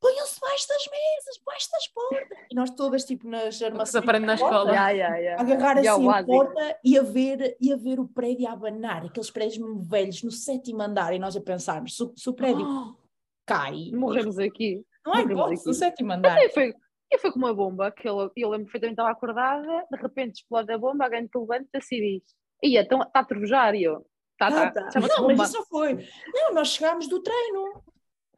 ponham-se 0.00 0.40
baixo 0.40 0.68
das 0.68 0.84
mesas, 0.90 1.40
baixo 1.44 1.68
das 1.70 1.86
portas. 1.88 2.38
E 2.50 2.54
nós 2.54 2.70
todas, 2.70 3.04
tipo, 3.04 3.28
nas 3.28 3.62
armações. 3.62 3.94
aprende 3.94 4.26
na 4.26 4.34
escola. 4.34 4.70
Yeah, 4.70 4.90
yeah, 4.90 5.16
yeah. 5.16 5.42
Agarrar 5.42 5.78
assim 5.78 6.08
a 6.08 6.24
porta 6.24 6.78
e 6.84 6.98
a, 6.98 7.02
ver, 7.02 7.56
e 7.60 7.72
a 7.72 7.76
ver 7.76 8.00
o 8.00 8.08
prédio 8.08 8.48
a 8.48 8.52
abanar, 8.52 9.06
aqueles 9.06 9.30
prédios 9.30 9.88
velhos 9.88 10.22
no 10.24 10.32
sétimo 10.32 10.82
andar, 10.82 11.14
e 11.14 11.18
nós 11.18 11.36
a 11.36 11.40
pensarmos, 11.40 11.96
se, 11.96 12.12
se 12.16 12.28
o 12.28 12.34
prédio 12.34 12.66
oh, 12.66 12.94
cai. 13.46 13.90
Morremos 13.92 14.36
aqui. 14.38 14.84
Não 15.04 15.14
há 15.14 15.22
hipótese, 15.22 15.68
o 15.68 15.74
sétimo 15.74 16.12
andar. 16.12 16.38
E 16.42 16.48
foi, 16.50 16.74
e 17.10 17.18
foi 17.18 17.32
com 17.32 17.38
uma 17.38 17.54
bomba, 17.54 17.90
que 17.90 18.08
eu, 18.08 18.30
eu 18.36 18.48
lembro 18.48 18.66
perfeitamente, 18.66 18.94
estava 18.94 19.10
acordada, 19.10 19.86
de 19.90 19.98
repente 20.00 20.36
explode 20.36 20.72
a 20.72 20.78
bomba, 20.78 21.04
alguém 21.04 21.26
te 21.26 21.38
levanta-se 21.38 21.94
e 21.96 22.18
diz, 22.18 22.34
ia, 22.62 22.82
está 22.82 23.08
a 23.12 23.24
trovejar, 23.24 23.74
e 23.74 23.84
eu, 23.84 24.06
tá, 24.38 24.50
tá, 24.50 24.70
tá. 24.70 24.88
tá. 24.88 25.00
Não, 25.00 25.36
mas 25.36 25.48
isso 25.48 25.58
não 25.58 25.66
foi. 25.66 26.06
Não, 26.32 26.54
nós 26.54 26.68
chegámos 26.68 27.08
do 27.08 27.22
treino. 27.22 27.82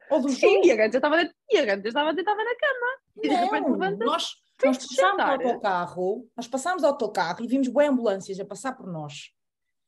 Ou 0.09 0.21
do 0.21 0.29
Sim, 0.29 0.55
jogo. 0.55 0.67
e 0.67 0.71
a 0.71 0.75
Ganta 0.75 0.97
estava, 0.97 1.21
e 1.21 1.57
a 1.57 1.75
estava 1.75 2.13
deitada 2.13 2.43
na 2.43 2.55
cama. 2.55 2.87
E 3.23 3.29
de 3.29 3.35
repente 3.35 3.69
levanta 3.71 4.05
nós, 4.05 4.35
nós 4.63 4.77
passámos 4.77 5.19
ao 5.19 5.31
autocarro, 5.31 6.29
nós 6.35 6.47
passámos 6.47 6.83
ao 6.83 6.91
autocarro 6.91 7.43
e 7.43 7.47
vimos 7.47 7.67
boas 7.67 7.89
ambulâncias 7.89 8.39
a 8.39 8.45
passar 8.45 8.73
por 8.73 8.87
nós. 8.87 9.31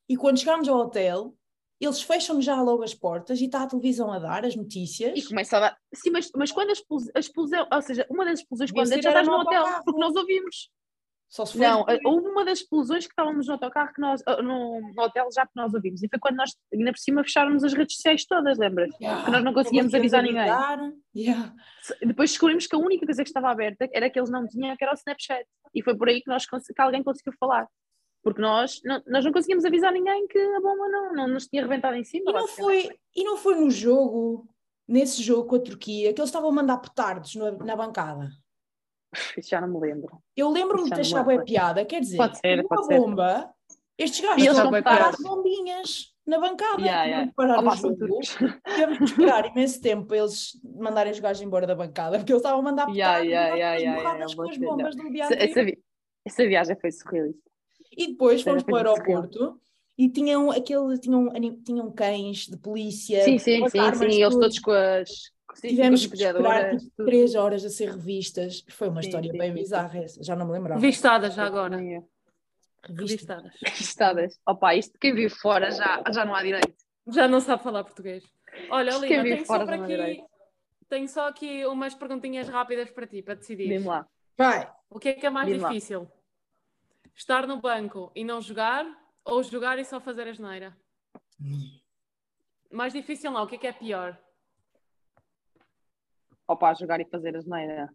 E 0.09 0.15
quando 0.15 0.39
chegámos 0.39 0.67
ao 0.67 0.78
hotel, 0.78 1.36
eles 1.86 2.01
fecham 2.01 2.41
já 2.41 2.61
logo 2.61 2.84
as 2.84 2.93
portas 2.93 3.39
e 3.39 3.45
está 3.45 3.63
a 3.63 3.67
televisão 3.67 4.11
a 4.11 4.19
dar 4.19 4.45
as 4.45 4.55
notícias. 4.55 5.17
E 5.17 5.28
começa 5.28 5.57
a 5.57 5.59
dar. 5.59 5.78
Sim, 5.93 6.09
mas, 6.09 6.32
mas 6.36 6.51
quando 6.51 6.69
a 6.69 7.19
explosão, 7.19 7.67
ou 7.71 7.82
seja, 7.82 8.05
uma 8.09 8.25
das 8.25 8.39
explosões, 8.39 8.71
quando 8.71 8.89
já 8.89 8.97
estás 8.97 9.28
no 9.28 9.36
hotel, 9.36 9.63
porque 9.86 9.99
nós 9.99 10.15
ouvimos. 10.15 10.69
Só 11.30 11.45
se 11.45 11.57
não, 11.59 11.86
houve 12.05 12.30
uma 12.30 12.45
das 12.45 12.59
explosões 12.59 13.05
que 13.05 13.11
estávamos 13.11 13.47
no 13.47 13.53
autocarro 13.53 13.93
que 13.93 13.99
nós, 13.99 14.23
ah, 14.25 14.41
no, 14.41 14.80
no, 14.80 15.03
hotel 15.03 15.28
já 15.36 15.45
que 15.45 15.51
nós 15.57 15.73
ouvimos. 15.73 16.01
E 16.01 16.07
foi 16.07 16.17
quando 16.19 16.38
nós, 16.38 16.55
ainda 16.73 16.91
por 16.91 16.99
cima, 16.99 17.21
fecháramos 17.21 17.65
as 17.65 17.73
redes 17.73 17.95
sociais 17.95 18.25
todas, 18.25 18.57
lembras? 18.57 18.89
Yeah. 19.01 19.25
Que 19.25 19.32
nós 19.32 19.43
não 19.43 19.53
conseguíamos 19.53 19.93
avisar 19.93 20.23
ninguém. 20.23 20.47
Yeah. 21.13 21.53
Depois 22.01 22.32
descobrimos 22.32 22.65
que 22.65 22.75
a 22.75 22.80
única 22.80 23.05
coisa 23.05 23.23
que 23.23 23.30
estava 23.30 23.51
aberta 23.51 23.89
era 23.93 24.09
que 24.09 24.17
eles 24.17 24.30
não 24.30 24.47
tinham, 24.47 24.75
que 24.78 24.84
era 24.84 24.93
o 24.93 24.95
Snapchat. 24.95 25.45
E 25.75 25.84
foi 25.84 25.97
por 25.97 26.07
aí 26.07 26.21
que, 26.21 26.30
nós, 26.30 26.45
que 26.45 26.82
alguém 26.82 27.03
conseguiu 27.03 27.34
falar 27.38 27.67
porque 28.28 28.41
nós 28.41 28.82
não, 28.84 29.01
nós 29.07 29.23
não 29.23 29.32
conseguimos 29.32 29.63
avisar 29.63 29.93
ninguém 29.93 30.28
que 30.28 30.38
a 30.38 30.59
bomba 30.59 30.89
não, 30.89 31.13
não 31.13 31.28
nos 31.30 31.47
tinha 31.47 31.61
reventado 31.61 31.95
em 31.95 32.03
cima. 32.03 32.30
E 32.30 32.34
não, 32.34 32.45
foi, 32.45 32.89
e 33.15 33.23
não 33.23 33.38
foi 33.38 33.55
no 33.55 33.71
jogo, 33.71 34.45
nesse 34.86 35.23
jogo 35.23 35.47
com 35.47 35.55
a 35.55 35.59
Turquia, 35.59 36.13
que 36.13 36.19
eles 36.19 36.28
estavam 36.28 36.49
a 36.49 36.53
mandar 36.53 36.78
petardos 36.80 37.36
na, 37.36 37.53
na 37.53 37.73
bancada? 37.73 38.30
Isso 39.38 39.49
já 39.49 39.61
não 39.61 39.69
me 39.69 39.80
lembro. 39.80 40.21
Eu 40.36 40.49
lembro-me 40.49 40.89
de 40.89 40.99
achar 40.99 41.23
boa 41.23 41.41
piada, 41.41 41.86
quer 41.86 42.01
dizer, 42.01 42.17
pode 42.17 42.38
ser, 42.38 42.59
uma 42.59 42.67
pode 42.67 42.97
bomba, 42.97 43.53
ser. 43.69 43.78
estes 43.97 44.19
gajos 44.19 44.45
estão 44.45 44.75
a 44.75 44.82
parar 44.82 45.15
bombinhas 45.21 46.13
na 46.25 46.38
bancada, 46.38 46.82
yeah, 46.82 47.05
yeah. 47.05 47.32
parar 47.34 47.63
o 47.63 47.75
jogo. 47.78 48.19
Tivemos 48.67 48.97
que 48.97 49.03
esperar 49.05 49.45
imenso 49.45 49.82
tempo 49.82 50.05
para 50.05 50.17
eles 50.17 50.51
mandarem 50.78 51.13
os 51.13 51.19
gajos 51.21 51.41
embora 51.41 51.65
da 51.65 51.75
bancada, 51.75 52.17
porque 52.17 52.34
eles 52.34 52.41
estavam 52.41 52.59
a 52.59 52.63
mandar 52.63 52.88
petardos 52.88 53.25
yeah, 53.25 53.55
yeah, 53.55 53.78
yeah, 53.78 54.01
yeah, 54.01 54.36
com 54.36 54.49
as 54.49 54.57
bombas 54.57 54.97
do 54.97 55.09
dia 55.09 55.30
essa 56.28 56.45
viagem 56.45 56.75
foi 56.75 56.91
surrealista. 56.91 57.47
E 57.98 58.08
depois 58.10 58.43
fomos 58.43 58.62
para 58.62 58.74
o 58.74 58.78
aeroporto 58.78 59.60
e 59.98 60.08
tinham 60.08 60.52
aquele, 60.52 61.00
tinham, 61.00 61.30
tinham 61.64 61.91
cães 61.91 62.48
de 62.48 62.56
polícia. 62.56 63.24
Sim, 63.24 63.39
sim, 63.39 63.68
sim, 63.68 63.95
sim, 63.95 64.22
eles 64.22 64.36
todos 64.36 64.60
com 64.60 64.72
as. 64.72 65.10
Sim, 65.56 65.70
Tivemos 65.70 66.06
que 66.06 66.16
esperar 66.16 66.78
tipo, 66.78 67.06
três 67.06 67.34
horas 67.34 67.66
a 67.66 67.70
ser 67.70 67.89
revistas. 67.89 68.64
Foi 68.70 68.89
uma 68.89 69.02
sim, 69.02 69.08
história 69.08 69.32
sim, 69.32 69.38
bem 69.38 69.52
bizarra 69.52 69.98
essa, 69.98 70.24
já 70.24 70.36
não 70.36 70.45
me 70.45 70.54
lembrava. 70.54 70.80
Revistadas 70.80 71.34
já 71.34 71.45
agora. 71.45 71.80
Revistadas. 72.84 73.54
Revistadas. 73.64 74.39
Opa, 74.45 74.76
isto 74.76 75.00
quem 75.00 75.16
vive 75.16 75.34
fora 75.34 75.72
já, 75.72 76.04
já 76.14 76.24
não 76.24 76.36
há 76.36 76.43
direito. 76.43 76.76
Já 77.08 77.28
não 77.28 77.41
sabe 77.41 77.64
falar 77.64 77.84
português. 77.84 78.24
Olha, 78.70 78.91
Lina, 78.98 79.24
tenho 79.24 79.45
só 79.45 79.66
para 79.66 79.76
aqui 79.84 80.24
tenho 80.89 81.08
só 81.08 81.28
aqui 81.28 81.66
umas 81.66 81.93
perguntinhas 81.93 82.48
rápidas 82.48 82.89
para 82.91 83.08
ti, 83.08 83.22
para 83.22 83.36
decidir. 83.36 83.68
Diz-me 83.68 83.88
lá. 83.88 84.08
Vai. 84.38 84.72
O 84.89 85.00
que 85.00 85.10
é 85.10 85.14
que 85.14 85.26
é 85.26 85.30
mais 85.30 85.48
Diz 85.48 85.62
lá. 85.62 85.70
Estar 87.18 87.47
no 87.47 87.59
banco 87.59 88.11
e 88.15 88.24
não 88.24 88.39
jogar 88.39 88.86
ou 89.26 89.41
jogar 89.41 89.80
e 89.80 89.84
só 89.84 89.99
fazer 89.99 90.28
a 90.28 90.32
geneira? 90.34 90.78
Mais 92.72 92.93
difícil 92.93 93.32
não, 93.32 93.43
o 93.43 93.47
que 93.47 93.55
é 93.55 93.57
que 93.57 93.65
é 93.68 93.74
pior? 93.74 94.15
Opa, 96.47 96.76
jogar 96.76 97.01
e 97.01 97.05
fazer 97.05 97.36
a 97.36 97.41
geneira. 97.41 97.89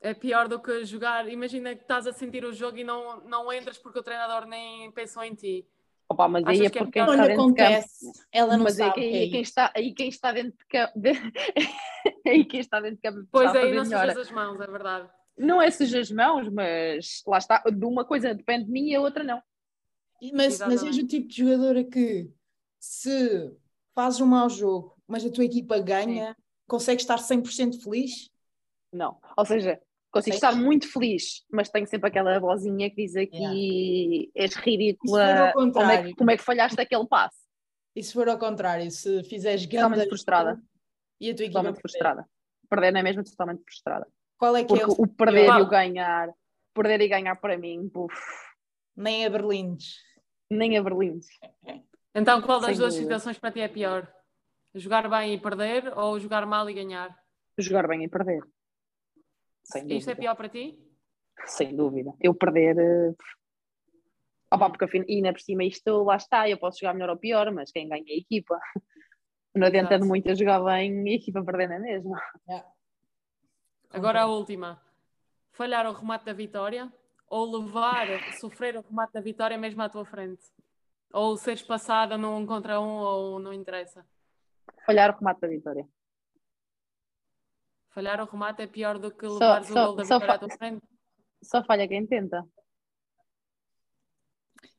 É 0.00 0.14
pior 0.14 0.48
do 0.48 0.60
que 0.62 0.82
jogar. 0.84 1.28
Imagina 1.28 1.74
que 1.76 1.82
estás 1.82 2.06
a 2.06 2.12
sentir 2.12 2.42
o 2.44 2.52
jogo 2.54 2.78
e 2.78 2.84
não, 2.84 3.20
não 3.24 3.52
entras 3.52 3.76
porque 3.76 3.98
o 3.98 4.02
treinador 4.02 4.46
nem 4.46 4.90
pensou 4.92 5.22
em 5.22 5.34
ti. 5.34 5.68
Opa, 6.08 6.26
mas 6.26 6.44
aí 6.46 6.54
Achas 6.54 6.66
é 6.66 6.70
que 6.70 6.78
é 6.78 6.80
porque 6.80 6.92
quem 6.98 7.06
Não 7.06 7.12
está 7.12 7.26
dentro 7.26 7.42
de 7.48 7.54
campo. 7.54 7.62
acontece. 7.62 8.12
Ela 8.32 8.56
não 8.56 8.64
Mas 8.64 8.80
aí, 8.80 8.88
sabe. 8.88 9.00
aí, 9.02 9.08
é 9.08 9.30
quem 9.30 9.40
isso. 9.42 9.50
está, 9.50 9.72
aí 9.76 9.94
quem 9.94 10.08
está 10.08 10.32
dentro 10.32 10.56
de 10.56 10.64
campo. 10.64 10.92
aí 12.26 12.44
quem 12.46 12.60
está 12.60 12.80
dentro 12.80 12.96
de 12.96 13.02
campo. 13.02 13.28
Pois 13.30 13.54
aí 13.54 13.74
não 13.74 13.84
sujas 13.84 14.16
as 14.16 14.30
mãos, 14.30 14.58
é 14.58 14.66
verdade. 14.66 15.10
Não 15.38 15.62
é 15.62 15.70
sujar 15.70 16.00
as 16.00 16.10
mãos, 16.10 16.48
mas 16.48 17.22
lá 17.26 17.38
está. 17.38 17.62
De 17.62 17.84
uma 17.84 18.04
coisa 18.04 18.34
depende 18.34 18.66
de 18.66 18.72
mim 18.72 18.88
e 18.88 18.94
a 18.94 19.00
outra 19.00 19.22
não. 19.22 19.40
Mas, 20.32 20.58
mas 20.58 20.82
és 20.82 20.98
o 20.98 21.06
tipo 21.06 21.28
de 21.28 21.36
jogadora 21.36 21.84
que 21.84 22.30
se 22.80 23.52
fazes 23.94 24.20
um 24.20 24.26
mau 24.26 24.48
jogo, 24.48 24.96
mas 25.06 25.24
a 25.24 25.30
tua 25.30 25.44
equipa 25.44 25.78
ganha, 25.78 26.36
consegues 26.66 27.02
estar 27.02 27.18
100% 27.18 27.82
feliz? 27.82 28.30
Não. 28.92 29.18
Ou 29.36 29.44
seja, 29.44 29.80
consigo 30.10 30.34
estar 30.34 30.54
muito 30.54 30.90
feliz, 30.90 31.44
mas 31.50 31.68
tenho 31.68 31.86
sempre 31.86 32.08
aquela 32.08 32.38
vozinha 32.38 32.90
que 32.90 32.96
diz 32.96 33.16
aqui 33.16 34.30
és 34.34 34.50
E 34.50 34.54
se 34.54 34.60
ridícula. 34.60 35.52
Como 35.52 35.90
é, 35.90 36.02
que, 36.02 36.14
como 36.14 36.30
é 36.30 36.36
que 36.36 36.42
falhaste 36.42 36.80
aquele 36.80 37.06
passe? 37.06 37.38
E 37.94 38.02
se 38.02 38.12
for 38.12 38.28
ao 38.28 38.38
contrário, 38.38 38.90
se 38.90 39.24
fizeres 39.24 39.66
Totalmente 39.66 39.98
ganda 39.98 40.08
frustrada. 40.08 40.62
e 41.20 41.30
a 41.30 41.34
tua 41.34 41.44
equipa 41.44 41.58
Totalmente 41.58 41.74
perder, 41.74 41.80
frustrada. 41.80 42.28
Perder 42.68 42.92
não 42.92 43.00
é 43.00 43.02
mesmo 43.02 43.24
totalmente 43.24 43.62
frustrada. 43.62 44.06
Qual 44.38 44.56
é 44.56 44.62
que 44.62 44.68
Porque 44.68 44.82
é 44.82 44.86
o 44.86 44.92
o 44.92 45.06
perder 45.06 45.48
e 45.58 45.62
o 45.62 45.66
ganhar, 45.68 46.32
perder 46.74 47.00
e 47.00 47.08
ganhar 47.08 47.36
para 47.36 47.58
mim, 47.58 47.88
buf, 47.88 48.14
nem 48.96 49.26
a 49.26 49.30
Berlindes? 49.30 49.96
nem 50.50 50.78
a 50.78 50.82
Berlim. 50.82 51.20
Então 52.14 52.40
qual 52.40 52.58
das 52.60 52.70
Sem 52.70 52.78
duas 52.78 52.94
dúvida. 52.94 53.02
situações 53.14 53.38
para 53.38 53.52
ti 53.52 53.60
é 53.60 53.68
pior? 53.68 54.10
Jogar 54.74 55.08
bem 55.10 55.34
e 55.34 55.38
perder 55.40 55.92
ou 55.98 56.18
jogar 56.18 56.46
mal 56.46 56.68
e 56.70 56.74
ganhar? 56.74 57.14
Jogar 57.58 57.86
bem 57.88 58.04
e 58.04 58.08
perder. 58.08 58.40
Sem 59.64 59.82
Isto 59.82 59.92
é 60.10 60.14
dúvida. 60.14 60.16
pior 60.16 60.34
para 60.36 60.48
ti? 60.48 60.78
Sem 61.46 61.76
dúvida. 61.76 62.12
Eu 62.20 62.34
perder. 62.34 62.78
eh, 62.78 63.14
Opa, 64.50 64.70
porque 64.70 64.84
afim- 64.86 65.04
e 65.06 65.16
ainda 65.16 65.32
por 65.32 65.40
cima 65.42 65.62
isto 65.64 66.02
lá 66.04 66.16
está, 66.16 66.48
eu 66.48 66.56
posso 66.58 66.78
jogar 66.80 66.94
melhor 66.94 67.10
ou 67.10 67.18
pior, 67.18 67.52
mas 67.52 67.70
quem 67.70 67.86
ganha 67.88 68.02
é 68.08 68.14
a 68.14 68.18
equipa. 68.18 68.58
Não 69.54 69.66
adianta 69.66 69.98
de 69.98 70.06
muito 70.06 70.26
eu 70.30 70.34
jogar 70.36 70.62
bem 70.64 71.06
e 71.06 71.12
a 71.12 71.16
equipa 71.16 71.44
perder, 71.44 71.68
não 71.68 71.76
é 71.76 71.78
mesmo? 71.80 72.14
Agora 73.90 74.22
a 74.22 74.26
última. 74.26 74.80
Falhar 75.52 75.86
o 75.86 75.92
remate 75.92 76.24
da 76.26 76.32
vitória 76.32 76.92
ou 77.26 77.58
levar, 77.58 78.06
sofrer 78.40 78.76
o 78.76 78.80
remate 78.80 79.12
da 79.12 79.20
vitória 79.20 79.58
mesmo 79.58 79.82
à 79.82 79.88
tua 79.88 80.04
frente? 80.04 80.42
Ou 81.12 81.36
seres 81.36 81.62
passada 81.62 82.16
num 82.16 82.46
contra 82.46 82.80
um 82.80 82.98
ou 82.98 83.38
não 83.38 83.52
interessa? 83.52 84.06
Falhar 84.84 85.10
o 85.14 85.18
remate 85.18 85.40
da 85.40 85.48
vitória. 85.48 85.88
Falhar 87.90 88.20
o 88.20 88.24
remate 88.26 88.62
é 88.62 88.66
pior 88.66 88.98
do 88.98 89.10
que 89.10 89.26
Só- 89.26 89.34
levares 89.38 89.70
o 89.70 89.74
gol 89.74 89.96
da 89.96 90.02
vitória 90.02 90.34
à 90.34 90.38
tua 90.38 90.50
frente? 90.50 90.82
Só 91.42 91.64
falha 91.64 91.88
quem 91.88 92.06
tenta. 92.06 92.46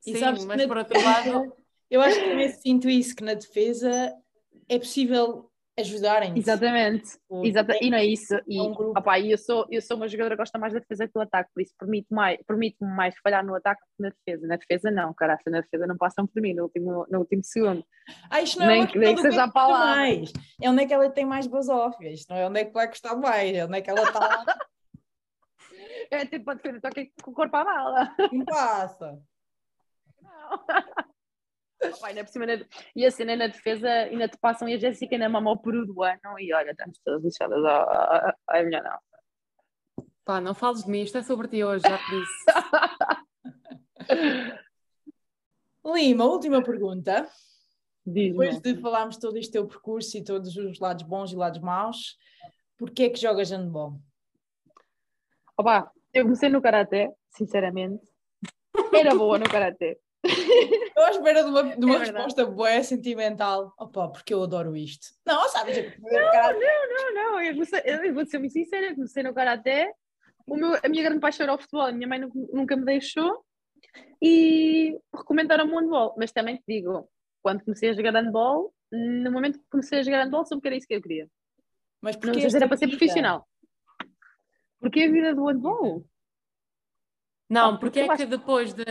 E 0.06 0.14
Sim, 0.16 0.46
mas 0.46 0.62
na 0.62 0.68
por 0.68 0.78
outro 0.78 1.02
lado, 1.02 1.56
Eu 1.90 2.02
acho 2.02 2.20
que 2.20 2.30
também 2.30 2.50
sinto 2.50 2.88
isso, 2.88 3.16
que 3.16 3.24
na 3.24 3.34
defesa 3.34 4.16
é 4.68 4.78
possível 4.78 5.49
ajudarem 5.80 6.34
Exatamente. 6.38 7.18
Exata, 7.44 7.78
e 7.82 7.90
não 7.90 7.98
é 7.98 8.06
isso. 8.06 8.40
E, 8.48 8.60
um 8.60 8.74
grupo. 8.74 9.00
opá, 9.00 9.18
e 9.20 9.32
eu, 9.32 9.38
sou, 9.38 9.66
eu 9.70 9.82
sou 9.82 9.98
uma 9.98 10.08
jogadora 10.08 10.36
que 10.36 10.42
gosta 10.42 10.58
mais 10.60 10.74
da 10.74 10.80
defesa 10.80 11.08
que 11.08 11.14
do 11.14 11.22
ataque, 11.22 11.50
por 11.54 11.62
isso 11.62 11.74
permite-me 11.78 12.16
mais, 12.16 12.40
permite 12.46 12.78
mais 12.82 13.16
falhar 13.24 13.44
no 13.46 13.56
ataque 13.56 13.82
que 13.98 14.04
na 14.04 14.10
defesa. 14.10 14.48
Na 14.48 14.56
defesa, 14.56 14.92
não, 14.92 15.14
caraca, 15.14 15.50
na 15.50 15.62
defesa 15.62 15.88
não 15.88 15.98
passam 15.98 16.26
por 16.28 16.42
mim 16.42 16.54
no 16.54 16.64
último, 16.64 17.06
no 17.10 17.20
último 17.20 17.44
segundo. 17.44 17.84
Ah, 18.30 18.42
isto 18.42 18.60
não 18.60 18.68
Nem 18.68 18.78
é 18.78 18.80
uma 18.84 18.88
que- 18.92 19.00
nem 19.00 19.16
que 19.16 19.22
seja 19.22 19.44
a 19.44 19.52
palavra. 19.52 19.96
mais. 19.96 20.32
É 20.62 20.70
onde 20.70 20.84
é 20.84 20.86
que 20.88 20.94
ela 20.94 21.10
tem 21.10 21.26
mais 21.26 21.48
basófia. 21.48 22.10
Isto 22.12 22.30
não 22.34 22.38
é 22.40 22.48
onde 22.48 22.60
é 22.60 22.66
que 22.66 22.74
vai 22.74 22.88
custar 22.88 23.16
mais. 23.18 23.56
É 23.56 23.66
onde 23.66 23.78
é 23.78 23.82
que 23.82 23.90
ela 23.90 24.04
está 24.04 24.20
lá. 24.20 24.46
É 26.12 26.26
tipo 26.26 26.46
para 26.46 26.56
defesa, 26.56 26.78
estou 26.78 26.90
aqui 26.90 27.12
com 27.22 27.30
o 27.30 27.34
corpo 27.36 27.56
à 27.56 27.64
bala. 27.64 28.16
Não 28.32 28.44
passa. 28.46 29.20
Ainda 32.04 32.24
por 32.24 32.32
cima, 32.32 32.46
na- 32.46 32.66
e 32.96 33.06
a 33.06 33.12
cena 33.12 33.36
na 33.36 33.48
defesa, 33.48 33.88
ainda 33.90 34.28
te 34.28 34.38
passam 34.38 34.68
e 34.68 34.74
a 34.74 34.78
Jéssica 34.78 35.16
ainda 35.16 35.30
mama 35.30 35.52
o 35.52 35.58
peru 35.58 35.86
do 35.86 36.04
ano 36.04 36.38
e 36.40 36.54
olha, 36.54 36.72
estamos 36.72 37.00
todas 37.04 37.24
lixadas. 37.24 37.58
É 38.52 38.64
melhor 38.64 38.84
não. 38.84 40.06
pá, 40.26 40.40
não 40.42 40.54
fales 40.54 40.84
de 40.84 40.90
mim, 40.92 41.02
isto 41.02 41.18
é 41.18 41.24
sobre 41.24 41.48
ti 41.48 41.64
hoje, 41.64 41.84
já 41.88 41.98
te 41.98 42.12
disse. 42.12 42.46
Lima, 45.86 46.26
última 46.26 46.62
pergunta. 46.64 47.28
Depois 48.06 48.60
de 48.60 48.76
falarmos 48.82 49.18
todo 49.18 49.38
este 49.38 49.52
teu 49.54 49.68
percurso 49.68 50.18
e 50.18 50.24
todos 50.24 50.56
os 50.58 50.80
lados 50.80 51.04
bons 51.04 51.32
e 51.32 51.36
lados 51.36 51.60
maus, 51.62 52.18
porquê 52.78 53.04
é 53.04 53.10
que 53.10 53.20
jogas 53.20 53.52
handball? 53.52 54.00
Opa, 55.58 55.92
eu 56.14 56.24
comecei 56.24 56.50
no 56.50 56.62
Karaté, 56.62 57.12
sinceramente. 57.30 58.04
Era 58.94 59.14
boa 59.16 59.38
no 59.38 59.50
Karaté. 59.50 59.98
Estou 60.90 61.04
à 61.04 61.10
espera 61.12 61.44
de 61.44 61.50
uma, 61.50 61.64
de 61.76 61.86
uma 61.86 61.96
É 61.96 62.00
resposta 62.00 62.46
boa, 62.46 62.84
sentimental. 62.84 63.74
Opa, 63.78 64.08
porque 64.10 64.34
eu 64.34 64.44
adoro 64.44 64.76
isto. 64.76 65.08
Não, 65.26 65.48
sabes? 65.50 65.78
eu- 65.78 65.92
Não, 66.00 67.14
não, 67.14 67.42
eu, 67.42 67.54
comecei, 67.54 67.82
eu 67.86 68.14
vou 68.14 68.26
ser 68.26 68.38
muito 68.40 68.52
sincera, 68.54 68.94
comecei 68.96 69.24
no 69.24 69.34
Karaté. 69.34 69.92
O 70.48 70.56
meu, 70.56 70.76
a 70.84 70.90
minha 70.90 71.04
grande 71.04 71.20
paixão 71.20 71.44
era 71.44 71.54
o 71.54 71.58
futebol, 71.60 71.86
a 71.86 71.92
minha 71.92 72.08
mãe 72.08 72.20
nu- 72.20 72.32
nunca 72.54 72.76
me 72.76 72.84
deixou 72.86 73.44
e 74.22 74.98
recomendaram-me 75.16 75.72
o 75.74 75.80
handball. 75.80 76.16
Mas 76.18 76.32
também 76.32 76.58
te 76.58 76.64
digo, 76.68 77.08
quando 77.42 77.64
comecei 77.64 77.90
a 77.90 77.94
jogar 77.94 78.14
handball, 78.14 78.74
no 78.92 79.32
momento 79.32 79.60
que 79.60 79.66
comecei 79.70 80.00
a 80.00 80.04
jogar 80.04 80.24
handball, 80.24 80.46
soube 80.46 80.62
que 80.62 80.68
era 80.68 80.78
isso 80.78 80.88
que 80.88 80.96
eu 80.96 81.02
queria. 81.02 81.28
Mas 82.02 82.16
Não 82.16 82.22
porque 82.22 82.50
se 82.50 82.56
era 82.58 82.68
para 82.68 82.78
ser 82.78 82.88
profissional. 82.88 83.48
Porque 84.80 85.04
a 85.04 85.12
vida 85.12 85.36
do 85.36 85.46
handball. 85.46 86.04
Não, 87.50 87.78
porque 87.78 87.86
porque 87.86 88.00
é 88.00 88.04
acho- 88.14 88.18
que 88.18 88.26
depois 88.26 88.74
de 88.74 88.84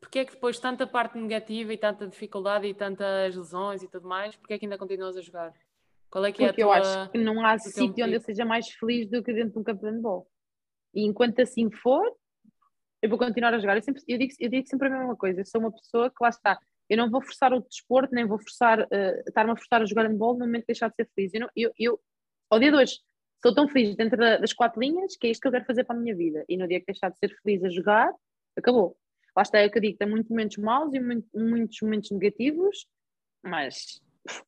porque 0.00 0.20
é 0.20 0.24
que 0.24 0.32
depois 0.32 0.56
de 0.56 0.62
tanta 0.62 0.86
parte 0.86 1.18
negativa 1.18 1.72
e 1.72 1.78
tanta 1.78 2.06
dificuldade 2.08 2.66
e 2.66 2.74
tantas 2.74 3.34
lesões 3.36 3.82
e 3.82 3.88
tudo 3.88 4.08
mais, 4.08 4.34
porque 4.36 4.54
é 4.54 4.58
que 4.58 4.64
ainda 4.64 4.78
continuas 4.78 5.16
a 5.16 5.20
jogar? 5.20 5.52
Qual 6.10 6.24
é 6.24 6.32
que 6.32 6.38
Porque 6.42 6.60
é 6.62 6.64
a 6.64 6.66
eu 6.66 6.72
tua... 6.72 6.78
acho 6.78 7.12
que 7.12 7.18
não 7.18 7.44
há 7.46 7.58
sítio 7.58 7.84
onde 7.84 8.00
eu 8.00 8.06
motivo? 8.06 8.24
seja 8.24 8.44
mais 8.44 8.68
feliz 8.70 9.08
do 9.08 9.22
que 9.22 9.32
dentro 9.32 9.52
de 9.52 9.58
um 9.58 9.62
campo 9.62 9.82
de 9.84 9.90
handball. 9.92 10.26
E 10.92 11.04
enquanto 11.06 11.40
assim 11.40 11.70
for, 11.70 12.02
eu 13.00 13.08
vou 13.08 13.18
continuar 13.18 13.54
a 13.54 13.58
jogar. 13.58 13.76
Eu, 13.76 13.82
sempre, 13.82 14.02
eu, 14.08 14.18
digo, 14.18 14.32
eu 14.40 14.48
digo 14.50 14.66
sempre 14.66 14.88
a 14.88 14.90
mesma 14.90 15.16
coisa. 15.16 15.40
Eu 15.40 15.46
sou 15.46 15.60
uma 15.60 15.70
pessoa 15.70 16.10
que 16.10 16.16
lá 16.20 16.28
está. 16.30 16.58
Eu 16.88 16.96
não 16.96 17.08
vou 17.08 17.22
forçar 17.22 17.52
o 17.52 17.60
desporto, 17.60 18.12
nem 18.12 18.26
vou 18.26 18.38
forçar, 18.40 18.80
eh, 18.90 19.22
estar-me 19.28 19.52
a 19.52 19.56
forçar 19.56 19.80
a 19.82 19.84
jogar 19.84 20.06
handball 20.08 20.32
no 20.34 20.40
momento 20.40 20.62
de 20.62 20.66
deixar 20.68 20.88
de 20.88 20.96
ser 20.96 21.08
feliz. 21.14 21.32
Eu, 21.32 21.40
não- 21.42 21.50
eu, 21.54 21.72
eu, 21.78 22.00
ao 22.50 22.58
dia 22.58 22.72
de 22.72 22.76
hoje, 22.76 22.98
sou 23.40 23.54
tão 23.54 23.68
feliz 23.68 23.94
dentro 23.94 24.16
da- 24.18 24.38
das 24.38 24.52
quatro 24.52 24.80
linhas 24.80 25.16
que 25.16 25.28
é 25.28 25.30
isto 25.30 25.40
que 25.42 25.46
eu 25.46 25.52
quero 25.52 25.64
fazer 25.64 25.84
para 25.84 25.94
a 25.94 25.98
minha 26.00 26.16
vida. 26.16 26.44
E 26.48 26.56
no 26.56 26.66
dia 26.66 26.80
que 26.80 26.86
deixar 26.86 27.10
de 27.10 27.18
ser 27.18 27.28
feliz 27.40 27.62
a 27.62 27.68
jogar, 27.68 28.12
acabou. 28.58 28.96
Lá 29.36 29.42
está, 29.42 29.58
é 29.58 29.66
o 29.66 29.70
que 29.70 29.78
eu 29.78 29.82
digo, 29.82 29.98
tem 29.98 30.08
muitos 30.08 30.30
momentos 30.30 30.56
maus 30.58 30.94
e 30.94 31.00
muito- 31.00 31.28
muitos 31.34 31.80
momentos 31.82 32.10
negativos, 32.10 32.86
mas 33.42 34.00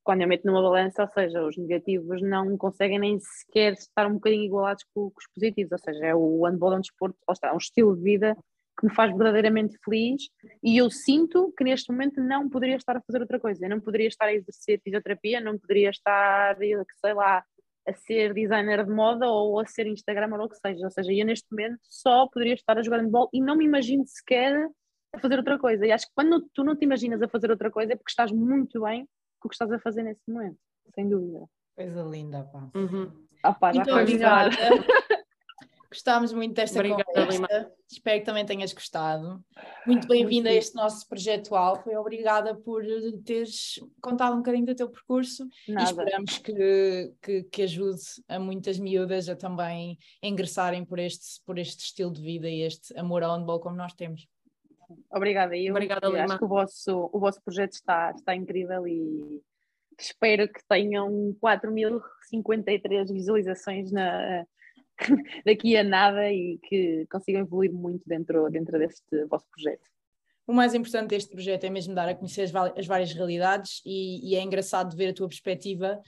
quando 0.03 0.22
eu 0.22 0.28
meto 0.28 0.47
numa 0.47 0.62
balança, 0.62 1.03
ou 1.03 1.09
seja, 1.09 1.45
os 1.45 1.57
negativos 1.57 2.20
não 2.20 2.57
conseguem 2.57 2.99
nem 2.99 3.18
sequer 3.20 3.72
estar 3.72 4.07
um 4.07 4.14
bocadinho 4.14 4.45
igualados 4.45 4.85
com, 4.95 5.11
com 5.11 5.18
os 5.18 5.26
positivos, 5.35 5.72
ou 5.72 5.78
seja, 5.78 6.07
é 6.07 6.14
o 6.14 6.45
handball 6.45 6.74
é 6.74 6.76
um 6.76 6.80
desporto, 6.80 7.16
ou 7.26 7.33
está, 7.33 7.49
é 7.49 7.53
um 7.53 7.59
estilo 7.59 7.97
de 7.97 8.03
vida 8.03 8.37
que 8.78 8.87
me 8.87 8.95
faz 8.95 9.11
verdadeiramente 9.11 9.78
feliz 9.85 10.28
e 10.62 10.78
eu 10.78 10.91
sinto 10.91 11.53
que 11.57 11.64
neste 11.64 11.91
momento 11.93 12.20
não 12.20 12.49
poderia 12.49 12.76
estar 12.76 12.97
a 12.97 13.03
fazer 13.03 13.20
outra 13.20 13.39
coisa, 13.39 13.64
eu 13.64 13.70
não 13.70 13.80
poderia 13.80 14.09
estar 14.09 14.26
a 14.26 14.35
exercer 14.35 14.80
fisioterapia, 14.83 15.41
não 15.41 15.59
poderia 15.59 15.91
estar, 15.91 16.57
sei 16.57 17.14
lá, 17.14 17.45
a 17.87 17.93
ser 17.95 18.33
designer 18.33 18.85
de 18.85 18.91
moda 18.91 19.26
ou 19.26 19.59
a 19.61 19.66
ser 19.66 19.87
Instagram 19.87 20.35
ou 20.35 20.45
o 20.45 20.49
que 20.49 20.57
seja, 20.57 20.85
ou 20.85 20.91
seja, 20.91 21.12
eu 21.12 21.26
neste 21.26 21.47
momento 21.51 21.78
só 21.83 22.28
poderia 22.28 22.55
estar 22.55 22.78
a 22.78 22.83
jogar 22.83 22.99
handball 22.99 23.28
e 23.33 23.41
não 23.41 23.57
me 23.57 23.64
imagino 23.64 24.05
sequer 24.07 24.68
a 25.12 25.18
fazer 25.18 25.37
outra 25.37 25.59
coisa, 25.59 25.87
e 25.87 25.93
acho 25.93 26.07
que 26.07 26.12
quando 26.14 26.49
tu 26.55 26.64
não 26.64 26.74
te 26.74 26.85
imaginas 26.85 27.20
a 27.20 27.28
fazer 27.28 27.51
outra 27.51 27.70
coisa 27.70 27.93
é 27.93 27.97
porque 27.97 28.11
estás 28.11 28.33
muito 28.33 28.80
bem 28.83 29.07
com 29.39 29.47
o 29.47 29.51
que 29.51 29.55
estás 29.55 29.70
a 29.70 29.78
fazer 29.78 30.03
nesse 30.03 30.22
momento, 30.26 30.59
sem 30.95 31.09
dúvida. 31.09 31.45
Coisa 31.76 32.03
linda, 32.03 32.45
pá. 32.45 32.70
Uhum. 32.74 33.11
Ah, 33.43 33.53
pá, 33.53 33.72
já 33.72 33.85
foi 33.85 34.05
melhor. 34.05 34.51
Gostámos 35.93 36.32
muito 36.32 36.55
desta 36.55 36.78
Obrigada, 36.78 37.05
conversa. 37.05 37.70
Espero 37.86 38.20
que 38.20 38.24
também 38.24 38.47
tenhas 38.47 38.72
gostado. 38.72 39.45
Muito 39.86 40.09
bem-vinda 40.09 40.49
a 40.49 40.55
este 40.55 40.74
nosso 40.74 41.07
projeto 41.07 41.55
Alfa 41.55 41.93
e 41.93 41.97
obrigada 41.99 42.55
por 42.55 42.82
teres 43.26 43.78
contado 44.01 44.32
um 44.32 44.38
bocadinho 44.38 44.64
do 44.64 44.74
teu 44.74 44.88
percurso 44.88 45.47
e 45.68 45.72
Nada. 45.72 45.90
esperamos 45.90 46.38
que, 46.38 47.12
que, 47.20 47.43
que 47.43 47.62
ajude 47.64 48.01
a 48.26 48.38
muitas 48.38 48.78
miúdas 48.78 49.28
a 49.28 49.36
também 49.36 49.99
ingressarem 50.22 50.82
por 50.82 50.99
este, 50.99 51.43
por 51.45 51.59
este 51.59 51.84
estilo 51.84 52.11
de 52.11 52.22
vida 52.22 52.49
e 52.49 52.62
este 52.62 52.99
amor 52.99 53.22
ao 53.22 53.36
handball 53.36 53.61
como 53.61 53.76
nós 53.76 53.93
temos. 53.93 54.26
Obrigada, 55.11 55.55
eu 55.55 55.74
Obrigada, 55.74 56.09
Lima. 56.09 56.24
acho 56.24 56.38
que 56.38 56.45
o 56.45 56.49
vosso, 56.49 57.11
o 57.12 57.20
vosso 57.20 57.43
projeto 57.43 57.74
está, 57.74 58.12
está 58.12 58.34
incrível 58.34 58.88
e 58.88 59.43
espero 59.99 60.49
que 60.49 60.66
tenham 60.66 61.36
4.053 61.38 63.12
visualizações 63.12 63.93
na, 63.93 64.47
daqui 65.44 65.76
a 65.76 65.84
nada 65.84 66.30
e 66.30 66.59
que 66.59 67.07
consigam 67.11 67.42
evoluir 67.42 67.72
muito 67.72 68.03
dentro, 68.07 68.50
dentro 68.50 68.78
deste 68.78 69.24
vosso 69.26 69.46
projeto. 69.50 69.88
O 70.46 70.53
mais 70.53 70.74
importante 70.74 71.11
deste 71.11 71.30
projeto 71.30 71.64
é 71.64 71.70
mesmo 71.70 71.94
dar 71.94 72.09
a 72.09 72.14
conhecer 72.14 72.42
as, 72.42 72.55
as 72.76 72.86
várias 72.86 73.12
realidades 73.12 73.80
e, 73.86 74.30
e, 74.30 74.36
é 74.36 74.42
engraçado 74.42 74.96
ver 74.96 75.11
a 75.11 75.14
tua 75.14 75.28
perspectiva 75.28 76.00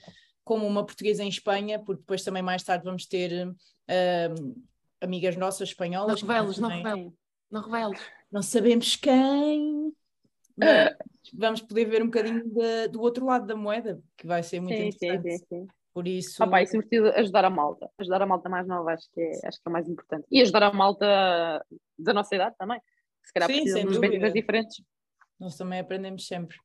como 0.43 0.67
uma 0.67 0.85
portuguesa 0.85 1.23
em 1.23 1.29
Espanha, 1.29 1.79
porque 1.79 2.01
depois 2.01 2.23
também 2.23 2.43
mais 2.43 2.61
tarde 2.61 2.83
vamos 2.83 3.05
ter 3.05 3.47
uh, 3.47 4.63
amigas 5.01 5.35
nossas 5.35 5.69
espanholas. 5.69 6.21
Não 6.21 6.27
reveles, 6.27 6.57
não 6.57 6.69
reveles. 6.69 7.13
Não 7.49 7.61
reveles. 7.61 8.01
Não 8.31 8.41
sabemos 8.41 8.95
quem, 8.95 9.93
vamos 11.33 11.61
poder 11.61 11.85
ver 11.85 12.01
um 12.01 12.07
bocadinho 12.07 12.43
de, 12.43 12.87
do 12.89 13.01
outro 13.01 13.25
lado 13.25 13.45
da 13.45 13.55
moeda, 13.55 14.01
que 14.17 14.27
vai 14.27 14.43
ser 14.43 14.59
muito 14.59 14.77
sim, 14.77 14.87
interessante. 14.87 15.37
Sim, 15.37 15.45
sim, 15.49 15.67
Por 15.95 16.09
isso. 16.09 16.43
Ah, 16.43 16.47
pá, 16.47 16.61
e 16.61 16.67
sobretudo 16.67 17.07
ajudar 17.11 17.45
a 17.45 17.49
malta. 17.49 17.89
Ajudar 17.97 18.21
a 18.21 18.25
malta 18.25 18.49
mais 18.49 18.67
nova, 18.67 18.91
acho 18.91 19.09
que, 19.13 19.21
é, 19.21 19.47
acho 19.47 19.61
que 19.61 19.63
é 19.65 19.69
o 19.69 19.71
mais 19.71 19.87
importante. 19.87 20.27
E 20.29 20.41
ajudar 20.41 20.63
a 20.63 20.73
malta 20.73 21.65
da 21.97 22.13
nossa 22.13 22.35
idade 22.35 22.53
também. 22.59 22.81
Se 23.23 23.31
calhar 23.31 23.49
sim, 23.49 23.61
precisam 23.61 23.81
de 23.83 23.87
perspectivas 23.87 24.33
diferentes. 24.33 24.83
Nós 25.39 25.55
também 25.55 25.79
aprendemos 25.79 26.27
sempre. 26.27 26.57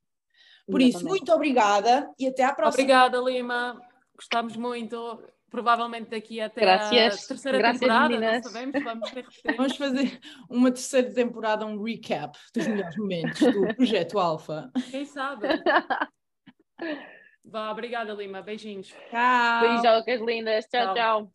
Por 0.67 0.81
Exatamente. 0.81 0.97
isso, 0.97 1.07
muito 1.07 1.33
obrigada 1.33 2.11
e 2.19 2.27
até 2.27 2.43
à 2.43 2.53
próxima. 2.53 2.83
Obrigada, 2.83 3.19
Lima. 3.19 3.81
Gostamos 4.17 4.57
muito 4.57 5.23
provavelmente 5.49 6.11
daqui 6.11 6.41
até 6.41 6.61
Gracias. 6.61 7.25
a 7.25 7.29
terceira 7.29 7.59
Gracias, 7.59 7.81
temporada, 7.81 8.09
meninas. 8.09 8.45
não 8.45 8.53
sabemos, 8.53 8.83
vamos 8.85 9.11
ter 9.11 9.27
Vamos 9.57 9.77
fazer 9.77 10.21
uma 10.49 10.71
terceira 10.73 11.15
temporada, 11.15 11.67
um 11.67 11.81
recap 11.81 12.37
dos 12.53 12.67
melhores 12.67 12.97
momentos 12.97 13.41
do 13.41 13.75
Projeto 13.77 14.19
Alfa. 14.19 14.71
Quem 14.91 15.05
sabe? 15.05 15.47
Vá, 17.45 17.71
obrigada 17.71 18.13
Lima, 18.13 18.43
beijinhos. 18.43 18.95
Tchau. 19.11 19.61
Beijocas 19.61 20.21
lindas, 20.21 20.67
tchau, 20.67 20.95
tchau. 20.95 21.31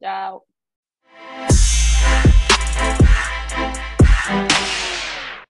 Tchau. 0.00 0.46
tchau. 4.28 4.74